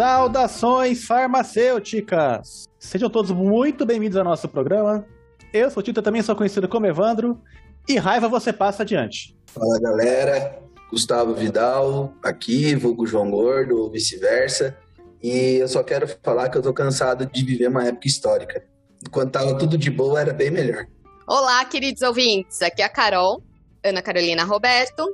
Saudações 0.00 1.04
farmacêuticas! 1.04 2.64
Sejam 2.78 3.10
todos 3.10 3.30
muito 3.30 3.84
bem-vindos 3.84 4.16
ao 4.16 4.24
nosso 4.24 4.48
programa. 4.48 5.06
Eu 5.52 5.70
sou 5.70 5.82
o 5.82 5.84
Tito, 5.84 6.00
também 6.00 6.22
sou 6.22 6.34
conhecido 6.34 6.66
como 6.66 6.86
Evandro. 6.86 7.38
E 7.86 7.98
raiva 7.98 8.26
você 8.26 8.50
passa 8.50 8.82
adiante. 8.82 9.36
Fala 9.44 9.78
galera, 9.78 10.58
Gustavo 10.90 11.34
Vidal 11.34 12.14
aqui, 12.22 12.74
vulgo 12.74 13.06
João 13.06 13.30
Gordo, 13.30 13.76
ou 13.76 13.90
vice-versa. 13.90 14.74
E 15.22 15.56
eu 15.56 15.68
só 15.68 15.82
quero 15.82 16.08
falar 16.22 16.48
que 16.48 16.56
eu 16.56 16.62
tô 16.62 16.72
cansado 16.72 17.26
de 17.26 17.44
viver 17.44 17.68
uma 17.68 17.86
época 17.86 18.08
histórica. 18.08 18.64
Enquanto 19.06 19.32
tava 19.32 19.58
tudo 19.58 19.76
de 19.76 19.90
boa, 19.90 20.18
era 20.18 20.32
bem 20.32 20.50
melhor. 20.50 20.86
Olá, 21.26 21.62
queridos 21.66 22.00
ouvintes. 22.00 22.62
Aqui 22.62 22.80
é 22.80 22.86
a 22.86 22.88
Carol, 22.88 23.42
Ana 23.84 24.00
Carolina 24.00 24.44
Roberto. 24.44 25.04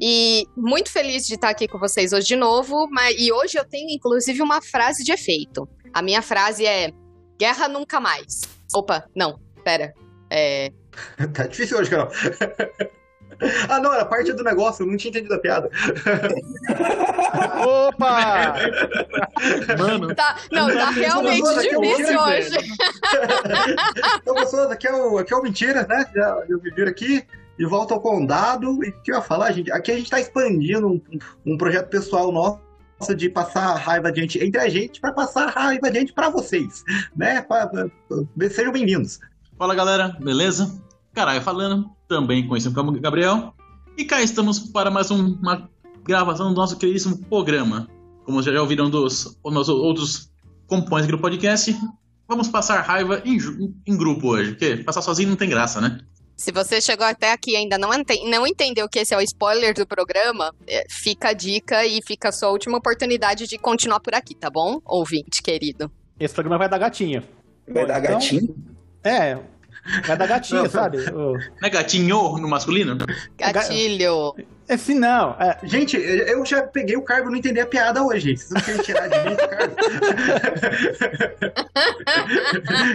E 0.00 0.46
muito 0.56 0.90
feliz 0.90 1.26
de 1.26 1.34
estar 1.34 1.50
aqui 1.50 1.68
com 1.68 1.78
vocês 1.78 2.12
hoje 2.12 2.26
de 2.26 2.36
novo. 2.36 2.88
Mas, 2.90 3.14
e 3.18 3.32
hoje 3.32 3.58
eu 3.58 3.64
tenho, 3.64 3.90
inclusive, 3.90 4.42
uma 4.42 4.60
frase 4.60 5.04
de 5.04 5.12
efeito. 5.12 5.68
A 5.92 6.02
minha 6.02 6.22
frase 6.22 6.66
é: 6.66 6.90
Guerra 7.38 7.68
nunca 7.68 8.00
mais. 8.00 8.42
Opa, 8.74 9.04
não, 9.14 9.38
pera. 9.62 9.94
É. 10.30 10.72
tá 11.32 11.46
difícil 11.46 11.78
hoje, 11.78 11.90
Carol. 11.90 12.08
Ah, 13.68 13.80
não, 13.80 13.92
era 13.92 14.04
parte 14.04 14.32
do 14.32 14.44
negócio, 14.44 14.84
eu 14.84 14.86
não 14.86 14.96
tinha 14.96 15.10
entendido 15.10 15.34
a 15.34 15.38
piada. 15.38 15.68
Opa! 17.66 18.54
Mano. 19.76 20.14
Tá, 20.14 20.36
não, 20.52 20.72
tá 20.72 20.90
realmente 20.90 21.42
difícil 21.42 22.20
hoje. 22.20 22.56
então, 24.22 24.34
pessoas, 24.34 24.70
aqui 24.70 24.86
é, 24.86 24.94
o, 24.94 25.18
aqui 25.18 25.34
é 25.34 25.36
o 25.36 25.42
Mentira, 25.42 25.86
né? 25.86 26.06
Já, 26.14 26.44
eu 26.48 26.60
vivi 26.60 26.82
aqui 26.82 27.26
e 27.58 27.64
volto 27.66 27.92
ao 27.92 28.00
condado. 28.00 28.84
E 28.84 28.92
que 28.92 29.10
eu 29.10 29.16
ia 29.16 29.22
falar, 29.22 29.52
gente? 29.52 29.70
Aqui 29.72 29.92
a 29.92 29.96
gente 29.96 30.10
tá 30.10 30.20
expandindo 30.20 30.86
um, 30.88 31.00
um 31.46 31.56
projeto 31.56 31.88
pessoal 31.88 32.30
nosso 32.32 32.62
de 33.16 33.28
passar 33.28 33.74
raiva 33.74 34.08
adiante 34.08 34.42
entre 34.42 34.60
a 34.60 34.68
gente 34.68 35.00
para 35.00 35.12
passar 35.12 35.50
raiva 35.50 35.88
adiante 35.88 36.12
para 36.12 36.30
vocês, 36.30 36.84
né? 37.14 37.42
Pra, 37.42 37.66
pra, 37.66 37.88
sejam 38.48 38.72
bem-vindos. 38.72 39.18
Fala 39.58 39.74
galera, 39.74 40.16
beleza? 40.20 40.80
Caralho, 41.12 41.42
falando, 41.42 41.90
também 42.08 42.46
conhecido 42.46 42.74
como 42.74 42.92
Gabriel. 43.00 43.54
E 43.96 44.04
cá 44.04 44.22
estamos 44.22 44.58
para 44.58 44.90
mais 44.90 45.10
um, 45.10 45.34
uma 45.34 45.68
gravação 46.04 46.48
do 46.48 46.54
nosso 46.54 46.76
queridíssimo 46.76 47.18
programa. 47.26 47.88
Como 48.24 48.42
já 48.42 48.58
ouviram 48.60 48.88
dos 48.88 49.38
nossos 49.44 49.68
outros 49.68 50.32
componentes 50.66 51.10
do 51.10 51.18
podcast, 51.18 51.76
vamos 52.26 52.48
passar 52.48 52.80
raiva 52.80 53.22
em, 53.24 53.38
em 53.86 53.96
grupo 53.96 54.28
hoje, 54.28 54.50
porque 54.50 54.78
passar 54.78 55.02
sozinho 55.02 55.28
não 55.28 55.36
tem 55.36 55.48
graça, 55.48 55.80
né? 55.80 56.00
Se 56.36 56.50
você 56.50 56.80
chegou 56.80 57.06
até 57.06 57.32
aqui 57.32 57.52
e 57.52 57.56
ainda 57.56 57.78
não, 57.78 57.92
ente 57.94 58.24
não 58.28 58.46
entendeu 58.46 58.88
que 58.88 58.98
esse 58.98 59.14
é 59.14 59.16
o 59.16 59.20
spoiler 59.20 59.72
do 59.74 59.86
programa, 59.86 60.54
é, 60.66 60.84
fica 60.90 61.28
a 61.28 61.32
dica 61.32 61.86
e 61.86 62.00
fica 62.02 62.28
a 62.28 62.32
sua 62.32 62.50
última 62.50 62.78
oportunidade 62.78 63.46
de 63.46 63.56
continuar 63.56 64.00
por 64.00 64.14
aqui, 64.14 64.34
tá 64.34 64.50
bom, 64.50 64.80
ouvinte 64.84 65.42
querido? 65.42 65.90
Esse 66.18 66.34
programa 66.34 66.58
vai 66.58 66.68
dar 66.68 66.78
gatinho. 66.78 67.22
Vai 67.68 67.86
dar 67.86 68.00
então, 68.00 68.12
gatinho? 68.14 68.56
É, 69.02 69.38
vai 70.06 70.16
dar 70.16 70.26
gatinho, 70.26 70.62
não, 70.62 70.70
sabe? 70.70 70.98
Não 71.10 71.38
é 71.62 71.70
gatinho 71.70 72.38
no 72.38 72.48
masculino? 72.48 72.96
Gatilho. 73.36 74.34
Esse 74.68 74.94
não. 74.94 75.36
É. 75.38 75.58
Gente, 75.62 75.96
eu 75.96 76.44
já 76.44 76.62
peguei 76.62 76.96
o 76.96 77.02
cargo 77.02 77.28
não 77.28 77.36
entender 77.36 77.60
a 77.60 77.66
piada 77.66 78.02
hoje. 78.02 78.36
Vocês 78.36 78.50
não 78.50 78.60
querem 78.60 78.82
tirar 78.82 79.08
de 79.08 79.18
mim 79.20 79.36
esse 79.36 79.48
cargo? 79.48 79.74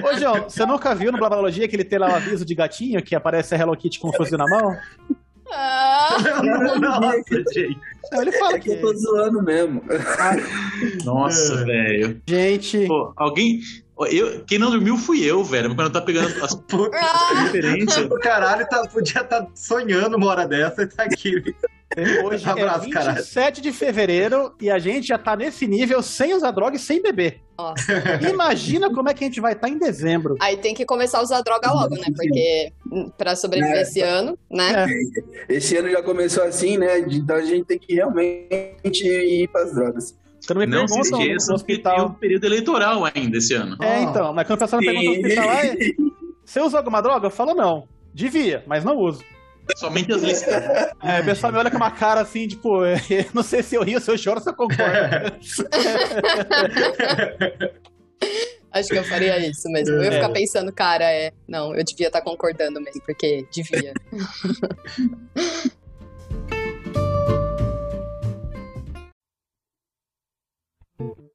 Ô, 0.08 0.14
João, 0.18 0.44
você 0.50 0.66
nunca 0.66 0.96
viu 0.96 1.12
no 1.12 1.18
Blabologia 1.18 1.68
que 1.68 1.76
ele 1.76 1.84
tem 1.84 2.00
lá 2.00 2.10
o 2.10 2.16
aviso 2.16 2.44
de 2.44 2.56
gatinho 2.56 3.04
que 3.04 3.16
aparece 3.16 3.54
a 3.54 3.58
Hello 3.58 3.78
Kitty 3.78 4.00
com 4.00 4.10
o 4.10 4.14
fuzil 4.14 4.38
na 4.38 4.48
mão? 4.48 4.76
Ah. 5.52 6.18
Nossa, 6.80 7.44
gente. 7.54 7.78
ele 8.14 8.32
fala 8.34 8.56
é 8.56 8.60
que, 8.60 8.70
que 8.70 8.76
eu 8.76 8.82
tô 8.82 8.94
zoando 8.96 9.42
mesmo. 9.44 9.84
Nossa, 11.04 11.66
velho. 11.66 12.22
Gente. 12.28 12.88
Pô, 12.88 13.14
alguém. 13.16 13.60
Eu, 14.08 14.44
quem 14.46 14.58
não 14.58 14.72
dormiu 14.72 14.98
fui 14.98 15.24
eu, 15.24 15.44
velho. 15.44 15.76
Quando 15.76 15.92
tá 15.92 16.02
pegando 16.02 16.28
as. 16.44 16.54
O 18.10 18.20
caralho 18.20 18.68
tá, 18.68 18.88
podia 18.88 19.22
estar 19.22 19.42
tá 19.42 19.48
sonhando 19.54 20.16
uma 20.16 20.28
hora 20.28 20.48
dessa 20.48 20.84
e 20.84 20.88
tá 20.88 21.04
aqui. 21.04 21.56
Hoje 22.24 22.48
Abraço, 22.48 22.86
é 22.86 22.86
27 22.86 22.94
caralho. 22.94 23.62
de 23.62 23.74
fevereiro 23.74 24.54
e 24.62 24.70
a 24.70 24.78
gente 24.78 25.08
já 25.08 25.18
tá 25.18 25.36
nesse 25.36 25.66
nível 25.66 26.04
sem 26.04 26.36
usar 26.36 26.52
droga 26.52 26.76
e 26.76 26.80
sem 26.80 27.02
beber. 27.02 27.42
Nossa. 27.58 27.92
Imagina 28.30 28.94
como 28.94 29.10
é 29.10 29.14
que 29.14 29.24
a 29.24 29.28
gente 29.28 29.42
vai 29.42 29.54
estar 29.54 29.68
tá 29.68 29.74
em 29.74 29.78
dezembro. 29.78 30.38
Aí 30.40 30.56
tem 30.56 30.76
que 30.76 30.86
começar 30.86 31.18
a 31.18 31.24
usar 31.24 31.42
droga 31.42 31.72
logo, 31.72 31.96
né? 31.96 32.06
Porque 32.16 32.72
pra 33.18 33.36
sobreviver 33.36 33.78
é, 33.78 33.82
esse 33.82 34.02
ano, 34.02 34.38
né? 34.50 34.86
É. 35.50 35.56
Esse 35.56 35.76
ano 35.78 35.90
já 35.90 36.02
começou 36.04 36.44
assim, 36.44 36.78
né? 36.78 37.00
Então 37.00 37.36
a 37.36 37.42
gente 37.42 37.66
tem 37.66 37.80
que 37.80 37.96
realmente 37.96 39.04
ir 39.04 39.48
pras 39.50 39.74
drogas. 39.74 40.16
Você 40.40 40.54
não 40.54 40.62
me 40.62 40.68
não 40.68 40.88
se 40.88 41.00
esqueça 41.00 41.56
que 41.66 41.78
tem 41.78 42.02
o 42.02 42.10
período 42.12 42.46
eleitoral 42.46 43.04
ainda 43.14 43.38
esse 43.38 43.54
ano. 43.54 43.78
É, 43.82 44.02
então. 44.02 44.34
Mas 44.34 44.48
quando 44.48 44.58
a 44.58 44.66
pessoa 44.66 44.82
me 44.82 44.86
pergunta 44.86 45.20
no 45.20 45.28
hospital, 45.28 45.50
ah, 45.50 46.12
você 46.46 46.62
usa 46.62 46.78
alguma 46.78 47.02
droga? 47.02 47.28
Eu 47.28 47.32
falo 47.32 47.54
não. 47.54 47.88
Devia, 48.14 48.64
mas 48.66 48.84
não 48.84 48.98
uso. 48.98 49.24
Somente 49.78 50.12
as 50.12 50.22
listas. 50.22 50.50
É, 51.02 51.22
o 51.22 51.26
pessoal 51.26 51.54
me 51.54 51.60
olha 51.60 51.72
com 51.72 51.78
uma 51.78 51.92
cara 51.92 52.22
assim, 52.22 52.48
tipo, 52.48 52.82
não 53.34 53.44
sei 53.44 53.64
se 53.64 53.76
eu 53.76 53.84
rio, 53.84 54.02
se 54.02 54.12
eu 54.12 54.18
choro, 54.18 54.42
se 54.42 54.50
eu 54.50 54.54
concordo. 54.54 55.34
Acho 58.72 58.90
que 58.90 58.98
eu 58.98 59.04
faria 59.04 59.38
isso 59.48 59.70
mesmo. 59.70 59.96
Eu 59.96 60.04
ia 60.04 60.12
ficar 60.12 60.30
é. 60.30 60.34
pensando, 60.34 60.72
cara, 60.74 61.06
é. 61.06 61.32
Não, 61.48 61.74
eu 61.76 61.84
devia 61.84 62.08
estar 62.08 62.22
concordando 62.22 62.82
mesmo, 62.82 63.02
porque 63.06 63.46
devia. 63.52 63.94
Mm-hmm. 71.00 71.29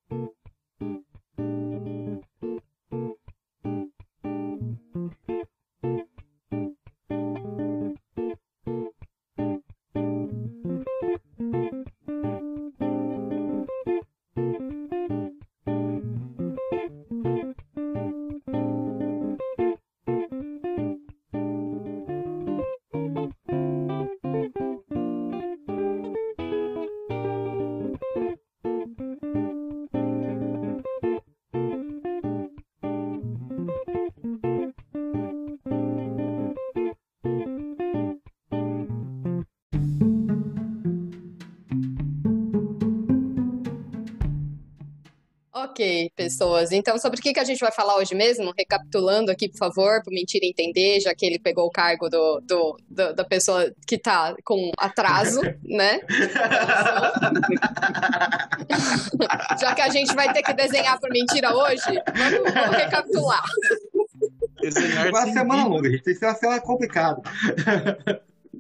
Pessoas. 46.35 46.73
Então, 46.73 46.99
sobre 46.99 47.21
o 47.21 47.23
que, 47.23 47.33
que 47.33 47.41
a 47.41 47.45
gente 47.45 47.61
vai 47.61 47.71
falar 47.71 47.97
hoje 47.97 48.15
mesmo? 48.15 48.53
Recapitulando 48.57 49.31
aqui, 49.31 49.49
por 49.49 49.59
favor, 49.59 50.03
para 50.03 50.11
o 50.11 50.15
Mentira 50.15 50.45
entender, 50.45 51.01
já 51.01 51.15
que 51.15 51.25
ele 51.25 51.39
pegou 51.39 51.67
o 51.67 51.71
cargo 51.71 52.09
do, 52.09 52.41
do, 52.41 52.77
do 52.89 53.15
da 53.15 53.25
pessoa 53.25 53.73
que 53.87 53.95
está 53.95 54.35
com 54.45 54.73
atraso, 54.77 55.41
né? 55.65 56.01
já 59.61 59.75
que 59.75 59.81
a 59.81 59.89
gente 59.89 60.15
vai 60.15 60.33
ter 60.33 60.43
que 60.43 60.53
desenhar 60.53 60.99
para 60.99 61.11
Mentira 61.11 61.55
hoje, 61.55 62.03
vamos, 62.15 62.53
vamos 62.53 62.77
recapitular. 62.77 63.45
Desenhar 64.61 65.09
uma 65.09 65.33
semana 65.33 65.67
longa, 65.67 65.91
gente. 65.91 66.03
Tem 66.03 66.15
que 66.15 66.21
ser 66.21 66.27
uma 66.27 66.35
semana 66.35 66.61
complicada. 66.61 67.23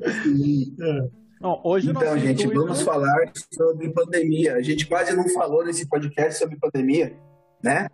é. 0.00 1.24
Não, 1.40 1.60
hoje 1.62 1.90
então, 1.90 2.18
gente, 2.18 2.44
intuito... 2.44 2.62
vamos 2.62 2.80
falar 2.80 3.30
sobre 3.52 3.90
pandemia. 3.90 4.54
A 4.54 4.62
gente 4.62 4.86
quase 4.86 5.14
não 5.14 5.28
falou 5.28 5.62
nesse 5.62 5.86
podcast 5.86 6.38
sobre 6.38 6.56
pandemia, 6.56 7.14
né? 7.64 7.88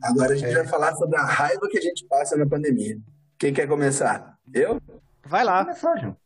Agora 0.00 0.32
a 0.32 0.36
gente 0.36 0.50
é. 0.50 0.54
vai 0.54 0.66
falar 0.66 0.94
sobre 0.94 1.16
a 1.16 1.24
raiva 1.24 1.68
que 1.68 1.78
a 1.78 1.82
gente 1.82 2.06
passa 2.06 2.36
na 2.36 2.46
pandemia. 2.46 2.96
Quem 3.36 3.52
quer 3.52 3.66
começar? 3.66 4.38
Eu? 4.54 4.80
Vai 5.24 5.44
lá. 5.44 5.66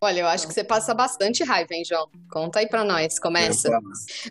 Olha, 0.00 0.20
eu 0.20 0.26
acho 0.26 0.48
que 0.48 0.54
você 0.54 0.64
passa 0.64 0.94
bastante 0.94 1.44
raiva, 1.44 1.74
hein, 1.74 1.84
João? 1.84 2.08
Conta 2.30 2.60
aí 2.60 2.66
pra 2.66 2.82
nós. 2.82 3.18
Começa. 3.18 3.70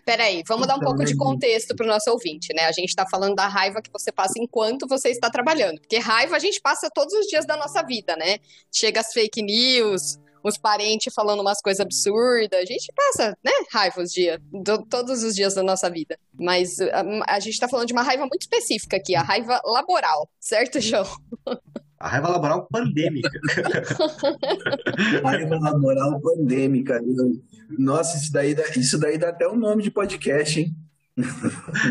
Peraí, 0.04 0.42
vamos 0.46 0.66
dar 0.66 0.76
um 0.76 0.80
pouco 0.80 1.04
de 1.04 1.16
contexto 1.16 1.74
pro 1.74 1.86
nosso 1.86 2.10
ouvinte, 2.10 2.52
né? 2.54 2.64
A 2.66 2.72
gente 2.72 2.94
tá 2.94 3.06
falando 3.08 3.36
da 3.36 3.46
raiva 3.46 3.80
que 3.80 3.90
você 3.92 4.10
passa 4.10 4.34
enquanto 4.38 4.86
você 4.88 5.08
está 5.10 5.30
trabalhando. 5.30 5.80
Porque 5.80 5.98
raiva 5.98 6.36
a 6.36 6.40
gente 6.40 6.60
passa 6.60 6.90
todos 6.92 7.14
os 7.14 7.26
dias 7.26 7.46
da 7.46 7.56
nossa 7.56 7.82
vida, 7.82 8.16
né? 8.16 8.38
Chega 8.72 9.00
as 9.00 9.12
fake 9.12 9.40
news, 9.40 10.18
os 10.48 10.56
parentes 10.56 11.12
falando 11.12 11.40
umas 11.40 11.60
coisas 11.60 11.80
absurdas. 11.80 12.60
A 12.60 12.64
gente 12.64 12.92
passa, 12.94 13.36
né, 13.44 13.52
raiva 13.72 14.00
os 14.00 14.12
dias, 14.12 14.38
do, 14.52 14.84
todos 14.86 15.22
os 15.22 15.34
dias 15.34 15.54
da 15.54 15.62
nossa 15.62 15.90
vida. 15.90 16.18
Mas 16.38 16.80
a, 16.80 17.04
a, 17.34 17.40
gente 17.40 17.58
tá 17.58 17.68
falando 17.68 17.86
de 17.86 17.92
uma 17.92 18.02
raiva 18.02 18.22
muito 18.22 18.42
específica 18.42 18.96
aqui, 18.96 19.14
a 19.14 19.22
raiva 19.22 19.60
laboral, 19.64 20.28
certo, 20.40 20.80
João? 20.80 21.06
A 21.98 22.08
raiva 22.08 22.28
laboral 22.28 22.68
pandêmica. 22.70 23.30
raiva 25.24 25.58
laboral 25.58 26.20
pandêmica. 26.20 27.00
Nossa, 27.78 28.18
isso 28.18 28.32
daí, 28.32 28.54
dá, 28.54 28.64
isso 28.76 28.98
daí 28.98 29.18
dá 29.18 29.30
até 29.30 29.48
o 29.48 29.52
um 29.52 29.56
nome 29.56 29.82
de 29.82 29.90
podcast, 29.90 30.60
hein? 30.60 30.74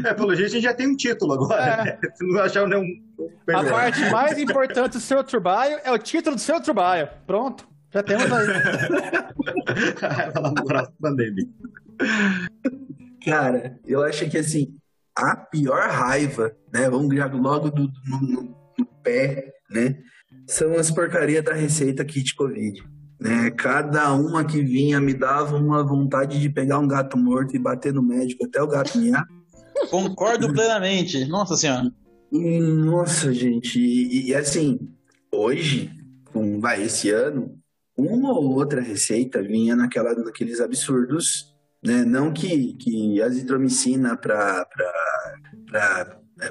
É, 0.06 0.14
pelo 0.14 0.36
jeito 0.36 0.52
a 0.52 0.54
gente 0.54 0.64
já 0.64 0.74
tem 0.74 0.88
um 0.88 0.96
título 0.96 1.34
agora. 1.34 1.98
É. 2.04 2.16
Se 2.16 2.26
não 2.26 2.40
achar 2.40 2.68
nenhum. 2.68 2.86
A 3.50 3.64
parte 3.64 4.00
mais 4.12 4.38
importante 4.38 4.94
do 4.94 5.00
seu 5.00 5.24
trabalho 5.24 5.80
é 5.84 5.92
o 5.92 5.98
título 5.98 6.36
do 6.36 6.42
seu 6.42 6.62
trabalho. 6.62 7.10
Pronto, 7.26 7.68
já 7.96 8.04
temos 8.04 8.28
aí. 8.32 8.48
pandemia. 11.00 11.48
Cara, 13.24 13.80
eu 13.86 14.04
acho 14.04 14.30
que 14.30 14.38
assim, 14.38 14.76
a 15.16 15.38
pior 15.38 15.90
raiva, 15.90 16.54
né? 16.74 16.90
Vamos 16.90 17.16
já 17.16 17.28
logo 17.28 17.72
do, 17.72 17.90
no, 18.06 18.20
no 18.78 18.86
pé, 19.02 19.54
né? 19.72 19.98
São 20.46 20.74
as 20.74 20.92
porcarias 20.92 21.44
da 21.44 21.54
receita 21.54 22.04
kit 22.04 22.36
Covid. 22.36 22.84
Né? 23.20 23.50
Cada 23.52 24.14
uma 24.14 24.44
que 24.44 24.62
vinha 24.62 25.00
me 25.00 25.14
dava 25.14 25.56
uma 25.56 25.82
vontade 25.82 26.42
de 26.42 26.50
pegar 26.50 26.80
um 26.80 26.88
gato 26.88 27.18
morto 27.18 27.56
e 27.56 27.60
bater 27.60 27.94
no 27.94 28.04
médico 28.04 28.46
até 28.46 28.62
o 28.62 28.68
gato 28.68 28.98
miar. 28.98 29.26
Concordo 29.90 30.52
plenamente. 30.52 31.26
Nossa 31.26 31.56
senhora. 31.56 31.90
Nossa, 32.30 33.34
gente. 33.34 33.80
E, 33.80 34.30
e, 34.30 34.36
assim, 34.36 34.78
hoje, 35.32 35.90
com, 36.26 36.60
vai, 36.60 36.84
esse 36.84 37.10
ano, 37.10 37.58
uma 37.98 38.34
ou 38.34 38.56
outra 38.56 38.82
receita 38.82 39.42
vinha 39.42 39.76
naquela, 39.76 40.14
naqueles 40.14 40.60
absurdos, 40.60 41.56
né? 41.84 42.04
Não 42.04 42.34
que, 42.34 42.74
que 42.74 43.22
azitromicina 43.22 44.18
para 44.18 44.66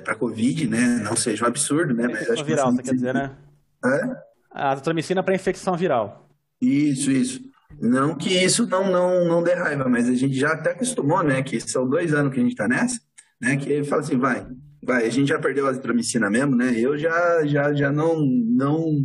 para 0.02 0.14
Covid, 0.14 0.66
né? 0.66 1.00
Não 1.04 1.14
seja 1.14 1.44
um 1.44 1.48
absurdo, 1.48 1.94
né? 1.94 2.08
Mas 2.08 2.30
acho 2.30 2.44
viral, 2.44 2.70
que 2.70 2.76
você 2.76 2.82
quer 2.82 2.94
dizer, 2.94 3.14
né? 3.14 3.36
É? 3.84 4.16
A 4.50 4.72
azitromicina 4.72 5.22
para 5.22 5.34
infecção 5.34 5.76
viral. 5.76 6.28
Isso, 6.60 7.10
isso. 7.10 7.40
Não 7.80 8.14
que 8.14 8.30
isso 8.30 8.66
não, 8.66 8.90
não, 8.90 9.24
não 9.26 9.42
dê 9.42 9.54
raiva, 9.54 9.88
mas 9.88 10.08
a 10.08 10.14
gente 10.14 10.34
já 10.34 10.52
até 10.52 10.70
acostumou, 10.70 11.22
né? 11.22 11.42
Que 11.42 11.60
são 11.60 11.88
dois 11.88 12.14
anos 12.14 12.32
que 12.32 12.40
a 12.40 12.42
gente 12.42 12.54
tá 12.54 12.68
nessa, 12.68 12.98
né? 13.40 13.56
Que 13.56 13.70
ele 13.70 13.84
fala 13.84 14.02
assim, 14.02 14.16
vai, 14.16 14.46
vai, 14.82 15.06
a 15.06 15.10
gente 15.10 15.28
já 15.28 15.38
perdeu 15.38 15.66
a 15.66 15.70
azitromicina 15.70 16.30
mesmo, 16.30 16.56
né? 16.56 16.72
Eu 16.78 16.96
já, 16.96 17.44
já, 17.44 17.74
já 17.74 17.92
não, 17.92 18.20
não, 18.24 18.96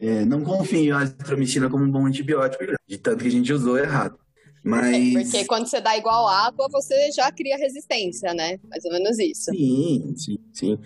é, 0.00 0.24
não 0.24 0.42
confio 0.42 0.78
em 0.78 0.90
azitromicina 0.90 1.68
como 1.68 1.84
um 1.84 1.90
bom 1.90 2.06
antibiótico, 2.06 2.64
de 2.86 2.98
tanto 2.98 3.22
que 3.22 3.28
a 3.28 3.32
gente 3.32 3.52
usou 3.52 3.78
errado. 3.78 4.18
Mas... 4.62 4.94
É, 4.94 5.22
porque 5.22 5.44
quando 5.46 5.66
você 5.66 5.80
dá 5.80 5.96
igual 5.96 6.28
água, 6.28 6.68
você 6.70 7.10
já 7.12 7.30
cria 7.32 7.56
resistência, 7.56 8.34
né? 8.34 8.58
Mais 8.68 8.84
ou 8.84 8.92
menos 8.92 9.18
isso. 9.18 9.50
Sim, 9.50 10.14
sim, 10.16 10.38
sim. 10.52 10.78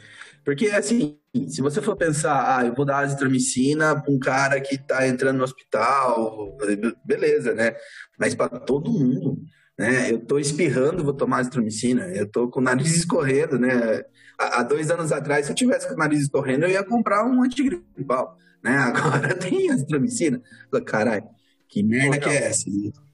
Porque, 0.44 0.66
assim, 0.66 1.18
se 1.48 1.60
você 1.60 1.80
for 1.80 1.96
pensar, 1.96 2.58
ah, 2.58 2.64
eu 2.64 2.74
vou 2.74 2.84
dar 2.84 2.98
azitromicina 2.98 4.00
para 4.00 4.12
um 4.12 4.18
cara 4.18 4.60
que 4.60 4.76
está 4.76 5.08
entrando 5.08 5.38
no 5.38 5.44
hospital, 5.44 6.56
beleza, 7.04 7.54
né? 7.54 7.74
Mas 8.18 8.34
para 8.34 8.60
todo 8.60 8.92
mundo, 8.92 9.38
né? 9.78 10.10
Eu 10.10 10.18
estou 10.18 10.38
espirrando, 10.38 11.04
vou 11.04 11.14
tomar 11.14 11.38
azitromicina. 11.38 12.06
Eu 12.14 12.26
estou 12.26 12.48
com 12.48 12.60
o 12.60 12.62
nariz 12.62 12.94
escorrendo, 12.94 13.58
né? 13.58 14.04
Há 14.38 14.62
dois 14.62 14.90
anos 14.90 15.12
atrás, 15.12 15.46
se 15.46 15.52
eu 15.52 15.56
tivesse 15.56 15.88
com 15.88 15.94
o 15.94 15.98
nariz 15.98 16.20
escorrendo, 16.20 16.64
eu 16.64 16.70
ia 16.70 16.84
comprar 16.84 17.24
um 17.24 17.42
antigripal, 17.42 18.36
né? 18.64 18.76
Agora 18.88 19.36
tem 19.36 19.70
azitromicina. 19.70 20.42
Caralho, 20.86 21.28
que 21.68 21.82
merda 21.82 22.18
que 22.18 22.28
é 22.28 22.48
essa? 22.48 22.64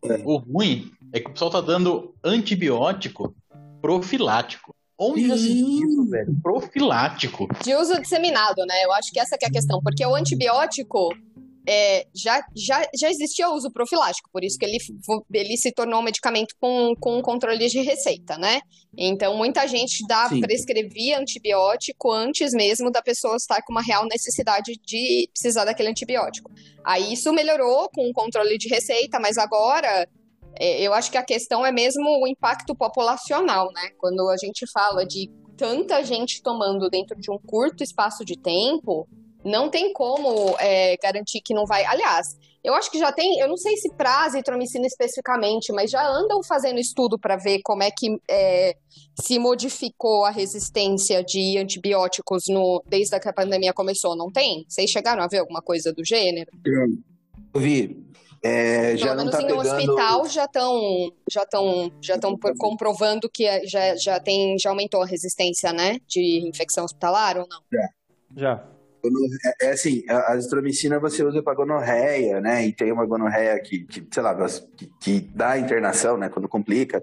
É. 0.05 0.23
O 0.25 0.37
ruim 0.37 0.93
é 1.12 1.20
que 1.20 1.29
o 1.29 1.32
pessoal 1.32 1.50
tá 1.50 1.61
dando 1.61 2.14
antibiótico 2.25 3.35
profilático. 3.82 4.75
Onde 5.02 5.29
já 5.29 5.37
se 5.37 5.81
isso, 5.81 6.11
velho? 6.11 6.37
Profilático. 6.43 7.49
De 7.64 7.75
uso 7.75 7.99
disseminado, 8.00 8.67
né? 8.67 8.85
Eu 8.85 8.93
acho 8.93 9.11
que 9.11 9.19
essa 9.19 9.38
que 9.38 9.47
é 9.47 9.49
a 9.49 9.50
questão. 9.50 9.81
Porque 9.82 10.05
o 10.05 10.14
antibiótico 10.14 11.08
é, 11.72 12.05
já, 12.12 12.44
já, 12.56 12.84
já 12.99 13.08
existia 13.08 13.49
uso 13.49 13.70
profilático, 13.70 14.28
por 14.32 14.43
isso 14.43 14.58
que 14.58 14.64
ele, 14.64 14.78
ele 15.32 15.56
se 15.56 15.70
tornou 15.70 16.00
um 16.00 16.02
medicamento 16.02 16.52
com, 16.61 16.96
com 16.99 17.22
controle 17.22 17.69
de 17.69 17.81
receita, 17.81 18.37
né? 18.37 18.61
Então, 18.99 19.37
muita 19.37 19.69
gente 19.69 20.05
dá, 20.08 20.28
prescrevia 20.40 21.20
antibiótico 21.20 22.11
antes 22.11 22.52
mesmo 22.52 22.90
da 22.90 23.00
pessoa 23.00 23.37
estar 23.37 23.62
com 23.62 23.72
uma 23.72 23.82
real 23.82 24.05
necessidade 24.06 24.72
de 24.84 25.28
precisar 25.32 25.64
daquele 25.64 25.90
antibiótico. 25.90 26.50
Aí 26.84 27.12
isso 27.12 27.32
melhorou 27.32 27.88
com 27.94 28.11
o 28.11 28.12
controle 28.12 28.58
de 28.58 28.69
receita, 28.69 29.20
mas 29.20 29.38
agora 29.38 30.08
é, 30.58 30.82
eu 30.82 30.93
acho 30.93 31.08
que 31.08 31.19
a 31.19 31.23
questão 31.23 31.64
é 31.64 31.70
mesmo 31.70 32.02
o 32.20 32.26
impacto 32.26 32.75
populacional, 32.75 33.70
né? 33.73 33.90
Quando 33.96 34.28
a 34.28 34.37
gente 34.37 34.66
fala 34.73 35.06
de 35.06 35.31
tanta 35.56 36.02
gente 36.02 36.43
tomando 36.43 36.90
dentro 36.90 37.16
de 37.20 37.31
um 37.31 37.38
curto 37.38 37.84
espaço 37.84 38.25
de 38.25 38.37
tempo, 38.37 39.06
não 39.44 39.70
tem 39.70 39.92
como 39.92 40.56
é, 40.58 40.96
garantir 40.96 41.40
que 41.40 41.54
não 41.54 41.66
vai. 41.66 41.84
Aliás, 41.84 42.37
eu 42.62 42.75
acho 42.75 42.90
que 42.90 42.98
já 42.98 43.10
tem, 43.10 43.38
eu 43.40 43.48
não 43.48 43.56
sei 43.56 43.76
se 43.76 43.90
pra 43.94 44.25
azitromicina 44.25 44.87
especificamente, 44.87 45.72
mas 45.72 45.90
já 45.90 46.06
andam 46.06 46.42
fazendo 46.42 46.78
estudo 46.78 47.19
para 47.19 47.37
ver 47.37 47.60
como 47.64 47.82
é 47.82 47.90
que 47.90 48.19
é, 48.28 48.76
se 49.20 49.38
modificou 49.38 50.25
a 50.25 50.31
resistência 50.31 51.25
de 51.25 51.56
antibióticos 51.56 52.44
no, 52.48 52.82
desde 52.87 53.19
que 53.19 53.28
a 53.28 53.32
pandemia 53.32 53.72
começou, 53.72 54.14
não 54.14 54.31
tem? 54.31 54.64
Vocês 54.69 54.90
chegaram 54.90 55.22
a 55.22 55.26
ver 55.26 55.38
alguma 55.38 55.62
coisa 55.62 55.92
do 55.92 56.04
gênero? 56.04 56.50
Eu 57.54 57.60
vi. 57.60 58.10
É, 58.42 58.96
já 58.96 59.08
Pelo 59.08 59.19
menos 59.19 59.32
tá 59.32 59.42
em 59.42 59.44
um 59.44 59.48
pegando... 59.48 59.69
hospital 59.69 60.26
já 60.26 60.44
estão 60.46 61.12
já 61.31 61.42
estão 61.42 61.92
já 62.00 62.14
estão 62.14 62.38
comprovando 62.58 63.28
que 63.28 63.44
é, 63.44 63.66
já, 63.66 63.94
já 63.96 64.19
tem 64.19 64.58
já 64.58 64.70
aumentou 64.70 65.02
a 65.02 65.06
resistência, 65.06 65.75
né, 65.75 65.98
de 66.08 66.48
infecção 66.48 66.84
hospitalar 66.84 67.37
ou 67.37 67.46
não? 67.46 67.60
Já. 67.70 67.88
Já. 68.34 68.80
É, 69.44 69.67
é 69.69 69.70
assim, 69.73 70.02
a 70.08 70.32
azitromicina 70.32 70.99
você 70.99 71.23
usa 71.23 71.43
para 71.43 71.55
gonorreia, 71.55 72.41
né? 72.41 72.67
E 72.67 72.73
tem 72.73 72.93
uma 72.93 73.06
gonorreia 73.06 73.61
que, 73.61 73.85
que 73.85 74.06
sei 74.11 74.23
lá, 74.23 74.35
que, 74.76 74.91
que, 75.00 75.20
dá 75.35 75.58
internação, 75.58 76.17
né? 76.17 76.29
Quando 76.29 76.49
complica. 76.49 77.02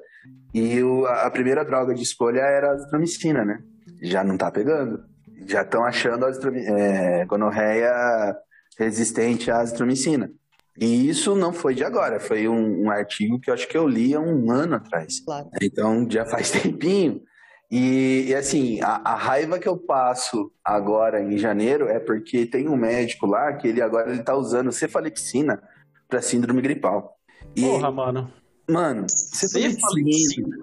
E 0.53 0.81
o, 0.81 1.05
a 1.05 1.29
primeira 1.29 1.63
droga 1.63 1.94
de 1.94 2.03
escolha 2.03 2.41
era 2.41 2.69
a 2.69 2.73
azitromicina, 2.73 3.44
né? 3.44 3.59
Já 4.01 4.23
não 4.23 4.38
tá 4.38 4.51
pegando. 4.51 5.03
Já 5.45 5.61
estão 5.61 5.83
achando 5.83 6.25
a 6.25 6.31
é, 6.31 7.25
gonorreia 7.25 8.35
resistente 8.77 9.49
à 9.49 9.59
azitromicina. 9.59 10.31
E 10.79 11.09
isso 11.09 11.35
não 11.35 11.51
foi 11.51 11.73
de 11.73 11.83
agora, 11.83 12.19
foi 12.19 12.47
um, 12.47 12.83
um, 12.83 12.91
artigo 12.91 13.39
que 13.39 13.49
eu 13.49 13.53
acho 13.55 13.67
que 13.67 13.75
eu 13.75 13.88
li 13.88 14.13
há 14.13 14.19
um 14.19 14.51
ano 14.51 14.75
atrás. 14.75 15.19
Claro. 15.21 15.49
Então 15.59 16.07
já 16.09 16.23
faz 16.25 16.51
tempinho. 16.61 17.21
E, 17.69 18.27
e 18.27 18.35
assim, 18.35 18.79
a, 18.81 19.01
a, 19.03 19.15
raiva 19.15 19.59
que 19.59 19.67
eu 19.67 19.77
passo 19.77 20.51
agora 20.63 21.21
em 21.21 21.37
janeiro 21.37 21.89
é 21.89 21.99
porque 21.99 22.45
tem 22.45 22.69
um 22.69 22.77
médico 22.77 23.25
lá 23.25 23.51
que 23.53 23.67
ele 23.67 23.81
agora 23.81 24.09
ele 24.09 24.23
tá 24.23 24.35
usando 24.35 24.71
cefalexina 24.71 25.61
para 26.07 26.21
síndrome 26.21 26.61
gripal. 26.61 27.18
E, 27.56 27.61
Porra, 27.61 27.92
mano. 27.92 28.33
Mano, 28.69 29.06
cefalexina. 29.09 30.57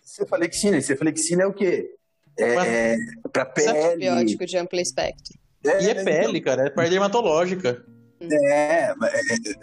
Cefalexina, 0.00 0.80
cefalexina 0.80 1.42
é 1.42 1.46
o 1.46 1.52
quê? 1.52 1.94
É, 2.38 2.94
é 2.94 2.96
para 3.30 3.44
pele. 3.44 4.08
Antibiótico 4.08 4.46
de 4.46 4.56
amplo 4.56 4.80
espectro. 4.80 5.38
É, 5.64 5.84
e 5.84 5.90
é 5.90 6.02
pele, 6.02 6.40
cara, 6.40 6.66
é 6.66 6.70
parte 6.70 6.90
dermatológica. 6.90 7.84
É, 8.20 8.26
é, 8.26 8.90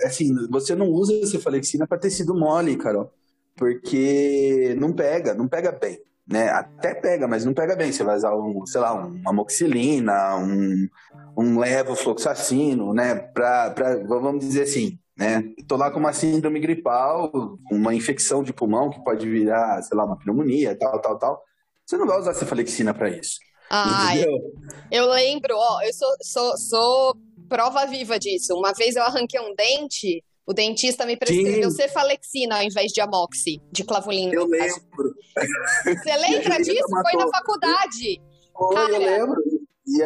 é, 0.01 0.05
assim, 0.05 0.34
você 0.50 0.75
não 0.75 0.88
usa 0.88 1.25
cefalexina 1.25 1.88
para 1.88 1.98
tecido 1.98 2.36
mole, 2.36 2.77
Carol, 2.77 3.12
porque 3.55 4.75
não 4.77 4.94
pega, 4.94 5.34
não 5.34 5.48
pega 5.48 5.72
bem, 5.72 6.00
né? 6.29 6.50
Até 6.50 6.93
pega, 6.93 7.27
mas 7.27 7.43
não 7.43 7.53
pega 7.53 7.75
bem. 7.75 7.91
Você 7.91 8.03
vai 8.03 8.15
usar, 8.15 8.36
um, 8.36 8.65
sei 8.65 8.79
lá, 8.79 8.93
uma 8.93 9.31
amoxicilina, 9.31 10.36
um, 10.36 10.88
um 11.36 11.59
levofloxacino, 11.59 12.93
né? 12.93 13.15
Pra, 13.15 13.71
pra, 13.71 13.95
vamos 14.05 14.45
dizer 14.45 14.63
assim, 14.63 15.00
né? 15.17 15.43
Tô 15.67 15.75
lá 15.75 15.89
com 15.89 16.00
uma 16.00 16.13
síndrome 16.13 16.59
gripal, 16.59 17.57
uma 17.71 17.95
infecção 17.95 18.43
de 18.43 18.53
pulmão 18.53 18.91
que 18.91 19.03
pode 19.03 19.27
virar, 19.27 19.81
sei 19.81 19.98
lá, 19.98 20.05
uma 20.05 20.17
pneumonia, 20.17 20.77
tal, 20.77 21.01
tal, 21.01 21.17
tal. 21.17 21.43
Você 21.86 21.98
não 21.98 22.05
vai 22.05 22.19
usar 22.19 22.36
cefalexina 22.36 22.93
para 22.93 23.09
isso. 23.09 23.39
Ah, 23.71 24.13
eu 24.91 25.07
lembro, 25.12 25.55
ó, 25.55 25.81
eu 25.83 25.93
sou, 25.93 26.15
sou, 26.21 26.57
sou 26.57 27.17
prova 27.48 27.86
viva 27.86 28.19
disso. 28.19 28.55
Uma 28.55 28.74
vez 28.74 28.95
eu 28.95 29.03
arranquei 29.03 29.39
um 29.39 29.53
dente, 29.55 30.24
o 30.45 30.53
dentista 30.53 31.05
me 31.05 31.17
prescreveu 31.17 31.69
Sim. 31.69 31.77
cefalexina 31.77 32.57
ao 32.57 32.63
invés 32.63 32.91
de 32.91 33.01
amoxi, 33.01 33.62
de 33.71 33.83
clavulina. 33.83 34.33
Eu 34.33 34.45
lembro. 34.45 35.15
Você 35.84 36.15
lembra 36.17 36.58
disso? 36.58 36.88
Foi 36.89 37.13
na 37.13 37.27
faculdade. 37.29 38.22
Foi, 38.58 38.75
Cara, 38.75 38.91
eu 38.91 39.00
lembro. 39.00 39.43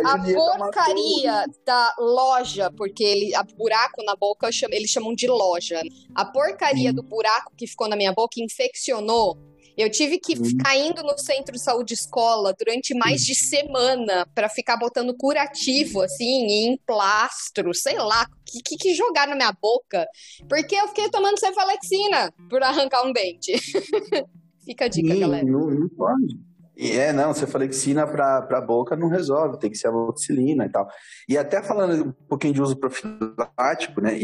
a, 0.05 0.13
a 0.13 0.57
porcaria 0.57 1.45
da 1.65 1.95
loja, 1.99 2.71
porque 2.75 3.03
ele, 3.03 3.35
a 3.35 3.43
buraco 3.43 4.03
na 4.03 4.15
boca 4.15 4.49
eles 4.71 4.89
chamam 4.89 5.13
de 5.13 5.27
loja. 5.27 5.81
A 6.15 6.25
porcaria 6.25 6.93
do 6.93 7.03
buraco 7.03 7.53
que 7.57 7.67
ficou 7.67 7.87
na 7.87 7.95
minha 7.95 8.13
boca 8.13 8.39
infeccionou 8.39 9.37
eu 9.75 9.89
tive 9.89 10.19
que 10.19 10.35
ficar 10.35 10.77
indo 10.77 11.01
no 11.01 11.17
centro 11.17 11.53
de 11.53 11.61
saúde 11.61 11.93
escola 11.93 12.53
durante 12.57 12.93
mais 12.93 13.21
de 13.25 13.33
semana 13.33 14.27
para 14.35 14.47
ficar 14.47 14.77
botando 14.77 15.15
curativo, 15.15 16.01
assim, 16.01 16.45
em 16.45 16.77
plastro, 16.85 17.73
sei 17.73 17.97
lá, 17.97 18.27
que, 18.45 18.61
que, 18.61 18.77
que 18.77 18.93
jogar 18.93 19.27
na 19.27 19.35
minha 19.35 19.51
boca, 19.51 20.07
porque 20.47 20.75
eu 20.75 20.87
fiquei 20.89 21.09
tomando 21.09 21.39
cefalexina 21.39 22.31
por 22.49 22.61
arrancar 22.61 23.03
um 23.03 23.11
dente. 23.11 23.53
Fica 24.65 24.86
a 24.86 24.88
dica, 24.88 25.13
Sim, 25.13 25.20
galera. 25.20 25.46
Não, 25.46 25.70
não 25.70 25.89
pode. 25.89 26.39
É, 26.75 27.13
não, 27.13 27.34
cefalexina 27.34 28.08
para 28.08 28.48
a 28.50 28.62
boca 28.62 28.96
não 28.96 29.08
resolve, 29.08 29.60
tem 29.60 29.70
que 29.70 29.77
ser 29.77 29.89
amoxicilina 29.89 30.65
e 30.65 30.70
tal. 30.70 30.89
E 31.29 31.38
até 31.38 31.62
falando 31.62 32.08
um 32.08 32.12
pouquinho 32.27 32.53
de 32.53 32.62
uso 32.62 32.75
profilático, 32.75 34.01
né, 34.01 34.17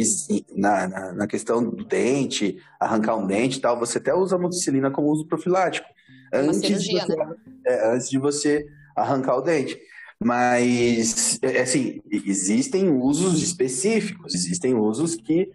na, 0.55 0.87
na, 0.87 1.13
na, 1.13 1.27
questão 1.27 1.63
do 1.63 1.85
dente, 1.85 2.57
arrancar 2.79 3.15
um 3.17 3.27
dente 3.27 3.59
e 3.59 3.61
tal, 3.61 3.77
você 3.77 3.99
até 3.99 4.15
usa 4.15 4.35
amoxicilina 4.35 4.89
como 4.89 5.09
uso 5.09 5.27
profilático. 5.27 5.87
antes, 6.33 6.59
cirurgia, 6.59 7.01
de 7.01 7.05
você, 7.05 7.15
né? 7.15 7.35
é, 7.67 7.93
antes 7.93 8.09
de 8.09 8.17
você 8.17 8.65
arrancar 8.95 9.37
o 9.37 9.41
dente. 9.41 9.79
Mas, 10.21 11.39
é, 11.43 11.61
assim, 11.61 12.01
existem 12.11 12.89
usos 12.91 13.43
específicos, 13.43 14.33
existem 14.33 14.73
usos 14.73 15.15
que 15.15 15.51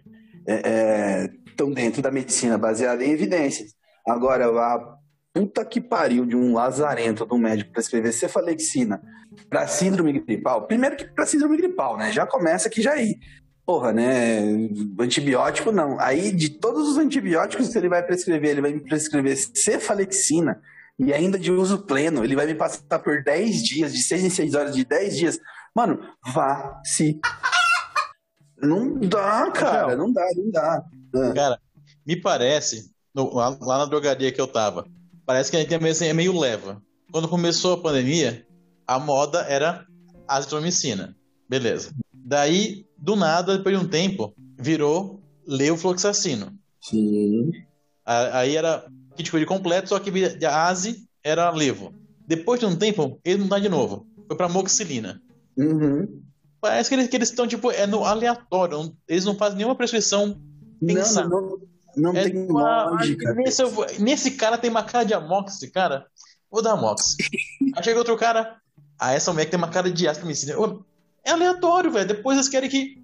é, 0.47 0.61
é, 0.63 1.29
estão 1.45 1.71
dentro 1.71 2.01
da 2.01 2.09
medicina 2.09 2.57
baseada 2.57 3.03
em 3.03 3.11
evidências. 3.11 3.74
Agora, 4.07 4.47
a 4.47 4.97
puta 5.33 5.65
que 5.65 5.81
pariu 5.81 6.25
de 6.25 6.35
um 6.35 6.53
lazarento, 6.53 7.25
de 7.25 7.33
um 7.33 7.37
médico 7.37 7.71
prescrever 7.71 8.13
cefalexina 8.13 9.01
para 9.49 9.67
síndrome 9.67 10.13
gripal, 10.19 10.65
primeiro 10.65 10.95
que 10.95 11.05
para 11.05 11.25
síndrome 11.25 11.57
gripal, 11.57 11.97
né? 11.97 12.11
Já 12.11 12.25
começa 12.25 12.69
que 12.69 12.81
já 12.81 12.93
aí. 12.93 13.17
Porra, 13.65 13.91
né? 13.91 14.41
Antibiótico 14.99 15.71
não. 15.71 15.99
Aí, 15.99 16.31
de 16.31 16.49
todos 16.49 16.87
os 16.87 16.97
antibióticos 16.97 17.69
que 17.69 17.77
ele 17.77 17.89
vai 17.89 18.03
prescrever, 18.03 18.51
ele 18.51 18.61
vai 18.61 18.73
me 18.73 18.79
prescrever 18.79 19.35
cefalexina 19.35 20.61
e 20.99 21.11
ainda 21.11 21.37
de 21.37 21.51
uso 21.51 21.79
pleno. 21.79 22.23
Ele 22.23 22.35
vai 22.35 22.45
me 22.45 22.55
passar 22.55 22.99
por 22.99 23.23
10 23.23 23.63
dias, 23.63 23.93
de 23.93 24.03
6 24.03 24.23
em 24.23 24.29
6 24.29 24.55
horas, 24.55 24.75
de 24.75 24.85
10 24.85 25.17
dias. 25.17 25.39
Mano, 25.75 25.99
vá 26.33 26.79
se. 26.85 27.19
Não 28.61 28.97
dá, 28.99 29.51
cara, 29.51 29.95
não 29.95 30.13
dá, 30.13 30.25
não 30.35 30.51
dá. 30.51 30.83
Ah. 31.15 31.33
Cara, 31.33 31.59
me 32.05 32.15
parece, 32.15 32.89
no, 33.15 33.33
lá, 33.33 33.57
na 33.61 33.85
drogaria 33.85 34.31
que 34.31 34.41
eu 34.41 34.47
tava, 34.47 34.85
parece 35.25 35.49
que 35.49 35.57
a 35.57 35.61
gente 35.61 35.73
é 36.03 36.13
meio 36.13 36.37
leva. 36.37 36.81
Quando 37.11 37.29
começou 37.29 37.73
a 37.73 37.81
pandemia, 37.81 38.45
a 38.85 38.99
moda 38.99 39.39
era 39.47 39.85
azitromicina. 40.27 41.15
Beleza. 41.49 41.91
Daí, 42.13 42.85
do 42.97 43.15
nada, 43.15 43.57
depois 43.57 43.77
de 43.77 43.85
um 43.85 43.87
tempo, 43.87 44.33
virou 44.59 45.21
levofloxacino. 45.47 46.51
Sim. 46.81 47.51
Aí 48.05 48.55
era 48.55 48.85
kit 49.15 49.31
de 49.31 49.45
completo, 49.45 49.89
só 49.89 49.99
que 49.99 50.11
a 50.45 50.67
ASI 50.67 51.07
era 51.23 51.49
levo. 51.51 51.93
Depois 52.27 52.59
de 52.59 52.65
um 52.65 52.75
tempo, 52.75 53.19
ele 53.23 53.39
não 53.39 53.47
dá 53.47 53.59
de 53.59 53.69
novo. 53.69 54.05
Foi 54.27 54.35
pra 54.35 54.49
moxilina. 54.49 55.21
Uhum. 55.57 56.21
Parece 56.59 56.89
que 56.89 56.95
eles, 56.95 57.07
que 57.07 57.15
eles 57.15 57.29
estão, 57.29 57.47
tipo, 57.47 57.71
é 57.71 57.85
no 57.85 58.03
aleatório. 58.03 58.91
Eles 59.07 59.23
não 59.23 59.35
fazem 59.35 59.57
nenhuma 59.57 59.75
prescrição 59.75 60.39
pensada. 60.83 61.29
Não, 61.29 61.41
não, 61.41 61.59
não 61.95 62.11
é 62.11 62.23
tem 62.23 62.37
uma, 62.49 62.89
lógica. 62.89 63.33
Nesse, 63.33 63.63
nesse, 63.99 64.31
cara 64.31 64.57
tem 64.57 64.69
uma 64.69 64.83
cara 64.83 65.03
de 65.03 65.13
amox, 65.13 65.59
cara. 65.73 66.05
Vou 66.51 66.61
dar 66.61 66.73
amox. 66.73 67.15
Aí 67.75 67.83
chega 67.83 67.99
outro 67.99 68.17
cara. 68.17 68.57
Ah, 68.99 69.13
essa 69.13 69.31
mulher 69.31 69.45
que 69.45 69.51
tem 69.51 69.57
uma 69.57 69.69
cara 69.69 69.91
de 69.91 70.07
astromicina. 70.07 70.53
É 71.23 71.31
aleatório, 71.31 71.91
velho. 71.91 72.07
Depois 72.07 72.37
eles 72.37 72.49
querem 72.49 72.69
que 72.69 73.03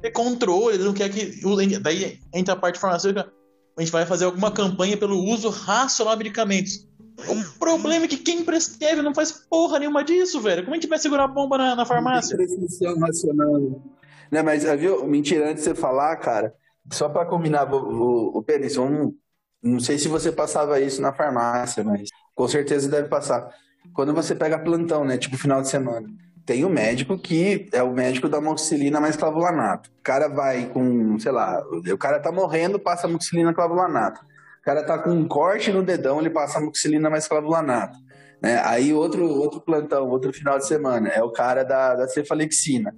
ter 0.00 0.10
controle, 0.10 0.76
eles 0.76 0.86
não 0.86 0.94
querem 0.94 1.12
que. 1.12 1.78
Daí 1.80 2.20
entra 2.32 2.54
a 2.54 2.56
parte 2.56 2.78
farmacêutica. 2.78 3.30
A 3.76 3.80
gente 3.80 3.92
vai 3.92 4.06
fazer 4.06 4.24
alguma 4.24 4.52
campanha 4.52 4.96
pelo 4.96 5.18
uso 5.18 5.48
racional 5.48 6.14
de 6.14 6.24
medicamentos. 6.24 6.86
O 7.28 7.58
problema 7.58 8.04
é 8.04 8.08
que 8.08 8.16
quem 8.16 8.44
prescreve 8.44 9.02
não 9.02 9.14
faz 9.14 9.32
porra 9.32 9.78
nenhuma 9.78 10.02
disso, 10.02 10.40
velho. 10.40 10.62
Como 10.62 10.74
a 10.74 10.76
gente 10.76 10.88
vai 10.88 10.98
segurar 10.98 11.24
a 11.24 11.28
bomba 11.28 11.58
na, 11.58 11.76
na 11.76 11.84
farmácia? 11.84 12.36
Prescrição 12.36 12.98
racional. 12.98 13.82
Né, 14.30 14.42
mas, 14.42 14.64
viu? 14.78 15.06
Mentira, 15.06 15.50
antes 15.50 15.62
de 15.62 15.70
você 15.70 15.74
falar, 15.74 16.16
cara, 16.16 16.54
só 16.92 17.08
para 17.08 17.26
combinar, 17.26 17.72
o, 17.72 18.38
o, 18.38 19.14
não 19.62 19.80
sei 19.80 19.98
se 19.98 20.08
você 20.08 20.30
passava 20.30 20.80
isso 20.80 21.00
na 21.00 21.12
farmácia, 21.12 21.82
mas 21.82 22.08
com 22.34 22.46
certeza 22.46 22.88
deve 22.88 23.08
passar. 23.08 23.48
Quando 23.94 24.14
você 24.14 24.34
pega 24.34 24.58
plantão, 24.58 25.04
né? 25.04 25.16
Tipo 25.16 25.38
final 25.38 25.62
de 25.62 25.68
semana 25.68 26.08
tem 26.44 26.64
o 26.64 26.68
um 26.68 26.70
médico 26.70 27.18
que 27.18 27.68
é 27.72 27.82
o 27.82 27.92
médico 27.92 28.28
da 28.28 28.40
moxilina 28.40 29.00
mais 29.00 29.16
clavulanato. 29.16 29.90
O 29.98 30.02
cara 30.02 30.28
vai 30.28 30.66
com, 30.66 31.18
sei 31.18 31.32
lá, 31.32 31.62
o 31.70 31.98
cara 31.98 32.20
tá 32.20 32.30
morrendo, 32.30 32.78
passa 32.78 33.08
moxilina 33.08 33.54
clavulanato. 33.54 34.20
O 34.60 34.64
cara 34.64 34.82
tá 34.82 34.98
com 34.98 35.10
um 35.10 35.26
corte 35.26 35.72
no 35.72 35.82
dedão, 35.82 36.20
ele 36.20 36.30
passa 36.30 36.60
moxilina 36.60 37.08
mais 37.08 37.26
clavulanato. 37.26 37.98
Né? 38.42 38.60
Aí 38.64 38.92
outro, 38.92 39.26
outro 39.26 39.60
plantão, 39.60 40.08
outro 40.08 40.32
final 40.32 40.58
de 40.58 40.66
semana, 40.66 41.08
é 41.08 41.22
o 41.22 41.30
cara 41.30 41.64
da, 41.64 41.94
da 41.94 42.08
cefalexina. 42.08 42.94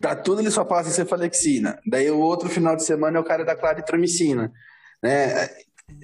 Pra 0.00 0.16
tudo 0.16 0.40
ele 0.40 0.50
só 0.50 0.64
passa 0.64 0.90
cefalexina. 0.90 1.78
Daí 1.86 2.10
o 2.10 2.18
outro 2.18 2.48
final 2.48 2.74
de 2.74 2.84
semana 2.84 3.18
é 3.18 3.20
o 3.20 3.24
cara 3.24 3.44
da 3.44 3.54
claritromicina. 3.54 4.50
Né? 5.02 5.48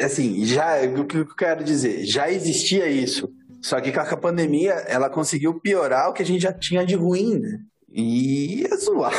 Assim, 0.01 0.45
já, 0.45 0.83
o 0.83 1.07
que 1.07 1.17
eu 1.17 1.35
quero 1.35 1.65
dizer? 1.65 2.05
Já 2.05 2.31
existia 2.31 2.87
isso 2.89 3.33
só 3.67 3.81
que 3.81 3.91
com 3.91 3.99
a 3.99 4.17
pandemia, 4.17 4.75
ela 4.87 5.11
conseguiu 5.11 5.59
piorar 5.61 6.09
o 6.09 6.13
que 6.13 6.23
a 6.23 6.25
gente 6.25 6.41
já 6.41 6.53
tinha 6.53 6.87
de 6.87 6.95
ruim, 6.95 7.41
né? 7.41 7.59
E 7.91 8.65
é 8.65 8.77
zoar. 8.77 9.13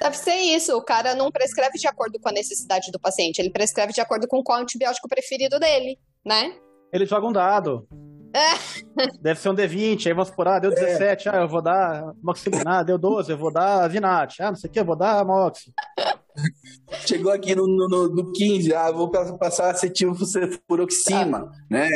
Deve 0.00 0.16
ser 0.16 0.34
isso. 0.34 0.76
O 0.76 0.82
cara 0.82 1.14
não 1.14 1.30
prescreve 1.30 1.78
de 1.78 1.86
acordo 1.86 2.18
com 2.18 2.28
a 2.28 2.32
necessidade 2.32 2.90
do 2.90 2.98
paciente. 2.98 3.38
Ele 3.38 3.50
prescreve 3.50 3.92
de 3.92 4.00
acordo 4.00 4.26
com 4.26 4.42
qual 4.42 4.60
antibiótico 4.60 5.08
preferido 5.08 5.60
dele, 5.60 5.96
né? 6.26 6.56
Ele 6.92 7.06
joga 7.06 7.28
um 7.28 7.32
dado. 7.32 7.86
É. 8.38 9.08
Deve 9.20 9.40
ser 9.40 9.48
um 9.48 9.54
D20, 9.54 10.06
aí 10.06 10.12
vamos 10.12 10.30
por, 10.30 10.46
ah, 10.46 10.58
deu 10.58 10.70
17, 10.70 11.28
é. 11.28 11.32
ah, 11.32 11.40
eu 11.40 11.48
vou 11.48 11.60
dar 11.60 12.12
moxilina, 12.22 12.78
ah, 12.78 12.82
deu 12.82 12.96
12, 12.96 13.32
eu 13.32 13.38
vou 13.38 13.52
dar 13.52 13.88
Vinat, 13.88 14.40
ah, 14.40 14.50
não 14.50 14.56
sei 14.56 14.70
o 14.70 14.72
que, 14.72 14.80
eu 14.80 14.84
vou 14.84 14.96
dar 14.96 15.24
Mox. 15.24 15.70
Chegou 17.04 17.32
aqui 17.32 17.54
no, 17.54 17.66
no, 17.66 18.08
no 18.08 18.32
15, 18.32 18.72
ah, 18.74 18.92
vou 18.92 19.10
passar 19.10 19.70
acetilfuroxima, 19.70 21.46
tá. 21.46 21.52
né? 21.68 21.88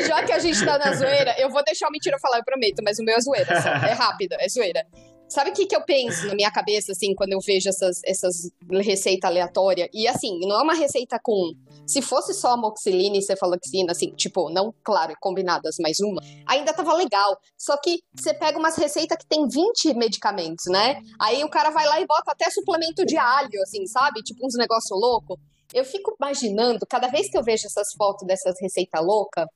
Já 0.00 0.24
que 0.24 0.32
a 0.32 0.38
gente 0.40 0.64
tá 0.64 0.76
na 0.78 0.92
zoeira, 0.94 1.34
eu 1.38 1.48
vou 1.50 1.62
deixar 1.64 1.88
o 1.88 1.92
mentira 1.92 2.18
falar, 2.18 2.38
eu 2.38 2.44
prometo, 2.44 2.82
mas 2.84 2.98
o 2.98 3.04
meu 3.04 3.16
é 3.16 3.20
zoeira, 3.20 3.62
só. 3.62 3.68
é 3.68 3.92
rápido, 3.92 4.34
é 4.40 4.48
zoeira. 4.48 4.84
Sabe 5.32 5.50
o 5.50 5.54
que, 5.54 5.64
que 5.64 5.74
eu 5.74 5.82
penso 5.82 6.26
na 6.26 6.34
minha 6.34 6.50
cabeça, 6.50 6.92
assim, 6.92 7.14
quando 7.14 7.32
eu 7.32 7.38
vejo 7.40 7.66
essas, 7.66 8.02
essas 8.04 8.50
receitas 8.84 9.30
aleatórias? 9.30 9.88
E 9.92 10.06
assim, 10.06 10.38
não 10.40 10.60
é 10.60 10.62
uma 10.62 10.74
receita 10.74 11.18
com. 11.22 11.54
Se 11.86 12.02
fosse 12.02 12.34
só 12.34 12.52
amoxilina 12.52 13.16
e 13.16 13.22
cefaloxina, 13.22 13.92
assim, 13.92 14.10
tipo, 14.10 14.50
não, 14.50 14.74
claro, 14.84 15.14
combinadas 15.18 15.76
mais 15.80 15.98
uma, 16.00 16.20
ainda 16.46 16.74
tava 16.74 16.92
legal. 16.92 17.38
Só 17.56 17.78
que 17.78 18.00
você 18.14 18.34
pega 18.34 18.58
umas 18.58 18.76
receitas 18.76 19.16
que 19.16 19.26
tem 19.26 19.48
20 19.48 19.94
medicamentos, 19.94 20.66
né? 20.66 21.00
Aí 21.18 21.42
o 21.42 21.48
cara 21.48 21.70
vai 21.70 21.86
lá 21.86 21.98
e 21.98 22.06
bota 22.06 22.30
até 22.30 22.50
suplemento 22.50 23.04
de 23.06 23.16
alho, 23.16 23.62
assim, 23.62 23.86
sabe? 23.86 24.22
Tipo 24.22 24.46
uns 24.46 24.54
negócio 24.54 24.94
louco 24.94 25.38
eu 25.74 25.84
fico 25.84 26.14
imaginando, 26.20 26.86
cada 26.88 27.08
vez 27.08 27.30
que 27.30 27.36
eu 27.36 27.42
vejo 27.42 27.66
essas 27.66 27.92
fotos 27.96 28.26
dessas 28.26 28.54
receitas 28.60 29.04
loucas, 29.04 29.46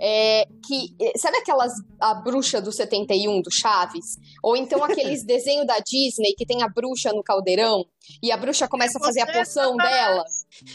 é, 0.00 0.46
que. 0.66 0.94
É, 1.00 1.18
sabe 1.18 1.38
aquelas. 1.38 1.72
A 2.00 2.14
bruxa 2.14 2.60
do 2.60 2.72
71 2.72 3.42
do 3.42 3.50
Chaves? 3.50 4.16
Ou 4.42 4.56
então 4.56 4.82
aqueles 4.84 5.24
desenhos 5.24 5.66
da 5.66 5.78
Disney 5.78 6.34
que 6.36 6.46
tem 6.46 6.62
a 6.62 6.68
bruxa 6.68 7.12
no 7.12 7.22
caldeirão 7.22 7.84
e 8.22 8.30
a 8.30 8.36
bruxa 8.36 8.68
começa 8.68 8.98
a 8.98 9.00
fazer 9.00 9.20
a 9.22 9.26
poção 9.26 9.76
dela. 9.76 10.24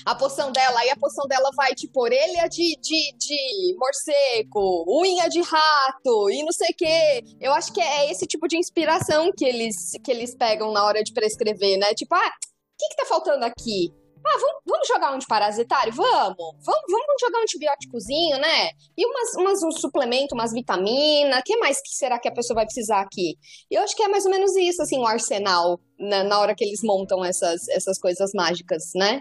A 0.05 0.15
poção 0.15 0.51
dela, 0.51 0.79
aí 0.79 0.89
a 0.89 0.95
poção 0.95 1.27
dela 1.27 1.49
vai 1.55 1.73
tipo 1.73 2.01
orelha 2.01 2.47
de, 2.47 2.77
de, 2.81 3.15
de 3.17 3.75
morcego, 3.77 4.85
unha 4.87 5.27
de 5.29 5.41
rato 5.41 6.29
e 6.29 6.43
não 6.43 6.51
sei 6.51 6.69
o 6.69 6.75
quê. 6.75 7.23
Eu 7.39 7.53
acho 7.53 7.71
que 7.73 7.81
é 7.81 8.11
esse 8.11 8.25
tipo 8.25 8.47
de 8.47 8.57
inspiração 8.57 9.31
que 9.35 9.45
eles, 9.45 9.91
que 10.03 10.11
eles 10.11 10.35
pegam 10.35 10.71
na 10.71 10.83
hora 10.83 11.03
de 11.03 11.13
prescrever, 11.13 11.77
né? 11.77 11.93
Tipo, 11.93 12.15
ah, 12.15 12.27
o 12.27 12.77
que, 12.77 12.89
que 12.89 12.95
tá 12.95 13.05
faltando 13.05 13.45
aqui? 13.45 13.93
Ah, 14.25 14.37
vamos, 14.39 14.61
vamos 14.65 14.87
jogar 14.87 15.13
um 15.13 15.17
de 15.17 15.27
parasitário? 15.27 15.93
Vamos. 15.93 16.37
Vamos, 16.37 16.83
vamos 16.89 17.15
jogar 17.19 17.39
um 17.39 17.43
antibióticozinho, 17.43 18.37
né? 18.37 18.69
E 18.97 19.05
umas, 19.05 19.33
umas, 19.35 19.63
um 19.63 19.71
suplemento, 19.71 20.35
umas 20.35 20.51
vitaminas. 20.51 21.39
O 21.39 21.43
que 21.43 21.57
mais 21.57 21.81
que 21.81 21.89
será 21.89 22.19
que 22.19 22.27
a 22.27 22.31
pessoa 22.31 22.55
vai 22.55 22.65
precisar 22.65 23.01
aqui? 23.01 23.37
Eu 23.69 23.81
acho 23.83 23.95
que 23.95 24.03
é 24.03 24.07
mais 24.07 24.25
ou 24.25 24.31
menos 24.31 24.55
isso, 24.55 24.81
assim, 24.81 24.99
o 24.99 25.05
arsenal, 25.05 25.79
na, 25.99 26.23
na 26.23 26.39
hora 26.39 26.55
que 26.55 26.63
eles 26.63 26.81
montam 26.83 27.23
essas, 27.25 27.67
essas 27.69 27.99
coisas 27.99 28.31
mágicas, 28.33 28.91
né? 28.95 29.19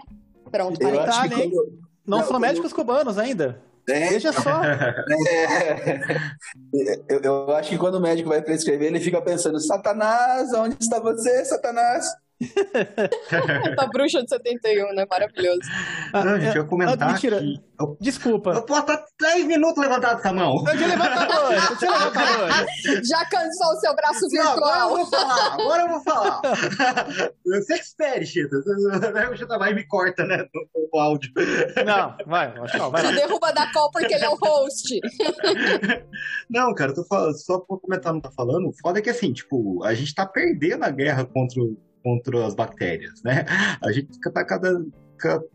Pronto, 0.51 0.79
parei. 0.79 0.99
Quando... 0.99 1.79
Não, 2.05 2.19
não 2.19 2.27
são 2.27 2.39
médicos 2.39 2.73
cubanos 2.73 3.17
ainda. 3.17 3.61
É. 3.89 4.09
Veja 4.09 4.31
só. 4.31 4.63
É. 4.63 6.05
Eu, 7.09 7.19
eu, 7.21 7.51
acho 7.55 7.69
que 7.69 7.77
quando 7.77 7.95
o 7.95 7.99
médico 7.99 8.29
vai 8.29 8.41
prescrever, 8.41 8.87
ele 8.87 8.99
fica 8.99 9.21
pensando: 9.21 9.59
Satanás, 9.59 10.53
onde 10.53 10.77
está 10.79 10.99
você, 10.99 11.43
Satanás? 11.43 12.05
a 13.77 13.87
bruxa 13.87 14.23
de 14.23 14.29
71, 14.29 14.93
né? 14.93 15.05
Maravilhoso. 15.09 15.59
Não, 16.13 16.39
gente, 16.39 16.55
eu 16.55 16.63
ia 16.63 16.67
comentar. 16.67 17.09
Ah, 17.09 17.13
mentira. 17.13 17.39
Que... 17.39 17.61
Eu... 17.79 17.97
Desculpa. 17.99 18.51
Eu 18.51 18.63
posso 18.63 18.81
estar 18.81 19.05
10 19.19 19.45
minutos 19.45 19.81
levantado 19.81 20.21
com 20.21 20.27
a 20.27 20.33
mão. 20.33 20.63
Eu 20.67 20.77
te 20.77 20.85
levantador, 20.85 21.53
eu 21.53 21.77
te 21.77 21.85
levantador. 21.85 22.49
Já 23.03 23.25
cansou 23.25 23.67
o 23.67 23.79
seu 23.79 23.95
braço 23.95 24.27
virtual. 24.29 24.55
Não, 24.55 24.63
agora 24.63 24.81
eu 24.81 24.89
vou 24.89 25.05
falar, 25.07 25.53
agora 25.53 25.81
eu 25.81 25.89
vou 25.89 26.01
falar. 26.03 26.41
Você 27.45 27.73
que 27.75 27.83
espere, 27.83 28.25
Chita. 28.25 28.55
O 29.31 29.35
Chita 29.35 29.57
vai 29.57 29.71
e 29.71 29.75
me 29.75 29.87
corta, 29.87 30.25
né? 30.25 30.45
O, 30.93 30.99
áudio. 30.99 31.31
Não, 31.85 32.15
vai, 32.25 32.51
vai, 32.51 32.67
vai 32.91 33.03
lá. 33.03 33.11
derruba 33.11 33.51
da 33.51 33.71
call 33.71 33.91
porque 33.91 34.13
ele 34.13 34.25
é 34.25 34.29
o 34.29 34.35
host. 34.35 34.99
Não, 36.49 36.73
cara, 36.73 36.91
eu 36.91 36.95
tô 36.95 37.03
falando, 37.05 37.33
só 37.35 37.59
pra 37.59 37.77
comentar 37.77 38.13
não 38.13 38.21
tá 38.21 38.31
falando, 38.31 38.69
o 38.69 38.73
foda 38.73 38.99
é 38.99 39.01
que 39.01 39.09
assim, 39.09 39.31
tipo, 39.33 39.83
a 39.83 39.93
gente 39.93 40.13
tá 40.13 40.25
perdendo 40.25 40.83
a 40.83 40.89
guerra 40.89 41.25
contra 41.25 41.61
o 41.61 41.77
contra 42.03 42.45
as 42.45 42.53
bactérias, 42.53 43.21
né? 43.23 43.45
A 43.81 43.91
gente 43.91 44.11
está 44.11 44.43
cada, 44.45 44.83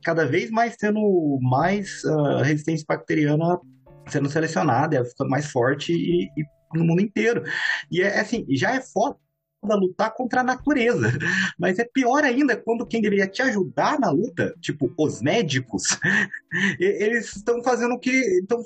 cada 0.02 0.26
vez 0.26 0.50
mais 0.50 0.76
tendo 0.76 1.38
mais 1.42 2.02
uh, 2.04 2.42
resistência 2.42 2.84
bacteriana 2.88 3.58
sendo 4.08 4.28
selecionada, 4.28 5.04
ficando 5.04 5.30
mais 5.30 5.46
forte 5.46 5.92
e, 5.92 6.24
e, 6.36 6.44
no 6.74 6.84
mundo 6.84 7.02
inteiro. 7.02 7.42
E 7.90 8.02
é 8.02 8.20
assim, 8.20 8.46
já 8.50 8.74
é 8.74 8.80
foda 8.80 9.16
lutar 9.74 10.14
contra 10.14 10.40
a 10.40 10.44
natureza. 10.44 11.10
Mas 11.58 11.78
é 11.78 11.84
pior 11.84 12.22
ainda 12.22 12.56
quando 12.56 12.86
quem 12.86 13.02
deveria 13.02 13.26
te 13.26 13.42
ajudar 13.42 13.98
na 13.98 14.10
luta, 14.10 14.54
tipo 14.60 14.92
os 14.96 15.20
médicos, 15.20 15.98
eles 16.78 17.34
estão 17.34 17.62
fazendo 17.62 17.94
o 17.94 17.98
que 17.98 18.10
estão 18.10 18.62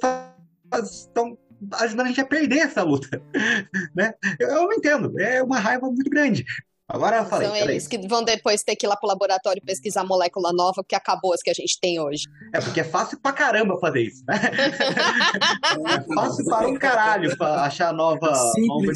estão 0.83 1.39
ajudando 1.75 2.07
a 2.07 2.09
gente 2.09 2.21
a 2.21 2.27
perder 2.27 2.61
essa 2.61 2.83
luta, 2.83 3.23
né? 3.95 4.15
Eu, 4.39 4.49
eu 4.49 4.63
não 4.63 4.73
entendo, 4.73 5.19
é 5.19 5.43
uma 5.43 5.59
raiva 5.59 5.87
muito 5.87 6.11
grande. 6.11 6.45
Agora 6.93 7.19
eu 7.19 7.25
falei. 7.25 7.47
São 7.47 7.57
eles 7.57 7.87
que 7.87 7.99
vão 8.09 8.25
depois 8.25 8.63
ter 8.65 8.75
que 8.75 8.85
ir 8.85 8.89
lá 8.89 8.97
pro 8.97 9.09
laboratório 9.09 9.63
pesquisar 9.65 10.05
molécula 10.05 10.53
nova, 10.53 10.83
porque 10.83 10.97
acabou 10.97 11.33
as 11.33 11.41
que 11.41 11.51
a 11.51 11.55
gente 11.55 11.79
tem 11.81 12.01
hoje. 12.01 12.25
É, 12.53 12.61
porque 12.61 12.81
é 12.81 12.85
fácil 12.85 13.19
pra 13.21 13.33
caramba 13.33 13.79
fazer 13.79 14.03
isso, 14.03 14.25
né? 14.27 14.35
é 16.11 16.15
fácil 16.15 16.45
para 16.47 16.67
um 16.67 16.75
caralho 16.75 17.37
pra 17.37 17.63
achar 17.63 17.93
nova, 17.93 18.31
nova 18.31 18.93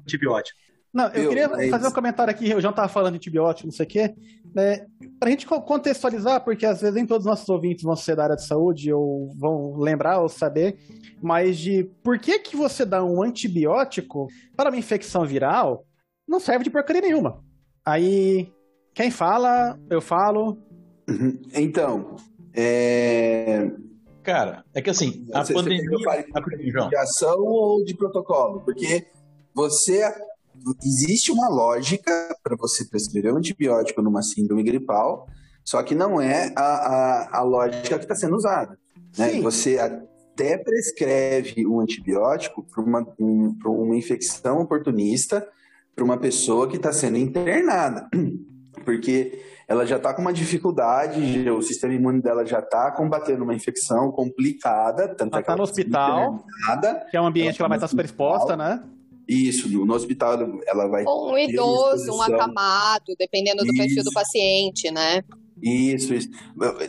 antibiótico. 0.00 0.58
Não, 0.92 1.08
eu, 1.08 1.24
eu 1.24 1.28
queria 1.28 1.50
é 1.58 1.68
fazer 1.68 1.88
um 1.88 1.92
comentário 1.92 2.30
aqui, 2.30 2.54
o 2.54 2.60
João 2.60 2.70
estava 2.70 2.88
falando 2.88 3.14
de 3.14 3.16
antibiótico, 3.18 3.66
não 3.66 3.72
sei 3.72 3.84
o 3.84 3.88
quê, 3.88 4.14
né, 4.54 4.86
para 5.18 5.28
a 5.28 5.30
gente 5.30 5.44
contextualizar, 5.44 6.44
porque 6.44 6.64
às 6.64 6.80
vezes 6.80 6.94
nem 6.94 7.04
todos 7.04 7.26
os 7.26 7.30
nossos 7.30 7.48
ouvintes 7.48 7.82
vão 7.82 7.96
ser 7.96 8.14
da 8.14 8.22
área 8.22 8.36
de 8.36 8.46
saúde 8.46 8.92
ou 8.92 9.28
vão 9.36 9.76
lembrar 9.76 10.20
ou 10.20 10.28
saber, 10.28 10.78
mas 11.20 11.58
de 11.58 11.82
por 12.02 12.16
que 12.20 12.38
que 12.38 12.56
você 12.56 12.84
dá 12.84 13.04
um 13.04 13.20
antibiótico 13.22 14.28
para 14.56 14.70
uma 14.70 14.78
infecção 14.78 15.26
viral 15.26 15.84
não 16.26 16.40
serve 16.40 16.64
de 16.64 16.70
porcaria 16.70 17.02
nenhuma. 17.02 17.42
Aí, 17.84 18.52
quem 18.94 19.10
fala, 19.10 19.78
eu 19.90 20.00
falo. 20.00 20.58
Uhum. 21.08 21.40
Então, 21.54 22.16
é... 22.54 23.70
Cara, 24.22 24.64
é 24.72 24.80
que 24.80 24.88
assim, 24.88 25.26
a 25.34 25.44
você, 25.44 25.52
pandemia... 25.52 25.84
Você 25.90 26.88
de 26.88 26.96
ação 26.96 27.40
ou 27.40 27.84
de 27.84 27.94
protocolo? 27.96 28.60
Porque 28.60 29.06
você... 29.54 30.02
Existe 30.84 31.32
uma 31.32 31.48
lógica 31.48 32.34
para 32.42 32.56
você 32.56 32.84
prescrever 32.84 33.34
um 33.34 33.38
antibiótico 33.38 34.00
numa 34.00 34.22
síndrome 34.22 34.62
gripal, 34.62 35.26
só 35.64 35.82
que 35.82 35.96
não 35.96 36.20
é 36.20 36.52
a, 36.56 36.62
a, 36.62 37.38
a 37.38 37.42
lógica 37.42 37.98
que 37.98 38.04
está 38.04 38.14
sendo 38.14 38.36
usada. 38.36 38.78
Né? 39.18 39.40
Você 39.40 39.78
até 39.80 40.56
prescreve 40.56 41.66
um 41.66 41.80
antibiótico 41.80 42.62
para 42.62 42.82
uma, 42.82 43.06
um, 43.18 43.58
uma 43.66 43.96
infecção 43.96 44.60
oportunista 44.60 45.46
para 45.94 46.04
uma 46.04 46.16
pessoa 46.16 46.68
que 46.68 46.76
está 46.76 46.92
sendo 46.92 47.16
internada, 47.16 48.08
porque 48.84 49.40
ela 49.66 49.86
já 49.86 49.96
está 49.96 50.12
com 50.12 50.20
uma 50.20 50.32
dificuldade, 50.32 51.48
o 51.48 51.62
sistema 51.62 51.94
imune 51.94 52.20
dela 52.20 52.44
já 52.44 52.58
está 52.58 52.90
combatendo 52.90 53.44
uma 53.44 53.54
infecção 53.54 54.12
complicada. 54.12 55.08
Tanto 55.14 55.32
ela 55.32 55.40
está 55.40 55.56
no 55.56 55.62
hospital, 55.62 56.44
que 57.10 57.16
é 57.16 57.20
um 57.20 57.26
ambiente 57.26 57.56
que 57.56 57.62
ela 57.62 57.68
vai 57.68 57.78
estar 57.78 57.86
tá 57.86 57.90
super 57.90 58.04
exposta, 58.04 58.56
né? 58.56 58.82
Isso, 59.26 59.68
no 59.86 59.94
hospital 59.94 60.60
ela 60.66 60.86
vai. 60.86 61.04
Um 61.04 61.38
idoso, 61.38 62.12
um 62.12 62.20
acamado, 62.20 63.14
dependendo 63.18 63.62
do 63.62 63.72
isso. 63.72 63.76
perfil 63.78 64.04
do 64.04 64.12
paciente, 64.12 64.90
né? 64.90 65.22
Isso, 65.62 66.12
isso. 66.12 66.28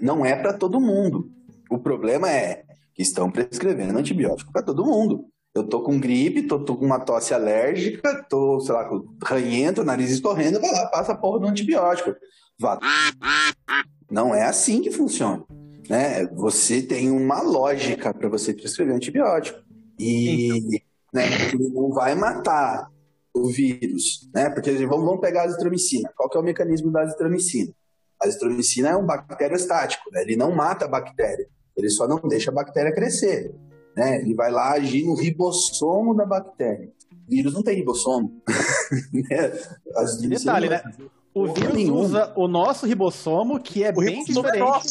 Não 0.01 0.25
é 0.25 0.35
para 0.35 0.51
todo 0.51 0.81
mundo. 0.81 1.31
O 1.69 1.79
problema 1.79 2.29
é 2.29 2.63
que 2.93 3.01
estão 3.01 3.31
prescrevendo 3.31 3.97
antibiótico 3.97 4.51
para 4.51 4.63
todo 4.63 4.85
mundo. 4.85 5.25
Eu 5.55 5.63
tô 5.63 5.81
com 5.81 5.97
gripe, 5.97 6.43
tô, 6.43 6.59
tô, 6.59 6.75
com 6.75 6.85
uma 6.85 6.99
tosse 6.99 7.33
alérgica, 7.33 8.25
tô, 8.29 8.59
sei 8.59 8.75
lá, 8.75 8.89
ranhento, 9.23 9.85
nariz 9.85 10.11
escorrendo, 10.11 10.59
vai 10.59 10.69
lá, 10.69 10.87
passa 10.87 11.13
a 11.13 11.17
porra 11.17 11.39
do 11.39 11.47
antibiótico. 11.47 12.13
Vá. 12.59 12.77
Não 14.11 14.35
é 14.35 14.43
assim 14.43 14.81
que 14.81 14.91
funciona. 14.91 15.45
Né? 15.89 16.25
Você 16.33 16.81
tem 16.81 17.09
uma 17.09 17.41
lógica 17.41 18.13
para 18.13 18.27
você 18.27 18.53
prescrever 18.53 18.95
antibiótico. 18.95 19.59
E 19.97 20.81
né, 21.13 21.23
não 21.73 21.89
vai 21.91 22.15
matar 22.15 22.89
o 23.33 23.47
vírus, 23.47 24.29
né? 24.33 24.49
Porque 24.49 24.71
vamos, 24.85 25.05
vamos 25.05 25.21
pegar 25.21 25.43
a 25.43 25.45
azitromicina. 25.45 26.11
Qual 26.15 26.29
que 26.29 26.37
é 26.37 26.39
o 26.39 26.43
mecanismo 26.43 26.91
da 26.91 27.01
azitromicina? 27.01 27.73
A 28.21 28.27
azitromicina 28.27 28.89
é 28.89 28.95
um 28.95 29.05
bacteriostático, 29.05 30.09
né? 30.11 30.21
ele 30.21 30.35
não 30.35 30.51
mata 30.51 30.85
a 30.85 30.87
bactéria, 30.87 31.47
ele 31.75 31.89
só 31.89 32.07
não 32.07 32.19
deixa 32.27 32.49
a 32.49 32.53
bactéria 32.53 32.93
crescer. 32.93 33.53
Né? 33.95 34.21
Ele 34.21 34.33
vai 34.33 34.51
lá 34.51 34.73
agir 34.73 35.05
no 35.05 35.15
ribossomo 35.15 36.13
da 36.13 36.25
bactéria. 36.25 36.91
O 37.11 37.29
vírus 37.29 37.53
não 37.53 37.63
tem 37.63 37.75
ribossomo. 37.75 38.41
né? 39.13 39.53
As 39.95 40.17
Detalhe, 40.17 40.69
né? 40.69 40.81
O 41.33 41.47
vírus 41.47 41.73
nenhum. 41.73 41.95
usa 41.95 42.31
o 42.35 42.47
nosso 42.47 42.85
ribossomo, 42.85 43.59
que 43.59 43.83
é 43.83 43.89
o 43.89 43.99
bem 43.99 44.21
é 44.21 44.23
diferente 44.23 44.87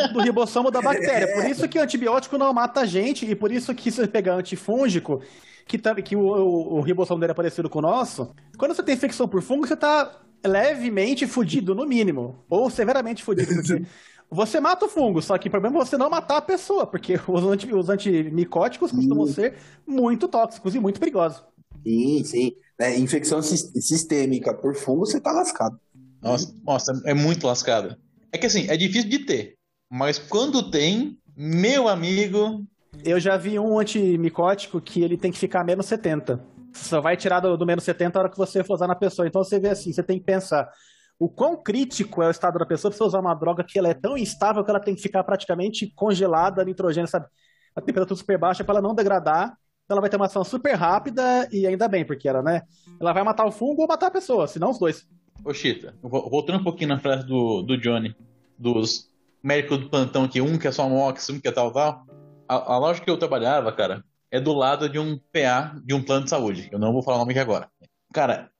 é 0.00 0.08
do 0.14 0.20
ribossomo 0.20 0.70
da 0.70 0.80
bactéria. 0.80 1.24
É. 1.24 1.34
Por 1.34 1.44
isso 1.44 1.68
que 1.68 1.76
o 1.76 1.82
antibiótico 1.82 2.38
não 2.38 2.52
mata 2.52 2.82
a 2.82 2.86
gente, 2.86 3.28
e 3.28 3.34
por 3.34 3.50
isso 3.50 3.74
que 3.74 3.90
se 3.90 3.96
você 3.96 4.06
pegar 4.06 4.34
antifúngico, 4.34 5.20
que, 5.66 5.76
tá, 5.76 5.94
que 5.96 6.14
o, 6.14 6.20
o, 6.20 6.76
o 6.76 6.80
ribossomo 6.82 7.18
dele 7.20 7.32
é 7.32 7.34
parecido 7.34 7.68
com 7.68 7.80
o 7.80 7.82
nosso, 7.82 8.32
quando 8.56 8.76
você 8.76 8.82
tem 8.82 8.94
infecção 8.94 9.26
por 9.26 9.42
fungo, 9.42 9.66
você 9.66 9.74
está 9.74 10.20
levemente 10.46 11.26
fudido, 11.26 11.74
no 11.74 11.84
mínimo. 11.84 12.44
Ou 12.48 12.70
severamente 12.70 13.24
fudido, 13.24 13.54
porque 13.54 13.82
você 14.30 14.60
mata 14.60 14.84
o 14.84 14.88
fungo, 14.88 15.22
só 15.22 15.38
que 15.38 15.48
o 15.48 15.50
problema 15.50 15.80
é 15.80 15.84
você 15.84 15.96
não 15.96 16.10
matar 16.10 16.36
a 16.36 16.42
pessoa, 16.42 16.86
porque 16.86 17.14
os, 17.26 17.42
anti, 17.44 17.72
os 17.72 17.88
antimicóticos 17.88 18.90
costumam 18.90 19.26
sim. 19.26 19.32
ser 19.32 19.54
muito 19.86 20.28
tóxicos 20.28 20.74
e 20.74 20.80
muito 20.80 21.00
perigosos. 21.00 21.42
Sim, 21.82 22.24
sim. 22.24 22.52
É, 22.78 22.96
infecção 22.96 23.42
sistêmica 23.42 24.54
por 24.54 24.74
fungo, 24.74 25.06
você 25.06 25.20
tá 25.20 25.32
lascado. 25.32 25.78
Nossa, 26.22 26.54
nossa, 26.64 27.02
é 27.04 27.14
muito 27.14 27.46
lascado. 27.46 27.96
É 28.32 28.38
que 28.38 28.46
assim, 28.46 28.68
é 28.68 28.76
difícil 28.76 29.08
de 29.08 29.20
ter, 29.20 29.54
mas 29.90 30.18
quando 30.18 30.70
tem, 30.70 31.18
meu 31.36 31.88
amigo. 31.88 32.64
Eu 33.04 33.18
já 33.18 33.36
vi 33.36 33.58
um 33.58 33.78
antimicótico 33.78 34.80
que 34.80 35.02
ele 35.02 35.16
tem 35.16 35.32
que 35.32 35.38
ficar 35.38 35.64
menos 35.64 35.86
70. 35.86 36.44
Você 36.72 36.84
só 36.84 37.00
vai 37.00 37.16
tirar 37.16 37.40
do, 37.40 37.56
do 37.56 37.64
menos 37.64 37.84
70 37.84 38.18
a 38.18 38.22
hora 38.22 38.30
que 38.30 38.36
você 38.36 38.62
for 38.62 38.74
usar 38.74 38.86
na 38.86 38.94
pessoa. 38.94 39.26
Então 39.26 39.42
você 39.42 39.58
vê 39.58 39.70
assim, 39.70 39.92
você 39.92 40.02
tem 40.02 40.18
que 40.18 40.24
pensar 40.24 40.70
o 41.18 41.28
quão 41.28 41.60
crítico 41.60 42.22
é 42.22 42.28
o 42.28 42.30
estado 42.30 42.58
da 42.58 42.66
pessoa 42.66 42.92
para 42.92 43.06
usar 43.06 43.18
uma 43.18 43.34
droga 43.34 43.64
que 43.64 43.78
ela 43.78 43.88
é 43.88 43.94
tão 43.94 44.16
instável 44.16 44.64
que 44.64 44.70
ela 44.70 44.80
tem 44.80 44.94
que 44.94 45.02
ficar 45.02 45.24
praticamente 45.24 45.92
congelada, 45.94 46.64
nitrogênio, 46.64 47.08
sabe? 47.08 47.26
A 47.74 47.80
temperatura 47.80 48.16
super 48.16 48.38
baixa 48.38 48.62
para 48.62 48.74
ela 48.74 48.82
não 48.82 48.94
degradar. 48.94 49.56
Ela 49.88 50.00
vai 50.00 50.10
ter 50.10 50.16
uma 50.16 50.26
ação 50.26 50.44
super 50.44 50.74
rápida 50.74 51.48
e 51.50 51.66
ainda 51.66 51.88
bem, 51.88 52.04
porque 52.04 52.28
ela, 52.28 52.42
né? 52.42 52.62
Ela 53.00 53.12
vai 53.12 53.24
matar 53.24 53.46
o 53.46 53.52
fungo 53.52 53.82
ou 53.82 53.88
matar 53.88 54.08
a 54.08 54.10
pessoa, 54.10 54.46
se 54.46 54.58
não 54.58 54.70
os 54.70 54.78
dois. 54.78 55.06
Ô, 55.44 55.52
Chita, 55.54 55.94
voltando 56.02 56.60
um 56.60 56.64
pouquinho 56.64 56.90
na 56.90 57.00
frase 57.00 57.26
do, 57.26 57.62
do 57.62 57.78
Johnny, 57.78 58.14
dos 58.58 59.10
médicos 59.42 59.78
do 59.78 59.88
plantão 59.88 60.24
aqui, 60.24 60.40
um 60.40 60.58
que 60.58 60.68
é 60.68 60.72
só 60.72 60.88
mox, 60.88 61.30
um 61.30 61.40
que 61.40 61.48
é 61.48 61.52
tal, 61.52 61.72
tal. 61.72 62.04
A, 62.46 62.74
a 62.74 62.78
loja 62.78 63.00
que 63.00 63.10
eu 63.10 63.16
trabalhava, 63.16 63.72
cara, 63.72 64.04
é 64.30 64.40
do 64.40 64.52
lado 64.52 64.88
de 64.88 64.98
um 64.98 65.18
PA 65.32 65.74
de 65.84 65.94
um 65.94 66.02
plano 66.02 66.24
de 66.24 66.30
saúde. 66.30 66.68
Eu 66.70 66.78
não 66.78 66.92
vou 66.92 67.02
falar 67.02 67.16
o 67.16 67.20
nome 67.20 67.32
aqui 67.32 67.40
agora. 67.40 67.70
Cara, 68.12 68.50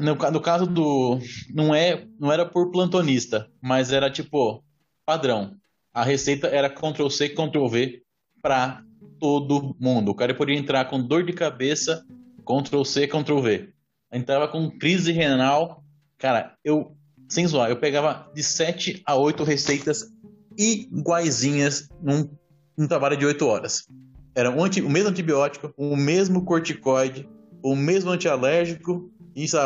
no, 0.00 0.40
caso 0.40 0.66
do. 0.66 1.18
Não, 1.52 1.74
é, 1.74 2.06
não 2.18 2.32
era 2.32 2.44
por 2.44 2.70
plantonista, 2.70 3.48
mas 3.62 3.92
era 3.92 4.10
tipo 4.10 4.62
padrão. 5.04 5.56
A 5.92 6.02
receita 6.02 6.48
era 6.48 6.68
Ctrl 6.68 7.08
C, 7.08 7.28
Ctrl 7.28 7.66
V 7.68 8.02
para 8.42 8.82
todo 9.20 9.76
mundo. 9.78 10.10
O 10.10 10.14
cara 10.14 10.34
podia 10.34 10.56
entrar 10.56 10.86
com 10.86 11.00
dor 11.00 11.24
de 11.24 11.32
cabeça, 11.32 12.04
Ctrl 12.44 12.82
C, 12.84 13.06
Ctrl 13.06 13.40
V. 13.40 13.72
Entrava 14.12 14.48
com 14.48 14.70
crise 14.70 15.12
renal. 15.12 15.82
Cara, 16.18 16.56
eu, 16.64 16.96
sem 17.28 17.46
zoar, 17.46 17.70
eu 17.70 17.76
pegava 17.76 18.30
de 18.34 18.42
7 18.42 19.02
a 19.06 19.14
8 19.16 19.44
receitas 19.44 20.10
iguaizinhas 20.56 21.88
num, 22.02 22.28
num 22.76 22.86
trabalho 22.86 23.16
de 23.16 23.26
8 23.26 23.46
horas. 23.46 23.88
Era 24.34 24.50
um 24.50 24.64
anti, 24.64 24.80
o 24.80 24.90
mesmo 24.90 25.10
antibiótico, 25.10 25.72
o 25.76 25.96
mesmo 25.96 26.44
corticoide, 26.44 27.28
o 27.62 27.76
mesmo 27.76 28.10
antialérgico 28.10 29.10
isso, 29.34 29.58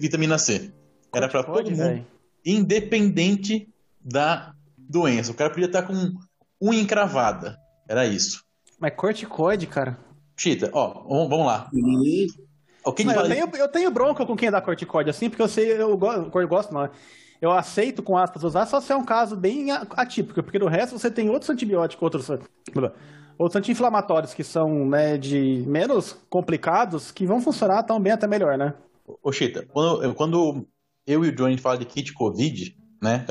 vitamina 0.00 0.38
C. 0.38 0.72
Era 1.12 1.28
para 1.28 1.42
todo 1.42 1.70
mundo, 1.70 2.06
independente 2.44 3.68
da 4.00 4.54
doença. 4.76 5.32
O 5.32 5.34
cara 5.34 5.50
podia 5.50 5.66
estar 5.66 5.82
com 5.82 5.94
unha 6.60 6.80
encravada. 6.80 7.58
Era 7.88 8.06
isso. 8.06 8.44
Mas 8.78 8.94
corticoide, 8.94 9.66
cara. 9.66 9.98
Chita, 10.36 10.70
ó, 10.72 11.26
vamos 11.28 11.46
lá. 11.46 11.68
O 12.84 12.92
que 12.92 13.04
não, 13.04 13.12
eu, 13.14 13.28
tenho, 13.28 13.56
eu 13.56 13.68
tenho 13.68 13.90
bronca 13.90 14.24
com 14.24 14.36
quem 14.36 14.50
dá 14.50 14.60
corticoide 14.60 15.10
assim, 15.10 15.28
porque 15.28 15.42
eu 15.42 15.48
sei, 15.48 15.72
eu, 15.72 15.90
eu 15.90 16.48
gosto, 16.48 16.72
não. 16.72 16.88
Eu 17.40 17.50
aceito, 17.52 18.02
com 18.02 18.16
aspas, 18.16 18.44
usar 18.44 18.66
só 18.66 18.80
se 18.80 18.92
é 18.92 18.96
um 18.96 19.04
caso 19.04 19.36
bem 19.36 19.70
atípico, 19.70 20.42
porque 20.42 20.58
no 20.58 20.66
resto 20.66 20.98
você 20.98 21.10
tem 21.10 21.30
outros 21.30 21.50
antibióticos, 21.50 22.02
outros, 22.02 22.30
outros 23.38 23.56
anti-inflamatórios 23.56 24.34
que 24.34 24.44
são 24.44 24.86
né, 24.86 25.16
de 25.16 25.64
menos 25.66 26.16
complicados, 26.28 27.10
que 27.10 27.26
vão 27.26 27.40
funcionar 27.40 27.82
tão 27.82 27.98
bem 28.00 28.12
até 28.12 28.26
melhor, 28.26 28.58
né? 28.58 28.74
Ô, 29.22 29.32
Chita, 29.32 29.66
quando, 29.66 30.14
quando 30.14 30.66
eu 31.06 31.24
e 31.24 31.28
o 31.28 31.34
Johnny 31.34 31.56
fala 31.56 31.78
de 31.78 31.84
kit 31.84 32.12
Covid, 32.12 32.76
né? 33.02 33.24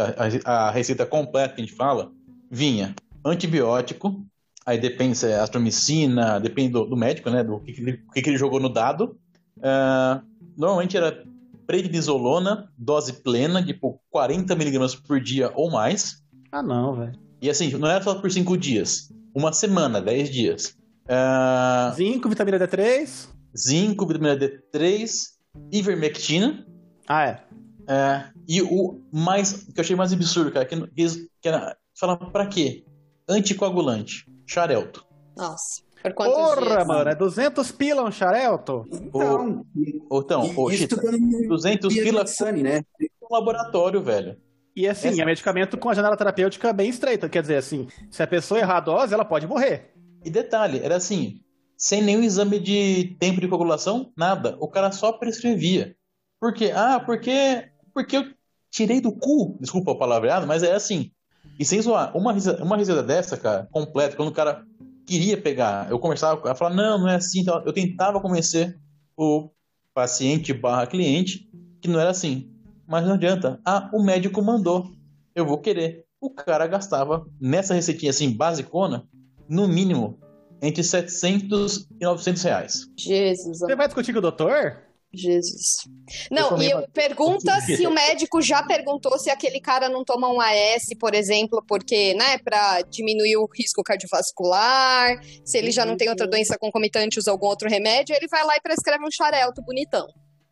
A, 0.46 0.68
a, 0.68 0.72
receita 0.72 1.06
completa 1.06 1.56
que 1.56 1.62
a 1.62 1.66
gente 1.66 1.76
fala, 1.76 2.12
vinha 2.50 2.96
antibiótico, 3.24 4.26
aí 4.66 4.78
depende 4.78 5.18
se 5.18 5.28
é 5.28 5.40
astromicina, 5.40 6.40
depende 6.40 6.74
do, 6.74 6.86
do 6.86 6.98
médico, 6.98 7.30
né? 7.30 7.44
Do 7.44 7.60
que, 7.60 7.74
que, 7.74 7.82
ele, 7.82 8.04
que, 8.14 8.22
que 8.22 8.30
ele 8.30 8.38
jogou 8.38 8.60
no 8.60 8.70
dado. 8.70 9.18
Uh, 9.58 10.26
normalmente 10.58 10.98
era 10.98 11.24
prednisolona, 11.68 12.72
dose 12.78 13.14
plena, 13.14 13.64
tipo 13.64 14.02
40 14.10 14.56
miligramas 14.56 14.96
por 14.96 15.20
dia 15.20 15.52
ou 15.56 15.70
mais. 15.70 16.24
Ah, 16.52 16.64
não, 16.64 16.96
velho. 16.96 17.14
E 17.42 17.50
assim, 17.50 17.70
não 17.78 17.88
era 17.88 18.04
só 18.04 18.16
por 18.16 18.32
5 18.32 18.58
dias. 18.58 19.14
Uma 19.36 19.54
semana, 19.54 20.02
10 20.02 20.30
dias. 20.32 20.78
Uh... 21.06 21.96
Zinco, 21.96 22.28
vitamina 22.28 22.60
D3. 22.60 23.30
Zinco, 23.56 24.06
vitamina 24.06 24.36
D3 24.36 25.39
ivermectina. 25.72 26.66
Ah, 27.08 27.26
é? 27.26 27.44
É, 27.88 28.26
e 28.48 28.62
o 28.62 29.02
mais 29.12 29.64
que 29.64 29.80
eu 29.80 29.82
achei 29.82 29.96
mais 29.96 30.14
absurdo, 30.14 30.52
cara, 30.52 30.66
que, 30.66 30.76
que 30.86 31.48
era 31.48 31.76
falar 32.00 32.18
pra 32.18 32.46
quê? 32.46 32.84
Anticoagulante, 33.28 34.26
xarelto. 34.46 35.06
Nossa. 35.36 35.82
Por 36.02 36.14
quantos 36.14 36.36
Porra, 36.36 36.62
dias? 36.62 36.88
mano, 36.88 37.10
é 37.10 37.16
200 37.16 37.72
pila 37.72 38.04
um 38.04 38.12
xarelto? 38.12 38.86
Então, 38.92 39.66
ou, 40.10 40.22
então, 40.22 40.54
ou, 40.56 40.72
Chita, 40.72 40.96
200 40.96 41.94
pila 41.94 42.26
Sunny, 42.26 42.64
né? 42.64 42.84
um 43.02 43.36
laboratório, 43.36 44.02
velho. 44.02 44.38
E 44.76 44.88
assim, 44.88 45.10
Essa... 45.10 45.22
é 45.22 45.26
medicamento 45.26 45.78
com 45.78 45.90
a 45.90 45.94
janela 45.94 46.16
terapêutica 46.16 46.72
bem 46.72 46.90
estreita, 46.90 47.28
quer 47.28 47.42
dizer, 47.42 47.58
assim, 47.58 47.88
se 48.10 48.24
a 48.24 48.28
pessoa 48.28 48.60
errar 48.60 48.78
a 48.78 48.82
dose, 48.82 49.14
ela 49.14 49.26
pode 49.26 49.46
morrer. 49.46 49.92
E 50.24 50.30
detalhe, 50.30 50.80
era 50.80 50.96
assim, 50.96 51.42
sem 51.80 52.02
nenhum 52.02 52.22
exame 52.22 52.60
de 52.60 53.16
tempo 53.18 53.40
de 53.40 53.48
coagulação, 53.48 54.12
nada. 54.18 54.58
O 54.60 54.68
cara 54.68 54.92
só 54.92 55.14
prescrevia. 55.14 55.96
Por 56.38 56.54
quê? 56.54 56.74
Ah, 56.76 57.00
porque, 57.00 57.70
porque 57.94 58.18
eu 58.18 58.26
tirei 58.70 59.00
do 59.00 59.14
cu, 59.14 59.58
desculpa 59.62 59.94
a 59.94 59.98
palavra, 59.98 60.46
mas 60.46 60.62
é 60.62 60.74
assim. 60.74 61.10
E 61.58 61.64
sem 61.64 61.82
zoar, 61.82 62.16
uma 62.16 62.36
uma 62.62 62.78
risada 62.78 63.02
dessa, 63.02 63.38
cara, 63.38 63.68
completa, 63.72 64.18
quando 64.18 64.28
o 64.28 64.34
cara 64.34 64.66
queria 65.06 65.42
pegar, 65.42 65.90
eu 65.90 65.98
conversava, 65.98 66.42
ela 66.46 66.54
falava, 66.54 66.76
não, 66.76 67.00
não 67.00 67.08
é 67.08 67.16
assim. 67.16 67.40
Então, 67.40 67.64
eu 67.66 67.72
tentava 67.72 68.20
convencer 68.20 68.78
o 69.16 69.50
paciente 69.94 70.54
barra 70.54 70.86
cliente 70.86 71.50
que 71.82 71.88
não 71.88 72.00
era 72.00 72.10
assim. 72.10 72.52
Mas 72.86 73.06
não 73.06 73.14
adianta. 73.14 73.60
Ah, 73.64 73.90
o 73.94 74.04
médico 74.04 74.42
mandou. 74.42 74.92
Eu 75.34 75.46
vou 75.46 75.60
querer. 75.60 76.06
O 76.20 76.30
cara 76.30 76.68
gastava, 76.68 77.26
nessa 77.40 77.74
receitinha 77.74 78.10
assim, 78.10 78.32
basicona, 78.32 79.08
no 79.48 79.68
mínimo, 79.68 80.20
entre 80.62 80.84
700 80.84 81.88
e 82.00 82.06
900 82.06 82.44
reais. 82.44 82.88
Jesus. 82.98 83.60
Você 83.60 83.76
vai 83.76 83.88
discutir 83.88 84.14
com 84.14 84.20
o 84.20 84.22
doutor? 84.22 84.90
Jesus. 85.12 85.88
Não, 86.30 86.62
e 86.62 86.70
eu 86.70 86.88
pergunta 86.94 87.60
se 87.62 87.86
o 87.88 87.92
médico 87.92 88.42
já 88.42 88.62
perguntou 88.62 89.18
se 89.18 89.30
aquele 89.30 89.60
cara 89.60 89.90
não 89.90 90.04
toma 90.04 90.32
um 90.32 90.40
AS, 90.40 90.86
por 91.00 91.16
exemplo, 91.16 91.64
porque, 91.68 92.14
né, 92.14 92.38
para 92.38 92.82
diminuir 92.84 93.38
o 93.38 93.48
risco 93.56 93.82
cardiovascular, 93.84 95.20
se 95.44 95.58
ele 95.58 95.72
já 95.72 95.86
não 95.86 95.98
tem 95.98 96.10
outra 96.10 96.28
doença 96.28 96.58
concomitante, 96.60 97.18
usa 97.18 97.32
algum 97.32 97.48
outro 97.48 97.68
remédio, 97.68 98.16
ele 98.16 98.28
vai 98.28 98.46
lá 98.46 98.56
e 98.56 98.62
prescreve 98.62 99.04
um 99.04 99.12
xarelto 99.12 99.64
bonitão. 99.64 100.08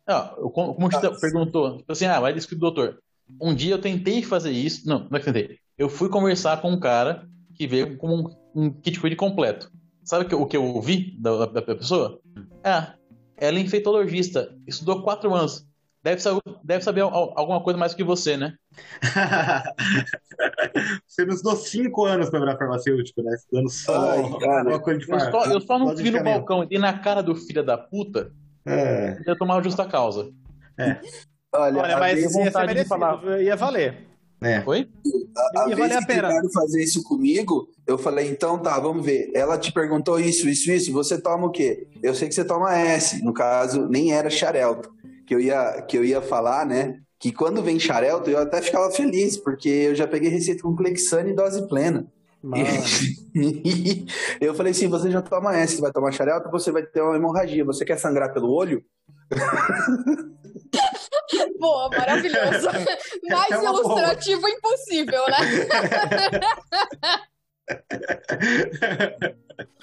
Ah, 0.06 0.34
como 0.52 0.90
você 0.90 1.20
perguntou, 1.20 1.78
tipo 1.78 1.92
assim, 1.92 2.06
ah, 2.06 2.18
vai 2.18 2.32
descobrir 2.32 2.60
doutor. 2.60 2.98
Um 3.40 3.54
dia 3.54 3.74
eu 3.74 3.80
tentei 3.80 4.22
fazer 4.22 4.50
isso, 4.50 4.88
não, 4.88 5.06
não 5.08 5.16
é 5.16 5.20
que 5.20 5.26
tentei. 5.26 5.58
Eu 5.76 5.88
fui 5.88 6.08
conversar 6.08 6.60
com 6.60 6.70
um 6.70 6.80
cara 6.80 7.28
que 7.54 7.66
veio 7.66 7.96
com 7.98 8.08
um, 8.08 8.24
um 8.54 8.70
kit 8.72 8.98
completo. 9.16 9.70
Sabe 10.08 10.34
o 10.34 10.46
que 10.46 10.56
eu 10.56 10.64
ouvi 10.64 11.14
da, 11.20 11.44
da 11.44 11.60
pessoa? 11.60 12.18
Ah, 12.64 12.94
ela 13.36 13.58
é 13.58 13.60
infectologista, 13.60 14.56
estudou 14.66 15.02
quatro 15.02 15.34
anos. 15.34 15.68
Deve, 16.02 16.22
deve 16.64 16.82
saber 16.82 17.02
alguma 17.02 17.62
coisa 17.62 17.78
mais 17.78 17.92
que 17.92 18.02
você, 18.02 18.34
né? 18.34 18.54
você 21.06 21.26
nos 21.26 21.36
estudou 21.36 21.56
cinco 21.56 22.06
anos 22.06 22.30
para 22.30 22.40
virar 22.40 22.56
farmacêutico, 22.56 23.22
né? 23.22 23.34
Estudando 23.34 23.68
só 23.68 24.12
Ai, 24.12 24.18
alguma 24.18 24.80
coisa 24.80 24.98
de 24.98 25.12
Eu 25.12 25.20
só, 25.20 25.44
eu 25.44 25.60
só 25.60 25.78
não 25.78 25.94
vi 25.94 26.10
no 26.10 26.24
balcão 26.24 26.66
e 26.70 26.78
na 26.78 26.98
cara 26.98 27.22
do 27.22 27.34
filho 27.34 27.62
da 27.62 27.76
puta 27.76 28.32
é. 28.64 29.18
ia 29.26 29.36
tomar 29.36 29.62
justa 29.62 29.84
causa. 29.84 30.30
É. 30.78 30.98
Olha, 31.52 31.82
Olha 31.82 31.98
mas 31.98 32.32
vontade 32.32 32.72
de 32.72 32.84
falar. 32.86 33.22
ia 33.42 33.56
valer. 33.56 34.07
É. 34.40 34.60
Foi? 34.60 34.88
A, 35.56 35.62
a 35.62 35.66
vez 35.66 35.96
a 35.96 35.98
que 35.98 36.06
tentaram 36.06 36.50
fazer 36.52 36.82
isso 36.82 37.02
comigo, 37.02 37.68
eu 37.86 37.98
falei, 37.98 38.28
então 38.28 38.58
tá, 38.58 38.78
vamos 38.78 39.04
ver. 39.04 39.30
Ela 39.34 39.58
te 39.58 39.72
perguntou 39.72 40.18
isso, 40.18 40.48
isso, 40.48 40.70
isso, 40.70 40.92
você 40.92 41.20
toma 41.20 41.46
o 41.46 41.50
quê? 41.50 41.88
Eu 42.02 42.14
sei 42.14 42.28
que 42.28 42.34
você 42.34 42.44
toma 42.44 42.78
S, 42.78 43.22
no 43.24 43.32
caso, 43.32 43.86
nem 43.88 44.12
era 44.12 44.30
xarelto, 44.30 44.90
que 45.26 45.34
eu 45.34 45.40
ia, 45.40 45.82
que 45.82 45.98
eu 45.98 46.04
ia 46.04 46.22
falar, 46.22 46.64
né? 46.64 46.98
Que 47.18 47.32
quando 47.32 47.62
vem 47.62 47.80
xarelto, 47.80 48.30
eu 48.30 48.38
até 48.38 48.62
ficava 48.62 48.90
feliz, 48.92 49.36
porque 49.36 49.68
eu 49.68 49.94
já 49.94 50.06
peguei 50.06 50.30
receita 50.30 50.62
com 50.62 50.76
Clexane 50.76 51.30
e 51.30 51.34
dose 51.34 51.66
plena. 51.66 52.06
eu 54.40 54.54
falei 54.54 54.70
assim, 54.70 54.86
você 54.86 55.10
já 55.10 55.20
toma 55.20 55.56
S, 55.56 55.74
você 55.74 55.82
vai 55.82 55.90
tomar 55.90 56.12
xarelto, 56.12 56.48
você 56.50 56.70
vai 56.70 56.84
ter 56.84 57.02
uma 57.02 57.16
hemorragia. 57.16 57.64
Você 57.64 57.84
quer 57.84 57.98
sangrar 57.98 58.32
pelo 58.32 58.52
olho? 58.52 58.84
Boa, 61.58 61.88
maravilhoso. 61.90 62.68
Mais 63.28 63.50
é 63.50 63.64
ilustrativo 63.64 64.40
boa. 64.40 64.52
impossível, 64.52 65.24
né? 65.26 65.38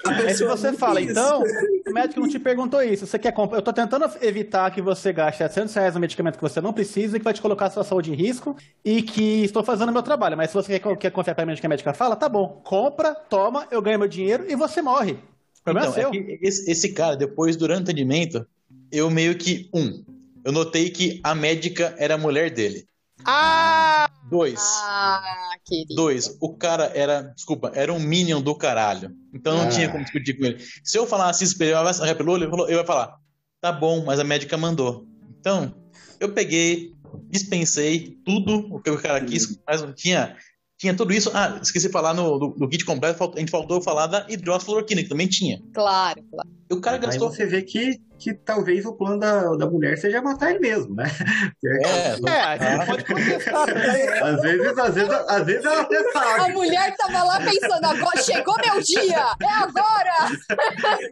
Aí 0.04 0.34
se 0.34 0.44
você 0.44 0.72
fala, 0.72 1.00
então, 1.00 1.42
o 1.86 1.92
médico 1.92 2.20
não 2.20 2.28
te 2.28 2.38
perguntou 2.38 2.82
isso, 2.82 3.06
você 3.06 3.18
quer 3.18 3.32
comprar. 3.32 3.58
Eu 3.58 3.62
tô 3.62 3.72
tentando 3.72 4.04
evitar 4.20 4.70
que 4.70 4.80
você 4.80 5.12
gaste 5.12 5.38
700 5.38 5.74
reais 5.74 5.94
no 5.94 6.00
medicamento 6.00 6.36
que 6.36 6.42
você 6.42 6.60
não 6.60 6.72
precisa 6.72 7.16
e 7.16 7.20
que 7.20 7.24
vai 7.24 7.34
te 7.34 7.42
colocar 7.42 7.66
a 7.66 7.70
sua 7.70 7.84
saúde 7.84 8.10
em 8.10 8.14
risco 8.14 8.56
e 8.84 9.02
que 9.02 9.44
estou 9.44 9.62
fazendo 9.62 9.90
o 9.90 9.92
meu 9.92 10.02
trabalho. 10.02 10.36
Mas 10.36 10.50
se 10.50 10.54
você 10.54 10.78
quer, 10.78 10.96
quer 10.96 11.10
confiar 11.10 11.34
para 11.34 11.54
que 11.54 11.66
a 11.66 11.68
médica 11.68 11.94
fala, 11.94 12.16
tá 12.16 12.28
bom, 12.28 12.60
compra, 12.64 13.14
toma, 13.14 13.66
eu 13.70 13.82
ganho 13.82 13.98
meu 13.98 14.08
dinheiro 14.08 14.44
e 14.48 14.56
você 14.56 14.82
morre. 14.82 15.12
O 15.12 15.62
problema 15.62 15.90
então, 15.90 16.00
é 16.00 16.12
seu. 16.12 16.12
É 16.12 16.38
esse, 16.42 16.70
esse 16.70 16.92
cara, 16.92 17.16
depois, 17.16 17.56
durante 17.56 17.80
o 17.80 17.82
atendimento, 17.82 18.46
eu 18.90 19.10
meio 19.10 19.36
que, 19.36 19.68
um, 19.74 20.04
eu 20.46 20.52
notei 20.52 20.90
que 20.90 21.20
a 21.24 21.34
médica 21.34 21.92
era 21.98 22.14
a 22.14 22.18
mulher 22.18 22.50
dele. 22.50 22.86
Ah! 23.24 24.08
Dois. 24.30 24.60
Ah, 24.60 25.56
querido. 25.64 25.96
Dois. 25.96 26.36
O 26.40 26.54
cara 26.56 26.84
era, 26.94 27.22
desculpa, 27.34 27.72
era 27.74 27.92
um 27.92 27.98
minion 27.98 28.40
do 28.40 28.54
caralho. 28.54 29.10
Então 29.34 29.56
não 29.56 29.64
ah. 29.64 29.68
tinha 29.68 29.90
como 29.90 30.04
discutir 30.04 30.34
com 30.38 30.44
ele. 30.44 30.64
Se 30.84 30.96
eu 30.96 31.04
falasse 31.04 31.42
isso 31.42 31.58
pra 31.58 31.66
ele, 31.66 31.76
ele 31.76 32.14
pelo 32.14 32.30
olho, 32.30 32.44
ele 32.68 32.76
vai 32.76 32.86
falar: 32.86 33.16
tá 33.60 33.72
bom, 33.72 34.04
mas 34.04 34.20
a 34.20 34.24
médica 34.24 34.56
mandou. 34.56 35.04
Então, 35.40 35.74
eu 36.20 36.32
peguei, 36.32 36.92
dispensei 37.28 38.16
tudo 38.24 38.72
o 38.72 38.80
que 38.80 38.90
o 38.90 39.02
cara 39.02 39.20
quis, 39.24 39.58
mas 39.66 39.82
não 39.82 39.92
tinha. 39.92 40.36
Tinha 40.78 40.94
tudo 40.94 41.12
isso. 41.12 41.28
Ah, 41.34 41.58
esqueci 41.60 41.88
de 41.88 41.92
falar 41.92 42.14
no, 42.14 42.38
no, 42.38 42.54
no 42.56 42.68
kit 42.68 42.84
completo, 42.84 43.32
a 43.34 43.38
gente 43.40 43.50
faltou 43.50 43.82
falar 43.82 44.06
da 44.06 44.24
hidroxicloroquina, 44.28 45.02
que 45.02 45.08
também 45.08 45.26
tinha. 45.26 45.60
Claro, 45.74 46.22
claro. 46.30 46.48
O 46.70 46.80
cara 46.80 46.98
gastou. 46.98 47.30
Aí 47.30 47.34
você 47.34 47.46
vê 47.46 47.62
que 47.62 48.00
que 48.18 48.34
talvez 48.34 48.84
o 48.86 48.94
plano 48.94 49.18
da, 49.18 49.54
da 49.56 49.66
mulher 49.66 49.96
seja 49.98 50.22
matar 50.22 50.50
ele 50.50 50.60
mesmo, 50.60 50.94
né? 50.94 51.04
É, 51.64 52.64
é, 52.64 52.74
é 52.74 52.86
pode 52.86 53.04
contestar 53.04 53.66
Às 54.22 54.42
vezes, 54.42 54.78
às 54.78 54.94
vezes, 54.94 55.10
às 55.10 55.46
vezes 55.46 55.64
ela 55.64 55.80
até 55.82 56.12
sabe. 56.12 56.40
A 56.40 56.48
mulher 56.48 56.96
tava 56.96 57.24
lá 57.24 57.40
pensando, 57.40 57.84
agora 57.84 58.22
chegou 58.22 58.54
meu 58.56 58.80
dia, 58.82 59.24
é 59.42 59.52
agora! 59.52 60.12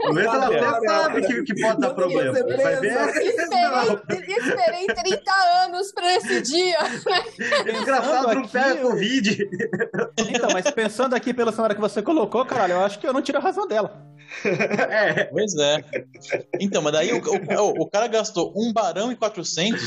Às 0.08 0.14
vezes 0.14 0.32
ela 0.32 0.46
até 0.46 0.86
sabe 0.86 1.22
que, 1.22 1.42
que 1.42 1.60
pode 1.60 1.80
dar 1.80 1.90
problema. 1.94 2.32
Vai 2.32 2.76
ver. 2.76 3.24
Esperei, 3.24 4.36
esperei 4.38 4.86
30 4.86 5.32
anos 5.64 5.92
pra 5.92 6.14
esse 6.16 6.40
dia. 6.42 6.78
É 7.66 7.78
engraçado 7.80 8.34
não 8.34 8.48
pega 8.48 8.80
Covid. 8.82 9.48
Então, 10.18 10.50
mas 10.52 10.70
pensando 10.70 11.14
aqui 11.14 11.32
pela 11.32 11.52
senhora 11.52 11.74
que 11.74 11.80
você 11.80 12.02
colocou, 12.02 12.44
caralho, 12.44 12.74
eu 12.74 12.80
acho 12.80 12.98
que 12.98 13.06
eu 13.06 13.12
não 13.12 13.22
tiro 13.22 13.38
a 13.38 13.40
razão 13.40 13.66
dela. 13.66 14.13
É. 14.44 15.24
Pois 15.24 15.54
é. 15.56 15.84
Então, 16.60 16.82
mas 16.82 16.92
daí 16.92 17.12
o, 17.12 17.18
o, 17.18 17.82
o, 17.82 17.90
cara 17.90 18.06
gastou 18.06 18.52
um 18.56 18.72
barão 18.72 19.10
e 19.10 19.16
400 19.16 19.82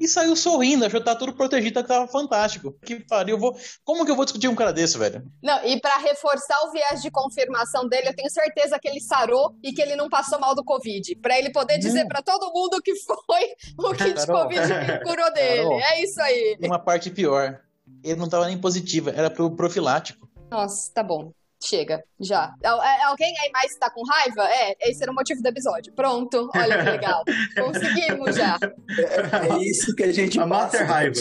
e 0.00 0.06
saiu 0.06 0.36
sorrindo, 0.36 0.84
achou 0.84 1.00
que 1.00 1.06
tá 1.06 1.14
tudo 1.14 1.34
protegido, 1.34 1.82
que 1.82 1.88
tava 1.88 2.06
fantástico. 2.06 2.72
Que 2.84 3.00
pariu, 3.00 3.36
eu 3.36 3.40
vou... 3.40 3.56
como 3.84 4.04
que 4.04 4.10
eu 4.10 4.16
vou 4.16 4.24
discutir 4.24 4.48
um 4.48 4.54
cara 4.54 4.72
desse, 4.72 4.96
velho? 4.96 5.24
Não, 5.42 5.64
e 5.64 5.80
para 5.80 5.98
reforçar 5.98 6.56
o 6.66 6.70
viés 6.70 7.02
de 7.02 7.10
confirmação 7.10 7.88
dele, 7.88 8.08
eu 8.08 8.14
tenho 8.14 8.30
certeza 8.30 8.78
que 8.78 8.88
ele 8.88 9.00
sarou 9.00 9.56
e 9.62 9.72
que 9.72 9.82
ele 9.82 9.96
não 9.96 10.08
passou 10.08 10.38
mal 10.38 10.54
do 10.54 10.64
Covid. 10.64 11.16
para 11.16 11.38
ele 11.38 11.50
poder 11.50 11.78
dizer 11.78 12.06
para 12.06 12.22
todo 12.22 12.52
mundo 12.52 12.80
que 12.82 12.94
foi 12.94 13.44
o 13.78 13.90
kit 13.94 14.14
Carol, 14.14 14.42
Covid 14.42 14.68
que 14.68 15.04
curou 15.04 15.32
dele. 15.32 15.62
Carol, 15.62 15.80
é 15.80 16.02
isso 16.02 16.20
aí. 16.20 16.58
Uma 16.62 16.78
parte 16.78 17.10
pior, 17.10 17.60
ele 18.04 18.16
não 18.16 18.28
tava 18.28 18.46
nem 18.46 18.58
positiva, 18.58 19.10
era 19.10 19.30
pro 19.30 19.50
profilático. 19.50 20.28
Nossa, 20.50 20.92
tá 20.92 21.02
bom. 21.02 21.32
Chega, 21.62 22.04
já. 22.20 22.54
É, 22.62 23.04
alguém 23.04 23.34
aí 23.42 23.50
mais 23.52 23.74
tá 23.76 23.90
com 23.90 24.02
raiva? 24.04 24.48
É, 24.48 24.76
esse 24.88 25.02
era 25.02 25.10
o 25.10 25.14
motivo 25.14 25.42
do 25.42 25.48
episódio. 25.48 25.92
Pronto, 25.92 26.48
olha 26.54 26.78
que 26.78 26.90
legal. 26.90 27.24
Conseguimos 27.58 28.36
já. 28.36 28.56
É, 28.96 29.48
é, 29.48 29.58
isso 29.64 29.94
que 29.96 30.04
a 30.04 30.12
gente 30.12 30.38
a 30.38 30.46
passa 30.46 30.84
raiva. 30.84 31.14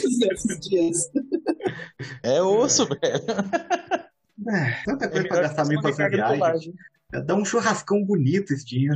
dias. 0.61 1.09
É 2.21 2.41
osso, 2.41 2.87
velho. 2.87 3.23
É, 4.49 4.83
tanta 4.85 5.09
coisa 5.09 5.25
é 5.25 5.27
pra 5.27 5.41
gastar 5.41 5.65
mil 5.65 5.81
pra 5.81 5.91
viagem. 6.07 6.73
Dá 7.25 7.35
um 7.35 7.43
churrascão 7.43 8.03
bonito 8.03 8.53
esse 8.53 8.65
dia. 8.65 8.91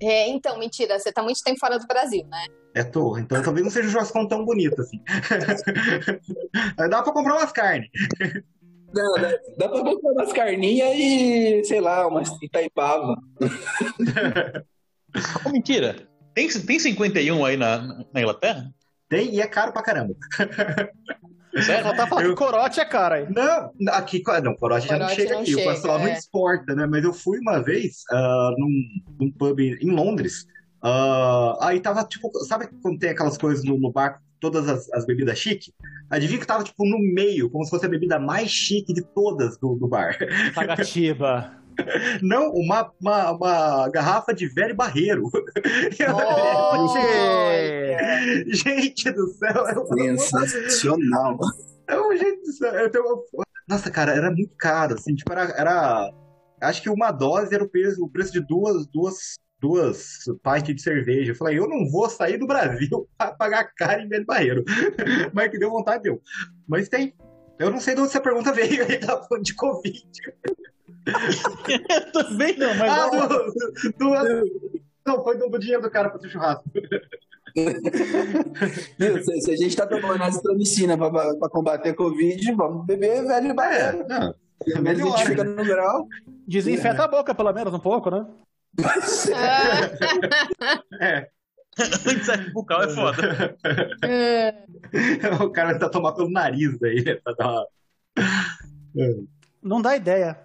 É, 0.00 0.28
então, 0.28 0.58
mentira, 0.58 0.98
você 0.98 1.12
tá 1.12 1.22
muito 1.22 1.42
tempo 1.42 1.58
fora 1.58 1.78
do 1.78 1.86
Brasil, 1.86 2.24
né? 2.26 2.46
É, 2.74 2.84
tô. 2.84 3.16
Então 3.18 3.42
talvez 3.42 3.64
não 3.64 3.70
seja 3.70 3.88
um 3.88 3.92
churrascão 3.92 4.28
tão 4.28 4.44
bonito 4.44 4.80
assim. 4.80 5.00
Dá 6.76 7.02
pra 7.02 7.12
comprar 7.12 7.34
umas 7.34 7.52
carnes. 7.52 7.88
Não, 8.94 9.14
dá, 9.14 9.32
dá 9.58 9.68
pra 9.68 9.82
botar 9.82 10.08
umas 10.08 10.32
carninhas 10.32 10.94
e, 10.94 11.64
sei 11.64 11.80
lá, 11.80 12.06
umas 12.06 12.30
Itaipava. 12.42 13.16
oh, 15.44 15.48
mentira. 15.50 16.08
Tem, 16.34 16.48
tem 16.48 16.78
51 16.78 17.44
aí 17.44 17.56
na, 17.56 18.04
na 18.12 18.20
Inglaterra? 18.20 18.72
Tem, 19.08 19.34
e 19.34 19.40
é 19.40 19.46
caro 19.46 19.72
pra 19.72 19.82
caramba. 19.82 20.14
Sério? 21.62 21.86
Ela 21.86 21.96
tá 21.96 22.06
falando 22.06 22.24
eu... 22.24 22.34
que 22.34 22.44
corote 22.44 22.80
é 22.80 22.84
caro 22.84 23.14
aí. 23.14 23.26
Não, 23.30 23.70
aqui, 23.90 24.22
não, 24.42 24.56
corote, 24.56 24.88
já 24.88 24.98
não 24.98 25.08
chega 25.08 25.34
não 25.34 25.42
aqui. 25.42 25.54
Chega, 25.54 25.70
o 25.70 25.74
pessoal 25.74 25.98
é. 25.98 26.02
não 26.02 26.12
exporta, 26.12 26.74
né? 26.74 26.86
Mas 26.86 27.04
eu 27.04 27.12
fui 27.12 27.38
uma 27.38 27.62
vez 27.62 28.02
uh, 28.10 28.50
num, 28.58 28.70
num 29.20 29.30
pub 29.30 29.60
em 29.60 29.90
Londres, 29.90 30.46
Uh, 30.84 31.56
aí 31.62 31.80
tava, 31.80 32.04
tipo, 32.04 32.30
sabe 32.44 32.68
quando 32.82 32.98
tem 32.98 33.08
aquelas 33.08 33.38
coisas 33.38 33.64
no, 33.64 33.78
no 33.78 33.90
bar, 33.90 34.20
todas 34.50 34.68
as, 34.68 34.92
as 34.92 35.06
bebidas 35.06 35.38
chique? 35.38 35.72
Adivinha 36.10 36.38
que 36.38 36.46
tava, 36.46 36.62
tipo, 36.62 36.84
no 36.84 36.98
meio, 36.98 37.48
como 37.50 37.64
se 37.64 37.70
fosse 37.70 37.86
a 37.86 37.88
bebida 37.88 38.18
mais 38.18 38.50
chique 38.50 38.92
de 38.92 39.02
todas 39.02 39.56
do, 39.58 39.74
do 39.76 39.88
bar. 39.88 40.18
Tagatiba. 40.54 41.50
Não, 42.22 42.50
uma, 42.52 42.92
uma, 43.00 43.30
uma, 43.32 43.88
garrafa 43.88 44.32
de 44.32 44.46
velho 44.46 44.76
barreiro. 44.76 45.28
Oh, 46.12 46.94
gente 48.46 49.10
do 49.10 49.26
céu. 49.28 49.64
Sensacional. 50.18 51.38
É 51.88 52.00
um 52.00 52.16
jeito 52.16 52.42
do 52.42 52.52
céu. 52.52 52.72
Eu 52.74 52.90
tenho 52.90 53.04
uma... 53.04 53.44
Nossa, 53.68 53.90
cara, 53.90 54.12
era 54.12 54.30
muito 54.30 54.54
caro, 54.56 54.94
assim, 54.94 55.14
tipo, 55.14 55.32
era, 55.32 55.44
era... 55.56 56.12
Acho 56.60 56.82
que 56.82 56.90
uma 56.90 57.10
dose 57.10 57.54
era 57.54 57.64
o 57.64 57.68
preço, 57.68 58.04
o 58.04 58.08
preço 58.08 58.32
de 58.32 58.40
duas, 58.40 58.86
duas, 58.86 59.34
duas 59.64 60.18
pints 60.42 60.74
de 60.74 60.82
cerveja. 60.82 61.32
Eu 61.32 61.36
falei, 61.36 61.58
eu 61.58 61.66
não 61.66 61.90
vou 61.90 62.08
sair 62.10 62.36
do 62.36 62.46
Brasil 62.46 63.08
pra 63.16 63.32
pagar 63.32 63.72
caro 63.74 64.02
em 64.02 64.08
velho 64.08 64.26
barreiro. 64.26 64.62
Mas 65.32 65.50
que 65.50 65.58
deu 65.58 65.70
vontade, 65.70 66.02
deu. 66.02 66.20
Mas 66.68 66.88
tem. 66.88 67.14
Eu 67.58 67.70
não 67.70 67.80
sei 67.80 67.94
de 67.94 68.00
onde 68.00 68.10
essa 68.10 68.20
pergunta 68.20 68.52
veio, 68.52 68.82
ele 68.82 68.98
tá 68.98 69.22
falando 69.22 69.44
de 69.44 69.54
Covid. 69.54 70.06
eu 71.06 72.12
também 72.12 72.58
não, 72.58 72.74
mas. 72.74 72.90
Ah, 72.90 73.08
do, 73.08 73.28
do, 73.96 74.10
não, 75.06 75.22
foi 75.22 75.38
do, 75.38 75.48
do 75.48 75.58
dinheiro 75.58 75.80
do 75.80 75.90
cara 75.90 76.10
pro 76.10 76.28
churrasco. 76.28 76.64
Se, 78.98 79.40
se, 79.42 79.50
a 79.52 79.56
gente 79.56 79.76
tá 79.76 79.86
tomando 79.86 80.24
azitromicina 80.24 80.98
pra, 80.98 81.10
pra 81.10 81.48
combater 81.48 81.90
a 81.90 81.94
Covid, 81.94 82.52
vamos 82.54 82.84
beber 82.84 83.24
velho 83.24 83.54
barreiro. 83.54 84.00
É, 84.00 84.08
não. 84.08 84.34
Pelo 84.64 84.82
menos 84.82 85.00
a 85.00 85.04
gente 85.04 85.26
fica 85.26 85.44
no 85.44 85.64
grau. 85.64 86.08
Desinfeta 86.48 87.02
é. 87.02 87.04
a 87.04 87.08
boca, 87.08 87.34
pelo 87.34 87.52
menos, 87.52 87.72
um 87.72 87.78
pouco, 87.78 88.10
né? 88.10 88.26
É. 91.00 91.28
Inseto 92.14 92.52
bucal 92.52 92.82
é 92.82 92.88
foda. 92.88 93.56
É. 94.02 94.54
o 95.42 95.50
cara 95.50 95.78
tá 95.78 95.88
tomando 95.88 96.16
pelo 96.16 96.30
nariz 96.30 96.80
aí, 96.82 97.02
né? 97.04 97.14
Pra 97.16 97.32
dar 97.34 97.48
uma... 97.48 97.66
Não 99.62 99.82
dá 99.82 99.96
ideia. 99.96 100.38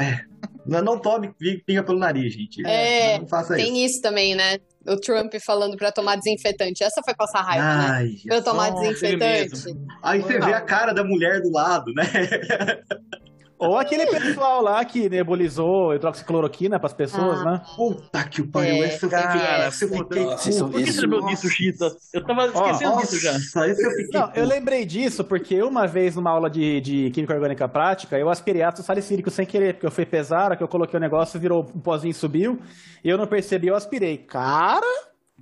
É. 0.00 0.24
Não, 0.66 0.80
não 0.80 0.98
tome 0.98 1.34
pinga 1.66 1.82
pelo 1.82 1.98
nariz, 1.98 2.32
gente. 2.32 2.64
É, 2.66 3.18
não 3.18 3.26
faça 3.26 3.54
tem 3.54 3.84
isso. 3.84 3.94
isso 3.94 4.02
também, 4.02 4.34
né? 4.34 4.58
O 4.86 4.96
Trump 4.96 5.34
falando 5.44 5.76
pra 5.76 5.92
tomar 5.92 6.16
desinfetante. 6.16 6.82
Essa 6.82 7.02
foi 7.02 7.14
passar 7.14 7.42
raiva, 7.42 7.64
né? 7.64 7.86
Ai, 7.90 8.04
né? 8.04 8.18
Pra 8.28 8.42
tomar 8.42 8.70
desinfetante. 8.70 9.76
Aí 10.02 10.20
você 10.20 10.38
vê 10.38 10.54
a 10.54 10.60
cara 10.60 10.92
da 10.92 11.04
mulher 11.04 11.42
do 11.42 11.50
lado, 11.50 11.92
né? 11.92 12.04
Ou 13.58 13.78
aquele 13.78 14.06
pessoal 14.06 14.60
lá 14.60 14.84
que 14.84 15.08
nebulizou 15.08 15.94
hidroxicloroquina 15.94 16.78
pras 16.80 16.92
pessoas, 16.92 17.40
ah. 17.40 17.44
né? 17.44 17.62
Puta 17.76 18.24
que 18.24 18.42
pariu, 18.42 18.82
é, 18.82 18.88
esse 18.88 19.08
cara, 19.08 19.68
esse 19.68 19.84
eu 19.84 19.88
fiquei... 19.90 20.24
Nossa, 20.24 20.66
Por 20.66 20.82
que 20.82 20.92
você 20.92 21.00
lembrou 21.02 21.26
disso, 21.26 21.48
Chita? 21.48 21.96
Eu 22.12 22.24
tava 22.26 22.46
esquecendo 22.46 22.96
disso 22.98 23.20
já. 23.20 23.36
Esse 23.36 23.86
eu, 23.86 23.90
fiquei 23.92 24.20
Não, 24.20 24.32
eu 24.34 24.44
lembrei 24.44 24.84
disso 24.84 25.22
porque 25.22 25.62
uma 25.62 25.86
vez 25.86 26.16
numa 26.16 26.30
aula 26.30 26.50
de, 26.50 26.80
de 26.80 27.10
Química 27.10 27.34
Orgânica 27.34 27.68
Prática, 27.68 28.18
eu 28.18 28.28
aspirei 28.28 28.62
ácido 28.62 28.84
salicílico 28.84 29.30
sem 29.30 29.46
querer, 29.46 29.74
porque 29.74 29.86
eu 29.86 29.92
fui 29.92 30.04
pesar, 30.04 30.52
a 30.52 30.56
que 30.56 30.62
eu 30.62 30.68
coloquei 30.68 30.96
o 30.96 31.00
negócio, 31.00 31.38
virou 31.38 31.62
um 31.74 31.80
pozinho 31.80 32.10
e 32.10 32.14
subiu, 32.14 32.60
e 33.04 33.08
eu 33.08 33.16
não 33.16 33.26
percebi, 33.26 33.68
eu 33.68 33.76
aspirei. 33.76 34.18
Cara, 34.18 34.86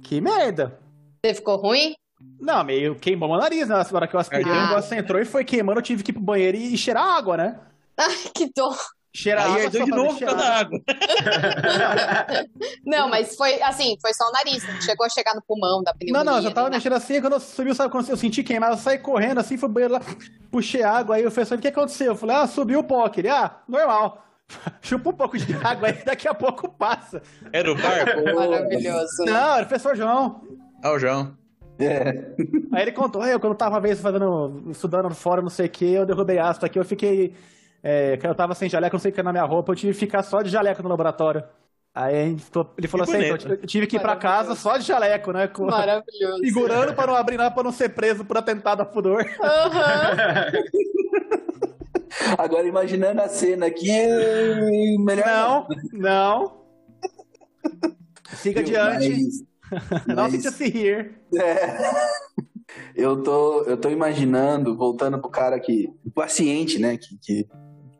que 0.02 0.20
merda. 0.20 0.78
Você 1.24 1.34
ficou 1.34 1.56
ruim? 1.56 1.94
Não, 2.38 2.62
meio 2.62 2.94
queimou 2.94 3.28
meu 3.28 3.38
nariz, 3.38 3.68
né? 3.68 3.74
Na 3.74 3.96
hora 3.96 4.06
que 4.06 4.14
eu 4.14 4.20
aspirei, 4.20 4.52
ah. 4.52 4.64
o 4.64 4.68
negócio 4.68 4.96
entrou 4.96 5.20
e 5.20 5.24
foi 5.24 5.44
queimando, 5.44 5.78
eu 5.78 5.82
tive 5.82 6.02
que 6.02 6.10
ir 6.10 6.14
pro 6.14 6.22
banheiro 6.22 6.56
e 6.56 6.76
cheirar 6.76 7.04
água, 7.04 7.36
né? 7.36 7.58
Ai, 7.96 8.30
que 8.34 8.50
dor. 8.54 8.76
Cheira 9.14 9.44
Aí 9.44 9.64
herdeu 9.64 9.84
de 9.84 9.90
novo 9.90 10.14
por 10.14 10.20
causa 10.20 10.36
da 10.36 10.58
água. 10.60 10.80
não, 12.86 13.10
mas 13.10 13.36
foi 13.36 13.60
assim, 13.62 13.94
foi 14.00 14.14
só 14.14 14.24
o 14.26 14.32
nariz, 14.32 14.66
não 14.66 14.80
chegou 14.80 15.04
a 15.04 15.10
chegar 15.10 15.34
no 15.34 15.42
pulmão 15.42 15.82
da 15.82 15.92
pneumonia. 15.92 16.24
Não, 16.24 16.32
não, 16.32 16.38
eu 16.38 16.42
já 16.44 16.50
tava 16.50 16.70
mexendo 16.70 16.94
assim, 16.94 17.20
quando 17.20 17.34
eu 17.34 17.40
subiu, 17.40 17.74
sabe, 17.74 17.92
quando 17.92 18.08
eu 18.08 18.16
senti 18.16 18.42
queimado, 18.42 18.72
eu 18.72 18.78
saí 18.78 18.98
correndo 18.98 19.38
assim, 19.38 19.58
fui 19.58 19.68
banheiro 19.68 19.92
lá, 19.92 20.00
puxei 20.50 20.82
água, 20.82 21.16
aí 21.16 21.22
o 21.22 21.30
professor, 21.30 21.58
o 21.58 21.60
que 21.60 21.68
aconteceu? 21.68 22.12
Eu 22.12 22.16
falei, 22.16 22.36
ah, 22.36 22.46
subiu 22.46 22.78
o 22.80 22.84
pó, 22.84 23.10
ele, 23.14 23.28
ah, 23.28 23.58
normal. 23.68 24.24
Chupa 24.80 25.10
um 25.10 25.14
pouco 25.14 25.36
de 25.36 25.54
água 25.62 25.88
aí, 25.88 26.04
daqui 26.04 26.26
a 26.26 26.32
pouco 26.32 26.70
passa. 26.70 27.20
Era 27.52 27.70
o 27.70 27.76
barco? 27.76 28.24
Maravilhoso. 28.34 29.24
Não, 29.26 29.56
era 29.56 29.64
o 29.64 29.68
professor 29.68 29.94
João. 29.94 30.42
Ah, 30.82 30.90
o 30.90 30.98
João. 30.98 31.36
É. 31.78 32.34
Aí 32.72 32.82
ele 32.82 32.92
contou, 32.92 33.26
eu 33.26 33.38
quando 33.38 33.56
tava 33.56 33.74
uma 33.74 33.80
vez 33.80 34.00
fazendo, 34.00 34.70
estudando 34.70 35.10
no 35.10 35.14
fórum, 35.14 35.42
não 35.42 35.50
sei 35.50 35.66
o 35.66 35.70
que, 35.70 35.92
eu 35.92 36.06
derrubei 36.06 36.38
ácido 36.38 36.64
aqui, 36.64 36.78
eu 36.78 36.84
fiquei 36.84 37.34
é, 37.82 38.18
eu 38.22 38.34
tava 38.34 38.54
sem 38.54 38.68
jaleco, 38.68 38.94
não 38.94 39.00
sei 39.00 39.10
o 39.10 39.14
que 39.14 39.22
na 39.22 39.32
minha 39.32 39.44
roupa, 39.44 39.72
eu 39.72 39.76
tive 39.76 39.92
que 39.92 39.98
ficar 39.98 40.22
só 40.22 40.42
de 40.42 40.50
jaleco 40.50 40.82
no 40.82 40.88
laboratório. 40.88 41.42
Aí 41.94 42.34
ele 42.78 42.88
falou 42.88 43.04
assim, 43.04 43.18
eu 43.18 43.66
tive 43.66 43.86
que 43.86 43.96
ir 43.96 44.00
pra 44.00 44.16
casa 44.16 44.54
só 44.54 44.78
de 44.78 44.84
jaleco, 44.84 45.30
né? 45.30 45.46
Com... 45.46 45.66
Maravilhoso. 45.66 46.42
Segurando 46.42 46.94
pra 46.94 47.06
não 47.06 47.14
abrir 47.14 47.36
nada, 47.36 47.50
pra 47.50 47.62
não 47.62 47.72
ser 47.72 47.90
preso 47.90 48.24
por 48.24 48.38
atentado 48.38 48.80
a 48.80 48.86
pudor. 48.86 49.22
Uhum. 49.22 49.32
Agora 52.38 52.66
imaginando 52.66 53.20
a 53.20 53.28
cena 53.28 53.66
aqui, 53.66 53.90
melhor 54.98 55.26
não. 55.26 55.66
Não, 55.92 56.62
Siga 58.36 58.60
adiante. 58.60 59.08
Mas, 59.70 60.06
não 60.06 60.30
mas... 60.30 60.54
se 60.54 60.68
rir. 60.68 61.12
É. 61.34 61.78
Eu 62.94 63.22
tô, 63.22 63.62
eu 63.64 63.76
tô 63.76 63.90
imaginando, 63.90 64.76
voltando 64.76 65.18
pro 65.18 65.30
cara 65.30 65.60
que, 65.60 65.92
o 66.04 66.10
paciente, 66.10 66.78
né, 66.78 66.96
que, 66.96 67.18
que 67.18 67.48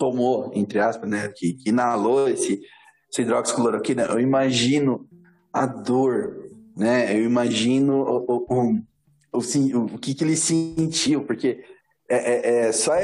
tomou, 0.03 0.51
entre 0.53 0.81
aspas, 0.81 1.09
né, 1.09 1.29
que, 1.29 1.53
que 1.53 1.69
inalou 1.69 2.29
esse, 2.29 2.61
esse 3.09 3.23
hidroxicloroquina, 3.23 4.03
eu 4.07 4.19
imagino 4.19 5.07
a 5.53 5.65
dor, 5.65 6.51
né, 6.77 7.17
eu 7.17 7.25
imagino 7.25 8.03
o, 8.03 8.45
o, 8.51 8.81
o, 9.33 9.39
o, 9.39 9.95
o 9.95 9.99
que, 9.99 10.13
que 10.13 10.25
ele 10.25 10.35
sentiu, 10.35 11.23
porque 11.23 11.63
é, 12.09 12.17
é, 12.17 12.67
é 12.67 12.73
só 12.73 12.95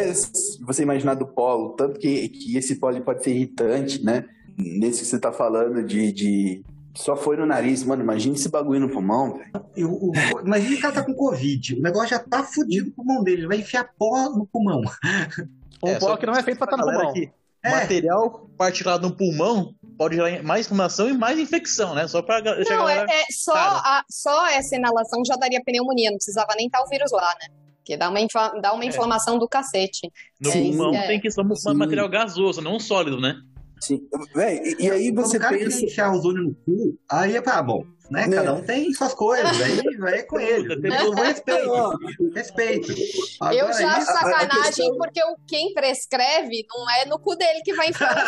você 0.67 0.83
imaginar 0.83 1.15
do 1.15 1.25
polo, 1.25 1.77
tanto 1.77 2.01
que, 2.01 2.31
que 2.31 2.57
esse 2.57 2.81
polo 2.81 3.01
pode 3.03 3.23
ser 3.23 3.31
irritante, 3.31 4.05
né, 4.05 4.25
nesse 4.59 5.03
que 5.03 5.07
você 5.07 5.21
tá 5.21 5.31
falando 5.31 5.85
de, 5.85 6.11
de 6.11 6.65
só 6.97 7.15
foi 7.15 7.37
no 7.37 7.47
nariz, 7.47 7.85
mano. 7.85 8.03
Imagina 8.03 8.35
esse 8.35 8.49
bagulho 8.49 8.81
no 8.81 8.89
pulmão, 8.89 9.39
velho. 9.39 10.13
Imagina 10.45 10.73
que 10.73 10.79
o 10.79 10.81
cara 10.81 10.95
tá 10.95 11.05
com 11.05 11.15
Covid. 11.15 11.77
O 11.77 11.81
negócio 11.81 12.09
já 12.09 12.19
tá 12.19 12.43
fudido 12.43 12.87
no 12.87 12.93
pulmão 12.93 13.23
dele. 13.23 13.43
Ele 13.43 13.47
vai 13.47 13.59
enfiar 13.59 13.89
pó 13.97 14.31
no 14.31 14.45
pulmão. 14.49 14.83
Um 15.83 15.89
é, 15.89 15.99
pó 15.99 16.17
que 16.17 16.27
não 16.27 16.35
é 16.35 16.43
feito 16.43 16.59
pra 16.59 16.67
estar 16.67 16.77
tá 16.77 16.85
no 16.85 16.93
pulmão. 16.93 17.13
Que 17.13 17.31
é. 17.63 17.71
Material 17.71 18.49
partilado 18.57 19.09
no 19.09 19.17
pulmão 19.17 19.75
pode 19.97 20.17
gerar 20.17 20.43
mais 20.43 20.67
inflamação 20.67 21.09
e 21.09 21.13
mais 21.13 21.39
infecção, 21.39 21.95
né? 21.95 22.07
Só 22.07 22.23
pra 22.23 22.41
não, 22.41 22.55
chegar 22.65 23.09
é, 23.09 23.23
é, 23.23 23.25
só, 23.31 23.55
a, 23.55 24.05
só 24.09 24.47
essa 24.49 24.77
inalação 24.77 25.25
já 25.25 25.35
daria 25.35 25.63
pneumonia. 25.65 26.11
Não 26.11 26.19
precisava 26.19 26.55
nem 26.57 26.67
estar 26.67 26.83
o 26.83 26.89
vírus 26.89 27.11
lá, 27.11 27.35
né? 27.41 27.49
Porque 27.79 27.97
dá 27.97 28.09
uma, 28.09 28.21
dá 28.61 28.73
uma 28.73 28.85
é. 28.85 28.87
inflamação 28.87 29.37
é. 29.37 29.39
do 29.39 29.49
cacete. 29.49 30.11
No 30.41 30.53
pulmão 30.53 30.95
é. 30.95 31.07
tem 31.07 31.21
que 31.21 31.31
ser 31.31 31.41
um 31.41 31.75
material 31.75 32.09
gasoso, 32.09 32.61
não 32.61 32.77
um 32.77 32.81
sólido, 32.81 33.21
né? 33.21 33.35
Sim. 33.81 34.01
Véi, 34.35 34.61
e, 34.63 34.87
e 34.87 34.91
aí 34.91 35.13
você 35.13 35.39
pensa... 35.39 35.57
pensa... 35.57 35.85
enfiar 35.85 36.13
o 36.13 36.17
ozônio 36.17 36.43
no 36.43 36.55
cu, 36.55 36.99
aí 37.11 37.37
é 37.37 37.41
pra, 37.41 37.63
bom, 37.63 37.85
né? 38.11 38.27
né? 38.27 38.37
Cada 38.37 38.55
um 38.55 38.63
tem 38.63 38.93
suas 38.93 39.15
coisas, 39.15 39.61
aí 39.61 39.97
vai 39.97 40.23
com 40.25 40.41
ele. 40.41 40.75
respeito. 41.15 41.99
respeito. 42.35 42.95
Agora, 43.41 43.57
eu 43.57 43.73
já 43.73 43.97
acho 43.97 44.07
sacanagem 44.07 44.63
questão... 44.65 44.99
porque 44.99 45.23
o, 45.23 45.37
quem 45.47 45.73
prescreve 45.75 46.67
não 46.69 46.91
é 46.91 47.07
no 47.07 47.19
cu 47.19 47.37
dele 47.37 47.61
que 47.65 47.75
vai 47.75 47.89
enfiar. 47.89 48.09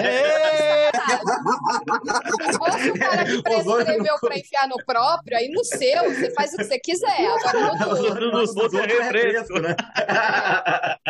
É. 0.00 0.90
Se 0.90 2.58
fosse 2.58 2.90
o 2.90 2.98
cara 2.98 3.24
que 3.24 3.42
prescreveu 3.42 4.18
pra 4.20 4.38
enfiar 4.38 4.68
no 4.68 4.76
próprio, 4.84 5.36
aí 5.36 5.48
no 5.48 5.64
seu, 5.64 6.04
você 6.04 6.30
faz 6.32 6.52
o 6.52 6.56
que 6.56 6.64
você 6.64 6.78
quiser. 6.78 7.26
Agora 7.26 7.60
no 7.60 7.78
do 7.78 7.88
outro. 7.88 8.32
No 8.32 8.46
do 8.46 8.60
outro 8.60 8.78
é 8.78 8.86
refresco, 8.86 9.58
né? 9.60 9.76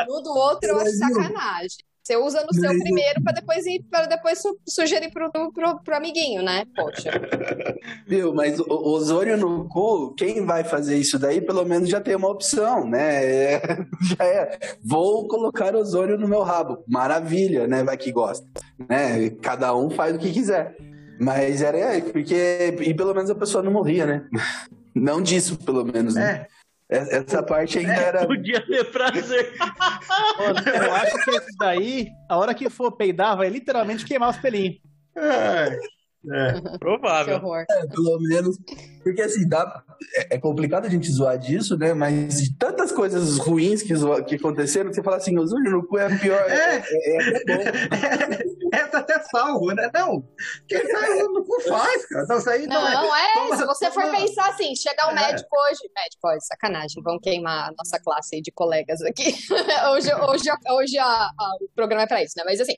No 0.06 0.20
do 0.20 0.30
outro 0.30 0.68
eu 0.70 0.80
acho 0.80 0.96
sacanagem. 0.96 1.89
Você 2.02 2.16
usa 2.16 2.44
no 2.44 2.54
seu 2.54 2.70
primeiro 2.70 3.22
para 3.22 3.34
depois 3.34 3.66
ir 3.66 3.84
para 3.90 4.06
depois 4.06 4.40
su 4.40 4.58
sugerir 4.66 5.10
pro, 5.10 5.30
pro, 5.30 5.80
pro, 5.82 5.96
amiguinho, 5.96 6.42
né? 6.42 6.64
Poxa. 6.74 7.10
Viu, 8.08 8.34
mas 8.34 8.58
o, 8.58 8.64
o 8.64 8.92
ozônio 8.92 9.36
no 9.36 9.68
cu, 9.68 10.14
quem 10.14 10.44
vai 10.44 10.64
fazer 10.64 10.96
isso 10.96 11.18
daí, 11.18 11.40
pelo 11.40 11.64
menos 11.64 11.88
já 11.88 12.00
tem 12.00 12.16
uma 12.16 12.28
opção, 12.28 12.88
né? 12.88 13.24
É, 13.24 13.62
já 14.02 14.24
é. 14.24 14.58
Vou 14.82 15.28
colocar 15.28 15.76
ozônio 15.76 16.18
no 16.18 16.26
meu 16.26 16.42
rabo. 16.42 16.82
Maravilha, 16.88 17.66
né? 17.66 17.84
Vai 17.84 17.96
que 17.96 18.10
gosta. 18.10 18.46
Né? 18.88 19.30
Cada 19.42 19.74
um 19.76 19.90
faz 19.90 20.16
o 20.16 20.18
que 20.18 20.32
quiser. 20.32 20.76
Mas 21.20 21.60
era 21.60 22.00
porque. 22.00 22.74
E 22.80 22.94
pelo 22.94 23.14
menos 23.14 23.30
a 23.30 23.34
pessoa 23.34 23.62
não 23.62 23.72
morria, 23.72 24.06
né? 24.06 24.24
Não 24.92 25.22
disso, 25.22 25.56
pelo 25.56 25.84
menos. 25.84 26.16
Né? 26.16 26.46
É. 26.48 26.59
Essa 26.90 27.40
parte 27.40 27.79
ainda 27.79 27.94
é, 27.94 28.03
era. 28.03 28.26
Podia 28.26 28.61
ter 28.66 28.85
prazer. 28.90 29.55
eu 30.85 30.94
acho 30.94 31.24
que 31.24 31.31
esse 31.31 31.57
daí, 31.57 32.09
a 32.29 32.37
hora 32.37 32.53
que 32.53 32.68
for 32.68 32.90
peidar, 32.92 33.37
vai 33.37 33.48
literalmente 33.48 34.05
queimar 34.05 34.31
os 34.31 34.37
pelinhos. 34.38 34.81
É. 35.16 35.79
É, 36.28 36.78
provável. 36.78 37.40
É, 37.56 37.87
pelo 37.87 38.20
menos. 38.20 38.59
Porque 39.02 39.22
assim, 39.22 39.48
dá, 39.48 39.83
é, 40.14 40.37
é 40.37 40.38
complicado 40.38 40.85
a 40.85 40.90
gente 40.90 41.11
zoar 41.11 41.38
disso, 41.38 41.78
né? 41.78 41.94
Mas 41.94 42.42
de 42.42 42.56
tantas 42.59 42.92
coisas 42.92 43.38
ruins 43.38 43.83
que, 43.83 43.94
que 44.26 44.35
aconteceram 44.35 44.92
você 44.92 45.02
fala 45.02 45.16
assim, 45.16 45.38
ozônio 45.38 45.70
no 45.70 45.87
cu 45.87 45.98
é 45.98 46.18
pior. 46.18 46.38
É, 46.46 46.76
é, 46.76 46.83
é, 46.83 47.16
é 47.16 47.46
bom. 47.46 48.70
Essa 48.70 48.98
até 49.00 49.18
salvo, 49.20 49.72
né? 49.72 49.90
Não, 49.94 50.22
quem 50.68 50.87
sai 50.87 51.22
no 51.22 51.42
cu 51.42 51.61
faz, 51.62 52.06
cara. 52.06 52.26
Não, 52.28 52.38
isso 52.38 52.50
aí 52.50 52.66
não, 52.66 52.83
não 52.83 53.16
é. 53.16 53.33
Toma, 53.33 53.56
se 53.56 53.64
você 53.64 53.90
toma... 53.90 54.06
for 54.06 54.16
pensar 54.16 54.50
assim, 54.50 54.74
chegar 54.76 55.09
o 55.09 55.12
um 55.12 55.14
médico 55.14 55.48
hoje, 55.68 55.90
médico, 55.96 56.20
ó, 56.24 56.38
sacanagem, 56.40 57.02
vão 57.02 57.18
queimar 57.18 57.70
a 57.70 57.72
nossa 57.72 57.98
classe 57.98 58.37
aí 58.37 58.42
de 58.42 58.52
colegas 58.52 59.00
aqui. 59.02 59.35
hoje 59.92 60.14
hoje, 60.14 60.50
hoje 60.70 60.98
a, 60.98 61.06
a, 61.06 61.56
o 61.62 61.68
programa 61.74 62.02
é 62.02 62.06
pra 62.06 62.22
isso, 62.22 62.35
né? 62.37 62.42
Mas 62.44 62.61
assim, 62.61 62.74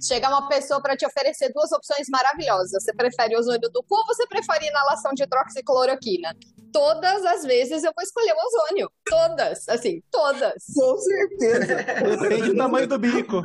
Chega 0.00 0.28
uma 0.28 0.48
pessoa 0.48 0.80
para 0.80 0.96
te 0.96 1.06
oferecer 1.06 1.52
duas 1.52 1.72
opções 1.72 2.08
maravilhosas. 2.08 2.82
Você 2.82 2.94
prefere 2.94 3.36
ozônio 3.36 3.68
do 3.70 3.82
cu 3.82 3.96
ou 3.96 4.06
você 4.06 4.26
prefere 4.26 4.66
inalação 4.66 5.12
de 5.12 5.24
hidroxicloroquina? 5.24 6.34
Todas 6.72 7.24
as 7.24 7.42
vezes 7.42 7.84
eu 7.84 7.92
vou 7.94 8.02
escolher 8.02 8.32
o 8.32 8.46
ozônio. 8.46 8.90
Todas, 9.04 9.68
assim, 9.68 10.02
todas. 10.10 10.64
Com 10.74 10.96
certeza. 10.96 11.76
Depende 12.20 12.50
do 12.50 12.56
tamanho 12.56 12.86
do 12.86 12.98
bico. 12.98 13.42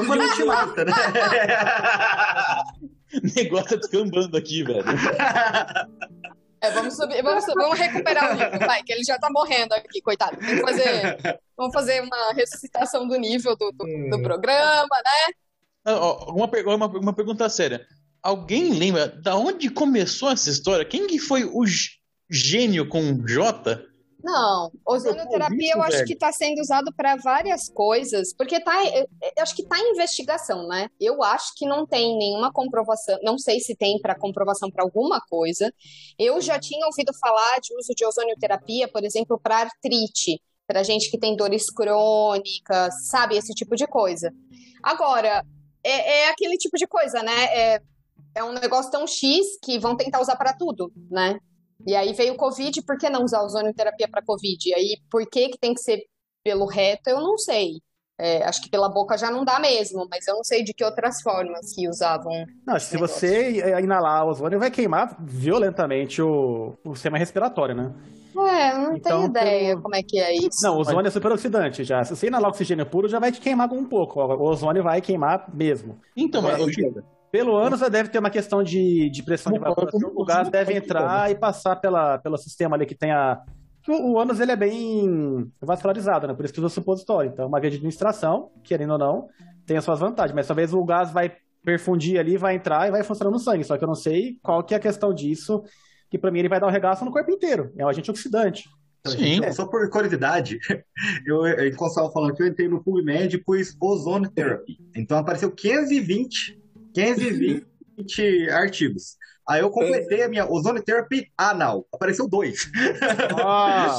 Uma 0.00 0.16
não 0.16 0.34
te 0.34 0.44
mata, 0.44 0.84
né? 0.84 0.92
negócio 3.36 3.68
tá 3.68 3.76
descambando 3.76 4.36
aqui, 4.36 4.62
velho. 4.62 4.84
É, 6.60 6.70
vamos 6.70 6.96
subir, 6.96 7.22
vamos, 7.22 7.44
vamos 7.46 7.78
recuperar 7.78 8.32
o 8.32 8.34
nível, 8.34 8.58
vai, 8.66 8.82
que 8.82 8.92
ele 8.92 9.04
já 9.04 9.18
tá 9.18 9.28
morrendo 9.30 9.72
aqui, 9.72 10.00
coitado. 10.00 10.36
Que 10.36 10.60
fazer, 10.60 11.18
vamos 11.56 11.72
fazer 11.72 12.02
uma 12.02 12.32
ressuscitação 12.32 13.06
do 13.06 13.16
nível 13.16 13.56
do, 13.56 13.70
do, 13.72 13.84
do 13.84 14.16
hum. 14.16 14.22
programa, 14.22 14.96
né? 15.04 15.92
Uma, 16.26 16.50
uma, 16.74 16.86
uma 16.86 17.12
pergunta 17.12 17.48
séria. 17.48 17.86
Alguém 18.22 18.74
lembra 18.74 19.08
da 19.08 19.36
onde 19.36 19.70
começou 19.70 20.30
essa 20.30 20.50
história? 20.50 20.84
Quem 20.84 21.06
que 21.06 21.18
foi 21.18 21.44
o 21.44 21.64
gênio 22.28 22.88
com 22.88 23.24
J 23.24 23.82
não, 24.22 24.72
ozonioterapia 24.84 25.74
eu 25.74 25.82
acho 25.82 26.04
que 26.04 26.14
está 26.14 26.32
sendo 26.32 26.60
usado 26.60 26.92
para 26.92 27.16
várias 27.16 27.68
coisas, 27.68 28.34
porque 28.34 28.60
tá, 28.60 28.74
eu, 28.84 29.06
acho 29.38 29.54
que 29.54 29.62
está 29.62 29.78
em 29.78 29.92
investigação, 29.92 30.66
né? 30.66 30.90
Eu 31.00 31.22
acho 31.22 31.54
que 31.56 31.64
não 31.64 31.86
tem 31.86 32.18
nenhuma 32.18 32.52
comprovação, 32.52 33.16
não 33.22 33.38
sei 33.38 33.60
se 33.60 33.76
tem 33.76 34.00
para 34.00 34.18
comprovação 34.18 34.70
para 34.70 34.82
alguma 34.82 35.20
coisa. 35.20 35.72
Eu 36.18 36.40
já 36.40 36.58
tinha 36.58 36.84
ouvido 36.86 37.12
falar 37.20 37.60
de 37.60 37.72
uso 37.76 37.94
de 37.94 38.04
ozonioterapia, 38.04 38.88
por 38.88 39.04
exemplo, 39.04 39.38
para 39.40 39.58
artrite, 39.58 40.42
para 40.66 40.82
gente 40.82 41.10
que 41.10 41.18
tem 41.18 41.36
dores 41.36 41.70
crônicas, 41.70 43.08
sabe, 43.08 43.36
esse 43.36 43.54
tipo 43.54 43.76
de 43.76 43.86
coisa. 43.86 44.32
Agora, 44.82 45.44
é, 45.84 46.22
é 46.22 46.28
aquele 46.28 46.56
tipo 46.56 46.76
de 46.76 46.88
coisa, 46.88 47.22
né? 47.22 47.44
É, 47.56 47.82
é 48.34 48.44
um 48.44 48.52
negócio 48.52 48.90
tão 48.90 49.06
X 49.06 49.58
que 49.62 49.78
vão 49.78 49.96
tentar 49.96 50.20
usar 50.20 50.36
para 50.36 50.52
tudo, 50.52 50.92
né? 51.08 51.38
E 51.86 51.94
aí 51.94 52.12
veio 52.12 52.34
o 52.34 52.36
Covid, 52.36 52.82
por 52.82 52.98
que 52.98 53.08
não 53.08 53.24
usar 53.24 53.42
ozonioterapia 53.42 54.08
para 54.08 54.24
Covid? 54.24 54.68
E 54.68 54.74
aí, 54.74 54.96
por 55.10 55.26
que, 55.28 55.48
que 55.50 55.58
tem 55.58 55.74
que 55.74 55.80
ser 55.80 56.02
pelo 56.42 56.66
reto, 56.66 57.10
eu 57.10 57.20
não 57.20 57.36
sei. 57.36 57.80
É, 58.20 58.42
acho 58.44 58.62
que 58.62 58.70
pela 58.70 58.88
boca 58.88 59.16
já 59.16 59.30
não 59.30 59.44
dá 59.44 59.60
mesmo, 59.60 60.08
mas 60.10 60.26
eu 60.26 60.34
não 60.34 60.42
sei 60.42 60.64
de 60.64 60.74
que 60.74 60.82
outras 60.82 61.22
formas 61.22 61.72
que 61.72 61.88
usavam. 61.88 62.32
Não, 62.66 62.78
se 62.80 62.96
você 62.96 63.62
inalar 63.80 64.26
o 64.26 64.30
ozônio, 64.30 64.58
vai 64.58 64.72
queimar 64.72 65.16
violentamente 65.20 66.20
o, 66.20 66.74
o 66.84 66.94
sistema 66.94 67.16
respiratório, 67.16 67.76
né? 67.76 67.94
É, 68.36 68.74
não 68.74 68.96
então, 68.96 69.20
tenho 69.20 69.30
ideia 69.30 69.68
pelo... 69.70 69.82
como 69.82 69.94
é 69.94 70.02
que 70.02 70.18
é 70.18 70.34
isso. 70.34 70.62
Não, 70.62 70.76
o 70.76 70.80
ozônio 70.80 71.06
é 71.06 71.10
superoxidante 71.10 71.84
já. 71.84 72.02
Se 72.02 72.16
você 72.16 72.26
inalar 72.26 72.50
oxigênio 72.50 72.86
puro, 72.86 73.08
já 73.08 73.20
vai 73.20 73.30
te 73.30 73.40
queimar 73.40 73.72
um 73.72 73.84
pouco. 73.84 74.20
O 74.20 74.48
ozônio 74.48 74.82
vai 74.82 75.00
queimar 75.00 75.48
mesmo. 75.54 76.00
Então, 76.16 76.42
mas, 76.42 76.58
pelo 77.30 77.56
ânus 77.56 77.80
deve 77.90 78.08
ter 78.08 78.18
uma 78.18 78.30
questão 78.30 78.62
de, 78.62 79.10
de 79.10 79.22
pressão 79.22 79.52
de 79.52 79.58
evaporação. 79.58 80.12
O 80.14 80.24
gás 80.24 80.48
deve 80.48 80.74
entrar 80.74 81.30
e 81.30 81.34
passar 81.34 81.76
pela, 81.76 82.18
pelo 82.18 82.36
sistema 82.36 82.76
ali 82.76 82.86
que 82.86 82.94
tem 82.94 83.12
a. 83.12 83.40
O, 83.86 84.12
o 84.12 84.18
ânus 84.18 84.40
ele 84.40 84.52
é 84.52 84.56
bem 84.56 85.50
vascularizado, 85.60 86.26
né? 86.26 86.34
Por 86.34 86.44
isso 86.44 86.54
que 86.54 86.60
usa 86.60 86.68
supositório. 86.68 87.30
Então, 87.30 87.46
uma 87.46 87.60
via 87.60 87.70
de 87.70 87.76
administração, 87.76 88.50
querendo 88.62 88.92
ou 88.92 88.98
não, 88.98 89.28
tem 89.66 89.76
as 89.76 89.84
suas 89.84 90.00
vantagens. 90.00 90.34
Mas 90.34 90.46
talvez 90.46 90.72
o 90.72 90.84
gás 90.84 91.10
vai 91.10 91.32
perfundir 91.64 92.18
ali, 92.18 92.36
vai 92.36 92.54
entrar 92.54 92.88
e 92.88 92.90
vai 92.90 93.02
funcionar 93.02 93.30
no 93.30 93.38
sangue. 93.38 93.64
Só 93.64 93.76
que 93.76 93.84
eu 93.84 93.88
não 93.88 93.94
sei 93.94 94.38
qual 94.42 94.62
que 94.62 94.74
é 94.74 94.76
a 94.76 94.80
questão 94.80 95.12
disso, 95.12 95.62
que 96.10 96.18
para 96.18 96.30
mim 96.30 96.40
ele 96.40 96.48
vai 96.48 96.60
dar 96.60 96.66
um 96.66 96.70
regaço 96.70 97.04
no 97.04 97.10
corpo 97.10 97.30
inteiro. 97.30 97.72
É 97.76 97.84
um 97.84 97.88
agente 97.88 98.10
oxidante. 98.10 98.68
Sim. 99.06 99.42
É, 99.44 99.52
só 99.52 99.66
por 99.66 99.88
curiosidade, 99.90 100.58
eu, 101.26 101.46
enquanto 101.66 101.90
estava 101.90 102.10
falando 102.10 102.34
que 102.34 102.42
eu 102.42 102.46
entrei 102.46 102.68
no 102.68 102.82
PubMed 102.82 103.36
e 103.36 103.42
pus 103.42 103.76
Ozone 103.80 104.28
Therapy. 104.28 104.78
Então 104.94 105.18
apareceu 105.18 105.50
520 105.50 106.57
520 106.98 108.50
artigos. 108.50 109.16
Aí 109.48 109.60
eu 109.60 109.70
completei 109.70 110.22
a 110.22 110.28
minha 110.28 110.50
Ozone 110.50 110.82
Therapy 110.82 111.30
anal. 111.36 111.86
Apareceu 111.92 112.28
dois. 112.28 112.70
Ah. 113.42 113.98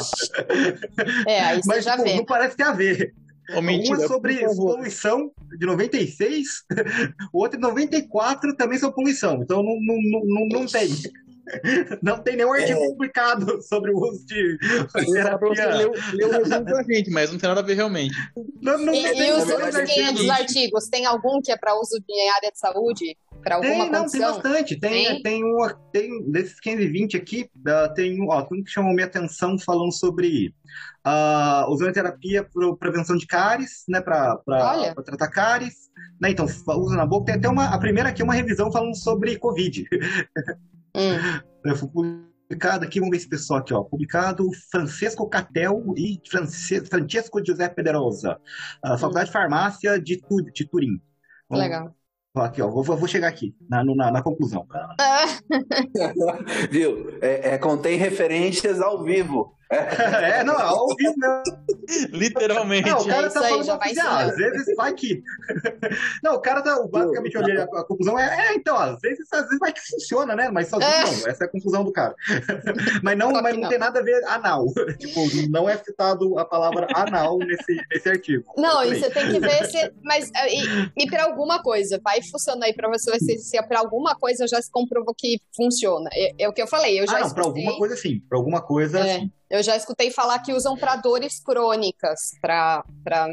é, 1.27 1.41
aí 1.41 1.57
você 1.57 1.67
Mas, 1.67 1.85
já 1.85 1.93
tipo, 1.93 2.03
vê. 2.03 2.15
não 2.15 2.25
parece 2.25 2.55
ter 2.55 2.63
a 2.63 2.71
ver. 2.71 3.15
Oh, 3.55 3.61
mentira, 3.61 3.97
um 3.97 4.03
é 4.03 4.07
sobre 4.07 4.45
poluição 4.55 5.31
de 5.57 5.65
96, 5.65 6.65
o 7.33 7.39
outro 7.41 7.57
de 7.57 7.63
94 7.63 8.55
também 8.55 8.77
sobre 8.77 8.95
poluição. 8.95 9.41
Então 9.41 9.63
não, 9.63 9.79
não, 9.81 10.21
não, 10.23 10.47
não 10.59 10.65
tem. 10.67 10.87
Não 12.01 12.21
tem 12.21 12.35
nenhum 12.35 12.53
artigo 12.53 12.79
é. 12.79 12.87
publicado 12.87 13.61
sobre 13.61 13.91
o 13.91 13.97
uso 13.97 14.25
de 14.25 14.57
terapia. 15.11 15.75
Leu, 15.75 15.91
leu 16.13 16.63
pra 16.63 16.83
gente, 16.83 17.09
mas 17.09 17.31
não 17.31 17.39
tem 17.39 17.49
nada 17.49 17.61
a 17.61 17.63
ver 17.63 17.75
realmente. 17.75 18.15
Não, 18.61 18.77
não 18.77 18.93
e, 18.93 19.03
tem, 19.03 19.29
e 19.29 19.31
os, 19.33 19.43
os 19.43 20.29
artigos, 20.29 20.87
tem 20.89 21.05
algum 21.05 21.41
que 21.41 21.51
é 21.51 21.57
para 21.57 21.75
uso 21.79 21.97
em 22.09 22.29
área 22.31 22.51
de 22.51 22.59
saúde? 22.59 23.17
Para 23.41 23.55
alguma 23.55 23.73
tem, 23.73 23.91
não, 23.91 23.99
condição? 24.01 24.19
tem 24.19 24.31
bastante. 24.31 24.79
Tem, 24.79 25.05
tem? 25.05 25.21
tem, 25.21 25.43
um, 25.43 25.57
tem 25.91 26.31
desses 26.31 26.59
520 26.59 27.17
aqui, 27.17 27.49
tem, 27.95 28.21
ó, 28.29 28.41
tem 28.41 28.59
um 28.59 28.63
que 28.63 28.71
chamou 28.71 28.93
minha 28.93 29.07
atenção 29.07 29.57
falando 29.57 29.93
sobre 29.93 30.53
uh, 31.05 31.71
usando 31.71 31.93
terapia 31.93 32.43
para 32.43 32.75
prevenção 32.75 33.15
de 33.15 33.25
cáries, 33.25 33.83
né, 33.87 34.01
para 34.01 34.37
tratar 35.05 35.29
cáries. 35.29 35.89
Né, 36.21 36.31
então, 36.31 36.45
usa 36.45 36.95
na 36.95 37.05
boca. 37.05 37.27
Tem 37.27 37.35
até 37.35 37.47
uma, 37.47 37.73
a 37.73 37.77
primeira 37.77 38.09
aqui 38.09 38.21
é 38.21 38.25
uma 38.25 38.33
revisão 38.33 38.71
falando 38.71 38.95
sobre 38.95 39.37
Covid. 39.37 39.85
Hum. 40.95 41.75
Foi 41.75 41.87
publicado 41.87 42.85
aqui, 42.85 42.99
vamos 42.99 43.11
ver 43.11 43.17
esse 43.17 43.29
pessoal 43.29 43.59
aqui, 43.59 43.73
ó. 43.73 43.83
Publicado 43.83 44.49
Francesco 44.71 45.29
Catel 45.29 45.93
e 45.95 46.19
Francesco 46.29 47.45
Giuseppe 47.45 47.83
De 47.83 47.91
Rosa, 47.91 48.39
a 48.83 48.97
Faculdade 48.97 49.25
hum. 49.25 49.27
de 49.27 49.33
Farmácia 49.33 49.99
de, 49.99 50.19
de 50.53 50.67
Turim. 50.67 50.99
Vamos, 51.49 51.63
Legal. 51.63 51.95
Aqui, 52.35 52.61
ó, 52.61 52.69
vou, 52.69 52.83
vou 52.83 53.07
chegar 53.07 53.27
aqui 53.27 53.55
na, 53.67 53.83
na, 53.83 54.11
na 54.11 54.21
conclusão. 54.21 54.65
Viu? 56.71 57.17
É, 57.21 57.55
é, 57.55 57.57
contém 57.57 57.97
referências 57.97 58.81
ao 58.81 59.03
vivo. 59.03 59.57
É, 59.71 60.43
não, 60.43 60.57
ao 60.57 60.87
vivo 60.97 61.13
mesmo. 61.15 61.59
Literalmente. 62.11 62.89
Não, 62.89 63.01
o 63.01 63.07
cara 63.07 63.29
tá 63.29 63.41
falando 63.41 63.71
assim, 63.71 63.99
ah, 63.99 64.19
às 64.21 64.35
vezes 64.35 64.75
vai 64.75 64.93
que. 64.93 65.23
Não, 66.23 66.35
o 66.35 66.41
cara 66.41 66.61
tá. 66.61 66.75
Basicamente, 66.87 67.37
a, 67.37 67.63
a 67.63 67.83
conclusão 67.83 68.17
é, 68.17 68.47
é, 68.47 68.55
então, 68.55 68.77
às 68.77 68.99
vezes, 68.99 69.31
às 69.31 69.43
vezes 69.43 69.59
vai 69.59 69.71
que 69.71 69.81
funciona, 69.81 70.35
né? 70.35 70.49
Mas 70.49 70.69
sozinho 70.69 70.91
é. 70.91 71.03
não. 71.03 71.27
Essa 71.27 71.43
é 71.43 71.47
a 71.47 71.49
conclusão 71.49 71.83
do 71.83 71.91
cara. 71.91 72.15
mas 73.03 73.17
não, 73.17 73.31
mas 73.31 73.53
não, 73.53 73.61
não, 73.61 73.69
tem 73.69 73.77
nada 73.77 73.99
a 73.99 74.03
ver 74.03 74.23
anal. 74.25 74.65
tipo, 74.97 75.21
não 75.49 75.69
é 75.69 75.77
citado 75.77 76.37
a 76.37 76.45
palavra 76.45 76.87
anal 76.95 77.37
nesse, 77.39 77.79
nesse 77.91 78.09
artigo. 78.09 78.45
Não, 78.57 78.83
e 78.83 78.99
você 78.99 79.09
tem 79.09 79.31
que 79.31 79.39
ver 79.39 79.65
se. 79.65 79.91
Mas, 80.03 80.31
e, 80.49 81.03
e 81.03 81.09
pra 81.09 81.25
alguma 81.25 81.61
coisa, 81.61 81.99
vai 82.03 82.21
funcionando 82.21 82.63
aí 82.63 82.73
pra 82.73 82.89
você 82.89 83.11
ver 83.11 83.19
se, 83.19 83.37
se 83.37 83.61
pra 83.63 83.79
alguma 83.79 84.15
coisa 84.15 84.47
já 84.47 84.61
se 84.61 84.71
comprovou 84.71 85.13
que 85.15 85.39
funciona. 85.55 86.09
É, 86.13 86.43
é 86.43 86.49
o 86.49 86.53
que 86.53 86.61
eu 86.61 86.67
falei. 86.67 86.99
Eu 86.99 87.07
já 87.07 87.17
ah, 87.17 87.21
não, 87.21 87.33
pra 87.33 87.43
alguma 87.43 87.77
coisa 87.77 87.95
sim. 87.95 88.19
Pra 88.27 88.37
alguma 88.37 88.61
coisa 88.61 88.99
é. 88.99 89.19
sim. 89.19 89.31
Eu 89.49 89.63
já 89.63 89.75
escutei 89.75 90.11
falar 90.11 90.39
que 90.39 90.53
usam 90.53 90.77
para 90.77 90.95
dores 90.95 91.39
crônicas, 91.39 92.31
para 92.41 92.83
pra... 93.03 93.27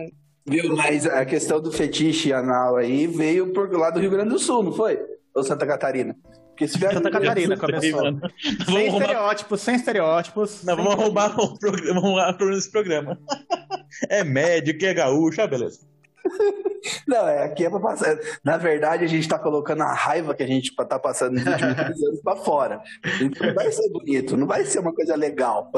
Viu, 0.48 0.76
mas 0.76 1.06
a 1.06 1.24
questão 1.24 1.60
do 1.60 1.72
fetiche 1.72 2.32
anal 2.32 2.76
aí 2.76 3.06
veio 3.06 3.52
por 3.52 3.70
lá 3.72 3.90
do 3.90 4.00
Rio 4.00 4.10
Grande 4.10 4.30
do 4.30 4.38
Sul, 4.38 4.62
não 4.62 4.72
foi? 4.72 4.98
Ou 5.34 5.42
Santa 5.42 5.66
Catarina? 5.66 6.16
Porque 6.50 6.68
se 6.68 6.78
Santa 6.78 7.10
Catarina 7.10 7.56
começou. 7.58 8.00
sem 8.64 8.86
estereótipos, 8.86 9.60
sem 9.60 9.74
estereótipos. 9.74 10.64
Não, 10.64 10.76
vamos 10.76 10.94
roubar 10.94 11.38
o 11.38 11.58
programa, 11.58 12.00
vamos 12.00 12.18
roubar 12.18 12.56
esse 12.56 12.70
programa. 12.70 13.18
É 14.08 14.24
médico, 14.24 14.84
é 14.84 14.94
gaúcho, 14.94 15.42
ah, 15.42 15.46
beleza. 15.46 15.80
Não, 17.06 17.28
é 17.28 17.44
aqui 17.44 17.64
é 17.64 17.70
pra 17.70 17.80
passar. 17.80 18.18
Na 18.44 18.56
verdade, 18.56 19.04
a 19.04 19.08
gente 19.08 19.28
tá 19.28 19.38
colocando 19.38 19.82
a 19.82 19.92
raiva 19.92 20.34
que 20.34 20.42
a 20.42 20.46
gente 20.46 20.74
tá 20.74 20.98
passando 20.98 21.34
nos 21.34 21.46
últimos 21.46 22.02
anos 22.02 22.20
pra 22.22 22.36
fora. 22.36 22.80
Então 23.20 23.46
não 23.46 23.54
vai 23.54 23.72
ser 23.72 23.90
bonito, 23.90 24.36
não 24.36 24.46
vai 24.46 24.64
ser 24.64 24.78
uma 24.78 24.94
coisa 24.94 25.16
legal. 25.16 25.70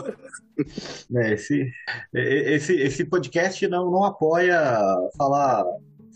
É, 1.15 1.35
esse, 1.35 1.71
esse, 2.13 2.75
esse 2.75 3.05
podcast 3.05 3.67
não, 3.69 3.91
não 3.91 4.05
apoia 4.05 4.61
falar, 5.17 5.65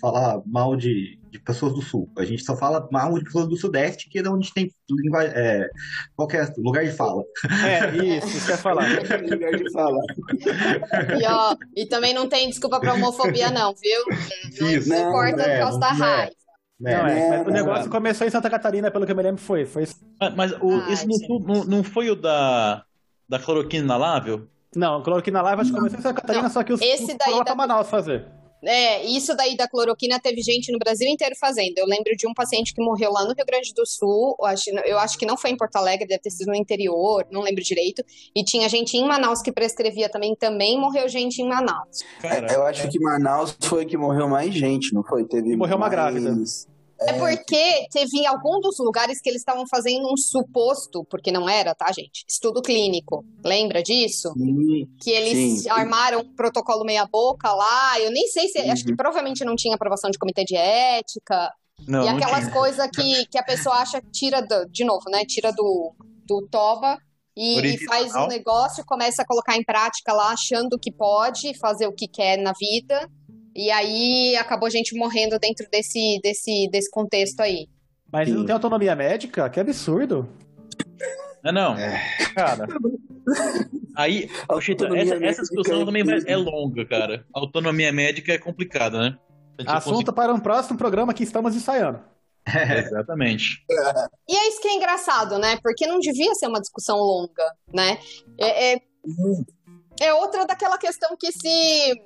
falar 0.01 0.43
mal 0.45 0.77
de, 0.77 1.19
de 1.33 1.39
pessoas 1.39 1.73
do 1.73 1.81
sul. 1.81 2.13
A 2.17 2.25
gente 2.25 2.45
só 2.45 2.55
fala 2.55 2.87
mal 2.93 3.19
de 3.19 3.25
pessoas 3.25 3.49
do 3.49 3.57
sudeste, 3.57 4.09
que 4.11 4.19
é 4.19 4.29
onde 4.29 4.53
tem 4.53 4.71
linguagem, 4.91 5.33
é, 5.35 5.67
qualquer 6.15 6.53
lugar 6.59 6.85
de 6.85 6.93
fala. 6.93 7.23
É, 7.65 7.97
isso, 8.19 8.27
isso 8.27 8.47
quer 8.47 8.59
falar. 8.59 8.85
lugar 9.31 9.57
de 9.57 9.73
fala. 9.73 9.99
E, 11.19 11.27
ó, 11.27 11.57
e 11.75 11.87
também 11.87 12.13
não 12.13 12.29
tem 12.29 12.51
desculpa 12.51 12.79
pra 12.79 12.93
homofobia, 12.93 13.51
não, 13.51 13.75
viu? 13.75 14.61
Não, 14.61 14.71
isso, 14.71 14.89
não 14.91 15.09
importa 15.09 15.43
é, 15.43 15.57
por 15.57 15.65
causa 15.65 15.81
da 15.81 15.89
é. 15.89 15.93
raiva. 15.93 16.33
É, 16.85 16.97
não, 16.97 17.07
é, 17.07 17.39
mas 17.39 17.47
o 17.47 17.51
negócio 17.51 17.91
começou 17.91 18.27
em 18.27 18.31
Santa 18.31 18.51
Catarina, 18.51 18.91
pelo 18.91 19.07
que 19.07 19.13
eu 19.13 19.17
me 19.17 19.23
lembro, 19.23 19.41
foi. 19.41 19.65
foi... 19.65 19.89
Mas, 20.21 20.35
mas 20.35 20.53
o, 20.61 20.71
ah, 20.71 20.93
esse 20.93 21.07
não, 21.07 21.65
não, 21.65 21.83
foi 21.83 22.11
o 22.11 22.15
da, 22.15 22.85
da 23.27 23.39
cloroquina 23.39 23.85
inalável? 23.85 24.47
Não, 24.77 25.03
cloroquina 25.03 25.41
live 25.41 25.63
acho 25.63 25.71
que 25.71 25.77
começou 25.77 25.99
em 25.99 26.03
Santa 26.03 26.21
Catarina, 26.21 26.45
não. 26.45 26.51
só 26.51 26.63
que 26.63 26.75
os, 26.75 26.81
Esse 26.83 27.17
daí 27.17 27.43
da... 27.43 27.55
Manaus 27.55 27.89
fazer. 27.89 28.27
É, 28.65 29.05
isso 29.05 29.37
daí 29.37 29.57
da 29.57 29.69
cloroquina 29.69 30.21
teve 30.21 30.41
gente 30.41 30.71
no 30.71 30.79
Brasil 30.79 31.09
inteiro 31.09 31.35
fazendo. 31.39 31.79
Eu 31.79 31.87
lembro 31.87 32.15
de 32.17 32.29
um 32.29 32.35
paciente 32.35 32.73
que 32.73 32.83
morreu 32.83 33.11
lá 33.11 33.25
no 33.25 33.35
Rio 33.35 33.45
Grande 33.45 33.73
do 33.75 33.87
Sul, 33.87 34.37
eu 34.39 34.47
acho, 34.47 34.71
eu 34.85 34.99
acho 34.99 35.19
que 35.19 35.27
não 35.27 35.37
foi 35.37 35.51
em 35.51 35.57
Porto 35.57 35.77
Alegre, 35.77 36.07
deve 36.07 36.21
ter 36.21 36.31
sido 36.31 36.49
no 36.49 36.55
interior, 36.55 37.27
não 37.31 37.41
lembro 37.41 37.63
direito. 37.63 38.05
E 38.35 38.45
tinha 38.45 38.69
gente 38.69 38.97
em 38.97 39.07
Manaus 39.07 39.43
que 39.43 39.53
prescrevia 39.53 40.09
também, 40.09 40.35
também 40.37 40.79
morreu 40.79 41.09
gente 41.09 41.43
em 41.43 41.49
Manaus. 41.49 42.01
É, 42.23 42.55
eu 42.55 42.63
acho 42.65 42.89
que 42.89 42.99
Manaus 42.99 43.57
foi 43.63 43.85
que 43.85 43.97
morreu 43.97 44.29
mais 44.29 44.55
gente, 44.55 44.95
não 44.95 45.03
foi? 45.03 45.25
Teve 45.25 45.57
morreu 45.57 45.79
mais... 45.79 45.89
uma 45.89 45.89
grávida. 45.89 46.35
É, 47.09 47.19
porque 47.19 47.87
teve 47.91 48.19
em 48.19 48.27
algum 48.27 48.61
dos 48.61 48.79
lugares 48.79 49.21
que 49.21 49.29
eles 49.29 49.41
estavam 49.41 49.67
fazendo 49.67 50.13
um 50.13 50.17
suposto, 50.17 51.05
porque 51.05 51.33
não 51.33 51.49
era, 51.49 51.75
tá, 51.75 51.91
gente? 51.93 52.25
Estudo 52.29 52.63
clínico. 52.63 53.25
Lembra 53.45 53.83
disso? 53.83 54.33
Sim, 54.35 54.87
que 55.01 55.11
eles 55.11 55.63
sim. 55.63 55.71
armaram 55.71 56.21
um 56.21 56.35
protocolo 56.35 56.85
meia-boca 56.85 57.53
lá. 57.53 58.01
Eu 58.01 58.11
nem 58.11 58.27
sei 58.29 58.49
se. 58.49 58.61
Uhum. 58.61 58.73
Acho 58.73 58.85
que 58.85 58.97
provavelmente 58.97 59.45
não 59.45 59.57
tinha 59.57 59.75
aprovação 59.75 60.11
de 60.11 60.19
comitê 60.19 60.45
de 60.45 60.57
ética. 60.57 61.53
Não, 61.87 62.05
e 62.05 62.09
aquelas 62.09 62.49
coisas 62.53 62.89
que, 62.95 63.27
que 63.27 63.39
a 63.39 63.43
pessoa 63.43 63.77
acha 63.77 64.01
que 64.01 64.11
tira 64.11 64.41
do, 64.41 64.67
de 64.71 64.85
novo, 64.85 65.11
né? 65.11 65.25
Tira 65.25 65.53
do, 65.53 65.95
do 66.27 66.47
toba 66.49 66.97
e, 67.37 67.59
e, 67.61 67.85
faz 67.87 68.15
um 68.15 68.27
negócio, 68.27 68.85
começa 68.85 69.23
a 69.23 69.27
colocar 69.27 69.57
em 69.57 69.65
prática 69.65 70.13
lá, 70.13 70.33
achando 70.33 70.79
que 70.79 70.93
pode 70.93 71.59
fazer 71.59 71.87
o 71.87 71.93
que 71.93 72.07
quer 72.07 72.37
na 72.37 72.53
vida. 72.53 73.09
E 73.55 73.71
aí 73.71 74.37
acabou 74.37 74.67
a 74.67 74.71
gente 74.71 74.97
morrendo 74.97 75.39
dentro 75.39 75.67
desse, 75.71 76.21
desse, 76.23 76.69
desse 76.71 76.91
contexto 76.91 77.41
aí. 77.41 77.69
Mas 78.11 78.29
Sim. 78.29 78.35
não 78.35 78.45
tem 78.45 78.53
autonomia 78.55 78.95
médica? 78.95 79.49
Que 79.49 79.61
absurdo. 79.61 80.29
Não, 81.43 81.53
não. 81.53 81.77
É. 81.77 82.01
Cara. 82.35 82.67
Aí, 83.97 84.29
Chita, 84.61 84.87
essa, 84.97 85.15
essa 85.25 85.43
discussão 85.43 85.85
também 85.85 86.03
é 86.27 86.37
longa, 86.37 86.85
cara. 86.85 87.27
Autonomia 87.33 87.93
médica 87.93 88.33
é 88.33 88.39
complicada, 88.39 88.99
né? 88.99 89.19
Assunto 89.67 89.95
conseguir... 89.95 90.13
para 90.13 90.33
um 90.33 90.41
próximo 90.41 90.79
programa 90.79 91.13
que 91.13 91.23
estamos 91.23 91.55
ensaiando. 91.55 92.01
É, 92.47 92.81
exatamente. 92.81 93.65
E 94.29 94.37
é 94.37 94.49
isso 94.49 94.61
que 94.61 94.69
é 94.69 94.75
engraçado, 94.75 95.39
né? 95.39 95.59
Porque 95.63 95.87
não 95.87 95.99
devia 95.99 96.35
ser 96.35 96.49
uma 96.49 96.61
discussão 96.61 96.99
longa, 96.99 97.45
né? 97.73 97.99
É, 98.39 98.75
é, 98.75 98.81
é 100.01 100.15
outra 100.15 100.45
daquela 100.45 100.77
questão 100.79 101.17
que 101.19 101.31
se 101.31 102.03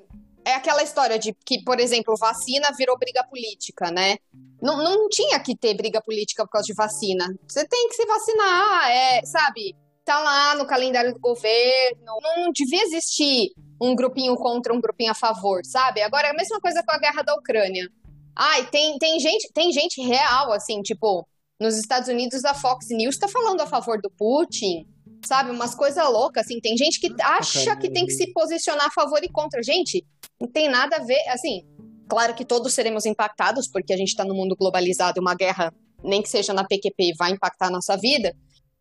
é 0.47 0.55
aquela 0.55 0.80
história 0.80 1.18
de 1.18 1.34
que, 1.44 1.64
por 1.64 1.80
exemplo, 1.80 2.14
vacina 2.16 2.68
virou 2.78 2.97
briga 2.97 3.24
política, 3.24 3.90
né? 3.90 4.16
Não, 4.62 4.76
não 4.76 5.09
tinha 5.09 5.40
que 5.40 5.57
ter 5.57 5.74
briga 5.74 6.01
política 6.01 6.44
por 6.44 6.53
causa 6.53 6.66
de 6.66 6.72
vacina. 6.72 7.34
Você 7.49 7.66
tem 7.66 7.88
que 7.88 7.97
se 7.97 8.07
vacinar, 8.07 8.88
é, 8.88 9.26
sabe? 9.26 9.74
Tá 10.05 10.20
lá 10.20 10.55
no 10.55 10.64
calendário 10.64 11.12
do 11.12 11.18
governo. 11.18 12.16
Não 12.22 12.53
devia 12.53 12.80
existir 12.84 13.51
um 13.82 13.97
grupinho 13.97 14.36
contra 14.36 14.72
um 14.72 14.80
grupinho 14.80 15.11
a 15.11 15.14
favor, 15.14 15.62
sabe? 15.64 16.01
Agora 16.01 16.28
é 16.28 16.30
a 16.30 16.36
mesma 16.36 16.61
coisa 16.61 16.80
com 16.80 16.92
a 16.92 16.99
guerra 16.99 17.22
da 17.22 17.34
Ucrânia. 17.34 17.90
Ai, 18.36 18.66
tem, 18.66 18.97
tem 18.99 19.18
gente, 19.18 19.51
tem 19.53 19.72
gente 19.72 20.01
real, 20.01 20.53
assim, 20.53 20.80
tipo, 20.80 21.26
nos 21.59 21.76
Estados 21.76 22.09
Unidos 22.09 22.44
a 22.44 22.55
Fox 22.55 22.86
News 22.90 23.18
tá 23.18 23.26
falando 23.26 23.62
a 23.62 23.66
favor 23.66 24.01
do 24.01 24.11
Putin, 24.11 24.86
sabe? 25.24 25.51
Umas 25.51 25.74
coisas 25.74 26.05
loucas, 26.09 26.44
assim. 26.44 26.61
Tem 26.61 26.76
gente 26.76 27.01
que 27.01 27.12
acha 27.20 27.76
que 27.76 27.90
tem 27.90 28.07
que 28.07 28.12
se 28.12 28.32
posicionar 28.32 28.86
a 28.86 28.90
favor 28.90 29.22
e 29.22 29.28
contra. 29.28 29.62
Gente, 29.62 30.05
não 30.41 30.49
tem 30.49 30.68
nada 30.68 30.97
a 30.97 31.05
ver, 31.05 31.20
assim, 31.28 31.62
claro 32.09 32.34
que 32.34 32.45
todos 32.45 32.74
seremos 32.74 33.07
impactados, 33.07 33.68
porque 33.68 33.93
a 33.93 33.97
gente 33.97 34.09
está 34.09 34.24
no 34.24 34.34
mundo 34.34 34.57
globalizado, 34.57 35.20
uma 35.20 35.34
guerra, 35.34 35.72
nem 36.03 36.22
que 36.22 36.28
seja 36.28 36.53
na 36.53 36.64
PQP, 36.64 37.14
vai 37.18 37.32
impactar 37.32 37.66
a 37.68 37.70
nossa 37.70 37.97
vida. 37.97 38.34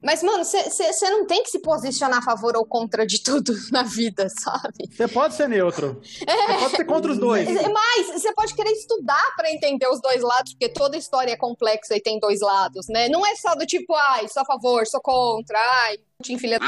Mas, 0.03 0.21
mano, 0.21 0.43
você 0.43 1.09
não 1.09 1.25
tem 1.25 1.41
que 1.41 1.49
se 1.49 1.59
posicionar 1.59 2.19
a 2.19 2.21
favor 2.21 2.55
ou 2.55 2.65
contra 2.65 3.05
de 3.05 3.23
tudo 3.23 3.53
na 3.71 3.83
vida, 3.83 4.27
sabe? 4.29 4.87
Você 4.91 5.07
pode 5.07 5.33
ser 5.33 5.49
neutro. 5.49 5.99
Você 6.03 6.23
é. 6.27 6.59
pode 6.59 6.75
ser 6.75 6.85
contra 6.85 7.11
os 7.11 7.17
dois. 7.17 7.47
Mas 7.47 8.07
você 8.07 8.33
pode 8.33 8.53
querer 8.53 8.71
estudar 8.71 9.33
para 9.35 9.51
entender 9.51 9.87
os 9.87 10.01
dois 10.01 10.21
lados, 10.21 10.53
porque 10.53 10.69
toda 10.69 10.97
história 10.97 11.31
é 11.31 11.37
complexa 11.37 11.95
e 11.95 12.01
tem 12.01 12.19
dois 12.19 12.41
lados, 12.41 12.87
né? 12.87 13.09
Não 13.09 13.25
é 13.25 13.35
só 13.35 13.55
do 13.55 13.65
tipo, 13.65 13.93
ai, 14.09 14.27
sou 14.27 14.43
a 14.43 14.45
favor, 14.45 14.85
sou 14.85 15.01
contra, 15.01 15.57
ai, 15.87 15.97
Putin, 16.17 16.37
filha. 16.37 16.59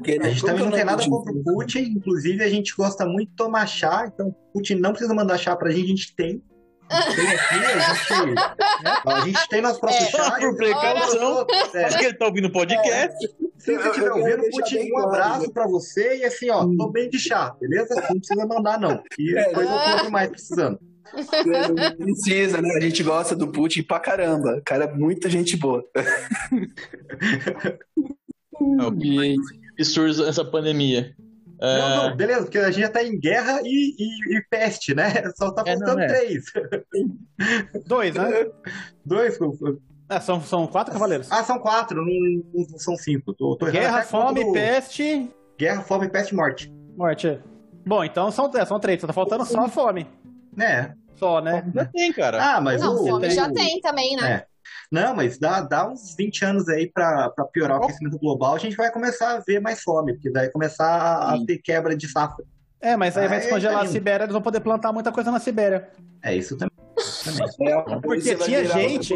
Okay, 0.00 0.18
a 0.20 0.28
gente 0.28 0.42
também 0.42 0.64
não 0.64 0.72
tem 0.72 0.84
nada 0.84 1.08
contra 1.08 1.32
o 1.32 1.44
Putin, 1.44 1.94
inclusive 1.96 2.42
a 2.42 2.48
gente 2.48 2.74
gosta 2.76 3.06
muito 3.06 3.30
de 3.30 3.36
tomar 3.36 3.66
chá, 3.66 4.10
então 4.12 4.34
Putin 4.52 4.76
não 4.76 4.90
precisa 4.90 5.14
mandar 5.14 5.38
chá 5.38 5.54
pra 5.56 5.70
gente, 5.70 5.84
a 5.84 5.88
gente 5.88 6.14
tem. 6.14 6.42
Tem 6.88 7.28
aqui, 7.28 7.54
a 7.54 7.94
gente, 7.94 8.34
né? 8.84 9.02
a 9.06 9.20
gente 9.20 9.48
tem 9.48 9.60
nosso 9.60 9.80
próprio 9.80 10.06
é, 10.06 10.10
chá. 10.10 10.30
Por 10.38 10.56
precaução, 10.56 11.46
é. 11.74 11.84
acho 11.84 11.98
que 11.98 12.04
ele 12.06 12.14
tá 12.14 12.26
ouvindo 12.26 12.50
podcast. 12.50 13.16
É. 13.24 13.48
Se 13.58 13.76
você 13.76 13.88
estiver 13.88 14.12
ouvindo, 14.12 14.42
Putin, 14.50 14.92
um 14.92 14.98
abraço 14.98 15.52
pra 15.52 15.66
você 15.66 16.18
e 16.18 16.24
assim, 16.24 16.48
ó, 16.48 16.66
tô 16.76 16.88
bem 16.90 17.10
de 17.10 17.18
chá, 17.18 17.54
beleza? 17.60 17.94
Não 17.94 18.18
precisa 18.18 18.46
mandar, 18.46 18.80
não. 18.80 19.02
E 19.18 19.34
depois 19.34 19.68
eu 19.68 19.78
compro 19.78 20.10
mais 20.10 20.30
precisando. 20.30 20.78
Não 21.12 21.96
precisa, 21.96 22.62
né? 22.62 22.70
A 22.76 22.80
gente 22.80 23.02
gosta 23.02 23.34
do 23.34 23.48
Putin 23.48 23.82
pra 23.82 23.98
caramba. 23.98 24.62
Cara, 24.64 24.84
é 24.84 24.92
muita 24.92 25.28
gente 25.28 25.56
boa. 25.56 25.84
Absurdo 29.78 30.26
essa 30.26 30.44
pandemia. 30.44 31.14
Não, 31.60 32.08
não, 32.08 32.16
beleza, 32.16 32.42
porque 32.42 32.58
a 32.58 32.70
gente 32.70 32.82
já 32.82 32.88
tá 32.88 33.02
em 33.02 33.18
guerra 33.18 33.60
e, 33.64 33.94
e, 33.98 34.36
e 34.36 34.42
peste, 34.48 34.94
né? 34.94 35.10
Só 35.36 35.50
tá 35.50 35.64
faltando 35.64 36.00
é, 36.00 36.04
é. 36.04 36.06
três. 36.06 36.44
Dois, 37.86 38.14
né? 38.14 38.46
Dois. 39.04 39.38
É, 40.08 40.20
são, 40.20 40.40
são 40.40 40.66
quatro 40.66 40.92
cavaleiros. 40.92 41.30
Ah, 41.30 41.42
são 41.42 41.58
quatro, 41.58 42.00
não, 42.04 42.42
não 42.54 42.78
são 42.78 42.96
cinco. 42.96 43.34
Tô, 43.34 43.56
tô 43.56 43.66
Guerra, 43.66 44.02
fome, 44.02 44.44
do... 44.44 44.52
peste. 44.52 45.28
Guerra, 45.58 45.82
fome, 45.82 46.08
peste 46.08 46.32
e 46.32 46.36
morte. 46.36 46.72
Morte. 46.96 47.26
É. 47.26 47.40
Bom, 47.84 48.04
então 48.04 48.30
são, 48.30 48.50
é, 48.54 48.64
são 48.64 48.78
três, 48.78 49.00
tá 49.00 49.12
faltando 49.12 49.44
só 49.44 49.64
a 49.64 49.68
fome. 49.68 50.06
Né? 50.56 50.94
Só, 51.16 51.40
né? 51.40 51.64
Já 51.74 51.84
tem, 51.86 52.12
cara. 52.12 52.56
Ah, 52.56 52.60
mas 52.60 52.80
não, 52.80 52.94
o, 52.94 53.08
fome 53.08 53.30
já 53.30 53.50
tem 53.50 53.80
também, 53.80 54.16
né? 54.16 54.32
É. 54.32 54.46
Não, 54.90 55.14
mas 55.14 55.38
dá, 55.38 55.60
dá 55.60 55.88
uns 55.88 56.14
20 56.16 56.44
anos 56.44 56.68
aí 56.68 56.90
para 56.90 57.30
piorar 57.52 57.80
o 57.80 57.84
aquecimento 57.84 58.18
global, 58.18 58.54
a 58.54 58.58
gente 58.58 58.76
vai 58.76 58.90
começar 58.90 59.36
a 59.36 59.40
ver 59.40 59.60
mais 59.60 59.82
fome, 59.82 60.14
porque 60.14 60.30
daí 60.30 60.50
começar 60.50 61.34
a, 61.34 61.44
ter 61.44 61.58
quebra 61.58 61.96
de 61.96 62.08
safra. 62.08 62.44
É, 62.80 62.96
mas 62.96 63.16
aí, 63.16 63.28
vai 63.28 63.40
descongelar 63.40 63.80
tá 63.80 63.84
a 63.84 63.88
Sibéria, 63.88 64.24
eles 64.24 64.32
vão 64.32 64.42
poder 64.42 64.60
plantar 64.60 64.92
muita 64.92 65.10
coisa 65.12 65.30
na 65.30 65.40
Sibéria. 65.40 65.88
É, 66.22 66.34
isso 66.34 66.56
também. 66.56 66.76
É, 67.60 68.00
porque 68.00 68.34
tinha 68.36 68.64
gente. 68.64 69.14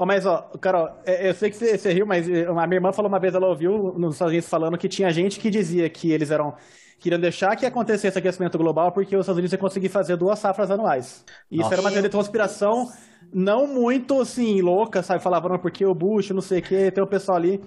Oh, 0.00 0.06
mas, 0.06 0.24
ó, 0.24 0.42
Carol, 0.60 0.90
é, 1.04 1.28
eu 1.28 1.34
sei 1.34 1.50
que 1.50 1.56
você, 1.56 1.76
você 1.76 1.92
riu, 1.92 2.06
mas 2.06 2.26
a 2.28 2.66
minha 2.66 2.76
irmã 2.76 2.92
falou 2.92 3.08
uma 3.08 3.18
vez, 3.18 3.34
ela 3.34 3.48
ouviu 3.48 3.94
nos 3.98 4.14
Estados 4.14 4.32
Unidos 4.32 4.48
falando 4.48 4.78
que 4.78 4.88
tinha 4.88 5.10
gente 5.10 5.40
que 5.40 5.50
dizia 5.50 5.90
que 5.90 6.12
eles 6.12 6.30
eram 6.30 6.54
queriam 6.98 7.20
deixar 7.20 7.54
que 7.56 7.64
acontecesse 7.64 8.18
aquecimento 8.18 8.58
global 8.58 8.92
porque 8.92 9.16
os 9.16 9.20
Estados 9.20 9.38
Unidos 9.38 9.52
iam 9.52 9.60
conseguir 9.60 9.88
fazer 9.88 10.16
duas 10.16 10.38
safras 10.38 10.70
anuais. 10.70 11.24
E 11.50 11.60
isso 11.60 11.72
era 11.72 11.80
uma 11.80 11.90
teoria 11.90 12.08
de 12.08 12.16
conspiração 12.16 12.90
não 13.32 13.66
muito, 13.66 14.20
assim, 14.20 14.60
louca, 14.60 15.02
sabe? 15.02 15.22
Falava, 15.22 15.48
não, 15.48 15.58
porque 15.58 15.84
o 15.84 15.94
Bush, 15.94 16.30
não 16.30 16.40
sei 16.40 16.60
o 16.60 16.62
quê, 16.62 16.90
tem 16.90 17.02
o 17.02 17.06
pessoal 17.06 17.36
ali. 17.36 17.62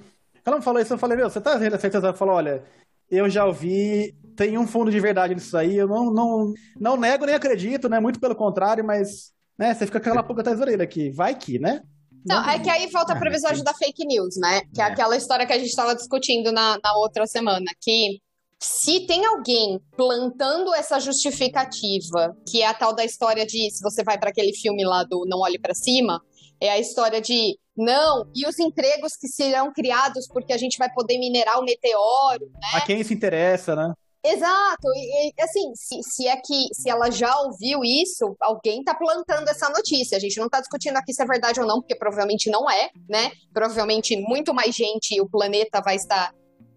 Ela 0.45 0.57
me 0.57 0.63
falou 0.63 0.81
isso, 0.81 0.93
eu 0.93 0.97
falei, 0.97 1.17
meu, 1.17 1.29
você 1.29 1.39
tá 1.39 1.59
certeza? 1.59 2.07
Ela 2.07 2.13
falou, 2.13 2.35
olha, 2.35 2.63
eu 3.09 3.29
já 3.29 3.45
ouvi, 3.45 4.15
tem 4.35 4.57
um 4.57 4.65
fundo 4.65 4.89
de 4.89 4.99
verdade 4.99 5.35
nisso 5.35 5.55
aí, 5.55 5.77
eu 5.77 5.87
não, 5.87 6.11
não, 6.11 6.53
não 6.79 6.97
nego 6.97 7.25
nem 7.25 7.35
acredito, 7.35 7.87
né? 7.87 7.99
Muito 7.99 8.19
pelo 8.19 8.35
contrário, 8.35 8.83
mas, 8.83 9.31
né, 9.57 9.73
você 9.73 9.85
fica 9.85 9.99
com 9.99 10.07
aquela 10.07 10.23
pouca 10.23 10.41
atrás 10.41 10.57
da 10.57 10.65
orelha 10.65 10.83
aqui, 10.83 11.11
vai 11.11 11.35
que, 11.35 11.59
né? 11.59 11.81
Não, 12.25 12.47
é 12.47 12.59
que 12.59 12.69
aí 12.69 12.87
volta 12.87 13.15
para 13.15 13.25
o 13.25 13.31
episódio 13.31 13.63
da 13.63 13.73
fake 13.73 14.05
news, 14.05 14.35
né? 14.37 14.61
Que 14.73 14.81
é, 14.81 14.85
é 14.85 14.87
aquela 14.87 15.15
história 15.15 15.45
que 15.45 15.53
a 15.53 15.57
gente 15.57 15.69
estava 15.69 15.95
discutindo 15.95 16.51
na, 16.51 16.79
na 16.83 16.93
outra 16.97 17.25
semana, 17.25 17.65
que 17.79 18.19
se 18.61 19.07
tem 19.07 19.25
alguém 19.25 19.79
plantando 19.97 20.73
essa 20.75 20.99
justificativa, 20.99 22.35
que 22.47 22.61
é 22.61 22.67
a 22.67 22.73
tal 22.73 22.93
da 22.93 23.03
história 23.03 23.43
de 23.43 23.71
se 23.71 23.81
você 23.81 24.03
vai 24.03 24.19
para 24.19 24.29
aquele 24.29 24.53
filme 24.53 24.85
lá 24.85 25.03
do 25.03 25.25
Não 25.27 25.39
Olhe 25.39 25.59
para 25.59 25.73
Cima, 25.73 26.21
é 26.61 26.69
a 26.69 26.77
história 26.77 27.19
de 27.19 27.57
não, 27.75 28.29
e 28.35 28.45
os 28.45 28.59
empregos 28.59 29.13
que 29.19 29.27
serão 29.27 29.73
criados 29.73 30.27
porque 30.27 30.53
a 30.53 30.57
gente 30.57 30.77
vai 30.77 30.93
poder 30.93 31.17
minerar 31.17 31.59
o 31.59 31.63
meteoro, 31.63 32.45
né? 32.53 32.69
A 32.75 32.81
quem 32.81 33.03
se 33.03 33.13
interessa, 33.15 33.75
né? 33.75 33.93
Exato, 34.23 34.87
e, 34.93 35.29
e 35.29 35.41
assim, 35.41 35.73
se, 35.73 35.99
se, 36.03 36.27
é 36.27 36.35
que 36.35 36.67
se 36.73 36.87
ela 36.87 37.09
já 37.09 37.35
ouviu 37.41 37.83
isso, 37.83 38.35
alguém 38.39 38.83
tá 38.83 38.93
plantando 38.93 39.49
essa 39.49 39.67
notícia. 39.69 40.15
A 40.15 40.19
gente 40.19 40.39
não 40.39 40.47
tá 40.47 40.59
discutindo 40.59 40.95
aqui 40.97 41.11
se 41.11 41.23
é 41.23 41.25
verdade 41.25 41.59
ou 41.59 41.65
não, 41.65 41.79
porque 41.79 41.95
provavelmente 41.95 42.47
não 42.51 42.69
é, 42.69 42.91
né? 43.09 43.31
Provavelmente 43.51 44.15
muito 44.15 44.53
mais 44.53 44.75
gente 44.75 45.15
e 45.15 45.21
o 45.21 45.27
planeta 45.27 45.81
vai 45.83 45.95
estar 45.95 46.31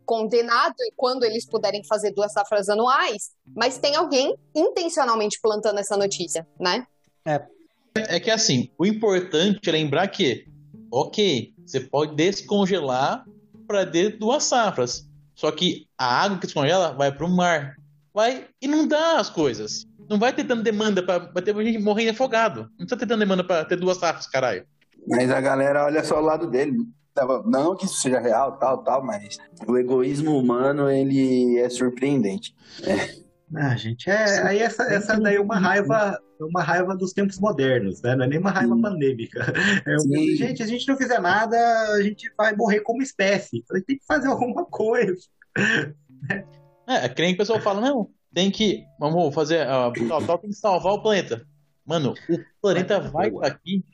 condenado 0.05 0.74
e 0.80 0.92
quando 0.96 1.24
eles 1.24 1.46
puderem 1.46 1.82
fazer 1.84 2.12
duas 2.12 2.32
safras 2.32 2.68
anuais, 2.68 3.30
mas 3.55 3.78
tem 3.78 3.96
alguém 3.96 4.36
intencionalmente 4.55 5.40
plantando 5.40 5.78
essa 5.78 5.96
notícia, 5.96 6.46
né? 6.59 6.86
É. 7.26 7.42
É 7.96 8.18
que 8.18 8.30
assim, 8.30 8.70
o 8.76 8.84
importante 8.84 9.68
é 9.68 9.72
lembrar 9.72 10.09
que, 10.09 10.46
ok, 10.90 11.55
você 11.64 11.80
pode 11.80 12.16
descongelar 12.16 13.24
para 13.66 13.86
ter 13.86 14.18
duas 14.18 14.44
safras. 14.44 15.09
Só 15.34 15.50
que 15.50 15.86
a 15.98 16.22
água 16.22 16.38
que 16.38 16.46
descongela 16.46 16.92
vai 16.92 17.12
para 17.12 17.26
o 17.26 17.30
mar. 17.30 17.76
Vai 18.12 18.46
inundar 18.61 19.18
as 19.18 19.28
coisas. 19.30 19.86
Não 20.09 20.18
vai 20.18 20.32
ter 20.32 20.44
tanta 20.44 20.62
demanda 20.62 21.02
para 21.02 21.42
ter 21.42 21.55
gente 21.64 21.78
morrendo 21.78 22.11
afogado. 22.11 22.62
Não 22.78 22.86
precisa 22.86 22.96
ter 22.96 23.07
tanta 23.07 23.18
demanda 23.18 23.42
para 23.42 23.64
ter 23.64 23.76
duas 23.76 23.98
safras, 23.98 24.26
caralho. 24.26 24.66
Mas 25.09 25.30
a 25.30 25.40
galera 25.40 25.84
olha 25.84 26.05
só 26.05 26.18
o 26.18 26.24
lado 26.24 26.48
dele. 26.48 26.78
Tava, 27.14 27.42
não 27.46 27.76
que 27.76 27.86
isso 27.86 28.00
seja 28.00 28.18
real, 28.18 28.58
tal, 28.58 28.82
tal, 28.82 29.02
mas 29.04 29.38
o 29.66 29.78
egoísmo 29.78 30.36
humano, 30.36 30.90
ele 30.90 31.58
é 31.58 31.68
surpreendente. 31.70 32.54
É. 32.82 33.24
Ah, 33.56 33.76
gente, 33.76 34.10
é, 34.10 34.42
aí 34.42 34.58
essa, 34.58 34.82
essa 34.84 35.18
daí 35.20 35.36
é 35.36 35.40
uma 35.40 35.58
raiva, 35.58 36.18
uma 36.40 36.62
raiva 36.62 36.96
dos 36.96 37.12
tempos 37.12 37.38
modernos, 37.38 38.02
né? 38.02 38.16
Não 38.16 38.24
é 38.24 38.28
nem 38.28 38.38
uma 38.38 38.50
raiva 38.50 38.74
Sim. 38.74 38.82
pandêmica. 38.82 39.52
É 39.86 39.96
um, 39.96 40.36
gente, 40.36 40.56
se 40.56 40.62
a 40.62 40.66
gente 40.66 40.88
não 40.88 40.96
fizer 40.96 41.20
nada, 41.20 41.56
a 41.92 42.02
gente 42.02 42.32
vai 42.36 42.56
morrer 42.56 42.80
como 42.80 43.02
espécie. 43.02 43.58
Então 43.58 43.76
a 43.76 43.78
gente 43.78 43.86
tem 43.86 43.98
que 43.98 44.06
fazer 44.06 44.26
alguma 44.26 44.64
coisa. 44.64 45.22
É, 46.86 47.04
é 47.04 47.08
que 47.08 47.32
o 47.32 47.36
pessoal 47.36 47.60
fala, 47.60 47.80
não, 47.80 48.10
tem 48.32 48.50
que, 48.50 48.84
vamos 48.98 49.32
fazer, 49.34 49.66
uh, 49.66 50.26
tal, 50.26 50.38
tem 50.38 50.50
que 50.50 50.56
salvar 50.56 50.94
o 50.94 51.02
planeta. 51.02 51.46
Mano, 51.86 52.14
o 52.28 52.38
planeta 52.60 52.98
vai 52.98 53.28
estar 53.28 53.46
aqui 53.46 53.84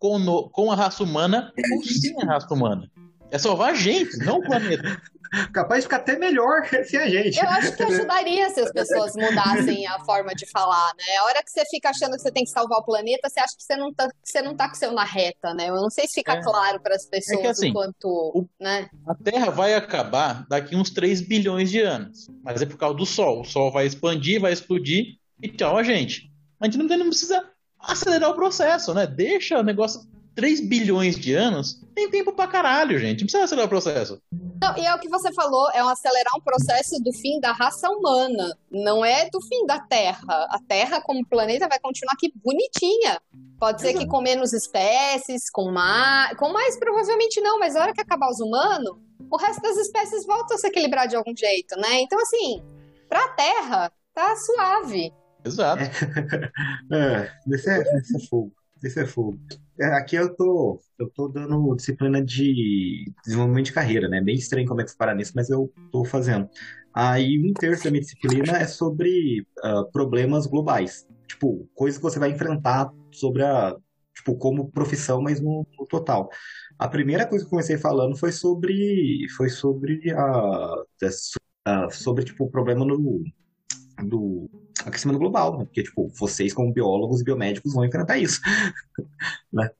com, 0.00 0.18
no, 0.18 0.48
com 0.48 0.72
a 0.72 0.74
raça 0.74 1.04
humana 1.04 1.52
ou 1.72 1.82
sem 1.84 2.20
a 2.22 2.26
raça 2.26 2.52
humana. 2.52 2.90
É 3.30 3.38
salvar 3.38 3.70
a 3.70 3.74
gente, 3.74 4.16
não 4.18 4.38
o 4.38 4.42
planeta. 4.42 5.00
Capaz 5.52 5.80
de 5.80 5.82
ficar 5.84 5.98
até 5.98 6.18
melhor 6.18 6.66
se 6.84 6.96
a 6.96 7.08
gente. 7.08 7.38
Eu 7.38 7.48
acho 7.48 7.76
que 7.76 7.82
ajudaria 7.84 8.50
se 8.50 8.60
as 8.60 8.72
pessoas 8.72 9.14
mudassem 9.14 9.86
a 9.86 10.00
forma 10.00 10.34
de 10.34 10.44
falar, 10.46 10.92
né? 10.98 11.16
A 11.20 11.24
hora 11.26 11.40
que 11.40 11.50
você 11.50 11.62
fica 11.70 11.90
achando 11.90 12.16
que 12.16 12.22
você 12.22 12.32
tem 12.32 12.42
que 12.42 12.50
salvar 12.50 12.80
o 12.80 12.84
planeta, 12.84 13.28
você 13.28 13.38
acha 13.38 13.56
que 13.56 13.62
você 13.62 13.76
não 13.76 13.94
tá, 13.94 14.08
você 14.24 14.42
não 14.42 14.56
tá 14.56 14.68
com 14.68 14.74
o 14.74 14.76
seu 14.76 14.90
na 14.90 15.04
reta, 15.04 15.54
né? 15.54 15.68
Eu 15.68 15.76
não 15.76 15.88
sei 15.88 16.08
se 16.08 16.14
fica 16.14 16.32
é. 16.32 16.42
claro 16.42 16.80
para 16.80 16.96
as 16.96 17.06
pessoas 17.06 17.38
é 17.38 17.42
que, 17.42 17.46
assim, 17.46 17.70
o 17.70 17.72
quanto. 17.74 18.08
O, 18.08 18.48
né? 18.58 18.88
A 19.06 19.14
Terra 19.14 19.50
vai 19.50 19.74
acabar 19.74 20.44
daqui 20.48 20.74
uns 20.74 20.90
3 20.90 21.20
bilhões 21.20 21.70
de 21.70 21.80
anos. 21.80 22.26
Mas 22.42 22.60
é 22.60 22.66
por 22.66 22.76
causa 22.76 22.96
do 22.96 23.06
Sol. 23.06 23.42
O 23.42 23.44
Sol 23.44 23.70
vai 23.70 23.86
expandir, 23.86 24.40
vai 24.40 24.52
explodir 24.52 25.18
e 25.40 25.48
tchau 25.48 25.78
a 25.78 25.84
gente. 25.84 26.28
A 26.58 26.64
gente 26.64 26.76
não, 26.76 26.86
não 26.98 27.06
precisa 27.06 27.48
acelerar 27.82 28.30
o 28.30 28.34
processo, 28.34 28.94
né? 28.94 29.06
Deixa 29.06 29.58
o 29.58 29.62
negócio 29.62 30.02
3 30.34 30.60
bilhões 30.60 31.18
de 31.18 31.34
anos, 31.34 31.80
tem 31.94 32.10
tempo 32.10 32.32
pra 32.32 32.46
caralho, 32.46 32.98
gente. 32.98 33.20
Não 33.20 33.26
precisa 33.26 33.44
acelerar 33.44 33.66
o 33.66 33.68
processo. 33.68 34.22
Não, 34.60 34.76
e 34.76 34.86
é 34.86 34.94
o 34.94 34.98
que 34.98 35.08
você 35.08 35.32
falou, 35.32 35.68
é 35.72 35.82
um 35.82 35.88
acelerar 35.88 36.32
um 36.36 36.40
processo 36.40 36.98
do 37.02 37.12
fim 37.12 37.40
da 37.40 37.52
raça 37.52 37.88
humana. 37.90 38.56
Não 38.70 39.04
é 39.04 39.28
do 39.30 39.40
fim 39.42 39.66
da 39.66 39.80
Terra. 39.80 40.46
A 40.50 40.58
Terra, 40.66 41.00
como 41.00 41.26
planeta, 41.26 41.68
vai 41.68 41.78
continuar 41.78 42.12
aqui 42.12 42.32
bonitinha. 42.36 43.20
Pode 43.58 43.82
ser 43.82 43.94
que 43.94 44.06
com 44.06 44.22
menos 44.22 44.52
espécies, 44.52 45.50
com 45.50 45.70
mais. 45.70 46.36
Com 46.38 46.50
mais, 46.50 46.78
provavelmente 46.78 47.40
não, 47.40 47.58
mas 47.58 47.74
na 47.74 47.82
hora 47.82 47.92
que 47.92 48.00
acabar 48.00 48.30
os 48.30 48.40
humanos, 48.40 48.96
o 49.30 49.36
resto 49.36 49.60
das 49.60 49.76
espécies 49.76 50.24
voltam 50.24 50.56
a 50.56 50.58
se 50.58 50.66
equilibrar 50.66 51.06
de 51.06 51.16
algum 51.16 51.36
jeito, 51.36 51.76
né? 51.76 52.00
Então, 52.00 52.18
assim, 52.20 52.62
pra 53.08 53.28
Terra, 53.28 53.92
tá 54.14 54.34
suave. 54.36 55.12
Exato. 55.44 55.82
É, 56.92 56.96
é 56.96 57.54
esse 57.54 57.70
é, 57.70 57.82
esse 57.98 58.16
é 58.16 58.28
fogo. 58.28 58.52
Esse 58.82 59.00
é 59.00 59.06
fogo. 59.06 59.38
É, 59.78 59.86
aqui 59.86 60.16
eu 60.16 60.34
tô, 60.34 60.80
eu 60.98 61.08
tô 61.10 61.28
dando 61.28 61.74
disciplina 61.76 62.22
de 62.22 63.12
desenvolvimento 63.24 63.66
de 63.66 63.72
carreira, 63.72 64.08
né? 64.08 64.20
Bem 64.20 64.36
estranho 64.36 64.66
como 64.66 64.80
é 64.80 64.84
que 64.84 64.90
se 64.90 64.96
para 64.96 65.14
nisso, 65.14 65.32
mas 65.34 65.50
eu 65.50 65.72
tô 65.92 66.04
fazendo. 66.04 66.48
Aí 66.94 67.38
um 67.38 67.52
terço 67.52 67.84
da 67.84 67.90
minha 67.90 68.02
disciplina 68.02 68.58
é 68.58 68.66
sobre 68.66 69.46
uh, 69.64 69.90
problemas 69.92 70.46
globais. 70.46 71.06
Tipo, 71.26 71.68
coisas 71.74 71.98
que 71.98 72.02
você 72.02 72.18
vai 72.18 72.30
enfrentar 72.30 72.90
sobre 73.12 73.42
a. 73.42 73.76
Tipo, 74.14 74.36
como 74.36 74.70
profissão, 74.70 75.22
mas 75.22 75.40
no, 75.40 75.66
no 75.78 75.86
total. 75.86 76.28
A 76.78 76.88
primeira 76.88 77.26
coisa 77.26 77.44
que 77.44 77.46
eu 77.46 77.50
comecei 77.50 77.78
falando 77.78 78.16
foi 78.16 78.32
sobre. 78.32 79.26
Foi 79.36 79.48
sobre 79.48 80.10
a. 80.10 80.74
Uh, 81.68 81.90
sobre, 81.92 82.24
tipo, 82.24 82.44
o 82.44 82.50
problema 82.50 82.84
no, 82.84 83.22
do 84.02 84.50
aquecimento 84.86 85.18
global, 85.18 85.58
né? 85.58 85.64
porque 85.64 85.82
tipo, 85.82 86.08
vocês 86.18 86.52
como 86.52 86.72
biólogos 86.72 87.20
e 87.20 87.24
biomédicos 87.24 87.74
vão 87.74 87.84
enfrentar 87.84 88.18
isso. 88.18 88.40
né? 89.52 89.70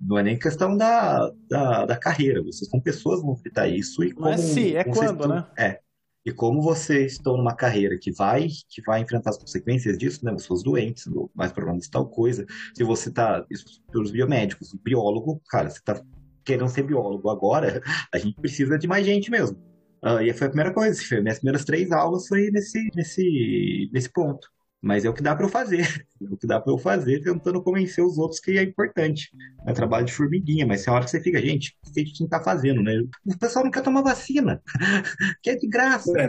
Não 0.00 0.18
é 0.18 0.22
nem 0.22 0.38
questão 0.38 0.76
da, 0.76 1.30
da, 1.48 1.86
da, 1.86 1.96
carreira, 1.96 2.42
vocês 2.42 2.70
como 2.70 2.82
pessoas 2.82 3.22
vão 3.22 3.32
enfrentar 3.32 3.68
isso 3.68 4.02
e 4.04 4.12
como... 4.12 4.28
É 4.28 4.36
se, 4.36 4.76
é 4.76 4.84
quando, 4.84 5.22
estão, 5.22 5.28
né? 5.28 5.46
É. 5.58 5.80
E 6.26 6.32
como 6.32 6.62
vocês 6.62 7.12
estão 7.12 7.36
numa 7.36 7.54
carreira 7.54 7.98
que 7.98 8.10
vai, 8.10 8.48
que 8.70 8.80
vai 8.82 9.02
enfrentar 9.02 9.30
as 9.30 9.38
consequências 9.38 9.98
disso, 9.98 10.24
né? 10.24 10.32
Pessoas 10.32 10.62
doentes, 10.62 11.04
mais 11.34 11.52
problemas 11.52 11.84
de 11.84 11.90
tal 11.90 12.08
coisa. 12.08 12.46
Se 12.74 12.82
você 12.82 13.10
tá, 13.10 13.44
isso 13.50 13.82
pelos 13.92 14.10
biomédicos, 14.10 14.72
biólogo, 14.82 15.42
cara, 15.48 15.68
você 15.68 15.80
tá 15.84 16.02
querendo 16.42 16.68
ser 16.68 16.82
biólogo 16.82 17.28
agora, 17.28 17.82
a 18.12 18.18
gente 18.18 18.40
precisa 18.40 18.78
de 18.78 18.86
mais 18.86 19.04
gente 19.04 19.30
mesmo. 19.30 19.73
Uh, 20.04 20.20
e 20.20 20.32
foi 20.34 20.48
a 20.48 20.50
primeira 20.50 20.72
coisa, 20.72 21.02
foi, 21.02 21.22
minhas 21.22 21.38
primeiras 21.38 21.64
três 21.64 21.90
aulas 21.90 22.28
foi 22.28 22.50
nesse, 22.50 22.90
nesse, 22.94 23.90
nesse 23.90 24.12
ponto. 24.12 24.46
Mas 24.82 25.02
é 25.02 25.08
o 25.08 25.14
que 25.14 25.22
dá 25.22 25.34
para 25.34 25.46
eu 25.46 25.50
fazer. 25.50 25.80
É 26.24 26.32
o 26.32 26.38
que 26.38 26.46
dá 26.46 26.58
para 26.58 26.72
eu 26.72 26.78
fazer 26.78 27.22
tentando 27.22 27.62
convencer 27.62 28.02
os 28.02 28.16
outros 28.16 28.40
que 28.40 28.56
é 28.56 28.62
importante. 28.62 29.30
É 29.66 29.72
trabalho 29.74 30.06
de 30.06 30.12
formiguinha, 30.12 30.66
mas 30.66 30.82
tem 30.82 30.92
hora 30.94 31.04
que 31.04 31.10
você 31.10 31.20
fica, 31.20 31.38
gente, 31.38 31.76
o 31.86 31.92
que 31.92 32.00
a 32.00 32.04
gente 32.04 32.28
tá 32.28 32.40
fazendo, 32.40 32.82
né? 32.82 33.04
O 33.26 33.36
pessoal 33.36 33.64
não 33.64 33.70
quer 33.70 33.82
tomar 33.82 34.00
vacina, 34.00 34.62
que 35.42 35.50
é 35.50 35.56
de 35.56 35.66
graça. 35.66 36.10
É, 36.18 36.24
é, 36.24 36.28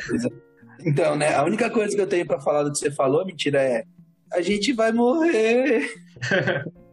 então, 0.85 1.15
né, 1.15 1.33
a 1.33 1.45
única 1.45 1.69
coisa 1.69 1.95
que 1.95 2.01
eu 2.01 2.07
tenho 2.07 2.25
para 2.25 2.41
falar 2.41 2.63
do 2.63 2.73
que 2.73 2.77
você 2.77 2.91
falou, 2.91 3.25
mentira, 3.25 3.61
é 3.61 3.85
a 4.33 4.41
gente 4.41 4.73
vai 4.73 4.91
morrer. 4.91 5.89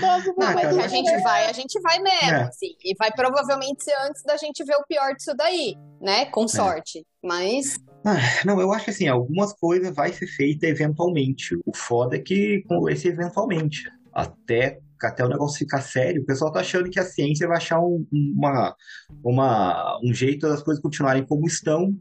Nossa, 0.00 0.32
não, 0.36 0.54
mas 0.54 0.74
que 0.74 0.80
a 0.80 0.88
gente 0.88 1.22
vai, 1.22 1.46
a 1.46 1.52
gente 1.52 1.80
vai 1.80 1.98
mesmo, 1.98 2.30
é. 2.30 2.42
assim. 2.42 2.74
E 2.84 2.94
vai 2.98 3.10
provavelmente 3.10 3.82
ser 3.82 3.94
antes 4.06 4.22
da 4.22 4.36
gente 4.36 4.64
ver 4.64 4.76
o 4.76 4.86
pior 4.86 5.14
disso 5.14 5.34
daí, 5.36 5.76
né? 6.00 6.26
Com 6.26 6.44
é. 6.44 6.48
sorte. 6.48 7.00
É. 7.00 7.02
Mas. 7.26 7.78
Ah, 8.04 8.18
não, 8.44 8.60
eu 8.60 8.72
acho 8.72 8.86
que 8.86 8.90
assim, 8.90 9.08
algumas 9.08 9.52
coisas 9.52 9.94
vai 9.94 10.12
ser 10.12 10.26
feita 10.26 10.66
eventualmente. 10.66 11.56
O 11.66 11.76
foda 11.76 12.16
é 12.16 12.20
que 12.20 12.62
com 12.68 12.88
esse 12.88 13.08
eventualmente. 13.08 13.90
Até 14.12 14.78
até 15.06 15.24
o 15.24 15.28
negócio 15.28 15.58
ficar 15.58 15.80
sério, 15.80 16.22
o 16.22 16.26
pessoal 16.26 16.52
tá 16.52 16.60
achando 16.60 16.90
que 16.90 17.00
a 17.00 17.04
ciência 17.04 17.48
vai 17.48 17.56
achar 17.56 17.80
um, 17.80 18.06
uma, 18.12 18.76
uma, 19.24 19.98
um 20.04 20.12
jeito 20.12 20.46
das 20.46 20.62
coisas 20.62 20.82
continuarem 20.82 21.24
como 21.24 21.46
estão 21.46 21.96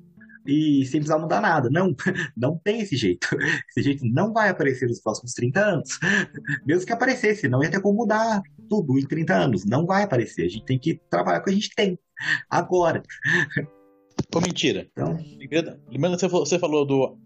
e 0.50 0.86
sem 0.86 1.00
precisar 1.00 1.20
mudar 1.20 1.40
nada. 1.40 1.70
Não, 1.72 1.96
não 2.36 2.58
tem 2.58 2.82
esse 2.82 2.96
jeito. 2.96 3.28
Esse 3.70 3.84
jeito 3.84 4.06
não 4.06 4.34
vai 4.34 4.50
aparecer 4.50 4.88
nos 4.88 5.00
próximos 5.00 5.34
30 5.34 5.60
anos. 5.60 6.00
Mesmo 6.66 6.86
que 6.86 6.94
aparecesse, 6.94 7.48
não 7.48 7.64
ia 7.64 7.70
ter 7.70 7.82
como 7.82 8.00
mudar 8.00 8.42
tudo 8.68 8.98
em 8.98 9.06
30 9.06 9.34
anos. 9.34 9.66
Não 9.66 9.86
vai 9.86 10.04
aparecer. 10.04 10.46
A 10.46 10.50
gente 10.50 10.66
tem 10.66 10.80
que 10.80 11.00
trabalhar 11.10 11.40
com 11.40 11.44
o 11.44 11.46
que 11.46 11.52
a 11.52 11.56
gente 11.56 11.76
tem. 11.76 12.00
Agora. 12.50 13.04
Pô, 14.32 14.42
mentira. 14.42 14.88
Então... 14.92 15.18
Lembrando 15.90 16.18
que 16.18 16.28
você 16.28 16.58
falou 16.58 16.86
do 16.86 17.18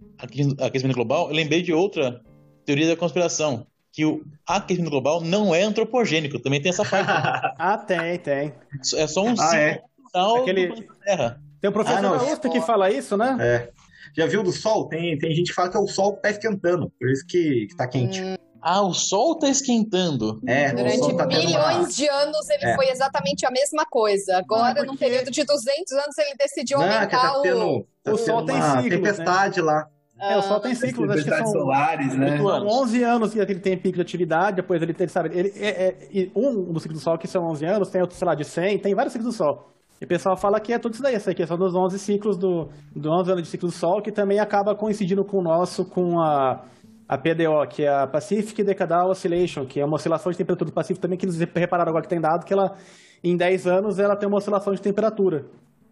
aquecimento 0.60 0.96
global, 0.96 1.30
eu 1.30 1.36
lembrei 1.36 1.62
de 1.62 1.74
outra 1.74 2.22
teoria 2.66 2.88
da 2.88 2.98
conspiração. 2.98 3.66
Que 3.92 4.06
o 4.06 4.26
aquecimento 4.48 4.90
global 4.90 5.22
não 5.22 5.54
é 5.54 5.62
antropogênico, 5.62 6.40
também 6.40 6.60
tem 6.60 6.72
essa 6.72 6.84
parte. 6.84 7.08
ah, 7.60 7.78
tem, 7.78 8.18
tem. 8.18 8.54
É 8.96 9.06
só 9.06 9.24
um 9.24 9.36
ah, 9.40 9.56
é. 9.56 9.84
Aquele... 10.16 10.68
do 10.68 10.84
Terra. 11.06 11.40
Tem 11.64 11.70
um 11.70 11.74
professor 11.74 12.00
ah, 12.00 12.02
não, 12.02 12.18
da 12.18 12.26
USP 12.26 12.50
que 12.50 12.60
fala 12.60 12.92
isso, 12.92 13.16
né? 13.16 13.38
É. 13.40 13.70
Já 14.18 14.26
viu 14.26 14.44
do 14.44 14.52
sol? 14.52 14.90
Tem, 14.90 15.18
tem 15.18 15.34
gente 15.34 15.48
que 15.48 15.54
fala 15.54 15.70
que 15.70 15.78
é 15.78 15.80
o 15.80 15.88
sol 15.88 16.14
que 16.14 16.22
tá 16.22 16.30
esquentando, 16.30 16.92
por 17.00 17.10
isso 17.10 17.26
que, 17.26 17.68
que 17.68 17.78
tá 17.78 17.88
quente. 17.88 18.22
Hum. 18.22 18.36
Ah, 18.62 18.82
o 18.82 18.94
sol 18.94 19.40
tá 19.40 19.48
esquentando. 19.48 20.42
É, 20.46 20.74
Durante 20.74 21.16
tá 21.16 21.26
bilhões 21.26 21.78
uma... 21.78 21.88
de 21.88 22.10
anos 22.10 22.50
ele 22.50 22.66
é. 22.66 22.76
foi 22.76 22.90
exatamente 22.90 23.46
a 23.46 23.52
mesma 23.52 23.86
coisa. 23.86 24.40
Agora, 24.40 24.72
ah, 24.72 24.76
porque... 24.76 24.88
num 24.88 24.98
período 24.98 25.32
de 25.32 25.42
200 25.42 25.92
anos, 25.94 26.18
ele 26.18 26.36
decidiu 26.38 26.80
não, 26.80 26.86
aumentar 26.86 27.08
tá 27.08 27.42
tendo, 27.42 27.88
tá 28.04 28.12
o... 28.12 28.16
o 28.16 28.18
sol 28.18 28.46
tem 28.46 28.62
ciclos, 28.62 28.90
tempestade 28.90 29.62
né? 29.62 29.66
lá. 29.66 29.88
É, 30.20 30.38
o 30.38 30.42
Sol 30.42 30.60
tem 30.60 30.76
ciclos, 30.76 31.10
acho 31.10 31.24
que 31.24 31.30
são 31.30 31.48
solares, 31.48 32.16
né? 32.16 32.40
11 32.42 33.04
anos 33.04 33.34
que 33.34 33.40
ele 33.40 33.60
tem 33.60 33.76
pico 33.76 33.96
de 33.96 34.02
atividade, 34.02 34.58
depois 34.58 34.82
ele 34.82 34.94
tem, 34.94 35.06
sabe, 35.08 35.38
ele, 35.38 35.52
é, 35.58 35.88
é, 35.88 36.30
um 36.34 36.72
dos 36.72 36.84
ciclos 36.84 37.02
do 37.02 37.04
Sol 37.04 37.18
que 37.18 37.28
são 37.28 37.44
11 37.46 37.66
anos, 37.66 37.90
tem 37.90 38.00
outro, 38.00 38.16
sei 38.16 38.26
lá, 38.26 38.34
de 38.36 38.46
100, 38.46 38.78
tem 38.78 38.96
vários 38.96 39.12
ciclos 39.12 39.34
do 39.34 39.38
Sol. 39.38 39.74
E 40.04 40.06
o 40.06 40.08
pessoal 40.08 40.36
fala 40.36 40.60
que 40.60 40.74
é 40.74 40.78
tudo 40.78 40.96
isso 40.96 41.02
daí, 41.02 41.16
essa 41.16 41.34
questão 41.34 41.58
dos 41.58 41.74
11 41.74 41.98
ciclos 41.98 42.38
do, 42.38 42.68
do 42.94 43.10
11 43.10 43.32
anos 43.32 43.44
de 43.44 43.48
ciclo 43.48 43.70
do 43.70 43.74
Sol, 43.74 44.02
que 44.02 44.12
também 44.12 44.38
acaba 44.38 44.76
coincidindo 44.76 45.24
com 45.24 45.38
o 45.38 45.42
nosso, 45.42 45.86
com 45.86 46.20
a, 46.20 46.66
a 47.08 47.18
PDO, 47.18 47.66
que 47.70 47.84
é 47.84 47.88
a 47.88 48.06
Pacific 48.06 48.66
Decadal 48.66 49.12
Oscillation, 49.12 49.66
que 49.66 49.80
é 49.80 49.86
uma 49.86 49.96
oscilação 49.96 50.30
de 50.30 50.38
temperatura 50.38 50.70
do 50.70 50.74
Pacífico 50.74 51.02
também, 51.02 51.18
que 51.18 51.26
eles 51.26 51.40
repararam 51.40 51.90
agora 51.90 52.04
que 52.04 52.10
tem 52.10 52.20
dado 52.20 52.44
que 52.46 52.52
ela, 52.52 52.76
em 53.24 53.38
10 53.38 53.66
anos, 53.66 53.98
ela 53.98 54.18
tem 54.18 54.28
uma 54.28 54.40
oscilação 54.40 54.74
de 54.74 54.82
temperatura. 54.82 55.46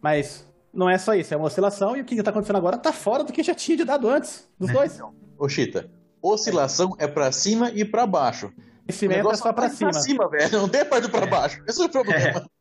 Mas 0.03 0.45
não 0.73 0.89
é 0.89 0.97
só 0.97 1.13
isso, 1.13 1.33
é 1.33 1.37
uma 1.37 1.47
oscilação, 1.47 1.95
e 1.95 2.01
o 2.01 2.03
que 2.03 2.15
está 2.15 2.31
acontecendo 2.31 2.57
agora 2.57 2.75
está 2.75 2.91
fora 2.91 3.23
do 3.23 3.31
que 3.31 3.41
já 3.41 3.55
tinha 3.55 3.77
de 3.77 3.85
dado 3.85 4.09
antes, 4.09 4.45
dos 4.59 4.71
é. 4.71 4.73
dois. 4.73 4.99
Ô, 5.39 5.47
Chita, 5.47 5.89
oscilação 6.21 6.89
é 6.99 7.07
para 7.07 7.31
cima 7.31 7.71
e 7.73 7.85
para 7.85 8.05
baixo. 8.05 8.51
Crescimento 8.83 9.31
é 9.31 9.35
só 9.35 9.53
para 9.53 9.69
cima. 9.69 9.91
Pra 9.91 10.01
cima, 10.01 10.29
velho. 10.29 10.51
Não 10.51 10.67
tem 10.67 10.83
parte 10.83 11.09
para 11.09 11.25
baixo. 11.25 11.63
Esse 11.65 11.81
é 11.81 11.85
o 11.85 11.89
problema. 11.89 12.39
É. 12.39 12.43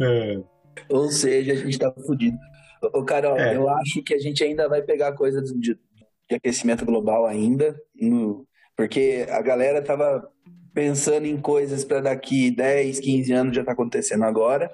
É. 0.00 0.40
Ou 0.88 1.10
seja, 1.10 1.52
a 1.52 1.56
gente 1.56 1.78
tá 1.78 1.92
fudido. 2.06 2.36
Ô, 2.92 3.04
Carol, 3.04 3.38
é. 3.38 3.56
eu 3.56 3.68
acho 3.68 4.02
que 4.02 4.14
a 4.14 4.18
gente 4.18 4.42
ainda 4.44 4.68
vai 4.68 4.82
pegar 4.82 5.12
coisa 5.12 5.42
de, 5.42 5.54
de 6.28 6.34
aquecimento 6.34 6.84
global 6.84 7.26
ainda, 7.26 7.74
no, 7.94 8.46
porque 8.76 9.26
a 9.30 9.40
galera 9.40 9.80
tava 9.80 10.28
pensando 10.72 11.26
em 11.26 11.36
coisas 11.36 11.84
para 11.84 12.00
daqui 12.00 12.50
10, 12.50 12.98
15 13.00 13.32
anos 13.32 13.56
já 13.56 13.64
tá 13.64 13.72
acontecendo 13.72 14.24
agora, 14.24 14.70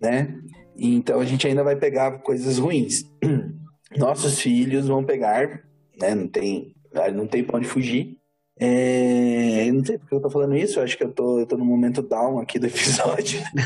né? 0.00 0.36
Então 0.76 1.20
a 1.20 1.24
gente 1.24 1.46
ainda 1.46 1.62
vai 1.62 1.76
pegar 1.76 2.18
coisas 2.18 2.58
ruins. 2.58 3.04
Nossos 3.96 4.40
filhos 4.40 4.88
vão 4.88 5.04
pegar, 5.04 5.62
né? 5.98 6.14
Não 6.14 6.26
tem, 6.26 6.74
não 7.14 7.26
tem 7.26 7.44
pra 7.44 7.58
onde 7.58 7.68
fugir, 7.68 8.18
É... 8.56 9.70
Não 9.72 9.84
sei 9.84 9.98
porque 9.98 10.14
eu 10.14 10.20
tô 10.20 10.30
falando 10.30 10.56
isso, 10.56 10.78
eu 10.78 10.84
acho 10.84 10.96
que 10.96 11.02
eu 11.02 11.10
tô, 11.10 11.40
eu 11.40 11.46
tô 11.46 11.56
no 11.56 11.64
momento 11.64 12.00
down 12.00 12.38
aqui 12.38 12.58
do 12.58 12.66
episódio. 12.66 13.42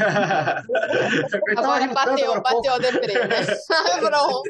agora 1.56 1.86
bateu, 1.88 2.40
bateu 2.40 2.72
a 2.72 2.78
deprê, 2.78 3.26
né? 3.26 3.40
Pronto. 4.00 4.42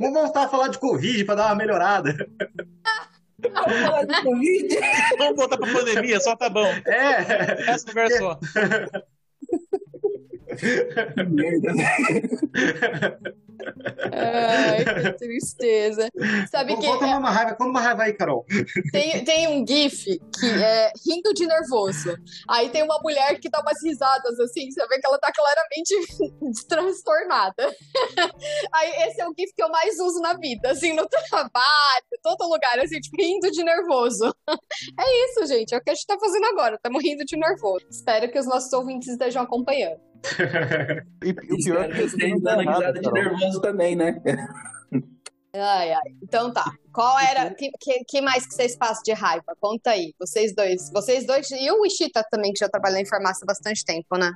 Vamos 0.00 0.20
voltar 0.20 0.44
a 0.44 0.48
falar 0.48 0.68
de 0.68 0.78
Covid 0.78 1.24
pra 1.24 1.36
dar 1.36 1.46
uma 1.46 1.54
melhorada. 1.54 2.14
Vamos 3.38 3.80
falar 3.80 4.04
de 4.04 4.22
Covid? 4.22 4.78
Vamos 5.18 5.36
voltar 5.36 5.56
pra 5.56 5.72
pandemia, 5.72 6.20
só 6.20 6.34
tá 6.34 6.48
bom. 6.48 6.66
É. 6.86 7.70
Essa 7.70 7.86
conversa 7.86 8.18
só. 8.18 8.40
Merda. 11.28 11.72
Ai, 14.12 14.84
que 14.84 15.12
tristeza. 15.18 16.08
Sabe 16.50 16.76
que. 16.76 16.86
Volta 16.86 17.06
uma 17.06 17.30
raiva, 17.30 17.54
conta 17.54 17.70
uma 17.70 17.80
raiva 17.80 18.02
aí, 18.04 18.12
Carol. 18.12 18.44
Tem, 18.92 19.24
tem 19.24 19.48
um 19.48 19.66
GIF 19.66 20.04
que 20.38 20.46
é 20.46 20.92
rindo 21.06 21.32
de 21.34 21.46
nervoso. 21.46 22.16
Aí 22.48 22.68
tem 22.68 22.82
uma 22.82 22.98
mulher 23.02 23.38
que 23.40 23.48
dá 23.48 23.60
umas 23.60 23.82
risadas 23.82 24.38
assim, 24.40 24.70
você 24.70 24.86
vê 24.86 24.98
que 24.98 25.06
ela 25.06 25.18
tá 25.18 25.32
claramente 25.32 25.94
transtornada. 26.68 27.74
Aí 28.74 28.90
esse 29.08 29.20
é 29.20 29.28
o 29.28 29.34
GIF 29.38 29.52
que 29.54 29.62
eu 29.62 29.68
mais 29.68 29.98
uso 29.98 30.20
na 30.20 30.34
vida, 30.34 30.70
assim, 30.70 30.92
no 30.92 31.06
trabalho, 31.06 31.52
todo 32.22 32.48
lugar, 32.48 32.78
assim, 32.78 33.00
tipo, 33.00 33.20
rindo 33.20 33.50
de 33.50 33.62
nervoso. 33.62 34.34
É 34.98 35.24
isso, 35.24 35.46
gente, 35.46 35.74
é 35.74 35.78
o 35.78 35.80
que 35.80 35.90
a 35.90 35.94
gente 35.94 36.06
tá 36.06 36.18
fazendo 36.18 36.44
agora, 36.46 36.74
estamos 36.74 37.02
rindo 37.02 37.24
de 37.24 37.36
nervoso. 37.36 37.86
Espero 37.90 38.30
que 38.30 38.38
os 38.38 38.46
nossos 38.46 38.72
ouvintes 38.72 39.08
estejam 39.08 39.42
acompanhando. 39.42 40.11
E, 41.22 41.30
o 41.30 41.64
pior 41.64 41.84
é 41.84 41.88
que 41.88 42.08
você 42.08 42.40
dando 42.40 42.60
risada 42.60 43.00
de 43.00 43.12
nervoso 43.12 43.60
também, 43.60 43.96
né? 43.96 44.20
Ai, 45.54 45.92
ai. 45.92 46.02
Então 46.22 46.52
tá. 46.52 46.64
Qual 46.92 47.18
era. 47.18 47.54
Que, 47.54 47.70
que, 47.78 48.04
que, 48.04 48.20
mais 48.20 48.46
que 48.46 48.54
vocês 48.54 48.76
passam 48.76 49.02
de 49.02 49.12
raiva? 49.12 49.54
Conta 49.60 49.90
aí. 49.90 50.14
Vocês 50.18 50.54
dois. 50.54 50.90
Vocês 50.92 51.26
dois. 51.26 51.50
E 51.50 51.70
o 51.70 51.84
Ishita 51.84 52.24
também, 52.30 52.52
que 52.52 52.60
já 52.60 52.68
trabalhou 52.68 52.98
em 52.98 53.06
farmácia 53.06 53.44
há 53.44 53.46
bastante 53.46 53.84
tempo, 53.84 54.16
né? 54.16 54.32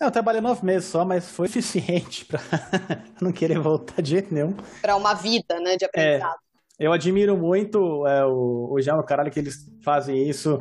Eu 0.00 0.10
trabalhei 0.12 0.40
nove 0.40 0.64
meses 0.64 0.88
só, 0.88 1.04
mas 1.04 1.28
foi 1.28 1.48
suficiente 1.48 2.24
pra 2.26 2.40
não 3.20 3.32
querer 3.32 3.58
voltar 3.58 4.00
de 4.00 4.10
jeito 4.10 4.32
nenhum. 4.32 4.54
Pra 4.80 4.94
uma 4.94 5.14
vida, 5.14 5.58
né, 5.60 5.76
de 5.76 5.84
aprendizado. 5.84 6.38
É, 6.78 6.86
eu 6.86 6.92
admiro 6.92 7.36
muito 7.36 8.06
é, 8.06 8.24
o, 8.24 8.68
o 8.70 8.80
Jean, 8.80 8.96
o 8.96 9.02
caralho, 9.02 9.30
que 9.30 9.40
eles 9.40 9.66
fazem 9.82 10.28
isso 10.28 10.60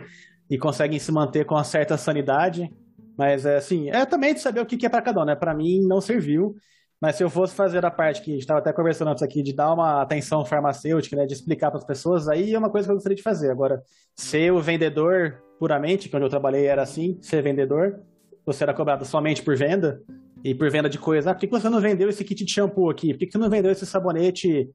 e 0.50 0.58
conseguem 0.58 0.98
se 0.98 1.12
manter 1.12 1.46
com 1.46 1.54
uma 1.54 1.64
certa 1.64 1.98
sanidade. 1.98 2.72
Mas, 3.18 3.46
é, 3.46 3.58
assim, 3.58 3.90
é 3.90 4.06
também 4.06 4.34
de 4.34 4.40
saber 4.40 4.62
o 4.62 4.66
que 4.66 4.86
é 4.86 4.90
para 4.90 5.02
cada 5.02 5.22
um, 5.22 5.26
né? 5.26 5.36
Para 5.36 5.54
mim, 5.54 5.82
não 5.82 6.00
serviu. 6.00 6.56
Mas 7.02 7.16
se 7.16 7.24
eu 7.24 7.30
fosse 7.30 7.54
fazer 7.54 7.86
a 7.86 7.92
parte 7.92 8.22
que 8.22 8.32
a 8.32 8.34
gente 8.34 8.42
estava 8.42 8.60
até 8.60 8.74
conversando 8.74 9.10
antes 9.10 9.24
aqui, 9.24 9.44
de 9.44 9.54
dar 9.54 9.74
uma 9.74 10.02
atenção 10.02 10.44
farmacêutica, 10.46 11.16
né, 11.16 11.26
de 11.26 11.34
explicar 11.34 11.70
para 11.70 11.80
as 11.80 11.86
pessoas, 11.86 12.28
aí 12.28 12.54
é 12.54 12.58
uma 12.58 12.72
coisa 12.72 12.88
que 12.88 12.92
eu 12.92 12.96
gostaria 12.96 13.16
de 13.16 13.22
fazer. 13.22 13.52
Agora, 13.52 13.82
ser 14.16 14.52
o 14.52 14.60
vendedor 14.60 15.44
puramente, 15.60 16.10
que 16.10 16.16
onde 16.16 16.26
eu 16.26 16.30
trabalhei 16.30 16.66
era 16.66 16.82
assim, 16.82 17.18
ser 17.22 17.42
vendedor, 17.44 18.00
você 18.46 18.64
era 18.64 18.74
cobrado 18.74 19.06
somente 19.06 19.44
por 19.44 19.56
venda, 19.56 20.02
e 20.44 20.56
por 20.56 20.70
venda 20.70 20.90
de 20.90 20.98
coisa. 20.98 21.32
Ah, 21.32 21.34
por 21.34 21.42
que 21.42 21.48
você 21.48 21.70
não 21.70 21.82
vendeu 21.82 22.10
esse 22.10 22.24
kit 22.24 22.44
de 22.46 22.52
shampoo 22.52 22.90
aqui? 22.90 23.14
Por 23.14 23.20
que 23.20 23.32
você 23.32 23.38
não 23.38 23.50
vendeu 23.50 23.72
esse 23.72 23.86
sabonete, 23.86 24.70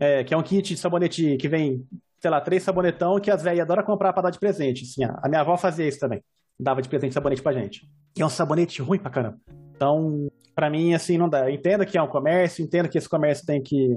é, 0.00 0.24
que 0.24 0.32
é 0.32 0.36
um 0.36 0.42
kit 0.42 0.74
de 0.74 0.80
sabonete 0.80 1.36
que 1.36 1.48
vem, 1.48 1.84
sei 2.20 2.30
lá, 2.30 2.40
três 2.40 2.62
sabonetão 2.62 3.20
que 3.20 3.30
as 3.30 3.42
velhas 3.42 3.62
adoram 3.62 3.82
comprar 3.84 4.12
para 4.12 4.24
dar 4.24 4.30
de 4.30 4.38
presente. 4.38 4.84
Assim, 4.84 5.04
a 5.04 5.28
minha 5.28 5.40
avó 5.40 5.56
fazia 5.56 5.86
isso 5.86 5.98
também 5.98 6.22
dava 6.58 6.82
de 6.82 6.88
presente 6.88 7.14
sabonete 7.14 7.42
pra 7.42 7.52
gente. 7.52 7.88
E 8.16 8.22
é 8.22 8.26
um 8.26 8.30
sabonete 8.30 8.82
ruim 8.82 8.98
pra 8.98 9.10
caramba. 9.10 9.38
Então, 9.74 10.28
para 10.54 10.68
mim, 10.68 10.92
assim, 10.92 11.16
não 11.16 11.28
dá. 11.28 11.48
Eu 11.48 11.54
entendo 11.54 11.86
que 11.86 11.96
é 11.96 12.02
um 12.02 12.08
comércio, 12.08 12.64
entendo 12.64 12.88
que 12.88 12.98
esse 12.98 13.08
comércio 13.08 13.46
tem 13.46 13.62
que, 13.62 13.96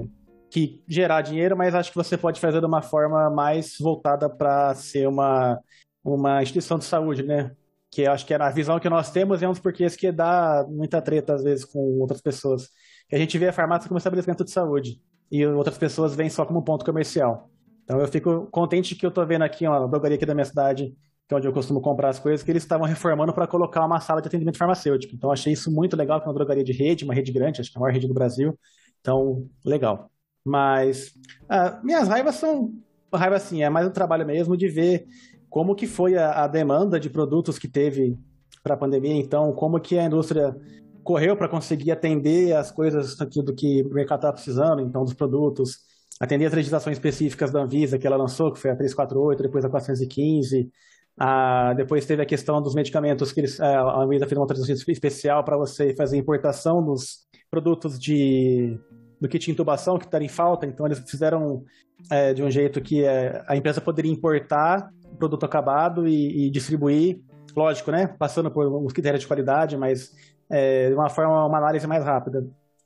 que 0.50 0.82
gerar 0.86 1.22
dinheiro, 1.22 1.56
mas 1.56 1.74
acho 1.74 1.90
que 1.90 1.96
você 1.96 2.16
pode 2.16 2.40
fazer 2.40 2.60
de 2.60 2.66
uma 2.66 2.82
forma 2.82 3.28
mais 3.28 3.74
voltada 3.80 4.30
para 4.30 4.74
ser 4.74 5.08
uma, 5.08 5.58
uma 6.04 6.42
instituição 6.42 6.78
de 6.78 6.84
saúde, 6.84 7.24
né? 7.24 7.50
Que 7.90 8.02
eu 8.02 8.12
acho 8.12 8.24
que 8.24 8.32
é 8.32 8.40
a 8.40 8.50
visão 8.50 8.78
que 8.78 8.88
nós 8.88 9.10
temos 9.10 9.42
é 9.42 9.48
um 9.48 9.50
dos 9.50 9.60
porquês 9.60 9.96
que 9.96 10.12
dá 10.12 10.64
muita 10.68 11.02
treta, 11.02 11.34
às 11.34 11.42
vezes, 11.42 11.64
com 11.64 11.80
outras 11.98 12.20
pessoas. 12.20 12.68
Que 13.08 13.16
a 13.16 13.18
gente 13.18 13.36
vê 13.36 13.48
a 13.48 13.52
farmácia 13.52 13.88
como 13.88 13.98
estabelecimento 13.98 14.44
de 14.44 14.50
saúde 14.52 15.00
e 15.30 15.44
outras 15.46 15.76
pessoas 15.76 16.14
veem 16.14 16.30
só 16.30 16.46
como 16.46 16.62
ponto 16.62 16.84
comercial. 16.84 17.50
Então 17.84 17.98
eu 17.98 18.06
fico 18.06 18.46
contente 18.50 18.94
que 18.94 19.04
eu 19.04 19.10
tô 19.10 19.26
vendo 19.26 19.42
aqui, 19.42 19.66
ó, 19.66 19.84
a 19.84 19.86
drogaria 19.86 20.16
aqui 20.16 20.24
da 20.24 20.34
minha 20.34 20.44
cidade, 20.44 20.94
que 21.28 21.34
é 21.34 21.36
onde 21.36 21.46
eu 21.46 21.52
costumo 21.52 21.80
comprar 21.80 22.08
as 22.08 22.18
coisas, 22.18 22.42
que 22.42 22.50
eles 22.50 22.62
estavam 22.62 22.86
reformando 22.86 23.32
para 23.32 23.46
colocar 23.46 23.84
uma 23.84 24.00
sala 24.00 24.20
de 24.20 24.28
atendimento 24.28 24.58
farmacêutico. 24.58 25.14
Então, 25.14 25.30
achei 25.30 25.52
isso 25.52 25.70
muito 25.70 25.96
legal, 25.96 26.20
que 26.20 26.26
é 26.26 26.28
uma 26.28 26.34
drogaria 26.34 26.64
de 26.64 26.72
rede, 26.72 27.04
uma 27.04 27.14
rede 27.14 27.32
grande, 27.32 27.60
acho 27.60 27.70
que 27.70 27.78
é 27.78 27.78
a 27.78 27.82
maior 27.82 27.92
rede 27.92 28.06
do 28.06 28.14
Brasil. 28.14 28.58
Então, 29.00 29.48
legal. 29.64 30.10
Mas, 30.44 31.12
ah, 31.48 31.80
minhas 31.82 32.08
raivas 32.08 32.34
são, 32.34 32.72
raiva 33.12 33.36
assim, 33.36 33.62
é 33.62 33.70
mais 33.70 33.86
um 33.86 33.92
trabalho 33.92 34.26
mesmo 34.26 34.56
de 34.56 34.68
ver 34.68 35.06
como 35.48 35.74
que 35.74 35.86
foi 35.86 36.16
a, 36.16 36.44
a 36.44 36.46
demanda 36.46 36.98
de 36.98 37.10
produtos 37.10 37.58
que 37.58 37.68
teve 37.68 38.18
para 38.62 38.74
a 38.74 38.76
pandemia, 38.76 39.16
então, 39.16 39.52
como 39.52 39.80
que 39.80 39.98
a 39.98 40.04
indústria 40.04 40.54
correu 41.02 41.36
para 41.36 41.48
conseguir 41.48 41.90
atender 41.90 42.54
as 42.54 42.70
coisas 42.70 43.16
do 43.16 43.54
que 43.54 43.82
o 43.82 43.92
mercado 43.92 44.20
estava 44.20 44.34
precisando, 44.34 44.80
então, 44.80 45.04
dos 45.04 45.14
produtos, 45.14 45.78
atender 46.20 46.46
as 46.46 46.52
legislações 46.52 46.96
específicas 46.96 47.50
da 47.50 47.60
Anvisa 47.60 47.98
que 47.98 48.06
ela 48.06 48.16
lançou, 48.16 48.52
que 48.52 48.58
foi 48.58 48.70
a 48.70 48.76
348, 48.76 49.42
depois 49.42 49.64
a 49.64 49.68
415, 49.68 50.70
ah, 51.18 51.74
depois 51.74 52.06
teve 52.06 52.22
a 52.22 52.26
questão 52.26 52.60
dos 52.60 52.74
medicamentos 52.74 53.32
que 53.32 53.40
eles, 53.40 53.60
ah, 53.60 53.80
a 53.80 54.02
Anvisa 54.02 54.26
fez 54.26 54.36
uma 54.36 54.44
autorização 54.44 54.74
especial 54.88 55.44
para 55.44 55.56
você 55.56 55.94
fazer 55.94 56.16
importação 56.16 56.84
dos 56.84 57.26
produtos 57.50 57.98
de 57.98 58.78
do 59.20 59.28
kit 59.28 59.44
de 59.44 59.52
intubação 59.52 59.98
que 59.98 60.04
estaria 60.04 60.26
em 60.26 60.28
falta. 60.28 60.66
Então 60.66 60.84
eles 60.84 60.98
fizeram 61.08 61.64
é, 62.10 62.34
de 62.34 62.42
um 62.42 62.50
jeito 62.50 62.80
que 62.80 63.04
é, 63.04 63.40
a 63.46 63.56
empresa 63.56 63.80
poderia 63.80 64.10
importar 64.10 64.90
o 65.06 65.16
produto 65.16 65.46
acabado 65.46 66.08
e, 66.08 66.46
e, 66.46 66.50
distribuir, 66.50 67.20
lógico, 67.54 67.92
né? 67.92 68.08
Passando 68.18 68.50
por 68.50 68.66
uns 68.66 68.92
critérios 68.92 69.20
de 69.20 69.28
qualidade, 69.28 69.76
mas 69.76 70.12
é, 70.50 70.88
de 70.88 70.94
uma 70.94 71.08
forma, 71.08 71.46
uma 71.46 71.58
análise 71.58 71.86
mais 71.86 72.04
rápida. 72.04 72.44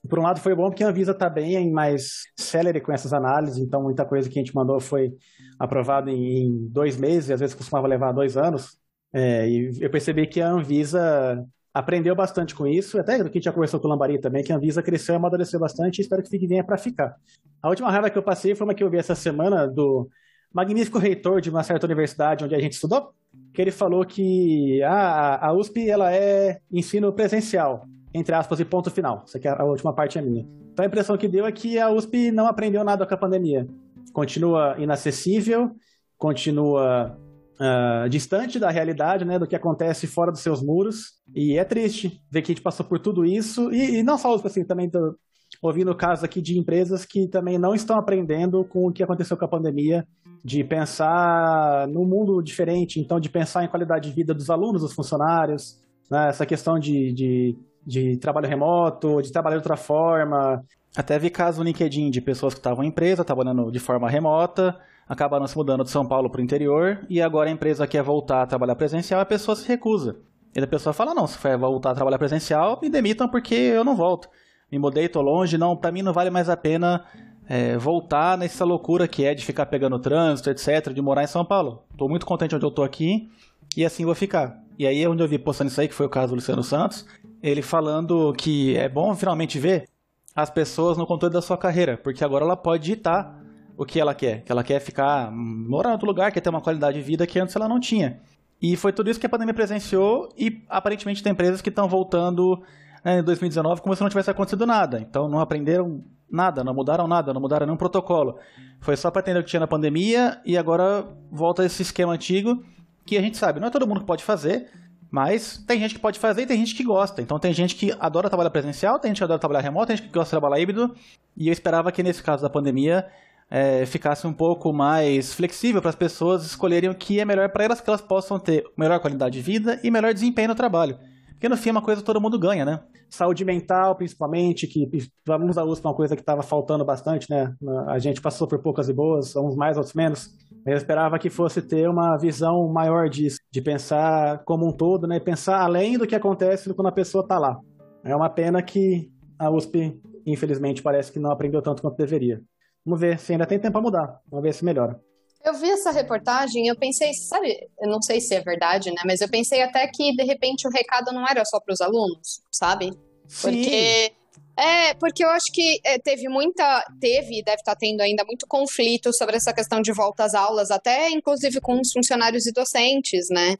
Por 0.09 0.19
um 0.19 0.23
lado 0.23 0.41
foi 0.41 0.55
bom 0.55 0.69
porque 0.69 0.85
a 0.85 0.89
Anvisa 0.89 1.13
está 1.13 1.29
bem 1.29 1.71
mais 1.71 2.25
célere 2.37 2.81
com 2.81 2.93
essas 2.93 3.13
análises, 3.13 3.59
então 3.59 3.83
muita 3.83 4.05
coisa 4.05 4.29
que 4.29 4.39
a 4.39 4.43
gente 4.43 4.55
mandou 4.55 4.81
foi 4.81 5.13
aprovada 5.59 6.11
em, 6.11 6.47
em 6.47 6.69
dois 6.69 6.97
meses, 6.97 7.31
às 7.31 7.41
vezes 7.41 7.55
costumava 7.55 7.87
levar 7.87 8.13
dois 8.13 8.37
anos. 8.37 8.79
É, 9.13 9.49
e 9.49 9.71
eu 9.81 9.91
percebi 9.91 10.27
que 10.27 10.41
a 10.41 10.51
Anvisa 10.51 11.43
aprendeu 11.73 12.15
bastante 12.15 12.55
com 12.55 12.67
isso, 12.67 12.99
até 12.99 13.17
que 13.17 13.23
a 13.23 13.25
gente 13.27 13.45
já 13.45 13.53
conversou 13.53 13.79
com 13.79 13.87
o 13.87 13.91
Lambari 13.91 14.19
também, 14.19 14.43
que 14.43 14.53
a 14.53 14.57
Anvisa 14.57 14.83
cresceu 14.83 15.15
e 15.15 15.17
amadureceu 15.17 15.61
bastante 15.61 15.99
e 15.99 16.03
espero 16.03 16.23
que 16.23 16.31
fique 16.31 16.47
bem 16.47 16.65
para 16.65 16.79
ficar. 16.79 17.15
A 17.63 17.69
última 17.69 17.91
raiva 17.91 18.09
que 18.09 18.19
eu 18.19 18.23
passei 18.23 18.55
foi 18.55 18.67
uma 18.67 18.75
que 18.75 18.83
eu 18.83 18.91
vi 18.91 18.97
essa 18.97 19.15
semana 19.15 19.67
do 19.67 20.09
magnífico 20.53 20.99
reitor 20.99 21.41
de 21.41 21.51
uma 21.51 21.63
certa 21.63 21.87
universidade 21.87 22.45
onde 22.45 22.55
a 22.55 22.59
gente 22.59 22.73
estudou, 22.73 23.11
que 23.53 23.61
ele 23.61 23.71
falou 23.71 24.05
que 24.07 24.83
ah, 24.83 25.49
a 25.49 25.53
USP 25.53 25.89
ela 25.89 26.13
é 26.15 26.61
ensino 26.73 27.13
presencial 27.13 27.87
entre 28.17 28.35
aspas, 28.35 28.61
e 28.61 28.65
ponto 28.65 28.91
final. 28.91 29.25
Isso 29.27 29.37
aqui 29.37 29.47
é 29.47 29.51
a 29.51 29.65
última 29.65 29.93
parte 29.93 30.19
é 30.19 30.23
minha. 30.23 30.47
Então 30.73 30.85
a 30.85 30.89
impressão 30.89 31.17
que 31.17 31.29
deu 31.29 31.47
é 31.47 31.53
que 31.53 31.79
a 31.79 31.91
USP 31.91 32.31
não 32.31 32.47
aprendeu 32.47 32.83
nada 32.85 33.07
com 33.07 33.15
a 33.15 33.19
pandemia. 33.19 33.67
Continua 34.13 34.77
inacessível, 34.79 35.71
continua 36.17 37.19
uh, 37.61 38.09
distante 38.09 38.59
da 38.59 38.71
realidade, 38.71 39.25
né, 39.25 39.39
do 39.39 39.47
que 39.47 39.57
acontece 39.57 40.07
fora 40.07 40.33
dos 40.33 40.41
seus 40.41 40.63
muros. 40.63 41.15
E 41.35 41.59
é 41.59 41.65
triste 41.65 42.21
ver 42.31 42.43
que 42.43 42.53
a 42.53 42.55
gente 42.55 42.63
passou 42.63 42.87
por 42.87 42.99
tudo 42.99 43.25
isso. 43.25 43.73
E, 43.73 43.99
e 43.99 44.03
não 44.03 44.17
só 44.19 44.29
a 44.29 44.35
USP, 44.35 44.47
assim, 44.47 44.65
também 44.65 44.89
tô 44.91 45.17
ouvindo 45.63 45.95
casos 45.95 46.25
aqui 46.25 46.41
de 46.43 46.59
empresas 46.59 47.05
que 47.05 47.29
também 47.29 47.59
não 47.59 47.75
estão 47.75 47.99
aprendendo 47.99 48.65
com 48.65 48.89
o 48.89 48.93
que 48.93 49.03
aconteceu 49.03 49.37
com 49.37 49.45
a 49.45 49.49
pandemia, 49.49 50.07
de 50.45 50.63
pensar 50.63 51.89
num 51.89 52.05
mundo 52.05 52.41
diferente, 52.41 53.01
então 53.01 53.19
de 53.19 53.29
pensar 53.29 53.65
em 53.65 53.69
qualidade 53.69 54.09
de 54.09 54.15
vida 54.15 54.33
dos 54.33 54.49
alunos, 54.49 54.83
dos 54.83 54.93
funcionários, 54.93 55.77
né, 56.09 56.29
essa 56.29 56.47
questão 56.47 56.79
de, 56.79 57.13
de 57.13 57.59
de 57.87 58.17
trabalho 58.17 58.49
remoto, 58.49 59.23
de 59.23 59.31
trabalhar 59.31 59.57
de 59.57 59.61
outra 59.61 59.77
forma. 59.77 60.65
Até 60.97 61.19
vi 61.19 61.31
casos 61.31 61.59
no 61.59 61.65
LinkedIn 61.65 62.11
de 62.11 62.21
pessoas 62.21 62.53
que 62.53 62.59
estavam 62.59 62.83
em 62.83 62.89
empresa, 62.89 63.25
trabalhando 63.25 63.71
de 63.71 63.79
forma 63.79 64.09
remota, 64.09 64.77
acabaram 65.09 65.47
se 65.47 65.57
mudando 65.57 65.85
de 65.85 65.91
São 65.91 66.07
Paulo 66.07 66.29
para 66.29 66.41
o 66.41 66.45
interior, 66.45 67.05
e 67.09 67.23
agora 67.23 67.49
a 67.49 67.53
empresa 67.53 67.87
quer 67.87 68.03
voltar 68.03 68.43
a 68.43 68.47
trabalhar 68.47 68.75
presencial, 68.75 69.21
a 69.21 69.27
pessoa 69.27 69.55
se 69.55 69.69
recusa. 69.69 70.17
E 70.55 70.59
a 70.59 70.67
pessoa 70.67 70.93
fala, 70.93 71.15
não, 71.15 71.27
se 71.27 71.37
for 71.37 71.57
voltar 71.59 71.91
a 71.91 71.95
trabalhar 71.95 72.19
presencial, 72.19 72.79
me 72.83 72.89
demitam 72.89 73.29
porque 73.29 73.55
eu 73.55 73.85
não 73.85 73.95
volto. 73.95 74.29
Me 74.73 74.79
mudei, 74.79 75.09
tô 75.09 75.21
longe, 75.21 75.57
não, 75.59 75.77
para 75.77 75.93
mim 75.93 76.03
não 76.03 76.15
vale 76.15 76.31
mais 76.31 76.49
a 76.49 76.57
pena 76.57 77.05
é, 77.47 77.77
voltar 77.77 78.37
nessa 78.37 78.65
loucura 78.65 79.07
que 79.07 79.25
é 79.25 79.35
de 79.35 79.45
ficar 79.45 79.67
pegando 79.67 79.99
trânsito, 79.99 80.51
etc., 80.51 80.93
de 80.93 81.01
morar 81.01 81.23
em 81.23 81.29
São 81.29 81.45
Paulo. 81.45 81.85
Tô 81.97 82.09
muito 82.09 82.27
contente 82.27 82.57
onde 82.57 82.65
eu 82.65 82.71
tô 82.71 82.83
aqui, 82.83 83.31
e 83.77 83.85
assim 83.85 84.05
vou 84.05 84.15
ficar. 84.15 84.59
E 84.79 84.87
aí, 84.87 85.07
onde 85.07 85.23
eu 85.23 85.29
vi 85.29 85.39
postando 85.39 85.71
isso 85.71 85.81
aí, 85.81 85.89
que 85.89 85.95
foi 85.95 86.07
o 86.07 86.11
caso 86.11 86.29
do 86.29 86.37
Luciano 86.37 86.63
Santos, 86.63 87.07
ele 87.43 87.63
falando 87.63 88.33
que 88.35 88.77
é 88.77 88.89
bom 88.89 89.15
finalmente 89.15 89.59
ver 89.59 89.89
as 90.35 90.51
pessoas 90.51 90.99
no 90.99 91.07
controle 91.07 91.33
da 91.33 91.43
sua 91.43 91.57
carreira, 91.57 91.97
porque 91.97 92.25
agora 92.25 92.45
ela 92.45 92.57
pode 92.57 92.85
ditar 92.85 93.43
o 93.77 93.85
que 93.85 94.01
ela 94.01 94.15
quer, 94.15 94.43
que 94.43 94.53
ela 94.53 94.65
quer 94.65 94.81
ficar 94.81 95.31
morar 95.31 95.91
em 95.91 95.93
outro 95.93 96.07
lugar, 96.07 96.33
quer 96.33 96.41
ter 96.41 96.51
uma 96.51 96.61
qualidade 96.61 96.99
de 96.99 97.03
vida 97.03 97.27
que 97.27 97.39
antes 97.39 97.55
ela 97.57 97.69
não 97.69 97.81
tinha. 97.81 98.21
E 98.61 98.77
foi 98.77 98.93
tudo 98.93 99.11
isso 99.11 99.21
que 99.21 99.27
a 99.27 99.29
pandemia 99.29 99.55
presenciou 99.55 100.31
e 100.37 100.65
aparentemente 100.69 101.23
tem 101.23 101.33
empresas 101.33 101.61
que 101.61 101.69
estão 101.69 101.89
voltando 101.89 102.63
né, 103.05 103.21
em 103.21 103.23
2019 103.23 103.83
como 103.83 103.95
se 103.95 104.03
não 104.03 104.09
tivesse 104.09 104.31
acontecido 104.31 104.67
nada. 104.67 104.99
Então 105.01 105.29
não 105.29 105.41
aprenderam 105.41 106.03
Nada, 106.31 106.65
não 106.65 106.75
mudaram 106.75 107.07
nada, 107.07 107.33
não 107.33 107.41
mudaram 107.41 107.67
nenhum 107.67 107.77
protocolo. 107.77 108.39
Foi 108.81 108.97
só 108.97 109.11
para 109.11 109.21
atender 109.21 109.39
o 109.39 109.45
que 109.45 109.51
tinha 109.51 109.61
na 109.61 109.67
pandemia 109.67 110.41
e 110.45 110.59
agora 110.59 111.07
volta 111.31 111.65
esse 111.65 111.83
esquema 111.83 112.13
antigo 112.13 112.65
que 113.05 113.17
a 113.17 113.21
gente 113.21 113.37
sabe, 113.37 113.61
não 113.61 113.69
é 113.69 113.71
todo 113.71 113.87
mundo 113.87 114.01
que 114.01 114.07
pode 114.07 114.25
fazer, 114.25 114.69
mas 115.11 115.63
tem 115.67 115.79
gente 115.81 115.95
que 115.95 116.01
pode 116.01 116.19
fazer 116.19 116.43
e 116.43 116.47
tem 116.47 116.59
gente 116.59 116.75
que 116.75 116.85
gosta. 116.85 117.23
Então 117.23 117.39
tem 117.39 117.53
gente 117.53 117.75
que 117.75 117.95
adora 117.99 118.29
trabalhar 118.29 118.51
presencial, 118.51 118.99
tem 118.99 119.11
gente 119.11 119.19
que 119.19 119.25
adora 119.25 119.39
trabalhar 119.39 119.61
remoto, 119.61 119.89
tem 119.89 119.97
gente 119.97 120.07
que 120.07 120.13
gosta 120.13 120.29
de 120.29 120.41
trabalhar 120.41 120.61
híbrido. 120.61 120.95
E 121.37 121.49
eu 121.49 121.53
esperava 121.53 121.93
que 121.93 122.03
nesse 122.03 122.23
caso 122.23 122.43
da 122.43 122.51
pandemia 122.51 123.07
é, 123.51 123.87
ficasse 123.87 124.27
um 124.27 124.33
pouco 124.33 124.73
mais 124.73 125.33
flexível 125.33 125.81
para 125.81 125.91
as 125.91 125.97
pessoas 125.97 126.45
escolherem 126.45 126.91
o 126.91 126.95
que 126.95 127.21
é 127.21 127.25
melhor 127.25 127.49
para 127.51 127.65
elas, 127.65 127.81
que 127.81 127.89
elas 127.89 128.01
possam 128.01 128.39
ter 128.39 128.65
melhor 128.77 128.99
qualidade 129.01 129.35
de 129.35 129.43
vida 129.43 129.81
e 129.83 129.91
melhor 129.91 130.13
desempenho 130.13 130.49
no 130.49 130.55
trabalho. 130.55 130.99
Porque 131.33 131.49
no 131.49 131.57
fim 131.57 131.69
é 131.69 131.73
uma 131.73 131.83
coisa 131.83 132.01
que 132.01 132.07
todo 132.07 132.21
mundo 132.21 132.39
ganha, 132.39 132.65
né? 132.65 132.81
Saúde 133.11 133.45
mental, 133.45 133.95
principalmente, 133.95 134.67
que 134.67 134.89
os 134.97 135.31
alunos 135.31 135.57
da 135.57 135.65
USP 135.65 135.87
uma 135.87 135.95
coisa 135.95 136.17
que 136.17 136.23
estava 136.23 136.43
faltando 136.43 136.85
bastante, 136.85 137.31
né? 137.31 137.55
A 137.89 137.99
gente 137.99 138.23
passou 138.23 138.49
por 138.49 138.59
poucas 138.59 138.89
e 138.89 138.93
boas, 138.93 139.37
uns 139.37 139.55
mais, 139.55 139.77
outros 139.77 139.95
menos. 139.95 140.31
Eu 140.67 140.77
esperava 140.77 141.19
que 141.19 141.29
fosse 141.29 141.61
ter 141.61 141.89
uma 141.89 142.17
visão 142.17 142.67
maior 142.73 143.09
disso, 143.09 143.36
de 143.51 143.61
pensar 143.61 144.45
como 144.45 144.67
um 144.67 144.73
todo, 144.73 145.07
né? 145.07 145.19
Pensar 145.21 145.61
além 145.61 145.97
do 145.97 146.07
que 146.07 146.15
acontece 146.15 146.73
quando 146.75 146.89
a 146.89 146.93
pessoa 146.93 147.23
está 147.23 147.39
lá. 147.39 147.59
É 148.05 148.15
uma 148.15 148.29
pena 148.29 148.63
que 148.63 149.11
a 149.39 149.51
USP, 149.51 150.01
infelizmente, 150.27 150.83
parece 150.83 151.13
que 151.13 151.19
não 151.19 151.31
aprendeu 151.31 151.63
tanto 151.63 151.83
quanto 151.83 151.97
deveria. 151.97 152.41
Vamos 152.85 153.01
ver 153.01 153.19
se 153.19 153.33
ainda 153.33 153.47
tem 153.47 153.59
tempo 153.59 153.73
para 153.73 153.81
mudar. 153.81 154.21
Vamos 154.31 154.45
ver 154.45 154.53
se 154.53 154.65
melhora. 154.65 155.01
Eu 155.45 155.55
vi 155.55 155.71
essa 155.71 155.91
reportagem 155.91 156.65
e 156.65 156.69
eu 156.69 156.77
pensei, 156.77 157.13
sabe, 157.15 157.57
eu 157.81 157.89
não 157.89 158.03
sei 158.03 158.21
se 158.21 158.35
é 158.35 158.41
verdade, 158.41 158.91
né? 158.91 159.03
Mas 159.05 159.21
eu 159.21 159.29
pensei 159.29 159.63
até 159.63 159.87
que 159.87 160.15
de 160.17 160.25
repente 160.25 160.67
o 160.67 160.71
recado 160.71 161.13
não 161.13 161.27
era 161.27 161.45
só 161.45 161.61
para 161.61 161.73
os 161.73 161.81
alunos, 161.81 162.41
sabe? 162.51 162.91
Sim. 163.29 163.53
Porque 163.53 164.13
é, 164.59 164.95
porque 164.95 165.25
eu 165.25 165.29
acho 165.31 165.47
que 165.53 165.79
é, 165.85 165.99
teve 165.99 166.29
muita, 166.29 166.85
teve 167.01 167.41
e 167.41 167.45
deve 167.45 167.59
estar 167.59 167.73
tá 167.75 167.79
tendo 167.79 168.01
ainda 168.01 168.25
muito 168.25 168.47
conflito 168.49 169.13
sobre 169.13 169.37
essa 169.37 169.53
questão 169.53 169.81
de 169.83 169.93
volta 169.93 170.25
às 170.25 170.35
aulas, 170.35 170.71
até 170.71 171.11
inclusive 171.11 171.61
com 171.61 171.79
os 171.81 171.93
funcionários 171.93 172.47
e 172.47 172.53
docentes, 172.53 173.27
né? 173.31 173.57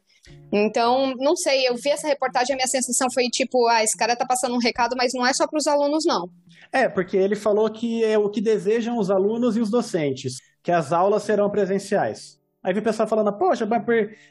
Então, 0.51 1.15
não 1.19 1.37
sei, 1.37 1.69
eu 1.69 1.77
vi 1.77 1.91
essa 1.91 2.09
reportagem, 2.09 2.55
a 2.55 2.57
minha 2.57 2.67
sensação 2.67 3.09
foi 3.13 3.25
tipo, 3.25 3.67
ah, 3.69 3.85
esse 3.85 3.97
cara 3.97 4.17
tá 4.17 4.25
passando 4.25 4.55
um 4.55 4.61
recado, 4.61 4.97
mas 4.97 5.13
não 5.15 5.27
é 5.27 5.33
só 5.35 5.47
para 5.47 5.59
os 5.59 5.67
alunos, 5.67 6.05
não. 6.07 6.29
É, 6.73 6.89
porque 6.89 7.17
ele 7.17 7.37
falou 7.37 7.71
que 7.71 8.03
é 8.03 8.17
o 8.17 8.31
que 8.31 8.41
desejam 8.41 8.99
os 8.99 9.11
alunos 9.11 9.57
e 9.57 9.61
os 9.61 9.71
docentes, 9.71 10.39
que 10.63 10.73
as 10.73 10.93
aulas 10.93 11.23
serão 11.23 11.51
presenciais. 11.51 12.37
Aí 12.63 12.73
vi 12.73 12.81
o 12.81 12.83
pessoal 12.83 13.07
falando, 13.07 13.33
poxa, 13.33 13.65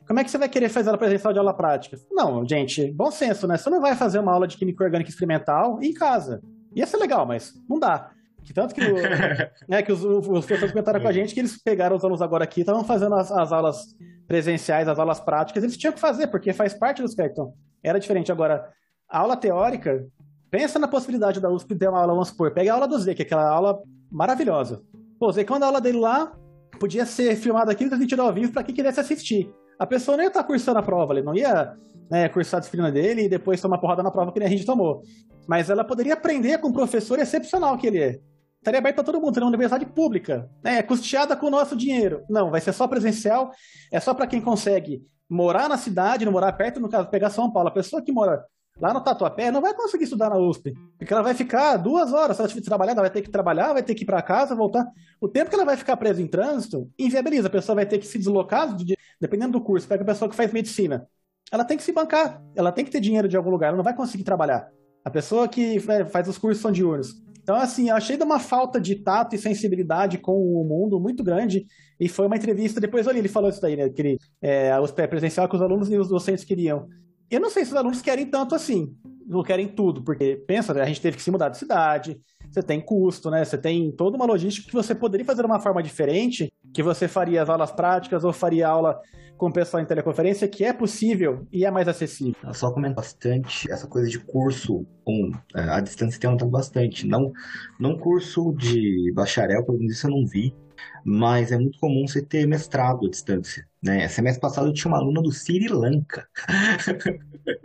como 0.06 0.20
é 0.20 0.24
que 0.24 0.30
você 0.30 0.38
vai 0.38 0.50
querer 0.50 0.68
fazer 0.68 0.90
ela 0.90 0.98
presencial 0.98 1.32
de 1.32 1.40
aula 1.40 1.56
prática? 1.56 1.98
Não, 2.12 2.46
gente, 2.46 2.92
bom 2.92 3.10
senso, 3.10 3.48
né? 3.48 3.58
Você 3.58 3.70
não 3.70 3.80
vai 3.80 3.96
fazer 3.96 4.20
uma 4.20 4.34
aula 4.34 4.46
de 4.46 4.58
química 4.58 4.84
orgânica 4.84 5.10
experimental 5.10 5.80
em 5.82 5.94
casa. 5.94 6.42
Ia 6.76 6.86
ser 6.86 6.98
legal, 6.98 7.26
mas 7.26 7.54
não 7.70 7.80
dá. 7.80 8.12
Que 8.44 8.54
tanto 8.54 8.76
que, 8.76 8.82
o, 8.82 8.96
né, 9.68 9.82
que 9.82 9.92
os, 9.92 10.04
os 10.04 10.28
professores 10.28 10.72
comentaram 10.72 11.02
com 11.02 11.08
a 11.08 11.12
gente 11.12 11.34
que 11.34 11.40
eles 11.40 11.62
pegaram 11.62 11.96
os 11.96 12.04
alunos 12.04 12.22
agora 12.22 12.44
aqui, 12.44 12.60
estavam 12.60 12.84
fazendo 12.84 13.16
as, 13.16 13.32
as, 13.32 13.52
aulas 13.52 13.96
presenciais, 14.28 14.88
as 14.88 15.00
aulas 15.00 15.20
práticas, 15.20 15.64
eles 15.64 15.78
tinham 15.78 15.94
que 15.94 16.00
fazer, 16.00 16.28
porque 16.28 16.54
faz 16.54 16.74
parte 16.74 17.02
do 17.02 17.08
espectro. 17.08 17.54
Era 17.84 18.00
diferente. 18.00 18.32
Agora, 18.32 18.70
a 19.10 19.20
aula 19.20 19.36
teórica, 19.36 20.06
pensa 20.52 20.78
na 20.78 20.88
possibilidade 20.88 21.40
da 21.40 21.50
USP 21.50 21.76
ter 21.76 21.90
uma 21.90 22.00
aula, 22.00 22.14
vamos 22.14 22.30
supor, 22.30 22.52
pega 22.52 22.72
a 22.72 22.76
aula 22.76 22.88
do 22.88 23.00
Z, 23.00 23.16
que 23.16 23.24
é 23.24 23.26
aquela 23.26 23.50
aula 23.50 23.80
maravilhosa. 24.12 24.82
Pô, 25.20 25.32
Zé, 25.32 25.44
quando 25.44 25.64
a 25.64 25.68
aula 25.68 25.82
dele 25.82 26.00
lá 26.00 26.32
podia 26.80 27.06
ser 27.06 27.36
filmada 27.36 27.72
aqui 27.72 27.86
e 27.86 27.88
transmitida 27.88 28.22
ao 28.22 28.34
vivo 28.34 28.52
para 28.52 28.64
quem 28.64 28.76
quisesse 28.76 29.00
assistir. 29.00 29.50
A 29.78 29.86
pessoa 29.86 30.18
não 30.18 30.24
ia 30.24 30.28
estar 30.28 30.42
tá 30.42 30.48
cursando 30.48 30.80
a 30.80 30.84
prova, 30.84 31.14
ele 31.14 31.22
não 31.22 31.36
ia 31.36 31.76
né, 32.10 32.30
cursar 32.30 32.58
a 32.58 32.62
disciplina 32.62 32.92
dele 32.92 33.24
e 33.24 33.30
depois 33.30 33.62
tomar 33.62 33.78
porrada 33.78 34.04
na 34.04 34.12
prova 34.12 34.32
que 34.32 34.40
nem 34.40 34.48
a 34.48 34.52
gente 34.52 34.66
tomou. 34.66 35.02
Mas 35.48 35.70
ela 35.70 35.84
poderia 35.84 36.14
aprender 36.14 36.58
com 36.60 36.70
um 36.70 36.74
professor 36.74 37.20
excepcional 37.20 37.78
que 37.78 37.88
ele 37.88 38.00
é. 38.00 38.20
Estaria 38.58 38.80
aberto 38.80 38.96
para 38.96 39.04
todo 39.04 39.22
mundo, 39.22 39.34
seria 39.34 39.46
uma 39.46 39.50
universidade 39.50 39.86
pública, 39.86 40.50
né, 40.64 40.82
custeada 40.82 41.36
com 41.36 41.48
o 41.48 41.52
nosso 41.52 41.76
dinheiro. 41.76 42.24
Não, 42.28 42.50
vai 42.50 42.60
ser 42.60 42.74
só 42.74 42.88
presencial, 42.88 43.52
é 43.92 44.00
só 44.00 44.14
para 44.14 44.26
quem 44.26 44.42
consegue 44.42 45.04
morar 45.30 45.70
na 45.70 45.78
cidade, 45.78 46.26
não 46.26 46.32
morar 46.32 46.54
perto, 46.54 46.80
no 46.80 46.90
caso, 46.90 47.10
pegar 47.10 47.30
São 47.30 47.52
Paulo. 47.52 47.70
A 47.70 47.74
pessoa 47.74 48.02
que 48.02 48.12
mora 48.12 48.44
lá 48.80 48.94
no 48.94 49.02
Tatuapé 49.02 49.52
não 49.52 49.62
vai 49.62 49.74
conseguir 49.74 50.04
estudar 50.04 50.30
na 50.30 50.38
USP, 50.38 50.74
porque 50.98 51.14
ela 51.14 51.24
vai 51.24 51.34
ficar 51.34 51.78
duas 51.78 52.12
horas, 52.12 52.36
se 52.36 52.42
ela 52.42 52.50
tiver 52.50 52.62
que 52.62 52.68
trabalhar, 52.68 52.92
ela 52.92 53.02
vai 53.02 53.10
ter 53.10 53.22
que 53.22 53.30
trabalhar, 53.30 53.74
vai 53.74 53.84
ter 53.84 53.96
que 53.96 54.04
ir 54.04 54.06
para 54.06 54.22
casa, 54.22 54.56
voltar. 54.56 54.86
O 55.20 55.28
tempo 55.28 55.50
que 55.50 55.56
ela 55.56 55.66
vai 55.66 55.78
ficar 55.78 55.96
presa 55.98 56.22
em 56.22 56.28
trânsito, 56.28 56.90
inviabiliza. 57.00 57.48
A 57.48 57.52
pessoa 57.52 57.76
vai 57.76 57.86
ter 57.86 58.00
que 58.00 58.08
se 58.08 58.18
deslocar, 58.18 58.76
dependendo 59.20 59.54
do 59.54 59.62
curso. 59.64 59.88
Pega 59.88 60.04
a 60.04 60.06
pessoa 60.06 60.30
que 60.30 60.36
faz 60.36 60.52
medicina. 60.52 61.08
Ela 61.52 61.64
tem 61.64 61.78
que 61.78 61.84
se 61.84 61.92
bancar, 61.92 62.44
ela 62.56 62.72
tem 62.72 62.84
que 62.84 62.92
ter 62.92 63.00
dinheiro 63.00 63.28
de 63.28 63.38
algum 63.38 63.52
lugar, 63.52 63.68
ela 63.68 63.78
não 63.78 63.84
vai 63.84 63.96
conseguir 63.96 64.24
trabalhar. 64.24 64.68
A 65.04 65.10
pessoa 65.10 65.48
que 65.48 65.80
faz 65.80 66.28
os 66.28 66.38
cursos 66.38 66.62
são 66.62 66.72
diurnos. 66.72 67.24
Então, 67.44 67.56
assim, 67.56 67.90
eu 67.90 67.96
achei 67.96 68.18
de 68.18 68.24
uma 68.24 68.40
falta 68.40 68.82
de 68.82 68.96
tato 68.96 69.36
e 69.36 69.38
sensibilidade 69.38 70.18
com 70.18 70.32
o 70.34 70.64
mundo 70.64 71.00
muito 71.00 71.24
grande. 71.24 71.68
E 72.00 72.10
foi 72.10 72.26
uma 72.26 72.36
entrevista, 72.36 72.82
depois 72.82 73.08
ali 73.08 73.20
ele 73.20 73.28
falou 73.28 73.52
isso 73.52 73.62
daí, 73.62 73.76
né? 73.76 73.88
Que 73.88 74.02
ele, 74.02 74.18
é, 74.42 74.72
a 74.72 74.82
USP 74.82 75.00
é 75.04 75.08
presencial 75.08 75.48
que 75.48 75.56
os 75.56 75.62
alunos 75.62 75.88
e 75.92 75.96
os 75.96 76.10
docentes 76.10 76.44
queriam. 76.44 76.88
Eu 77.30 77.40
não 77.40 77.50
sei 77.50 77.66
se 77.66 77.72
os 77.72 77.78
alunos 77.78 78.02
querem 78.02 78.26
tanto 78.26 78.54
assim, 78.56 78.96
não 79.26 79.44
querem 79.44 79.68
tudo, 79.68 80.04
porque 80.04 80.36
pensa, 80.48 80.74
né, 80.74 80.82
a 80.82 80.86
gente 80.86 81.02
teve 81.02 81.18
que 81.18 81.24
se 81.24 81.32
mudar 81.32 81.50
de 81.50 81.58
cidade, 81.58 82.20
você 82.52 82.64
tem 82.64 82.80
custo, 82.80 83.30
né? 83.30 83.44
Você 83.44 83.58
tem 83.58 83.92
toda 83.92 84.16
uma 84.16 84.26
logística 84.26 84.68
que 84.68 84.74
você 84.74 84.96
poderia 84.96 85.26
fazer 85.26 85.42
de 85.42 85.48
uma 85.48 85.60
forma 85.60 85.84
diferente, 85.84 86.54
que 86.74 86.82
você 86.82 87.08
faria 87.08 87.42
as 87.42 87.50
aulas 87.50 87.72
práticas 87.72 88.24
ou 88.24 88.32
faria 88.32 88.68
aula 88.68 89.02
com 89.38 89.48
o 89.48 89.52
pessoal 89.52 89.84
em 89.84 89.86
teleconferência, 89.86 90.48
que 90.48 90.64
é 90.64 90.72
possível 90.72 91.46
e 91.52 91.66
é 91.66 91.72
mais 91.72 91.88
acessível. 91.88 92.36
Eu 92.42 92.54
só 92.54 92.72
comento 92.72 92.96
bastante 92.96 93.70
essa 93.70 93.88
coisa 93.88 94.08
de 94.08 94.20
curso 94.20 94.86
um, 95.06 95.32
é, 95.54 95.62
a 95.62 95.82
distância 95.82 96.20
tem 96.20 96.28
aumentado 96.28 96.50
bastante. 96.50 97.06
Não, 97.06 97.34
não 97.78 97.98
curso 97.98 98.54
de 98.54 99.12
bacharel, 99.14 99.66
pelo 99.66 99.78
menos 99.78 99.96
isso 99.96 100.08
eu 100.08 100.12
não 100.12 100.26
vi, 100.26 100.56
mas 101.04 101.52
é 101.52 101.58
muito 101.58 101.78
comum 101.80 102.08
você 102.08 102.22
ter 102.22 102.48
mestrado 102.48 103.06
à 103.06 103.10
distância. 103.10 103.68
Né? 103.86 104.08
Semestre 104.08 104.42
passado 104.42 104.68
eu 104.68 104.74
tinha 104.74 104.92
uma 104.92 104.98
aluna 104.98 105.22
do 105.22 105.32
Sri 105.32 105.68
Lanka. 105.68 106.28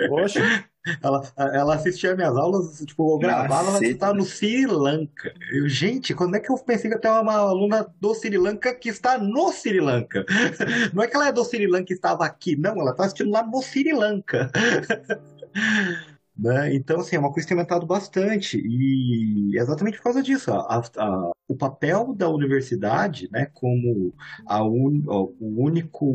Poxa! 0.07 0.69
Ela, 1.03 1.23
ela 1.37 1.75
assistia 1.75 2.15
minhas 2.15 2.37
aulas, 2.37 2.79
tipo, 2.87 3.15
eu 3.15 3.19
gravava, 3.19 3.71
ela 3.71 3.85
estava 3.85 4.15
no 4.15 4.25
Sri 4.25 4.67
Lanka. 4.67 5.33
Eu, 5.51 5.67
gente, 5.67 6.15
quando 6.15 6.37
é 6.37 6.41
que 6.41 6.51
eu 6.51 6.59
pensei 6.59 6.91
que 6.91 6.97
eu 6.97 7.01
tenho 7.01 7.21
uma 7.21 7.37
aluna 7.37 7.87
do 7.99 8.15
Sri 8.15 8.37
Lanka 8.37 8.75
que 8.75 8.91
está 8.91 9.17
no 9.17 9.51
Sri 9.51 9.81
Lanka? 9.81 10.27
Não 10.93 11.03
é 11.03 11.07
que 11.07 11.17
ela 11.17 11.29
é 11.29 11.33
do 11.33 11.45
Sri 11.45 11.67
Lanka 11.67 11.93
e 11.93 11.97
estava 11.97 12.27
aqui, 12.27 12.55
não, 12.55 12.79
ela 12.81 12.91
está 12.91 13.05
assistindo 13.05 13.31
lá 13.31 13.43
no 13.43 13.63
Sri 13.63 13.93
Lanka. 13.93 14.51
Né? 16.41 16.75
Então, 16.75 17.01
assim, 17.01 17.17
é 17.17 17.19
uma 17.19 17.31
coisa 17.31 17.47
que 17.47 17.55
tem 17.55 17.59
aumentado 17.59 17.87
bastante, 17.87 18.57
e 18.59 19.59
exatamente 19.59 19.99
por 19.99 20.05
causa 20.05 20.23
disso. 20.23 20.51
A, 20.51 20.83
a, 20.97 21.31
o 21.47 21.55
papel 21.55 22.15
da 22.15 22.31
universidade, 22.31 23.29
né, 23.31 23.47
como 23.53 24.15
a 24.47 24.65
un, 24.65 25.03
o 25.07 25.63
único 25.63 26.07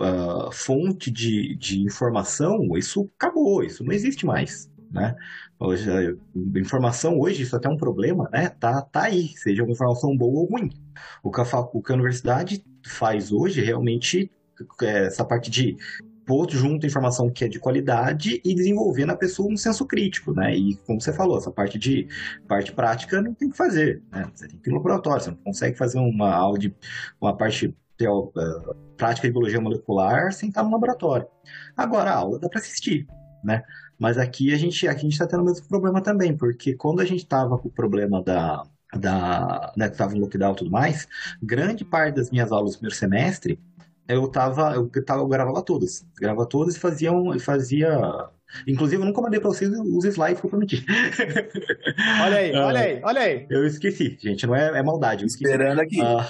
uh, 0.00 0.52
fonte 0.52 1.10
de, 1.10 1.56
de 1.56 1.82
informação, 1.82 2.76
isso 2.76 3.10
acabou, 3.18 3.64
isso 3.64 3.82
não 3.82 3.92
existe 3.92 4.24
mais. 4.24 4.70
Né? 4.88 5.16
Hoje, 5.58 5.90
a 5.90 6.58
informação 6.58 7.18
hoje, 7.18 7.42
isso 7.42 7.56
é 7.56 7.58
até 7.58 7.68
um 7.68 7.76
problema, 7.76 8.28
né? 8.32 8.48
Tá, 8.48 8.82
tá 8.82 9.04
aí, 9.04 9.28
seja 9.36 9.62
uma 9.62 9.72
informação 9.72 10.16
boa 10.16 10.40
ou 10.40 10.46
ruim. 10.46 10.70
O 11.22 11.30
que 11.30 11.40
a, 11.40 11.44
o 11.72 11.82
que 11.82 11.92
a 11.92 11.94
universidade 11.94 12.64
faz 12.86 13.32
hoje 13.32 13.60
realmente 13.60 14.30
é 14.82 15.06
essa 15.06 15.24
parte 15.24 15.50
de 15.50 15.76
pôr 16.30 16.48
junto 16.48 16.86
informação 16.86 17.28
que 17.28 17.44
é 17.44 17.48
de 17.48 17.58
qualidade 17.58 18.40
e 18.44 18.54
desenvolver 18.54 19.04
na 19.04 19.16
pessoa 19.16 19.52
um 19.52 19.56
senso 19.56 19.84
crítico, 19.84 20.32
né? 20.32 20.54
E 20.54 20.76
como 20.86 21.00
você 21.00 21.12
falou, 21.12 21.36
essa 21.36 21.50
parte 21.50 21.76
de 21.76 22.06
parte 22.46 22.70
prática 22.70 23.20
não 23.20 23.34
tem 23.34 23.50
que 23.50 23.56
fazer, 23.56 24.00
né? 24.12 24.30
Você 24.32 24.46
tem 24.46 24.56
que 24.56 24.68
ir 24.68 24.70
no 24.70 24.76
laboratório, 24.76 25.24
você 25.24 25.30
não 25.30 25.38
consegue 25.38 25.76
fazer 25.76 25.98
uma 25.98 26.32
aula 26.32 26.56
de 26.56 26.72
uma 27.20 27.36
parte 27.36 27.76
teo, 27.96 28.32
uh, 28.36 28.74
prática 28.96 29.26
de 29.26 29.32
biologia 29.32 29.60
molecular 29.60 30.32
sem 30.32 30.50
estar 30.50 30.62
no 30.62 30.70
laboratório. 30.70 31.26
Agora 31.76 32.12
a 32.12 32.18
aula 32.18 32.38
dá 32.38 32.48
para 32.48 32.60
assistir, 32.60 33.08
né? 33.42 33.64
Mas 33.98 34.16
aqui 34.16 34.54
a 34.54 34.56
gente 34.56 34.86
aqui 34.86 35.00
a 35.00 35.02
gente 35.02 35.14
está 35.14 35.26
tendo 35.26 35.42
o 35.42 35.46
mesmo 35.46 35.66
problema 35.66 36.00
também, 36.00 36.36
porque 36.36 36.76
quando 36.76 37.00
a 37.00 37.04
gente 37.04 37.24
estava 37.24 37.58
com 37.58 37.66
o 37.66 37.72
problema 37.72 38.22
da 38.22 38.62
da, 38.96 39.72
né, 39.76 39.86
que 39.86 39.94
estava 39.94 40.16
em 40.16 40.20
lockdown 40.20 40.52
e 40.52 40.56
tudo 40.56 40.70
mais, 40.70 41.06
grande 41.42 41.84
parte 41.84 42.16
das 42.16 42.30
minhas 42.30 42.50
aulas 42.50 42.72
do 42.72 42.78
primeiro 42.78 42.96
semestre 42.96 43.58
eu 44.14 44.28
tava, 44.28 44.74
eu, 44.74 44.88
tava, 45.04 45.22
eu 45.22 45.28
gravava 45.28 45.62
todas. 45.62 46.04
Gravava 46.18 46.48
todas 46.48 46.76
e 46.76 46.80
fazia, 46.80 47.12
um, 47.12 47.38
fazia 47.38 48.30
Inclusive, 48.66 49.00
eu 49.00 49.06
nunca 49.06 49.20
mandei 49.20 49.38
pra 49.38 49.48
vocês 49.48 49.70
os 49.70 50.04
slides 50.04 50.40
que 50.40 50.46
eu 50.46 50.50
prometi. 50.50 50.84
Olha 52.22 52.36
aí, 52.36 52.52
uh, 52.52 52.56
olha 52.56 52.80
aí, 52.80 53.00
olha 53.02 53.20
aí. 53.20 53.46
Eu 53.48 53.66
esqueci, 53.66 54.18
gente, 54.20 54.46
não 54.46 54.54
é, 54.54 54.78
é 54.78 54.82
maldade. 54.82 55.24
Esperando 55.24 55.80
aqui. 55.80 56.00
Uh, 56.00 56.20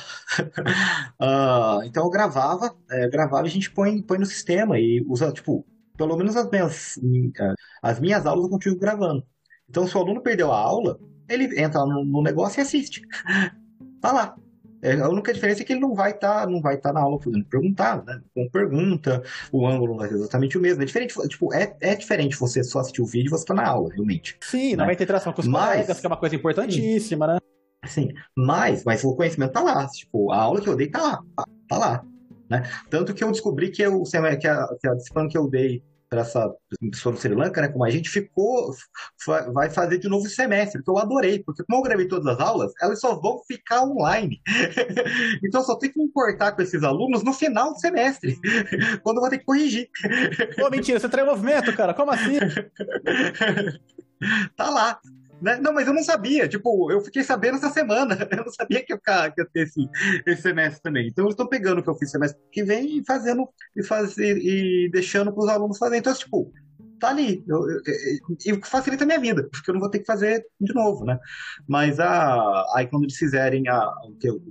uh, 1.20 1.82
então 1.84 2.04
eu 2.04 2.10
gravava, 2.10 2.74
é, 2.90 3.08
gravava 3.08 3.46
e 3.46 3.50
a 3.50 3.52
gente 3.52 3.70
põe, 3.70 4.02
põe 4.02 4.18
no 4.18 4.26
sistema 4.26 4.78
e 4.78 5.04
usa, 5.08 5.32
tipo, 5.32 5.66
pelo 5.96 6.16
menos 6.16 6.36
as 6.36 6.48
minhas, 6.50 6.98
as 7.82 8.00
minhas 8.00 8.26
aulas 8.26 8.44
eu 8.44 8.50
continuo 8.50 8.78
gravando. 8.78 9.24
Então, 9.68 9.86
se 9.86 9.96
o 9.96 10.00
aluno 10.00 10.22
perdeu 10.22 10.52
a 10.52 10.58
aula, 10.58 10.98
ele 11.28 11.60
entra 11.60 11.80
no, 11.86 12.04
no 12.04 12.22
negócio 12.22 12.60
e 12.60 12.62
assiste. 12.62 13.02
Tá 14.00 14.12
lá. 14.12 14.34
É, 14.82 14.94
a 14.94 15.08
única 15.08 15.32
diferença 15.32 15.62
é 15.62 15.64
que 15.64 15.72
ele 15.72 15.80
não 15.80 15.94
vai 15.94 16.12
estar 16.12 16.40
tá, 16.40 16.46
não 16.46 16.60
vai 16.60 16.76
tá 16.76 16.92
na 16.92 17.00
aula 17.00 17.20
fazendo 17.20 17.44
perguntar, 17.44 18.02
né? 18.04 18.20
Com 18.34 18.48
pergunta, 18.48 19.22
o 19.52 19.66
ângulo 19.66 19.92
não 19.92 19.98
vai 19.98 20.08
ser 20.08 20.14
exatamente 20.14 20.56
o 20.56 20.60
mesmo. 20.60 20.82
É 20.82 20.86
diferente, 20.86 21.14
tipo, 21.28 21.52
é, 21.52 21.76
é 21.80 21.94
diferente 21.94 22.36
você 22.36 22.64
só 22.64 22.80
assistir 22.80 23.02
o 23.02 23.06
vídeo 23.06 23.28
e 23.28 23.30
você 23.30 23.44
tá 23.44 23.54
na 23.54 23.66
aula, 23.66 23.90
realmente. 23.92 24.38
Sim, 24.40 24.70
né? 24.70 24.76
não 24.76 24.86
vai 24.86 24.96
ter 24.96 25.04
interação 25.04 25.32
com 25.32 25.40
os 25.40 25.48
mas, 25.48 25.72
colegas, 25.72 26.00
que 26.00 26.06
é 26.06 26.08
uma 26.08 26.16
coisa 26.16 26.34
importantíssima, 26.34 27.26
sim. 27.26 27.32
né? 27.32 27.38
Sim, 27.86 28.08
mas, 28.36 28.84
mas 28.84 29.04
o 29.04 29.14
conhecimento 29.14 29.52
tá 29.52 29.62
lá. 29.62 29.86
Tipo, 29.88 30.32
a 30.32 30.36
aula 30.36 30.60
que 30.60 30.68
eu 30.68 30.76
dei 30.76 30.88
tá 30.88 31.02
lá, 31.02 31.22
tá, 31.36 31.44
tá 31.68 31.78
lá. 31.78 32.04
Né? 32.48 32.62
Tanto 32.88 33.14
que 33.14 33.22
eu 33.22 33.30
descobri 33.30 33.70
que, 33.70 33.82
eu, 33.82 34.02
que, 34.02 34.48
a, 34.48 34.68
que 34.80 34.88
a 34.88 34.94
disciplina 34.94 35.28
que 35.28 35.38
eu 35.38 35.48
dei 35.48 35.82
para 36.10 36.22
essa 36.22 36.52
pessoa 36.90 37.14
do 37.14 37.20
Sri 37.20 37.34
Lanka, 37.34 37.62
né, 37.62 37.68
como 37.68 37.84
a 37.84 37.90
gente 37.90 38.10
ficou, 38.10 38.74
vai 39.54 39.70
fazer 39.70 39.98
de 39.98 40.08
novo 40.08 40.28
semestre, 40.28 40.82
que 40.82 40.90
eu 40.90 40.98
adorei, 40.98 41.40
porque 41.44 41.62
como 41.62 41.78
eu 41.78 41.84
gravei 41.84 42.08
todas 42.08 42.26
as 42.26 42.40
aulas, 42.40 42.72
elas 42.82 42.98
só 42.98 43.14
vão 43.14 43.40
ficar 43.46 43.84
online. 43.84 44.42
então 45.44 45.60
eu 45.60 45.64
só 45.64 45.76
tenho 45.76 45.92
que 45.92 46.00
me 46.00 46.06
importar 46.06 46.50
com 46.52 46.62
esses 46.62 46.82
alunos 46.82 47.22
no 47.22 47.32
final 47.32 47.72
do 47.72 47.78
semestre, 47.78 48.36
quando 49.04 49.18
eu 49.18 49.20
vou 49.20 49.30
ter 49.30 49.38
que 49.38 49.44
corrigir. 49.44 49.88
Pô, 50.56 50.68
mentira, 50.68 50.98
você 50.98 51.08
traz 51.08 51.28
movimento, 51.28 51.72
cara, 51.76 51.94
como 51.94 52.10
assim? 52.10 52.38
tá 54.56 54.68
lá. 54.68 55.00
Né? 55.40 55.56
Não, 55.56 55.72
mas 55.72 55.86
eu 55.86 55.94
não 55.94 56.02
sabia. 56.02 56.48
Tipo, 56.48 56.90
eu 56.90 57.00
fiquei 57.00 57.22
sabendo 57.22 57.56
essa 57.56 57.70
semana. 57.70 58.16
Eu 58.30 58.44
não 58.44 58.52
sabia 58.52 58.84
que 58.84 58.92
eu, 58.92 58.98
que 58.98 59.40
eu 59.40 59.50
ter 59.50 59.62
esse, 59.62 59.88
esse 60.26 60.42
semestre 60.42 60.82
também. 60.82 61.08
Então, 61.08 61.24
eu 61.24 61.30
estou 61.30 61.48
pegando 61.48 61.80
o 61.80 61.82
que 61.82 61.90
eu 61.90 61.94
fiz 61.94 62.10
semestre 62.10 62.40
que 62.52 62.62
vem 62.62 62.98
e 62.98 63.04
fazendo 63.04 63.48
e, 63.76 63.82
fazer, 63.82 64.38
e 64.38 64.88
deixando 64.90 65.32
para 65.32 65.42
os 65.42 65.48
alunos 65.48 65.78
fazerem. 65.78 66.00
Então, 66.00 66.14
tipo, 66.14 66.52
tá 67.00 67.08
ali. 67.08 67.44
E 68.46 68.60
facilita 68.64 69.04
a 69.04 69.06
minha 69.06 69.18
vida, 69.18 69.48
porque 69.50 69.70
eu 69.70 69.74
não 69.74 69.80
vou 69.80 69.90
ter 69.90 69.98
que 69.98 70.04
fazer 70.04 70.46
de 70.60 70.72
novo, 70.72 71.04
né? 71.04 71.18
Mas 71.68 71.98
a, 71.98 72.64
aí, 72.76 72.86
quando 72.86 73.04
eles 73.04 73.16
fizerem 73.16 73.68
a, 73.68 73.90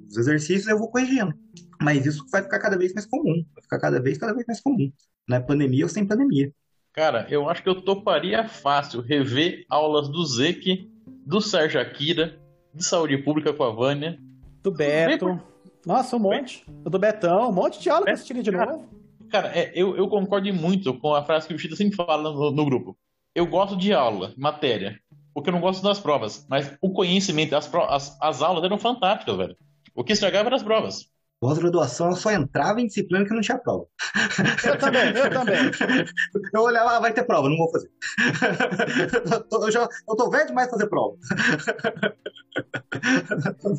os 0.07 0.17
exercícios, 0.17 0.67
eu 0.67 0.77
vou 0.77 0.91
corrigindo. 0.91 1.33
Mas 1.81 2.05
isso 2.05 2.25
vai 2.29 2.43
ficar 2.43 2.59
cada 2.59 2.77
vez 2.77 2.93
mais 2.93 3.05
comum. 3.05 3.45
Vai 3.53 3.63
ficar 3.63 3.79
cada 3.79 4.01
vez, 4.01 4.17
cada 4.17 4.33
vez 4.33 4.45
mais 4.45 4.59
comum. 4.59 4.91
Né? 5.27 5.39
Pandemia 5.39 5.85
ou 5.85 5.89
sem 5.89 6.05
pandemia. 6.05 6.51
Cara, 6.99 7.25
eu 7.29 7.49
acho 7.49 7.63
que 7.63 7.69
eu 7.69 7.81
toparia 7.81 8.45
fácil 8.45 8.99
rever 8.99 9.65
aulas 9.69 10.09
do 10.09 10.21
Zeke, 10.25 10.91
do 11.25 11.39
Sérgio 11.39 11.79
Akira, 11.79 12.37
de 12.73 12.83
saúde 12.83 13.17
pública 13.19 13.53
com 13.53 13.63
a 13.63 13.69
Vânia. 13.69 14.19
Do 14.61 14.69
Beto. 14.69 15.41
Nossa, 15.85 16.17
um 16.17 16.19
monte. 16.19 16.65
Do 16.67 16.99
Betão, 16.99 17.51
um 17.51 17.53
monte 17.53 17.79
de 17.79 17.89
aula 17.89 18.03
que 18.03 18.11
assistiria 18.11 18.43
de 18.43 18.51
cara, 18.51 18.73
novo. 18.73 18.89
Cara, 19.31 19.47
é, 19.57 19.71
eu, 19.73 19.95
eu 19.95 20.09
concordo 20.09 20.53
muito 20.53 20.93
com 20.93 21.15
a 21.15 21.23
frase 21.23 21.47
que 21.47 21.53
o 21.53 21.57
Chita 21.57 21.77
sempre 21.77 21.95
fala 21.95 22.33
no, 22.33 22.51
no 22.51 22.65
grupo. 22.65 22.97
Eu 23.33 23.47
gosto 23.47 23.77
de 23.77 23.93
aula, 23.93 24.33
matéria, 24.35 24.99
porque 25.33 25.49
eu 25.49 25.53
não 25.53 25.61
gosto 25.61 25.81
das 25.81 26.01
provas. 26.01 26.45
Mas 26.49 26.77
o 26.81 26.91
conhecimento, 26.91 27.55
as, 27.55 27.73
as, 27.73 28.17
as 28.21 28.41
aulas 28.41 28.65
eram 28.65 28.77
fantásticas, 28.77 29.37
velho. 29.37 29.55
O 29.95 30.03
que 30.03 30.11
estragava 30.11 30.49
eram 30.49 30.57
as 30.57 30.63
provas. 30.63 31.09
Pós-graduação 31.39 32.09
eu 32.09 32.17
só 32.17 32.31
entrava 32.31 32.81
em 32.81 32.87
disciplina 32.87 33.25
que 33.25 33.33
não 33.33 33.39
tinha 33.39 33.57
prova. 33.57 33.85
Eu 34.65 34.77
também, 34.77 35.15
eu 35.15 35.29
também. 35.29 35.71
Eu 36.53 36.61
olhava, 36.61 36.97
ah, 36.97 36.99
vai 36.99 37.13
ter 37.13 37.23
prova, 37.23 37.47
não 37.47 37.55
vou 37.55 37.71
fazer. 37.71 37.89
Eu, 39.51 39.71
já, 39.71 39.87
eu 40.07 40.15
tô 40.15 40.29
velho 40.29 40.47
demais 40.47 40.67
pra 40.67 40.77
fazer 40.77 40.89
prova. 40.89 41.15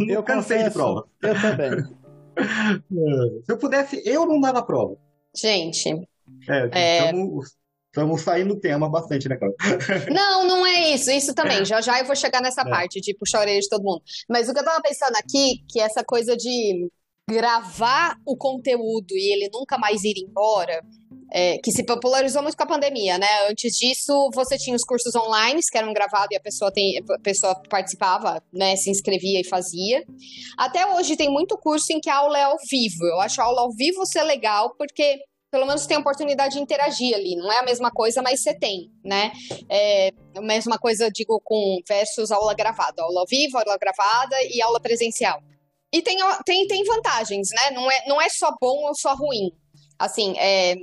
Eu 0.09 0.23
cansei 0.23 0.65
de 0.65 0.71
prova. 0.71 1.07
Eu 1.23 1.35
também. 1.41 1.85
Se 3.45 3.53
eu 3.53 3.59
pudesse, 3.59 4.03
eu 4.07 4.27
não 4.27 4.41
dava 4.41 4.63
prova. 4.63 4.97
Gente. 5.37 5.91
É, 6.49 6.71
é... 6.73 7.13
Estamos 7.87 8.23
saindo 8.23 8.55
do 8.55 8.61
tema 8.61 8.89
bastante, 8.89 9.29
né, 9.29 9.37
Cláudia? 9.37 9.59
Não, 10.11 10.47
não 10.47 10.65
é 10.65 10.95
isso. 10.95 11.11
Isso 11.11 11.35
também. 11.35 11.65
Já 11.65 11.81
já 11.81 11.99
eu 11.99 12.07
vou 12.07 12.17
chegar 12.17 12.41
nessa 12.41 12.63
é. 12.63 12.71
parte 12.71 13.01
de 13.01 13.15
puxar 13.15 13.39
a 13.39 13.41
orelha 13.43 13.61
de 13.61 13.69
todo 13.69 13.83
mundo. 13.83 14.01
Mas 14.29 14.49
o 14.49 14.55
que 14.55 14.61
eu 14.61 14.65
tava 14.65 14.81
pensando 14.81 15.17
aqui, 15.17 15.65
que 15.69 15.81
essa 15.81 16.05
coisa 16.05 16.37
de 16.37 16.89
gravar 17.31 18.17
o 18.27 18.37
conteúdo 18.37 19.13
e 19.13 19.33
ele 19.33 19.49
nunca 19.53 19.79
mais 19.79 20.03
ir 20.03 20.19
embora, 20.19 20.83
é, 21.33 21.59
que 21.59 21.71
se 21.71 21.85
popularizou 21.85 22.43
muito 22.43 22.57
com 22.57 22.65
a 22.65 22.67
pandemia, 22.67 23.17
né? 23.17 23.29
Antes 23.49 23.77
disso, 23.77 24.31
você 24.35 24.59
tinha 24.59 24.75
os 24.75 24.83
cursos 24.83 25.15
online 25.15 25.61
que 25.71 25.79
eram 25.79 25.93
gravados 25.93 26.33
e 26.33 26.37
a 26.37 26.41
pessoa, 26.41 26.73
tem, 26.73 26.99
a 26.99 27.19
pessoa 27.23 27.55
participava, 27.69 28.43
né? 28.53 28.75
Se 28.77 28.91
inscrevia 28.91 29.41
e 29.41 29.49
fazia. 29.49 30.05
Até 30.59 30.85
hoje 30.95 31.17
tem 31.17 31.31
muito 31.31 31.57
curso 31.57 31.93
em 31.93 32.01
que 32.01 32.11
a 32.11 32.17
aula 32.17 32.39
é 32.39 32.43
ao 32.43 32.57
vivo. 32.69 33.05
Eu 33.05 33.21
acho 33.21 33.41
a 33.41 33.45
aula 33.45 33.61
ao 33.61 33.73
vivo 33.73 34.05
ser 34.07 34.25
legal 34.25 34.75
porque 34.77 35.21
pelo 35.53 35.67
menos 35.67 35.85
tem 35.87 35.97
a 35.97 36.01
oportunidade 36.01 36.55
de 36.55 36.61
interagir 36.61 37.15
ali. 37.15 37.37
Não 37.37 37.51
é 37.53 37.59
a 37.59 37.65
mesma 37.65 37.91
coisa, 37.91 38.23
mas 38.23 38.43
você 38.43 38.55
tem, 38.55 38.91
né? 39.05 39.33
É 39.69 40.11
a 40.37 40.41
mesma 40.41 40.79
coisa, 40.79 41.11
digo, 41.11 41.41
com 41.45 41.79
versus 41.89 42.31
aula 42.31 42.55
gravada. 42.55 43.03
Aula 43.03 43.21
ao 43.21 43.27
vivo, 43.29 43.59
aula 43.59 43.77
gravada 43.79 44.37
e 44.53 44.61
aula 44.63 44.81
presencial. 44.81 45.41
E 45.93 46.03
tem, 46.03 46.19
tem, 46.45 46.67
tem 46.67 46.85
vantagens, 46.85 47.49
né? 47.51 47.71
Não 47.73 47.91
é, 47.91 48.07
não 48.07 48.21
é 48.21 48.29
só 48.29 48.55
bom 48.61 48.87
ou 48.87 48.95
só 48.95 49.15
ruim. 49.15 49.51
Assim, 49.99 50.39
é, 50.39 50.75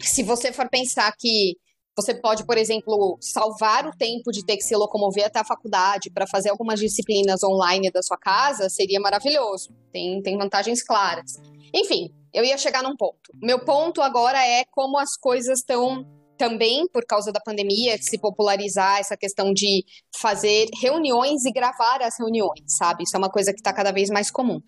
se 0.00 0.22
você 0.22 0.52
for 0.52 0.68
pensar 0.68 1.12
que 1.18 1.56
você 1.96 2.14
pode, 2.14 2.44
por 2.44 2.58
exemplo, 2.58 3.16
salvar 3.20 3.86
o 3.86 3.96
tempo 3.96 4.32
de 4.32 4.44
ter 4.44 4.56
que 4.56 4.64
se 4.64 4.74
locomover 4.74 5.26
até 5.26 5.38
a 5.38 5.44
faculdade 5.44 6.10
para 6.10 6.26
fazer 6.26 6.50
algumas 6.50 6.80
disciplinas 6.80 7.42
online 7.44 7.90
da 7.90 8.02
sua 8.02 8.18
casa, 8.18 8.68
seria 8.68 8.98
maravilhoso. 8.98 9.68
Tem, 9.92 10.20
tem 10.20 10.36
vantagens 10.36 10.82
claras. 10.82 11.34
Enfim, 11.72 12.08
eu 12.32 12.44
ia 12.44 12.58
chegar 12.58 12.82
num 12.82 12.96
ponto. 12.96 13.30
Meu 13.40 13.64
ponto 13.64 14.02
agora 14.02 14.44
é 14.44 14.64
como 14.72 14.98
as 14.98 15.16
coisas 15.16 15.60
estão 15.60 16.04
também 16.36 16.86
por 16.88 17.04
causa 17.06 17.32
da 17.32 17.40
pandemia, 17.40 17.96
se 18.00 18.18
popularizar 18.18 18.98
essa 18.98 19.16
questão 19.16 19.52
de 19.52 19.84
fazer 20.20 20.66
reuniões 20.80 21.44
e 21.44 21.52
gravar 21.52 22.02
as 22.02 22.18
reuniões, 22.18 22.64
sabe? 22.66 23.04
Isso 23.04 23.16
é 23.16 23.18
uma 23.18 23.30
coisa 23.30 23.52
que 23.52 23.60
está 23.60 23.72
cada 23.72 23.92
vez 23.92 24.10
mais 24.10 24.30
comum. 24.30 24.60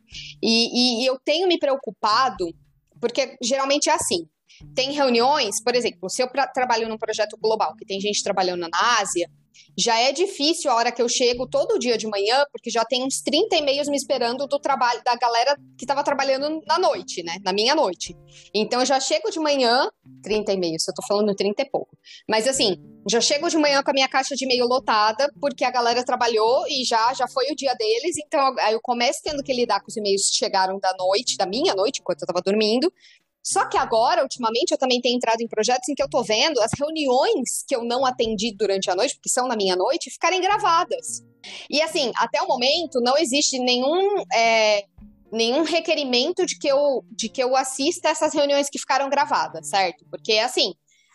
E, 0.42 1.02
e, 1.02 1.02
e 1.02 1.06
eu 1.06 1.18
tenho 1.24 1.48
me 1.48 1.58
preocupado, 1.58 2.46
porque 3.00 3.36
geralmente 3.42 3.88
é 3.88 3.92
assim. 3.92 4.26
Tem 4.74 4.92
reuniões, 4.92 5.62
por 5.62 5.74
exemplo, 5.74 6.08
se 6.08 6.22
eu 6.22 6.30
pra, 6.30 6.46
trabalho 6.46 6.88
num 6.88 6.96
projeto 6.96 7.36
global, 7.36 7.74
que 7.76 7.84
tem 7.84 8.00
gente 8.00 8.22
trabalhando 8.22 8.68
na 8.68 8.98
Ásia, 9.00 9.28
já 9.78 9.98
é 9.98 10.12
difícil 10.12 10.70
a 10.70 10.74
hora 10.74 10.92
que 10.92 11.02
eu 11.02 11.08
chego 11.08 11.46
todo 11.46 11.78
dia 11.78 11.98
de 11.98 12.06
manhã, 12.06 12.44
porque 12.52 12.70
já 12.70 12.84
tem 12.84 13.04
uns 13.04 13.20
30 13.20 13.56
e-mails 13.56 13.88
me 13.88 13.96
esperando 13.96 14.46
do 14.46 14.58
trabalho 14.58 15.02
da 15.04 15.14
galera 15.16 15.56
que 15.76 15.84
estava 15.84 16.02
trabalhando 16.02 16.60
na 16.66 16.78
noite, 16.78 17.22
né? 17.22 17.36
Na 17.44 17.52
minha 17.52 17.74
noite. 17.74 18.16
Então 18.54 18.80
eu 18.80 18.86
já 18.86 18.98
chego 19.00 19.30
de 19.30 19.38
manhã, 19.38 19.90
30 20.22 20.52
e-mails, 20.52 20.86
eu 20.88 20.94
tô 20.94 21.06
falando 21.06 21.34
30 21.34 21.62
e 21.62 21.70
pouco. 21.70 21.96
Mas 22.28 22.48
assim, 22.48 22.76
já 23.08 23.20
chego 23.20 23.48
de 23.48 23.56
manhã 23.56 23.82
com 23.82 23.90
a 23.90 23.94
minha 23.94 24.08
caixa 24.08 24.34
de 24.34 24.44
e-mail 24.44 24.66
lotada, 24.66 25.32
porque 25.40 25.64
a 25.64 25.70
galera 25.70 26.04
trabalhou 26.04 26.66
e 26.68 26.84
já 26.84 27.14
já 27.14 27.28
foi 27.28 27.50
o 27.52 27.56
dia 27.56 27.74
deles, 27.74 28.16
então 28.18 28.54
aí 28.58 28.72
eu 28.72 28.80
começo 28.80 29.20
tendo 29.22 29.42
que 29.42 29.52
lidar 29.52 29.80
com 29.80 29.88
os 29.88 29.96
e-mails 29.96 30.30
que 30.30 30.36
chegaram 30.36 30.78
da 30.78 30.92
noite, 30.98 31.36
da 31.36 31.46
minha 31.46 31.74
noite, 31.74 32.00
enquanto 32.00 32.22
eu 32.22 32.26
tava 32.26 32.42
dormindo, 32.42 32.92
só 33.46 33.64
que 33.68 33.78
agora, 33.78 34.24
ultimamente, 34.24 34.72
eu 34.72 34.76
também 34.76 35.00
tenho 35.00 35.14
entrado 35.14 35.40
em 35.40 35.46
projetos 35.46 35.88
em 35.88 35.94
que 35.94 36.02
eu 36.02 36.10
tô 36.10 36.20
vendo 36.24 36.60
as 36.60 36.72
reuniões 36.76 37.62
que 37.64 37.76
eu 37.76 37.84
não 37.84 38.04
atendi 38.04 38.52
durante 38.52 38.90
a 38.90 38.96
noite, 38.96 39.14
porque 39.14 39.28
são 39.28 39.46
na 39.46 39.54
minha 39.54 39.76
noite, 39.76 40.10
ficarem 40.10 40.40
gravadas. 40.40 41.24
E 41.70 41.80
assim, 41.80 42.10
até 42.16 42.42
o 42.42 42.48
momento, 42.48 43.00
não 43.00 43.16
existe 43.16 43.60
nenhum. 43.60 44.20
É, 44.34 44.84
nenhum 45.30 45.62
requerimento 45.62 46.44
de 46.46 46.58
que, 46.58 46.68
eu, 46.68 47.04
de 47.10 47.28
que 47.28 47.42
eu 47.42 47.56
assista 47.56 48.08
essas 48.08 48.32
reuniões 48.32 48.70
que 48.70 48.78
ficaram 48.78 49.10
gravadas, 49.10 49.68
certo? 49.68 50.04
Porque, 50.08 50.34
assim, 50.34 50.72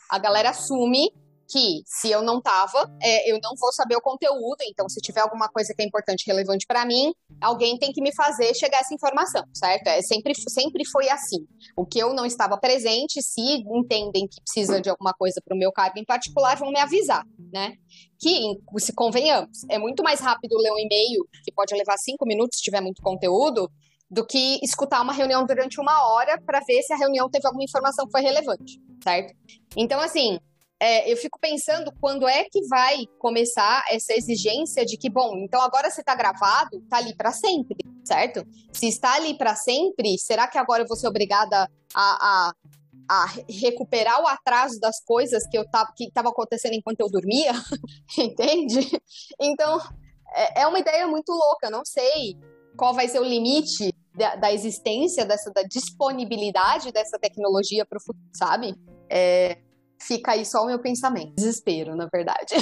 a 0.10 0.20
galera 0.20 0.50
assume 0.52 1.12
que 1.52 1.82
se 1.86 2.10
eu 2.10 2.22
não 2.22 2.42
tava, 2.42 2.90
é, 3.02 3.30
eu 3.30 3.38
não 3.44 3.52
vou 3.60 3.74
saber 3.74 3.96
o 3.98 4.02
conteúdo, 4.02 4.58
então 4.64 4.88
se 4.88 5.02
tiver 5.02 5.20
alguma 5.20 5.50
coisa 5.50 5.74
que 5.76 5.82
é 5.82 5.86
importante, 5.86 6.24
relevante 6.26 6.66
para 6.66 6.86
mim, 6.86 7.14
alguém 7.42 7.78
tem 7.78 7.92
que 7.92 8.02
me 8.02 8.16
fazer 8.16 8.56
chegar 8.56 8.80
essa 8.80 8.94
informação, 8.94 9.44
certo? 9.54 9.88
É, 9.88 10.02
sempre, 10.02 10.34
sempre 10.36 10.86
foi 10.86 11.10
assim. 11.10 11.46
O 11.76 11.86
que 11.86 12.00
eu 12.00 12.14
não 12.14 12.26
estava 12.26 12.58
presente, 12.58 13.22
se 13.22 13.42
entendem 13.42 14.28
que 14.28 14.42
precisa 14.42 14.80
de 14.80 14.90
alguma 14.90 15.14
coisa 15.14 15.42
para 15.44 15.56
o 15.56 15.60
meu 15.60 15.72
cargo 15.74 16.00
em 16.00 16.06
particular, 16.06 16.58
vão 16.58 16.72
me 16.72 16.80
avisar, 16.80 17.24
né? 17.54 17.74
Que, 18.18 18.40
se 18.78 18.94
convenhamos, 18.94 19.64
é 19.70 19.78
muito 19.78 20.04
mais 20.04 20.22
rápido 20.22 20.58
ler 20.58 20.72
um 20.72 20.80
e-mail, 20.80 21.28
que 21.44 21.52
pode 21.52 21.76
levar 21.76 21.98
cinco 21.98 22.26
minutos 22.26 22.60
se 22.60 22.64
tiver 22.64 22.80
muito 22.80 23.02
conteúdo, 23.02 23.70
do 24.10 24.26
que 24.26 24.60
escutar 24.62 25.02
uma 25.02 25.14
reunião 25.14 25.46
durante 25.46 25.80
uma 25.80 26.12
hora 26.12 26.40
para 26.42 26.60
ver 26.60 26.82
se 26.84 26.94
a 26.94 26.98
reunião 26.98 27.30
teve 27.30 27.48
alguma 27.48 27.64
informação 27.64 28.06
que 28.06 28.12
foi 28.12 28.22
relevante, 28.22 28.80
certo? 29.02 29.34
Então, 29.76 30.02
assim, 30.02 30.38
é, 30.82 31.12
eu 31.12 31.16
fico 31.16 31.38
pensando 31.40 31.94
quando 32.02 32.28
é 32.28 32.44
que 32.46 32.68
vai 32.68 33.06
começar 33.20 33.86
essa 33.92 34.14
exigência 34.14 34.84
de 34.84 34.98
que, 34.98 35.12
bom, 35.12 35.38
então 35.38 35.62
agora 35.62 35.92
você 35.92 36.02
está 36.02 36.16
gravado, 36.16 36.80
está 36.80 36.98
ali 36.98 37.16
para 37.16 37.32
sempre, 37.32 37.78
certo? 38.04 38.44
Se 38.74 38.88
está 38.88 39.14
ali 39.14 39.38
para 39.38 39.56
sempre, 39.56 40.18
será 40.18 40.48
que 40.48 40.58
agora 40.58 40.82
eu 40.82 40.88
vou 40.88 40.98
ser 40.98 41.08
obrigada 41.08 41.70
a, 41.94 42.50
a, 42.50 42.54
a 43.08 43.26
recuperar 43.48 44.24
o 44.24 44.28
atraso 44.28 44.80
das 44.80 45.00
coisas 45.06 45.48
que 45.48 45.56
eu 45.56 45.66
que 45.96 46.06
estava 46.06 46.30
acontecendo 46.30 46.74
enquanto 46.74 47.02
eu 47.02 47.12
dormia? 47.12 47.52
Entende? 48.18 48.80
Então, 49.40 49.80
é, 50.34 50.62
é 50.64 50.68
uma 50.68 50.80
ideia 50.80 51.06
muito 51.06 51.32
louca, 51.32 51.70
não 51.70 51.86
sei 51.86 52.36
qual 52.76 52.96
vai 52.96 53.08
ser 53.08 53.20
o 53.20 53.24
limite 53.24 53.94
da, 54.16 54.36
da 54.36 54.52
existência 54.52 55.26
dessa 55.26 55.52
da 55.52 55.62
disponibilidade 55.62 56.92
dessa 56.92 57.20
tecnologia 57.20 57.86
para 57.86 58.00
o 58.00 58.02
futuro, 58.02 58.30
sabe? 58.34 58.74
É, 59.08 59.60
fica 60.02 60.32
aí 60.32 60.46
só 60.46 60.64
o 60.64 60.66
meu 60.66 60.80
pensamento. 60.80 61.36
Desespero, 61.36 61.96
na 61.96 62.08
verdade. 62.08 62.56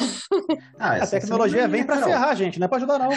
Ah, 0.77 0.95
a 1.03 1.07
tecnologia 1.07 1.67
vem 1.67 1.85
para 1.85 2.03
ferrar 2.03 2.35
gente, 2.35 2.59
não 2.59 2.65
é 2.65 2.67
para 2.67 2.77
ajudar, 2.77 2.99
não. 2.99 3.09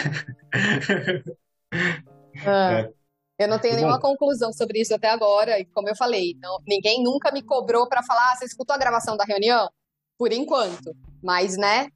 é. 2.45 2.89
Eu 3.37 3.47
não 3.47 3.59
tenho 3.59 3.75
nenhuma 3.75 3.99
conclusão 3.99 4.53
sobre 4.53 4.79
isso 4.79 4.93
até 4.93 5.09
agora. 5.09 5.59
E 5.59 5.65
como 5.65 5.89
eu 5.89 5.95
falei, 5.95 6.37
não, 6.41 6.59
ninguém 6.67 7.03
nunca 7.03 7.31
me 7.31 7.41
cobrou 7.41 7.87
para 7.87 8.03
falar, 8.03 8.31
ah, 8.31 8.35
você 8.37 8.45
escutou 8.45 8.75
a 8.75 8.79
gravação 8.79 9.17
da 9.17 9.25
reunião? 9.25 9.69
Por 10.17 10.31
enquanto. 10.31 10.95
Mas, 11.21 11.57
né? 11.57 11.87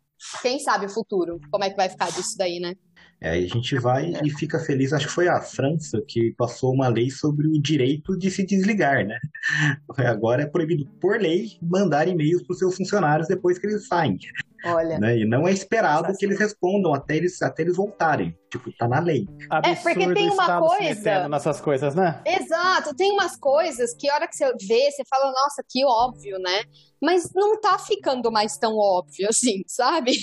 Quem 0.41 0.59
sabe 0.59 0.87
o 0.87 0.89
futuro? 0.89 1.39
Como 1.51 1.63
é 1.63 1.69
que 1.69 1.75
vai 1.75 1.89
ficar 1.89 2.11
disso 2.11 2.35
daí, 2.37 2.59
né? 2.59 2.75
É, 3.19 3.31
aí 3.31 3.45
a 3.45 3.47
gente 3.47 3.77
vai 3.79 4.13
e 4.23 4.29
fica 4.29 4.59
feliz. 4.59 4.93
Acho 4.93 5.07
que 5.07 5.13
foi 5.13 5.27
a 5.27 5.41
França 5.41 6.01
que 6.07 6.33
passou 6.37 6.73
uma 6.73 6.87
lei 6.87 7.09
sobre 7.09 7.47
o 7.47 7.59
direito 7.59 8.17
de 8.17 8.29
se 8.29 8.45
desligar, 8.45 9.05
né? 9.05 9.17
Agora 10.07 10.43
é 10.43 10.45
proibido, 10.45 10.85
por 11.01 11.19
lei, 11.19 11.57
mandar 11.61 12.07
e-mails 12.07 12.43
para 12.43 12.53
os 12.53 12.59
seus 12.59 12.75
funcionários 12.75 13.27
depois 13.27 13.57
que 13.57 13.65
eles 13.65 13.87
saem. 13.87 14.17
Olha. 14.65 14.99
Né? 14.99 15.19
E 15.19 15.25
não 15.25 15.47
é 15.47 15.51
esperado 15.51 16.15
que 16.17 16.25
eles 16.25 16.39
respondam 16.39 16.93
até 16.93 17.15
eles, 17.15 17.41
até 17.41 17.63
eles 17.63 17.75
voltarem. 17.75 18.35
Tipo, 18.49 18.71
tá 18.77 18.87
na 18.87 18.99
lei. 18.99 19.27
Absurdo 19.49 19.89
é, 19.89 19.93
porque 19.93 20.13
tem 20.13 20.29
uma 20.29 20.59
coisa. 20.59 21.27
nessas 21.27 21.59
coisas, 21.59 21.95
né? 21.95 22.21
Exato, 22.25 22.95
tem 22.95 23.11
umas 23.11 23.35
coisas 23.35 23.93
que 23.93 24.09
a 24.09 24.15
hora 24.15 24.27
que 24.27 24.35
você 24.35 24.45
vê, 24.67 24.89
você 24.89 25.03
fala, 25.09 25.31
nossa, 25.31 25.63
que 25.67 25.85
óbvio, 25.85 26.39
né? 26.39 26.63
Mas 27.01 27.31
não 27.35 27.59
tá 27.59 27.77
ficando 27.77 28.31
mais 28.31 28.57
tão 28.57 28.75
óbvio 28.75 29.27
assim, 29.29 29.63
sabe? 29.67 30.13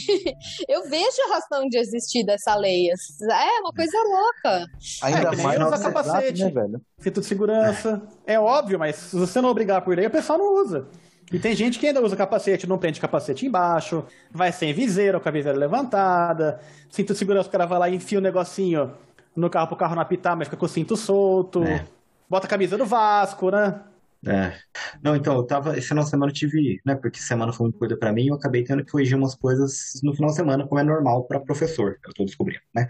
Eu 0.69 0.89
vejo 0.89 1.23
a 1.29 1.35
razão 1.35 1.69
de 1.69 1.79
existir 1.79 2.25
dessa 2.25 2.55
lei. 2.57 2.89
É 2.89 3.61
uma 3.61 3.73
coisa 3.73 3.97
louca. 3.99 4.67
Ainda 5.03 5.33
é, 5.33 5.43
mais 5.43 5.61
usa 5.61 5.79
capacete, 5.79 6.45
né, 6.45 6.51
velho? 6.51 6.81
Cinto 6.99 7.21
de 7.21 7.27
segurança. 7.27 8.03
É. 8.27 8.35
é 8.35 8.41
óbvio, 8.41 8.79
mas 8.79 8.97
se 8.97 9.17
você 9.17 9.41
não 9.41 9.51
obrigar 9.51 9.83
por 9.83 9.97
lei, 9.97 10.07
o 10.07 10.11
pessoal 10.11 10.39
não 10.39 10.55
usa. 10.55 10.89
E 11.33 11.39
tem 11.39 11.55
gente 11.55 11.79
que 11.79 11.87
ainda 11.87 12.03
usa 12.03 12.17
capacete, 12.17 12.67
não 12.67 12.79
prende 12.79 13.01
capacete 13.01 13.47
embaixo, 13.47 14.05
vai 14.31 14.53
sem 14.53 14.73
viseira, 14.73 15.19
com 15.19 15.29
a 15.29 15.33
viseira 15.33 15.59
levantada, 15.59 16.61
cinto 16.91 17.13
de 17.13 17.19
segurança, 17.19 17.49
o 17.49 17.53
cara 17.53 17.67
vai 17.67 17.79
lá 17.79 17.89
e 17.89 17.97
enfia 17.97 18.19
o 18.19 18.21
um 18.21 18.25
negocinho 18.25 18.93
no 19.35 19.51
carro 19.51 19.69
pro 19.69 19.77
carro 19.77 19.95
não 19.95 20.03
apitar, 20.03 20.37
mas 20.37 20.47
fica 20.47 20.57
com 20.57 20.67
o 20.67 20.69
cinto 20.69 20.97
solto. 20.97 21.65
É. 21.65 21.85
Bota 22.29 22.47
a 22.47 22.51
camisa 22.51 22.79
do 22.79 22.87
Vasco, 22.87 23.51
né? 23.51 23.81
É. 24.27 24.55
Não, 25.03 25.15
então, 25.15 25.37
eu 25.37 25.45
tava. 25.45 25.77
Esse 25.77 25.89
final 25.89 26.03
de 26.03 26.11
semana 26.11 26.31
eu 26.31 26.35
tive. 26.35 26.81
Né, 26.85 26.95
porque 26.95 27.19
semana 27.19 27.53
foi 27.53 27.65
muito 27.65 27.79
coisa 27.79 27.97
pra 27.97 28.13
mim, 28.13 28.29
eu 28.29 28.35
acabei 28.35 28.65
tendo 28.65 28.85
que 28.85 28.91
corrigir 28.91 29.17
umas 29.17 29.35
coisas 29.35 30.01
no 30.03 30.15
final 30.15 30.31
de 30.31 30.37
semana, 30.37 30.67
como 30.67 30.81
é 30.81 30.85
normal 30.85 31.25
pra 31.25 31.41
professor, 31.41 31.99
eu 32.07 32.15
tô 32.15 32.25
descobrindo, 32.25 32.63
né? 32.75 32.89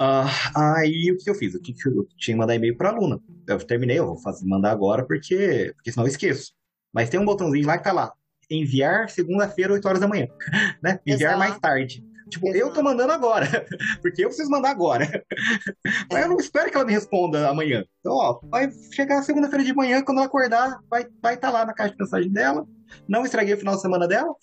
Uh, 0.00 0.26
aí 0.56 1.12
o 1.12 1.16
que 1.16 1.30
eu 1.30 1.34
fiz? 1.34 1.54
Eu 1.54 1.62
tinha 1.62 1.76
que 1.76 2.34
mandar 2.34 2.56
e-mail 2.56 2.76
pra 2.76 2.90
aluna. 2.90 3.20
Eu 3.46 3.58
terminei, 3.58 3.98
eu 3.98 4.06
vou 4.06 4.18
fazer, 4.18 4.44
mandar 4.46 4.72
agora, 4.72 5.06
porque, 5.06 5.72
porque 5.76 5.92
senão 5.92 6.04
eu 6.04 6.10
esqueço. 6.10 6.52
Mas 6.92 7.08
tem 7.08 7.18
um 7.18 7.24
botãozinho 7.24 7.66
lá 7.66 7.78
que 7.78 7.84
tá 7.84 7.92
lá. 7.92 8.12
Enviar 8.50 9.08
segunda-feira, 9.08 9.72
8 9.72 9.88
horas 9.88 10.00
da 10.00 10.08
manhã. 10.08 10.28
Né? 10.82 10.98
Enviar 11.06 11.32
Exato. 11.32 11.38
mais 11.38 11.58
tarde. 11.58 12.04
Tipo, 12.28 12.48
Exato. 12.48 12.64
eu 12.64 12.72
tô 12.72 12.82
mandando 12.82 13.12
agora, 13.12 13.46
porque 14.00 14.24
eu 14.24 14.28
preciso 14.28 14.50
mandar 14.50 14.70
agora. 14.70 15.06
Mas 16.10 16.22
eu 16.22 16.30
não 16.30 16.38
espero 16.38 16.70
que 16.70 16.76
ela 16.76 16.86
me 16.86 16.92
responda 16.92 17.48
amanhã. 17.48 17.84
Então, 18.00 18.14
ó, 18.14 18.40
vai 18.44 18.70
chegar 18.90 19.22
segunda-feira 19.22 19.64
de 19.64 19.74
manhã, 19.74 20.02
quando 20.02 20.18
ela 20.18 20.26
acordar, 20.26 20.80
vai 20.88 21.02
estar 21.02 21.12
vai 21.22 21.36
tá 21.36 21.50
lá 21.50 21.66
na 21.66 21.74
caixa 21.74 21.92
de 21.92 21.98
mensagem 22.00 22.32
dela. 22.32 22.66
Não 23.06 23.24
estraguei 23.24 23.54
o 23.54 23.58
final 23.58 23.74
de 23.74 23.82
semana 23.82 24.08
dela. 24.08 24.34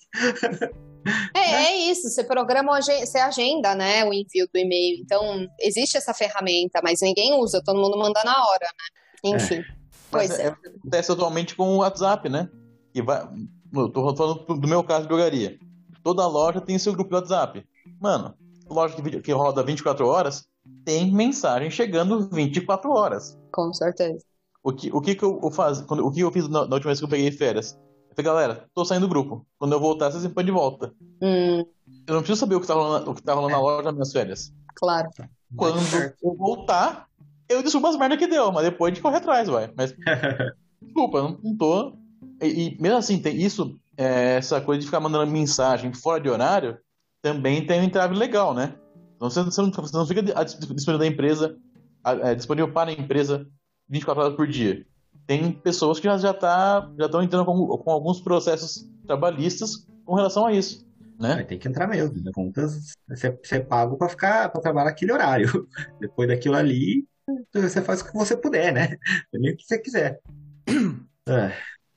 É, 1.33 1.39
né? 1.39 1.65
é 1.65 1.75
isso, 1.91 2.09
você 2.09 2.23
programa, 2.23 2.79
você 2.79 3.17
agenda, 3.17 3.73
né, 3.73 4.03
o 4.03 4.13
envio 4.13 4.47
do 4.53 4.59
e-mail. 4.59 4.97
Então, 5.01 5.47
existe 5.59 5.97
essa 5.97 6.13
ferramenta, 6.13 6.81
mas 6.83 7.01
ninguém 7.01 7.33
usa, 7.39 7.61
todo 7.63 7.81
mundo 7.81 7.97
manda 7.97 8.21
na 8.23 8.35
hora, 8.45 8.67
né? 8.67 9.35
Enfim. 9.35 9.59
É. 9.59 9.78
Pois 10.11 10.29
Mas 10.29 10.39
é. 10.39 10.43
é. 10.43 10.47
Acontece 10.49 11.11
atualmente 11.11 11.55
com 11.55 11.75
o 11.75 11.77
WhatsApp, 11.77 12.29
né? 12.29 12.49
Que 12.93 13.01
vai. 13.01 13.27
Eu 13.73 13.89
tô 13.89 14.15
falando 14.15 14.45
do 14.45 14.67
meu 14.67 14.83
caso 14.83 15.03
de 15.03 15.09
drogaria. 15.09 15.59
Toda 16.03 16.25
loja 16.27 16.59
tem 16.59 16.79
seu 16.79 16.93
grupo 16.93 17.09
de 17.09 17.15
WhatsApp. 17.15 17.65
Mano, 17.99 18.33
loja 18.67 18.95
que, 18.95 19.21
que 19.21 19.31
roda 19.31 19.63
24 19.63 20.07
horas 20.07 20.47
tem 20.85 21.11
mensagem 21.11 21.69
chegando 21.69 22.29
24 22.31 22.89
horas. 22.91 23.37
Com 23.51 23.73
certeza. 23.73 24.23
O 24.63 24.73
que, 24.73 24.89
o 24.91 25.01
que, 25.01 25.15
que 25.15 25.23
eu, 25.23 25.39
eu 25.41 25.51
faz, 25.51 25.81
quando, 25.81 26.05
o 26.05 26.11
que 26.11 26.19
eu 26.19 26.31
fiz 26.31 26.47
na, 26.47 26.65
na, 26.65 26.75
última 26.75 26.89
vez 26.89 26.99
que 26.99 27.05
eu 27.05 27.09
peguei 27.09 27.31
férias? 27.31 27.79
Eu 28.09 28.15
falei, 28.15 28.25
galera, 28.25 28.69
tô 28.73 28.83
saindo 28.83 29.07
do 29.07 29.09
grupo. 29.09 29.45
Quando 29.57 29.73
eu 29.73 29.79
voltar, 29.79 30.11
vocês 30.11 30.23
me 30.23 30.29
põem 30.29 30.45
de 30.45 30.51
volta. 30.51 30.93
Hum. 31.21 31.63
Eu 32.05 32.13
não 32.13 32.21
preciso 32.21 32.39
saber 32.39 32.55
o 32.55 32.61
que 32.61 32.67
tá 32.67 32.73
rolando, 32.73 33.11
o 33.11 33.15
que 33.15 33.23
tá 33.23 33.33
rolando 33.33 33.53
na 33.53 33.61
loja 33.61 33.83
nas 33.83 33.93
minhas 33.93 34.11
férias. 34.11 34.53
Claro. 34.75 35.09
Quando 35.55 35.79
eu 36.21 36.35
voltar, 36.35 37.07
eu 37.49 37.63
desculpa 37.63 37.89
as 37.89 37.97
merdas 37.97 38.19
que 38.19 38.27
deu, 38.27 38.51
mas 38.51 38.63
depois 38.63 38.91
a 38.91 38.93
gente 38.93 39.03
corre 39.03 39.17
atrás, 39.17 39.47
vai. 39.49 39.71
Mas. 39.75 39.93
desculpa, 40.81 41.21
não, 41.21 41.39
não 41.43 41.57
tô. 41.57 41.97
E, 42.41 42.47
e, 42.47 42.81
mesmo 42.81 42.97
assim, 42.97 43.19
tem 43.19 43.35
isso, 43.35 43.77
é, 43.97 44.37
essa 44.37 44.61
coisa 44.61 44.79
de 44.79 44.85
ficar 44.85 44.99
mandando 44.99 45.29
mensagem 45.31 45.91
fora 45.93 46.21
de 46.21 46.29
horário, 46.29 46.77
também 47.21 47.65
tem 47.65 47.81
um 47.81 47.83
entrave 47.83 48.15
legal, 48.15 48.53
né? 48.53 48.75
Então 49.15 49.29
você, 49.29 49.43
você, 49.43 49.61
não, 49.61 49.71
você 49.71 49.97
não 49.97 50.07
fica 50.07 50.21
disponível 50.21 50.97
da 50.97 51.07
empresa, 51.07 51.57
é, 52.05 52.35
disponível 52.35 52.71
para 52.71 52.91
a 52.91 52.93
empresa 52.93 53.45
24 53.89 54.23
horas 54.23 54.35
por 54.35 54.47
dia. 54.47 54.85
Tem 55.27 55.51
pessoas 55.51 55.99
que 55.99 56.05
já 56.05 56.17
já 56.17 56.33
tá, 56.33 56.89
já 56.97 57.05
estão 57.05 57.21
entrando 57.21 57.45
com, 57.45 57.67
com, 57.77 57.91
alguns 57.91 58.21
processos 58.21 58.87
trabalhistas 59.05 59.85
com 60.05 60.15
relação 60.15 60.45
a 60.45 60.53
isso. 60.53 60.87
Né? 61.19 61.43
Tem 61.43 61.59
que 61.59 61.67
entrar 61.67 61.87
mesmo. 61.87 62.15
Né? 62.23 62.31
Contas, 62.33 62.93
você, 63.09 63.37
é 63.51 63.59
pago 63.59 63.97
para 63.97 64.07
ficar 64.07 64.49
para 64.49 64.61
trabalhar 64.61 64.89
aquele 64.89 65.11
horário. 65.11 65.67
Depois 65.99 66.29
daquilo 66.29 66.55
ali, 66.55 67.05
você 67.53 67.81
faz 67.81 68.01
o 68.01 68.05
que 68.05 68.13
você 68.13 68.35
puder, 68.35 68.73
né? 68.73 68.97
Nem 69.33 69.53
o 69.53 69.57
que 69.57 69.65
você 69.65 69.79
quiser. 69.79 70.19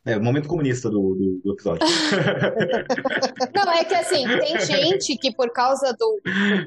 É, 0.05 0.13
é 0.13 0.17
o 0.19 0.23
momento 0.23 0.47
comunista 0.47 0.91
do, 0.91 1.15
do, 1.15 1.41
do, 1.43 1.53
episódio. 1.55 1.87
Não, 3.55 3.73
é 3.73 3.83
que 3.83 3.95
assim, 3.95 4.27
tem 4.27 4.61
gente 4.61 5.17
que 5.17 5.35
por 5.35 5.51
causa 5.55 5.97
do, 5.99 6.21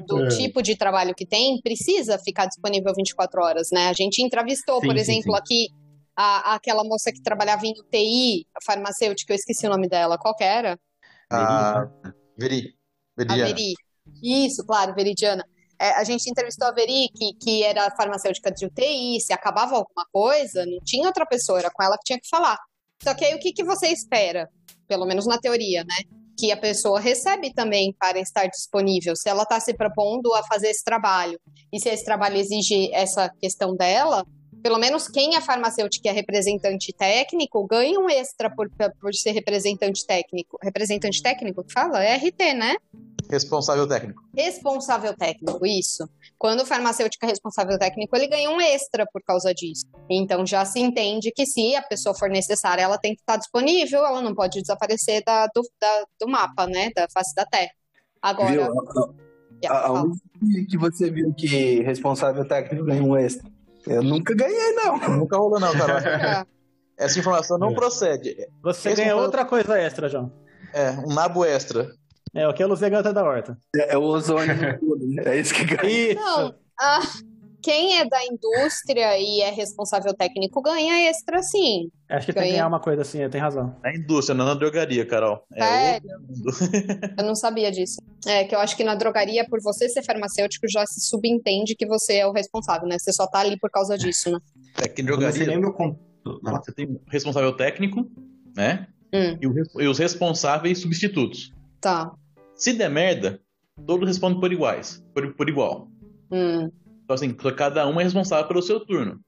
do 0.04 0.24
é. 0.24 0.28
tipo 0.30 0.60
de 0.60 0.76
trabalho 0.76 1.14
que 1.14 1.24
tem, 1.24 1.60
precisa 1.62 2.18
ficar 2.18 2.46
disponível 2.46 2.92
24 2.92 3.40
horas, 3.40 3.68
né? 3.70 3.88
A 3.88 3.92
gente 3.92 4.20
entrevistou, 4.20 4.80
sim, 4.80 4.86
por 4.88 4.96
exemplo, 4.96 5.32
sim. 5.32 5.38
aqui 5.38 5.68
a, 6.16 6.54
aquela 6.54 6.82
moça 6.82 7.12
que 7.12 7.22
trabalhava 7.22 7.66
em 7.66 7.72
UTI, 7.78 8.46
a 8.56 8.64
farmacêutica, 8.64 9.32
eu 9.32 9.36
esqueci 9.36 9.66
o 9.66 9.70
nome 9.70 9.88
dela, 9.88 10.18
qual 10.18 10.34
que 10.34 10.42
era? 10.42 10.76
A 11.30 11.88
Veri. 12.36 12.74
Veridiana. 13.16 13.44
A 13.44 13.54
Veri. 13.54 13.74
Isso, 14.22 14.64
claro, 14.64 14.94
Veridiana. 14.94 15.44
É, 15.80 15.90
a 15.90 16.04
gente 16.04 16.30
entrevistou 16.30 16.68
a 16.68 16.72
Veri, 16.72 17.08
que, 17.14 17.34
que 17.40 17.62
era 17.62 17.90
farmacêutica 17.96 18.50
de 18.50 18.66
UTI, 18.66 19.20
se 19.20 19.32
acabava 19.32 19.76
alguma 19.76 20.06
coisa, 20.12 20.64
não 20.66 20.78
tinha 20.84 21.06
outra 21.06 21.26
pessoa, 21.26 21.58
era 21.58 21.70
com 21.70 21.82
ela 21.82 21.96
que 21.96 22.04
tinha 22.04 22.20
que 22.20 22.28
falar. 22.28 22.58
Só 23.02 23.14
que 23.14 23.24
aí 23.24 23.34
o 23.34 23.38
que, 23.38 23.52
que 23.52 23.64
você 23.64 23.88
espera, 23.88 24.48
pelo 24.88 25.06
menos 25.06 25.26
na 25.26 25.38
teoria, 25.38 25.84
né? 25.84 25.96
Que 26.38 26.50
a 26.50 26.56
pessoa 26.56 27.00
recebe 27.00 27.52
também 27.52 27.94
para 27.98 28.18
estar 28.18 28.46
disponível, 28.46 29.14
se 29.14 29.28
ela 29.28 29.42
está 29.42 29.60
se 29.60 29.74
propondo 29.74 30.32
a 30.34 30.42
fazer 30.44 30.68
esse 30.68 30.84
trabalho. 30.84 31.38
E 31.72 31.80
se 31.80 31.88
esse 31.88 32.04
trabalho 32.04 32.36
exige 32.36 32.92
essa 32.92 33.30
questão 33.40 33.74
dela, 33.76 34.24
pelo 34.62 34.78
menos 34.78 35.06
quem 35.08 35.36
é 35.36 35.40
farmacêutico 35.40 36.06
e 36.06 36.10
é 36.10 36.12
representante 36.12 36.92
técnico 36.92 37.64
ganha 37.66 38.00
um 38.00 38.10
extra 38.10 38.50
por, 38.50 38.68
por 39.00 39.14
ser 39.14 39.32
representante 39.32 40.04
técnico. 40.04 40.58
Representante 40.62 41.22
técnico 41.22 41.62
que 41.62 41.72
fala? 41.72 42.02
É 42.02 42.16
RT, 42.16 42.54
né? 42.54 42.74
Responsável 43.30 43.86
técnico. 43.88 44.22
Responsável 44.34 45.16
técnico, 45.16 45.66
isso. 45.66 46.08
Quando 46.38 46.60
o 46.60 46.66
farmacêutico 46.66 47.24
é 47.24 47.28
responsável 47.28 47.78
técnico, 47.78 48.14
ele 48.16 48.28
ganha 48.28 48.50
um 48.50 48.60
extra 48.60 49.06
por 49.12 49.22
causa 49.22 49.52
disso. 49.54 49.84
Então 50.08 50.46
já 50.46 50.64
se 50.64 50.78
entende 50.78 51.32
que 51.34 51.46
se 51.46 51.74
a 51.74 51.82
pessoa 51.82 52.14
for 52.14 52.28
necessária, 52.28 52.82
ela 52.82 52.98
tem 52.98 53.14
que 53.14 53.20
estar 53.20 53.36
disponível, 53.36 54.04
ela 54.04 54.20
não 54.20 54.34
pode 54.34 54.60
desaparecer 54.60 55.22
da, 55.24 55.46
do, 55.46 55.62
da, 55.80 56.04
do 56.20 56.28
mapa, 56.28 56.66
né? 56.66 56.90
Da 56.94 57.06
face 57.12 57.34
da 57.34 57.44
Terra. 57.44 57.70
Agora. 58.22 58.50
Viu? 58.50 59.26
Yeah, 59.62 59.86
Aonde 59.86 60.20
que 60.68 60.76
você 60.76 61.10
viu 61.10 61.32
que 61.32 61.80
responsável 61.82 62.46
técnico 62.46 62.84
ganha 62.84 63.02
um 63.02 63.16
extra? 63.16 63.50
Eu 63.86 64.02
nunca 64.02 64.34
ganhei, 64.34 64.72
não. 64.72 64.98
Nunca 65.16 65.36
rolou, 65.36 65.58
não, 65.58 65.72
cara. 65.72 66.46
Essa 66.98 67.18
informação 67.18 67.58
não 67.58 67.70
é. 67.70 67.74
procede. 67.74 68.36
Você 68.62 68.94
ganha 68.94 69.16
outra 69.16 69.44
coisa 69.44 69.78
extra, 69.78 70.08
João. 70.08 70.32
É, 70.72 70.90
um 70.90 71.14
nabo 71.14 71.44
extra. 71.44 71.90
É, 72.36 72.46
o 72.46 72.52
que 72.52 72.62
é 72.62 72.66
Luzia 72.66 72.90
Gata 72.90 73.14
da 73.14 73.24
Horta. 73.24 73.56
É, 73.74 73.94
é 73.94 73.98
o 73.98 74.02
ozônio 74.02 74.54
tudo, 74.78 75.06
né? 75.06 75.22
É 75.24 75.40
isso 75.40 75.54
que 75.54 75.64
ganha. 75.64 76.14
Não, 76.14 76.54
ah, 76.78 77.00
quem 77.62 77.98
é 77.98 78.04
da 78.04 78.22
indústria 78.26 79.18
e 79.18 79.40
é 79.40 79.50
responsável 79.50 80.12
técnico 80.14 80.60
ganha 80.60 81.08
extra, 81.08 81.42
sim. 81.42 81.90
Acho 82.10 82.26
que 82.26 82.32
ganha. 82.32 82.42
tem 82.42 82.52
que 82.52 82.56
ganhar 82.58 82.68
uma 82.68 82.78
coisa 82.78 83.00
assim, 83.00 83.26
tem 83.30 83.40
razão. 83.40 83.74
Na 83.82 83.94
indústria, 83.94 84.36
não 84.36 84.44
na 84.44 84.52
drogaria, 84.52 85.06
Carol. 85.06 85.46
É 85.54 85.96
eu 87.18 87.24
não 87.24 87.34
sabia 87.34 87.72
disso. 87.72 87.96
É 88.26 88.44
que 88.44 88.54
eu 88.54 88.58
acho 88.58 88.76
que 88.76 88.84
na 88.84 88.94
drogaria, 88.94 89.46
por 89.48 89.62
você 89.62 89.88
ser 89.88 90.02
farmacêutico, 90.02 90.68
já 90.68 90.84
se 90.84 91.00
subentende 91.00 91.74
que 91.74 91.86
você 91.86 92.18
é 92.18 92.26
o 92.26 92.32
responsável, 92.32 92.86
né? 92.86 92.98
Você 92.98 93.14
só 93.14 93.26
tá 93.26 93.38
ali 93.38 93.58
por 93.58 93.70
causa 93.70 93.96
disso, 93.96 94.30
né? 94.30 94.38
É 94.76 94.88
que 94.88 95.00
em 95.00 95.06
drogaria... 95.06 95.32
Você 95.32 95.46
lembra 95.46 95.72
com... 95.72 95.96
Você 96.22 96.72
tem 96.72 96.86
o 96.86 97.00
responsável 97.08 97.56
técnico, 97.56 98.06
né? 98.54 98.88
Hum. 99.10 99.38
E, 99.40 99.46
o, 99.46 99.82
e 99.82 99.88
os 99.88 99.98
responsáveis 99.98 100.80
substitutos. 100.80 101.56
Tá. 101.80 102.12
Se 102.56 102.72
der 102.72 102.90
merda, 102.90 103.40
todos 103.86 104.08
respondem 104.08 104.40
por 104.40 104.52
iguais, 104.52 105.04
por, 105.14 105.34
por 105.34 105.48
igual. 105.48 105.88
Hum. 106.30 106.70
Então, 107.04 107.14
assim, 107.14 107.32
cada 107.32 107.86
um 107.86 108.00
é 108.00 108.04
responsável 108.04 108.48
pelo 108.48 108.62
seu 108.62 108.80
turno. 108.80 109.20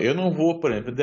Eu 0.00 0.14
não 0.14 0.30
vou, 0.30 0.60
por 0.60 0.70
exemplo, 0.70 0.94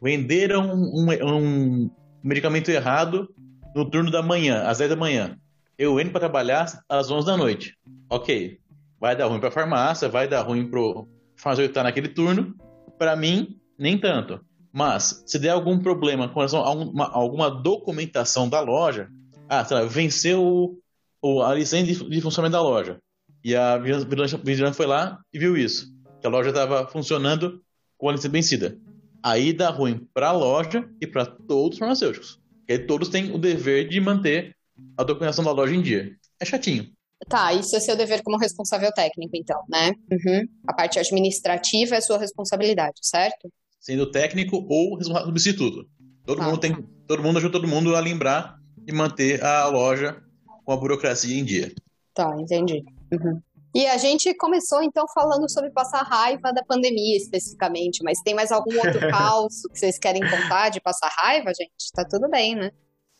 vender 0.00 0.56
um, 0.56 1.08
um, 1.22 1.90
medicamento 2.22 2.70
errado 2.70 3.28
no 3.74 3.88
turno 3.88 4.10
da 4.10 4.22
manhã, 4.22 4.62
às 4.62 4.78
10 4.78 4.90
da 4.90 4.96
manhã. 4.96 5.36
Eu 5.76 5.98
entro 5.98 6.12
para 6.12 6.20
trabalhar 6.20 6.66
às 6.88 7.10
11 7.10 7.26
da 7.26 7.36
noite. 7.36 7.76
Ok. 8.08 8.58
Vai 9.00 9.16
dar 9.16 9.26
ruim 9.26 9.40
para 9.40 9.48
a 9.48 9.52
farmácia, 9.52 10.08
vai 10.08 10.28
dar 10.28 10.42
ruim 10.42 10.68
para 10.68 10.80
o 10.80 11.08
farmacêutico 11.36 11.72
que 11.72 11.78
está 11.78 11.82
naquele 11.82 12.08
turno. 12.08 12.54
Para 12.98 13.16
mim, 13.16 13.58
nem 13.78 13.98
tanto. 13.98 14.40
Mas, 14.72 15.24
se 15.26 15.38
der 15.38 15.50
algum 15.50 15.78
problema 15.78 16.28
com 16.28 16.34
relação 16.34 16.62
a 16.62 16.68
alguma, 16.68 17.08
alguma 17.10 17.50
documentação 17.50 18.48
da 18.48 18.60
loja, 18.60 19.08
ah, 19.48 19.64
sei 19.64 19.76
lá, 19.76 19.84
venceu 19.84 20.78
a 21.22 21.54
licença 21.54 21.86
de, 21.86 22.20
funcionamento 22.20 22.52
da 22.52 22.62
loja. 22.62 22.98
E 23.44 23.54
a 23.54 23.78
vigilância 23.78 24.38
foi 24.74 24.86
lá 24.86 25.18
e 25.32 25.38
viu 25.38 25.56
isso. 25.56 25.86
Que 26.20 26.26
a 26.26 26.30
loja 26.30 26.50
estava 26.50 26.86
funcionando 26.86 27.62
com 27.96 28.08
a 28.08 28.12
licença 28.12 28.28
vencida. 28.28 28.78
Aí 29.22 29.52
dá 29.52 29.70
ruim 29.70 30.06
para 30.14 30.28
a 30.28 30.32
loja 30.32 30.88
e 31.00 31.06
para 31.06 31.26
todos 31.26 31.74
os 31.74 31.78
farmacêuticos. 31.78 32.40
Porque 32.58 32.72
aí 32.72 32.78
todos 32.86 33.08
têm 33.08 33.32
o 33.34 33.38
dever 33.38 33.88
de 33.88 34.00
manter 34.00 34.56
a 34.96 35.04
documentação 35.04 35.44
da 35.44 35.52
loja 35.52 35.74
em 35.74 35.82
dia. 35.82 36.12
É 36.38 36.44
chatinho. 36.44 36.90
Tá, 37.28 37.52
isso 37.52 37.76
é 37.76 37.80
seu 37.80 37.96
dever 37.96 38.22
como 38.22 38.38
responsável 38.38 38.90
técnico, 38.92 39.36
então, 39.36 39.62
né? 39.68 39.92
Uhum. 40.10 40.46
A 40.66 40.72
parte 40.72 40.98
administrativa 40.98 41.96
é 41.96 42.00
sua 42.00 42.18
responsabilidade, 42.18 42.98
certo? 43.02 43.50
Sendo 43.78 44.10
técnico 44.10 44.66
ou 44.68 44.96
responsável 44.96 45.26
substituto. 45.26 45.86
Todo 46.24 46.38
tá, 46.38 46.44
mundo 46.44 46.58
tem, 46.58 46.74
todo 47.06 47.22
mundo 47.22 47.38
ajuda 47.38 47.52
todo 47.52 47.68
mundo 47.68 47.94
a 47.94 48.00
lembrar 48.00 48.56
e 48.86 48.92
manter 48.92 49.44
a 49.44 49.66
loja 49.66 50.22
com 50.70 50.74
a 50.74 50.76
burocracia 50.76 51.36
em 51.36 51.44
dia. 51.44 51.72
Tá, 52.14 52.32
entendi. 52.38 52.84
Uhum. 53.12 53.42
E 53.74 53.86
a 53.86 53.96
gente 53.98 54.32
começou 54.34 54.80
então 54.84 55.04
falando 55.12 55.50
sobre 55.50 55.70
passar 55.70 56.02
raiva 56.02 56.52
da 56.52 56.62
pandemia 56.62 57.16
especificamente, 57.16 58.04
mas 58.04 58.20
tem 58.20 58.34
mais 58.34 58.52
algum 58.52 58.76
outro 58.76 59.00
caos 59.10 59.62
que 59.72 59.78
vocês 59.78 59.98
querem 59.98 60.22
contar 60.22 60.68
de 60.68 60.80
passar 60.80 61.08
raiva, 61.08 61.52
gente? 61.52 61.72
Tá 61.92 62.04
tudo 62.04 62.28
bem, 62.30 62.54
né? 62.54 62.70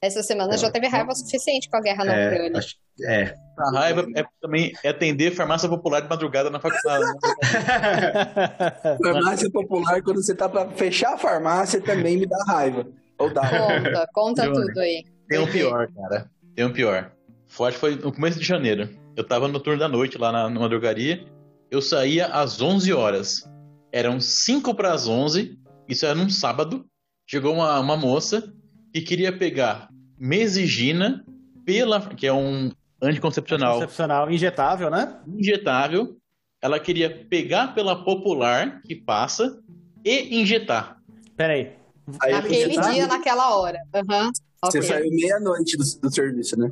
Essa 0.01 0.23
semana 0.23 0.55
é, 0.55 0.59
já 0.59 0.71
teve 0.71 0.87
raiva 0.87 1.13
suficiente 1.13 1.69
com 1.69 1.77
a 1.77 1.81
guerra 1.81 2.05
na 2.05 2.15
é, 2.15 2.29
Ucrânia. 2.29 2.59
Acho, 2.59 2.77
é. 3.03 3.35
A 3.59 3.71
raiva 3.73 4.07
é 4.15 4.25
também 4.41 4.73
é 4.85 4.91
atender 4.91 5.33
farmácia 5.33 5.69
popular 5.69 6.01
de 6.01 6.09
madrugada 6.09 6.51
na 6.51 6.61
faculdade. 6.61 7.05
farmácia 9.03 9.51
popular, 9.51 10.01
quando 10.03 10.23
você 10.23 10.37
tá 10.37 10.49
para 10.49 10.71
fechar 10.71 11.15
a 11.15 11.19
farmácia, 11.19 11.81
também 11.81 12.17
me 12.17 12.27
dá 12.27 12.39
raiva. 12.47 12.87
Ou 13.19 13.29
dá. 13.35 13.43
Conta, 13.43 14.09
conta 14.15 14.53
tudo 14.53 14.79
aí. 14.79 15.05
Tem 15.29 15.41
um 15.41 15.51
pior, 15.51 15.89
cara. 15.93 16.31
Tem 16.55 16.65
um 16.65 16.73
pior. 16.73 17.13
Forte 17.51 17.77
foi 17.77 17.97
no 17.97 18.13
começo 18.13 18.39
de 18.39 18.47
janeiro. 18.47 18.89
Eu 19.17 19.25
tava 19.25 19.49
no 19.49 19.59
turno 19.59 19.81
da 19.81 19.89
noite 19.89 20.17
lá 20.17 20.31
na, 20.31 20.49
numa 20.49 20.69
drogaria. 20.69 21.27
Eu 21.69 21.83
saía 21.83 22.27
às 22.27 22.63
11 22.63 22.93
horas. 22.93 23.51
Eram 23.93 24.21
5 24.21 24.73
para 24.73 24.93
as 24.93 25.09
11. 25.09 25.59
Isso 25.89 26.07
era 26.07 26.15
num 26.15 26.31
sábado. 26.31 26.87
Chegou 27.27 27.53
uma, 27.53 27.81
uma 27.81 27.97
moça 27.97 28.55
que 28.95 29.01
queria 29.01 29.37
pegar 29.37 29.89
mesigina 30.17 31.25
pela 31.65 32.01
que 32.01 32.25
é 32.25 32.33
um 32.33 32.71
anticoncepcional. 33.03 33.73
Anticoncepcional 33.73 34.31
injetável, 34.31 34.89
né? 34.89 35.21
Injetável. 35.27 36.17
Ela 36.63 36.79
queria 36.79 37.27
pegar 37.29 37.75
pela 37.75 38.05
popular 38.05 38.81
que 38.83 38.95
passa 38.95 39.61
e 40.05 40.41
injetar. 40.41 41.01
Peraí. 41.37 41.73
Naquele 42.07 42.81
dia, 42.81 43.09
naquela 43.09 43.57
hora. 43.57 43.79
Uhum. 43.93 44.31
Você 44.65 44.79
okay. 44.79 44.83
saiu 44.89 45.11
meia-noite 45.11 45.77
do, 45.77 45.85
do 46.01 46.15
serviço, 46.15 46.57
né? 46.57 46.71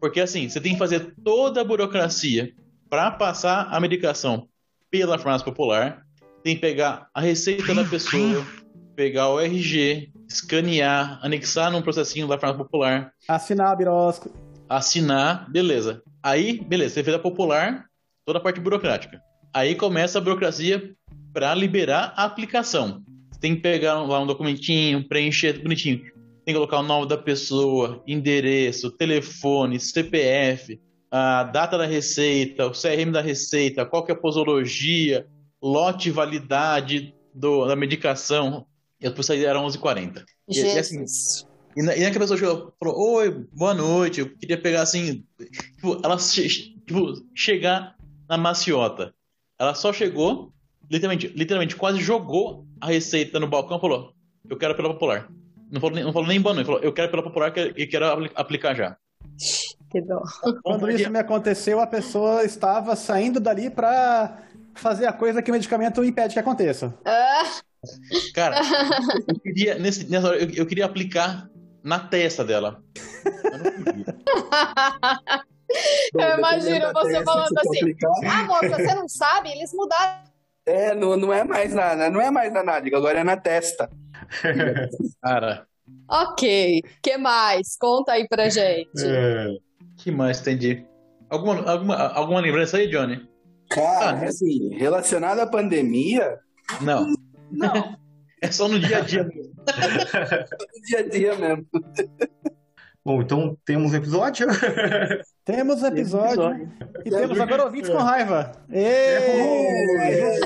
Porque 0.00 0.20
assim, 0.20 0.48
você 0.48 0.60
tem 0.60 0.72
que 0.72 0.78
fazer 0.78 1.14
toda 1.22 1.60
a 1.60 1.64
burocracia 1.64 2.52
para 2.88 3.10
passar 3.10 3.68
a 3.70 3.78
medicação 3.78 4.48
pela 4.90 5.18
farmácia 5.18 5.44
popular. 5.44 6.02
Tem 6.42 6.54
que 6.54 6.60
pegar 6.60 7.08
a 7.14 7.20
receita 7.20 7.74
da 7.74 7.84
pessoa, 7.84 8.44
pegar 8.96 9.28
o 9.28 9.38
RG, 9.38 10.10
escanear, 10.26 11.20
anexar 11.22 11.70
num 11.70 11.82
processinho 11.82 12.26
da 12.26 12.38
farmácia 12.38 12.64
popular. 12.64 13.12
Assinar 13.28 13.72
a 13.72 13.76
birosco. 13.76 14.30
Assinar, 14.68 15.50
beleza. 15.50 16.02
Aí, 16.22 16.60
beleza, 16.64 16.94
você 16.94 17.04
fez 17.04 17.16
a 17.16 17.18
popular, 17.18 17.84
toda 18.24 18.38
a 18.38 18.42
parte 18.42 18.60
burocrática. 18.60 19.20
Aí 19.52 19.74
começa 19.74 20.18
a 20.18 20.20
burocracia 20.20 20.94
para 21.32 21.54
liberar 21.54 22.14
a 22.16 22.24
aplicação. 22.24 23.02
Você 23.30 23.40
tem 23.40 23.56
que 23.56 23.62
pegar 23.62 24.00
lá 24.00 24.20
um 24.20 24.26
documentinho, 24.26 25.06
preencher 25.06 25.60
bonitinho. 25.62 26.04
Tem 26.50 26.54
que 26.54 26.58
colocar 26.58 26.80
o 26.80 26.82
nome 26.82 27.06
da 27.06 27.16
pessoa, 27.16 28.02
endereço, 28.04 28.90
telefone, 28.90 29.78
CPF, 29.78 30.80
a 31.08 31.44
data 31.44 31.78
da 31.78 31.86
receita, 31.86 32.66
o 32.66 32.72
CRM 32.72 33.12
da 33.12 33.20
receita, 33.20 33.86
qual 33.86 34.04
que 34.04 34.10
é 34.10 34.16
a 34.16 34.18
posologia, 34.18 35.28
lote 35.62 36.10
validade 36.10 37.14
do, 37.32 37.66
da 37.66 37.76
medicação, 37.76 38.66
e 39.00 39.08
depois 39.08 39.28
saí 39.28 39.44
era 39.44 39.60
11h40. 39.60 40.24
E, 40.48 40.58
e, 40.58 40.76
assim, 40.76 41.04
e, 41.76 41.82
na, 41.84 41.96
e 41.96 42.00
naquela 42.00 42.24
pessoa 42.24 42.36
chegou, 42.36 42.74
falou, 42.80 43.14
oi, 43.18 43.46
boa 43.52 43.72
noite, 43.72 44.18
eu 44.18 44.36
queria 44.36 44.60
pegar 44.60 44.82
assim, 44.82 45.24
tipo, 45.76 46.00
ela 46.02 46.16
tipo, 46.16 47.12
chegar 47.32 47.94
na 48.28 48.36
maciota. 48.36 49.14
Ela 49.56 49.72
só 49.72 49.92
chegou, 49.92 50.52
literalmente, 50.90 51.28
literalmente 51.28 51.76
quase 51.76 52.00
jogou 52.00 52.66
a 52.80 52.88
receita 52.88 53.38
no 53.38 53.46
balcão 53.46 53.78
e 53.78 53.80
falou, 53.80 54.12
eu 54.48 54.56
quero 54.56 54.74
pela 54.74 54.92
popular. 54.92 55.30
Não 55.70 55.80
falou, 55.80 56.00
não 56.00 56.12
falou 56.12 56.28
nem 56.28 56.40
boa 56.40 56.54
noite, 56.54 56.66
falou, 56.66 56.80
eu 56.80 56.92
quero 56.92 57.10
pela 57.10 57.22
popular 57.22 57.52
e 57.56 57.86
quero 57.86 58.30
aplicar 58.34 58.74
já. 58.74 58.96
Que 59.90 60.00
dó. 60.00 60.22
Quando 60.62 60.90
isso 60.90 61.10
me 61.10 61.18
aconteceu, 61.18 61.80
a 61.80 61.86
pessoa 61.86 62.44
estava 62.44 62.96
saindo 62.96 63.40
dali 63.40 63.70
para 63.70 64.38
fazer 64.74 65.06
a 65.06 65.12
coisa 65.12 65.42
que 65.42 65.50
o 65.50 65.54
medicamento 65.54 66.04
impede 66.04 66.34
que 66.34 66.40
aconteça. 66.40 66.94
Ah. 67.04 67.42
Cara, 68.34 68.60
eu 69.28 69.40
queria, 69.40 69.78
nesse, 69.78 70.10
nessa 70.10 70.28
hora, 70.28 70.38
eu, 70.38 70.50
eu 70.50 70.66
queria 70.66 70.84
aplicar 70.84 71.48
na 71.82 71.98
testa 71.98 72.44
dela. 72.44 72.82
Eu, 76.14 76.20
eu 76.20 76.38
imagino 76.38 76.92
você 76.92 77.24
falando 77.24 77.58
assim: 77.58 77.94
Ah, 78.26 78.42
moça, 78.44 78.68
você 78.68 78.94
não 78.94 79.08
sabe? 79.08 79.50
Eles 79.50 79.72
mudaram. 79.72 80.30
É, 80.66 80.94
não, 80.94 81.16
não 81.16 81.32
é 81.32 81.42
mais 81.42 81.74
na, 81.74 82.10
não 82.10 82.20
é 82.20 82.30
mais 82.30 82.52
na 82.52 82.62
nádega, 82.62 82.96
agora 82.96 83.20
é 83.20 83.24
na 83.24 83.36
testa. 83.36 83.90
Cara. 85.22 85.66
Ok. 86.08 86.82
que 87.02 87.16
mais? 87.16 87.76
Conta 87.76 88.12
aí 88.12 88.26
pra 88.28 88.48
gente. 88.48 89.04
É... 89.04 89.56
que 89.96 90.10
mais 90.10 90.40
tem 90.40 90.56
de. 90.56 90.84
Alguma, 91.28 91.70
alguma, 91.70 91.96
alguma 91.96 92.40
lembrança 92.40 92.76
aí, 92.76 92.88
Johnny? 92.88 93.28
Cara, 93.70 94.18
ah, 94.18 94.24
assim, 94.24 94.74
relacionado 94.74 95.38
à 95.38 95.46
pandemia. 95.46 96.38
Não. 96.80 97.06
Não. 97.50 97.98
É 98.42 98.50
só 98.50 98.66
no 98.66 98.80
dia 98.80 98.96
a 98.96 99.00
dia 99.00 99.22
mesmo. 99.22 99.52
no 99.60 100.82
dia 100.86 100.98
a 101.00 101.08
dia 101.10 101.36
mesmo. 101.36 101.66
Bom, 103.04 103.22
então 103.22 103.56
temos 103.64 103.94
episódio? 103.94 104.46
Temos 105.42 105.82
episódio. 105.82 106.50
episódio. 106.50 106.72
E 107.04 107.10
temos 107.10 107.40
agora 107.40 107.64
ouvintes 107.64 107.90
com 107.90 107.96
raiva. 107.96 108.52
Ei! 108.70 110.38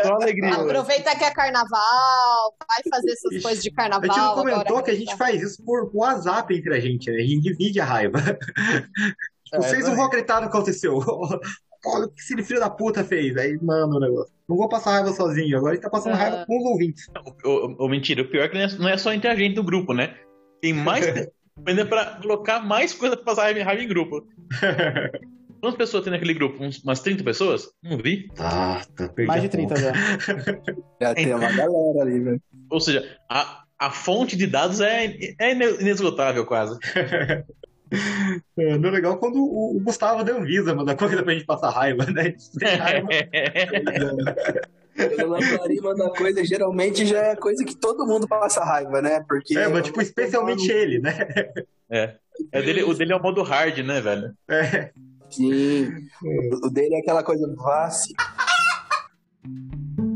Com 0.00 0.14
alegria. 0.14 0.54
Aproveita 0.54 1.18
que 1.18 1.24
é 1.24 1.30
carnaval, 1.32 2.54
vai 2.66 2.82
fazer 2.88 3.10
essas 3.10 3.42
coisas 3.42 3.62
de 3.62 3.70
carnaval. 3.72 4.10
A 4.10 4.14
gente 4.14 4.24
não 4.24 4.34
comentou 4.36 4.82
que 4.82 4.90
a 4.92 4.94
gente 4.94 5.16
faz 5.16 5.42
isso 5.42 5.62
por 5.64 5.90
WhatsApp 5.92 6.54
entre 6.56 6.74
a 6.74 6.80
gente, 6.80 7.10
né? 7.10 7.16
A 7.16 7.26
gente 7.26 7.42
divide 7.42 7.80
a 7.80 7.84
raiva. 7.84 8.18
É, 9.52 9.58
Vocês 9.58 9.86
não 9.86 9.94
vão 9.94 10.06
acreditar 10.06 10.40
no 10.40 10.50
que 10.50 10.56
aconteceu 10.56 10.98
olha 11.86 12.06
o 12.06 12.10
que 12.10 12.20
esse 12.20 12.42
filho 12.42 12.58
da 12.58 12.70
puta 12.70 13.04
fez. 13.04 13.36
Aí 13.36 13.56
manda 13.62 13.94
o 13.94 14.00
negócio. 14.00 14.32
Não 14.48 14.56
vou 14.56 14.68
passar 14.68 14.92
raiva 14.92 15.12
sozinho, 15.12 15.56
agora 15.56 15.74
ele 15.74 15.82
tá 15.82 15.90
passando 15.90 16.16
raiva 16.16 16.44
com 16.46 16.58
os 16.58 16.64
ouvintes. 16.64 17.06
O, 17.44 17.84
o, 17.84 17.88
mentira, 17.88 18.22
o 18.22 18.28
pior 18.28 18.44
é 18.44 18.48
que 18.48 18.78
não 18.78 18.88
é, 18.88 18.94
é 18.94 18.96
só 18.96 19.12
entre 19.12 19.28
a 19.28 19.36
gente 19.36 19.54
do 19.54 19.62
grupo, 19.62 19.92
né? 19.92 20.16
Tem 20.64 20.72
mais. 20.72 21.04
ainda 21.66 21.84
pra 21.84 22.06
colocar 22.22 22.60
mais 22.60 22.94
coisa 22.94 23.14
pra 23.16 23.24
passar 23.26 23.54
raiva 23.54 23.82
em 23.82 23.86
grupo. 23.86 24.26
Quantas 25.60 25.76
pessoas 25.76 26.04
tem 26.04 26.10
naquele 26.10 26.32
grupo? 26.32 26.58
Umas 26.82 27.00
30 27.00 27.22
pessoas? 27.22 27.68
Não 27.82 27.98
vi. 27.98 28.28
Tá, 28.34 28.82
tá 28.96 29.10
Mais 29.26 29.42
de 29.42 29.48
30 29.50 29.76
já. 29.76 29.92
já 31.00 31.14
tem 31.14 31.34
uma 31.34 31.52
galera 31.52 32.00
ali, 32.00 32.18
velho. 32.18 32.42
Ou 32.70 32.80
seja, 32.80 33.18
a, 33.30 33.62
a 33.78 33.90
fonte 33.90 34.36
de 34.36 34.46
dados 34.46 34.80
é, 34.80 35.14
é 35.38 35.52
inesgotável 35.52 36.46
quase. 36.46 36.78
É, 38.56 38.78
não 38.78 38.88
é 38.88 38.92
legal 38.92 39.18
quando 39.18 39.36
o, 39.36 39.76
o 39.76 39.80
Gustavo 39.80 40.24
deu 40.24 40.42
visa, 40.42 40.74
manda 40.74 40.96
coisa 40.96 41.22
pra 41.22 41.32
gente 41.34 41.44
passar 41.44 41.70
raiva, 41.70 42.06
né? 42.06 42.34
raiva. 42.78 43.08
O 44.96 45.26
Lambari 45.26 45.80
manda 45.80 46.10
coisa, 46.10 46.44
geralmente 46.44 47.04
já 47.04 47.18
é 47.18 47.36
coisa 47.36 47.64
que 47.64 47.76
todo 47.76 48.06
mundo 48.06 48.28
passa 48.28 48.64
raiva, 48.64 49.02
né? 49.02 49.24
Porque 49.28 49.56
é, 49.58 49.68
mas 49.68 49.84
tipo, 49.84 50.00
especialmente 50.00 50.70
ele, 50.70 51.00
né? 51.00 51.12
É. 51.90 52.14
é 52.50 52.62
dele, 52.62 52.82
o 52.82 52.94
dele 52.94 53.12
é 53.12 53.16
o 53.16 53.22
modo 53.22 53.42
hard, 53.42 53.78
né, 53.78 54.00
velho? 54.00 54.32
É. 54.48 54.90
Sim. 55.30 55.88
O 56.64 56.70
dele 56.70 56.94
é 56.94 56.98
aquela 57.00 57.22
coisa 57.22 57.52
fácil. 57.56 58.14
Bom, 59.44 60.13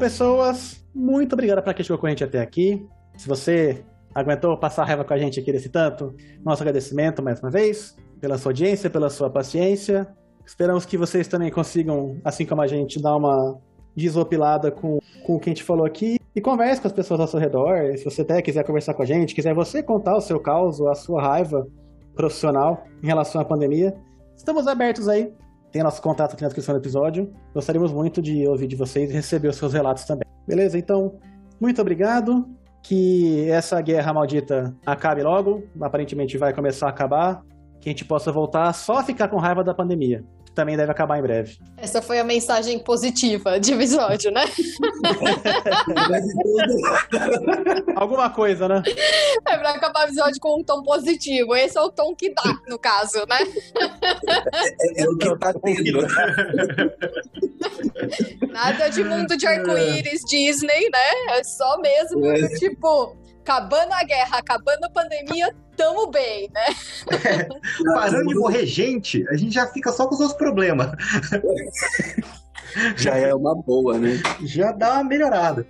pessoas, 0.00 0.82
muito 0.94 1.34
obrigado 1.34 1.62
para 1.62 1.74
quem 1.74 1.84
chegou 1.84 1.98
com 1.98 2.06
a 2.06 2.10
gente 2.10 2.24
até 2.24 2.40
aqui. 2.40 2.82
Se 3.18 3.28
você 3.28 3.84
aguentou 4.14 4.58
passar 4.58 4.84
raiva 4.84 5.04
com 5.04 5.12
a 5.12 5.18
gente 5.18 5.38
aqui 5.38 5.52
desse 5.52 5.68
tanto, 5.68 6.14
nosso 6.42 6.62
agradecimento 6.62 7.22
mais 7.22 7.38
uma 7.38 7.50
vez 7.50 7.94
pela 8.18 8.38
sua 8.38 8.48
audiência, 8.48 8.88
pela 8.88 9.10
sua 9.10 9.28
paciência. 9.30 10.08
Esperamos 10.44 10.86
que 10.86 10.96
vocês 10.96 11.28
também 11.28 11.50
consigam, 11.50 12.18
assim 12.24 12.46
como 12.46 12.62
a 12.62 12.66
gente, 12.66 13.00
dar 13.00 13.14
uma 13.14 13.58
desopilada 13.94 14.70
com, 14.72 14.98
com 15.22 15.36
o 15.36 15.38
que 15.38 15.50
a 15.50 15.52
gente 15.52 15.62
falou 15.62 15.84
aqui 15.84 16.18
e 16.34 16.40
converse 16.40 16.80
com 16.80 16.88
as 16.88 16.94
pessoas 16.94 17.20
ao 17.20 17.28
seu 17.28 17.38
redor. 17.38 17.94
Se 17.98 18.04
você 18.04 18.22
até 18.22 18.40
quiser 18.40 18.64
conversar 18.64 18.94
com 18.94 19.02
a 19.02 19.06
gente, 19.06 19.34
quiser 19.34 19.54
você 19.54 19.82
contar 19.82 20.16
o 20.16 20.20
seu 20.22 20.40
caos, 20.40 20.80
a 20.80 20.94
sua 20.94 21.20
raiva 21.20 21.66
profissional 22.14 22.84
em 23.02 23.06
relação 23.06 23.38
à 23.38 23.44
pandemia, 23.44 23.94
estamos 24.34 24.66
abertos 24.66 25.08
aí. 25.08 25.30
Tem 25.72 25.82
nosso 25.82 26.02
contato 26.02 26.32
aqui 26.32 26.42
na 26.42 26.48
descrição 26.48 26.74
do 26.74 26.80
episódio. 26.80 27.32
Gostaríamos 27.54 27.92
muito 27.92 28.20
de 28.20 28.46
ouvir 28.48 28.66
de 28.66 28.76
vocês 28.76 29.10
e 29.10 29.12
receber 29.12 29.48
os 29.48 29.56
seus 29.56 29.72
relatos 29.72 30.04
também. 30.04 30.28
Beleza? 30.46 30.76
Então, 30.78 31.18
muito 31.60 31.80
obrigado. 31.80 32.48
Que 32.82 33.48
essa 33.50 33.80
guerra 33.80 34.12
maldita 34.12 34.74
acabe 34.84 35.22
logo. 35.22 35.62
Aparentemente 35.80 36.36
vai 36.38 36.52
começar 36.52 36.86
a 36.86 36.90
acabar. 36.90 37.42
Que 37.80 37.88
a 37.88 37.92
gente 37.92 38.04
possa 38.04 38.32
voltar 38.32 38.72
só 38.72 38.98
a 38.98 39.04
ficar 39.04 39.28
com 39.28 39.36
raiva 39.36 39.62
da 39.62 39.74
pandemia 39.74 40.24
também 40.54 40.76
deve 40.76 40.90
acabar 40.90 41.18
em 41.18 41.22
breve. 41.22 41.58
Essa 41.76 42.02
foi 42.02 42.18
a 42.18 42.24
mensagem 42.24 42.78
positiva 42.78 43.58
de 43.58 43.72
episódio, 43.72 44.30
né? 44.30 44.44
Alguma 47.96 48.30
coisa, 48.30 48.68
né? 48.68 48.82
É 49.48 49.56
pra 49.56 49.70
acabar 49.70 50.04
o 50.04 50.08
episódio 50.08 50.40
com 50.40 50.60
um 50.60 50.64
tom 50.64 50.82
positivo. 50.82 51.54
Esse 51.54 51.78
é 51.78 51.80
o 51.80 51.90
tom 51.90 52.14
que 52.14 52.34
dá, 52.34 52.54
no 52.68 52.78
caso, 52.78 53.24
né? 53.28 53.38
É, 54.96 55.02
é 55.02 55.08
o 55.08 55.16
que 55.16 55.38
tá 55.38 55.54
tendo. 55.54 56.00
Nada 58.48 58.88
de 58.88 59.04
mundo 59.04 59.36
de 59.36 59.46
arco-íris, 59.46 60.22
Disney, 60.28 60.90
né? 60.90 61.38
É 61.38 61.44
só 61.44 61.78
mesmo, 61.78 62.30
é. 62.30 62.48
tipo, 62.56 63.16
acabando 63.50 63.92
a 63.92 64.04
guerra, 64.04 64.38
acabando 64.38 64.84
a 64.84 64.90
pandemia, 64.90 65.52
tamo 65.76 66.06
bem, 66.08 66.48
né? 66.54 66.66
É, 67.24 67.48
parando 67.94 68.28
de 68.28 68.34
morrer 68.36 68.64
gente, 68.64 69.26
a 69.28 69.36
gente 69.36 69.52
já 69.52 69.66
fica 69.66 69.90
só 69.90 70.06
com 70.06 70.14
os 70.14 70.20
nossos 70.20 70.36
problemas. 70.36 70.90
Já 72.96 73.16
é 73.16 73.34
uma 73.34 73.52
boa, 73.52 73.98
né? 73.98 74.10
Já 74.44 74.70
dá 74.70 74.92
uma 74.94 75.02
melhorada. 75.02 75.66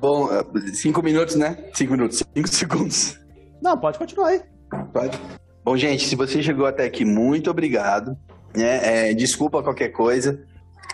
Bom, 0.00 0.26
cinco 0.72 1.02
minutos, 1.02 1.36
né? 1.36 1.54
Cinco 1.74 1.92
minutos, 1.92 2.22
cinco 2.34 2.48
segundos. 2.48 3.20
Não, 3.60 3.76
pode 3.76 3.98
continuar 3.98 4.28
aí. 4.28 4.42
Pode. 4.90 5.20
Bom, 5.62 5.76
gente, 5.76 6.08
se 6.08 6.16
você 6.16 6.42
chegou 6.42 6.64
até 6.64 6.86
aqui, 6.86 7.04
muito 7.04 7.50
obrigado. 7.50 8.16
Né? 8.56 9.10
É, 9.10 9.12
desculpa 9.12 9.62
qualquer 9.62 9.90
coisa. 9.90 10.42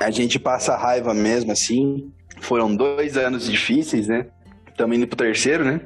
A 0.00 0.10
gente 0.10 0.36
passa 0.36 0.76
raiva 0.76 1.14
mesmo, 1.14 1.52
assim. 1.52 2.12
Foram 2.40 2.74
dois 2.74 3.16
anos 3.16 3.48
difíceis, 3.48 4.08
né? 4.08 4.26
Estamos 4.78 4.96
indo 4.96 5.08
pro 5.08 5.16
terceiro, 5.16 5.64
né? 5.64 5.80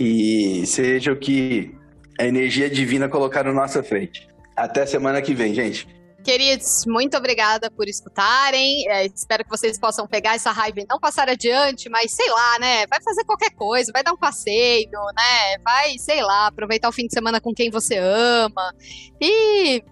E 0.00 0.66
seja 0.66 1.12
o 1.12 1.16
que 1.16 1.72
a 2.18 2.26
energia 2.26 2.68
divina 2.68 3.08
colocar 3.08 3.44
na 3.44 3.52
nossa 3.52 3.84
frente. 3.84 4.28
Até 4.56 4.84
semana 4.84 5.22
que 5.22 5.32
vem, 5.32 5.54
gente. 5.54 5.86
Queridos, 6.24 6.84
muito 6.88 7.16
obrigada 7.16 7.70
por 7.70 7.86
escutarem. 7.86 8.88
É, 8.88 9.06
espero 9.06 9.44
que 9.44 9.50
vocês 9.50 9.78
possam 9.78 10.08
pegar 10.08 10.34
essa 10.34 10.50
raiva 10.50 10.80
e 10.80 10.86
não 10.90 10.98
passar 10.98 11.28
adiante, 11.28 11.88
mas 11.88 12.10
sei 12.10 12.28
lá, 12.30 12.58
né? 12.58 12.84
Vai 12.88 13.00
fazer 13.00 13.24
qualquer 13.24 13.50
coisa, 13.50 13.92
vai 13.92 14.02
dar 14.02 14.12
um 14.12 14.18
passeio, 14.18 14.90
né? 14.90 15.58
Vai, 15.62 15.96
sei 15.98 16.20
lá, 16.20 16.48
aproveitar 16.48 16.88
o 16.88 16.92
fim 16.92 17.06
de 17.06 17.14
semana 17.14 17.40
com 17.40 17.54
quem 17.54 17.70
você 17.70 17.96
ama. 17.96 18.74
E 19.20 19.84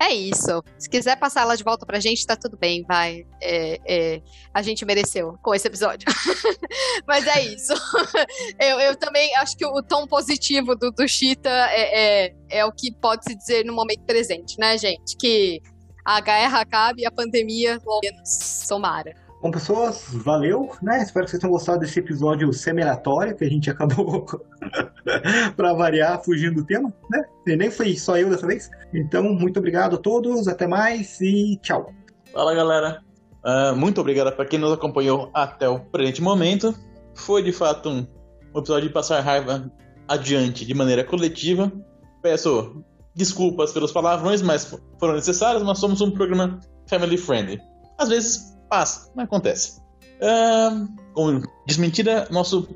é 0.00 0.14
isso. 0.14 0.64
Se 0.78 0.88
quiser 0.88 1.16
passar 1.16 1.42
ela 1.42 1.54
de 1.54 1.62
volta 1.62 1.84
pra 1.84 2.00
gente, 2.00 2.26
tá 2.26 2.34
tudo 2.34 2.56
bem, 2.56 2.82
vai. 2.88 3.26
É, 3.40 3.78
é, 3.86 4.22
a 4.52 4.62
gente 4.62 4.82
mereceu 4.86 5.38
com 5.42 5.54
esse 5.54 5.68
episódio. 5.68 6.08
Mas 7.06 7.26
é 7.26 7.44
isso. 7.44 7.74
eu, 8.58 8.80
eu, 8.80 8.96
também 8.96 9.36
acho 9.36 9.54
que 9.58 9.66
o 9.66 9.82
tom 9.82 10.06
positivo 10.06 10.74
do, 10.74 10.90
do 10.90 11.06
Cheetah 11.06 11.70
é, 11.70 12.24
é, 12.24 12.34
é 12.48 12.64
o 12.64 12.72
que 12.72 12.90
pode 12.90 13.24
se 13.24 13.34
dizer 13.34 13.64
no 13.66 13.74
momento 13.74 14.02
presente, 14.04 14.58
né, 14.58 14.78
gente? 14.78 15.16
Que 15.18 15.60
a 16.02 16.18
guerra 16.20 16.60
acabe 16.60 17.02
e 17.02 17.06
a 17.06 17.10
pandemia, 17.10 17.78
logo 17.84 18.00
menos, 18.02 18.30
somara. 18.66 19.14
Bom, 19.42 19.50
pessoas, 19.50 20.04
valeu, 20.12 20.70
né? 20.82 21.02
Espero 21.02 21.24
que 21.24 21.30
vocês 21.30 21.40
tenham 21.40 21.52
gostado 21.52 21.80
desse 21.80 21.98
episódio 21.98 22.52
seminatório 22.52 23.34
que 23.34 23.42
a 23.42 23.48
gente 23.48 23.70
acabou, 23.70 24.26
para 25.56 25.72
variar, 25.72 26.22
fugindo 26.22 26.56
do 26.56 26.66
tema, 26.66 26.92
né? 27.10 27.24
E 27.46 27.56
nem 27.56 27.70
foi 27.70 27.96
só 27.96 28.18
eu 28.18 28.28
dessa 28.28 28.46
vez. 28.46 28.70
Então, 28.92 29.22
muito 29.32 29.58
obrigado 29.58 29.96
a 29.96 29.98
todos, 29.98 30.46
até 30.46 30.66
mais 30.66 31.18
e 31.22 31.58
tchau. 31.62 31.90
Fala, 32.30 32.54
galera. 32.54 33.02
Uh, 33.42 33.74
muito 33.74 33.98
obrigado 33.98 34.30
para 34.36 34.44
quem 34.44 34.58
nos 34.58 34.72
acompanhou 34.72 35.30
até 35.32 35.66
o 35.66 35.80
presente 35.80 36.20
momento. 36.20 36.74
Foi, 37.14 37.42
de 37.42 37.52
fato, 37.52 37.88
um, 37.88 38.06
episódio 38.54 38.88
de 38.88 38.92
passar 38.92 39.20
raiva 39.20 39.72
adiante 40.06 40.66
de 40.66 40.74
maneira 40.74 41.02
coletiva. 41.02 41.72
Peço 42.22 42.84
desculpas 43.14 43.72
pelos 43.72 43.90
palavrões, 43.90 44.42
mas 44.42 44.78
foram 44.98 45.14
necessários, 45.14 45.62
mas 45.62 45.78
somos 45.78 46.02
um 46.02 46.10
programa 46.10 46.60
family 46.86 47.16
friendly. 47.16 47.58
Às 47.96 48.10
vezes 48.10 48.49
Passa, 48.70 49.10
não 49.16 49.24
acontece. 49.24 49.80
Uh, 50.22 50.86
como 51.12 51.42
desmentida, 51.66 52.28
nosso 52.30 52.68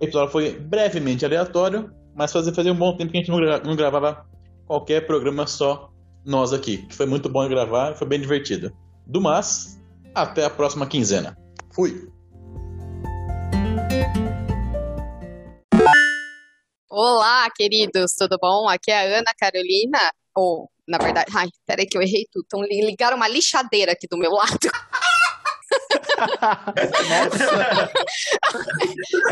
episódio 0.00 0.32
foi 0.32 0.58
brevemente 0.58 1.26
aleatório, 1.26 1.92
mas 2.16 2.32
fazia, 2.32 2.54
fazia 2.54 2.72
um 2.72 2.78
bom 2.78 2.96
tempo 2.96 3.12
que 3.12 3.18
a 3.18 3.20
gente 3.20 3.30
não, 3.30 3.36
gra 3.36 3.58
não 3.58 3.76
gravava 3.76 4.26
qualquer 4.66 5.06
programa 5.06 5.46
só 5.46 5.90
nós 6.24 6.54
aqui. 6.54 6.88
Foi 6.92 7.04
muito 7.04 7.28
bom 7.28 7.46
gravar, 7.50 7.94
foi 7.96 8.08
bem 8.08 8.18
divertido. 8.18 8.74
Do 9.06 9.20
mas, 9.20 9.78
até 10.14 10.42
a 10.42 10.48
próxima 10.48 10.86
quinzena. 10.86 11.36
Fui! 11.74 12.10
Olá, 16.88 17.46
queridos, 17.54 18.14
tudo 18.18 18.38
bom? 18.40 18.70
Aqui 18.70 18.90
é 18.90 19.16
a 19.16 19.18
Ana 19.18 19.32
Carolina. 19.38 19.98
Ou, 20.34 20.62
oh, 20.62 20.68
na 20.88 20.96
verdade, 20.96 21.30
ai, 21.34 21.48
peraí 21.66 21.86
que 21.86 21.98
eu 21.98 22.02
errei 22.02 22.26
tudo. 22.32 22.44
Então, 22.46 22.62
ligaram 22.62 23.18
uma 23.18 23.28
lixadeira 23.28 23.92
aqui 23.92 24.06
do 24.10 24.16
meu 24.16 24.30
lado. 24.30 24.58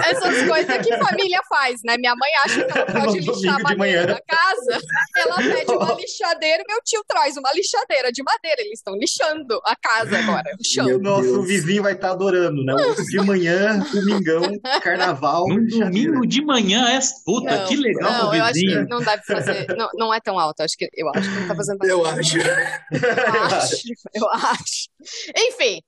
Essas 0.05 0.49
coisas 0.49 0.87
que 0.87 0.97
família 0.97 1.41
faz, 1.49 1.81
né? 1.85 1.97
Minha 1.99 2.15
mãe 2.15 2.31
acha 2.45 2.65
que 2.65 2.79
ela 2.79 2.87
pode 2.87 3.19
lixar 3.19 3.57
a 3.57 3.59
madeira 3.63 4.07
da 4.07 4.21
casa. 4.27 4.81
Ela 5.17 5.37
pede 5.37 5.73
uma 5.73 5.95
lixadeira, 5.95 6.65
meu 6.69 6.79
tio 6.85 7.03
traz 7.07 7.37
uma 7.37 7.51
lixadeira 7.55 8.11
de 8.13 8.23
madeira. 8.23 8.61
Eles 8.61 8.79
estão 8.79 8.95
lixando 8.97 9.61
a 9.65 9.77
casa 9.77 10.19
agora. 10.19 10.51
Lixando. 10.59 10.99
Nosso 11.01 11.43
vizinho 11.43 11.83
vai 11.83 11.93
estar 11.93 12.09
tá 12.09 12.15
adorando, 12.15 12.63
né? 12.65 12.75
De 13.11 13.21
manhã, 13.21 13.79
domingão, 13.93 14.43
carnaval. 14.83 15.47
Um 15.51 15.67
domingo 15.67 16.27
de 16.27 16.45
manhã, 16.45 16.89
é 16.89 17.01
puta, 17.25 17.57
não, 17.57 17.67
que 17.67 17.77
legal 17.77 18.11
não, 18.13 18.35
eu 18.35 18.45
acho 18.45 18.61
que 18.61 18.85
não 18.89 19.01
deve 19.01 19.23
fazer. 19.23 19.67
Não, 19.77 19.89
não 19.95 20.15
é 20.15 20.21
tão 20.21 20.39
alto. 20.39 20.61
Acho 20.61 20.77
que, 20.77 20.89
eu 20.95 21.09
acho 21.15 21.29
que 21.29 21.41
não 21.41 21.49
tá 21.49 21.55
fazendo 21.55 21.85
Eu 21.85 22.07
acho. 22.07 22.39
Eu 22.39 23.45
acho. 23.47 23.77
Eu 24.15 24.29
acho. 24.31 24.89
Enfim, 25.37 25.81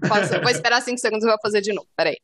posso, 0.00 0.40
vou 0.40 0.50
esperar 0.50 0.80
cinco 0.82 0.98
segundos 0.98 1.24
e 1.24 1.28
vou 1.28 1.38
fazer 1.40 1.60
de 1.60 1.72
novo. 1.72 1.88
Peraí. 1.96 2.16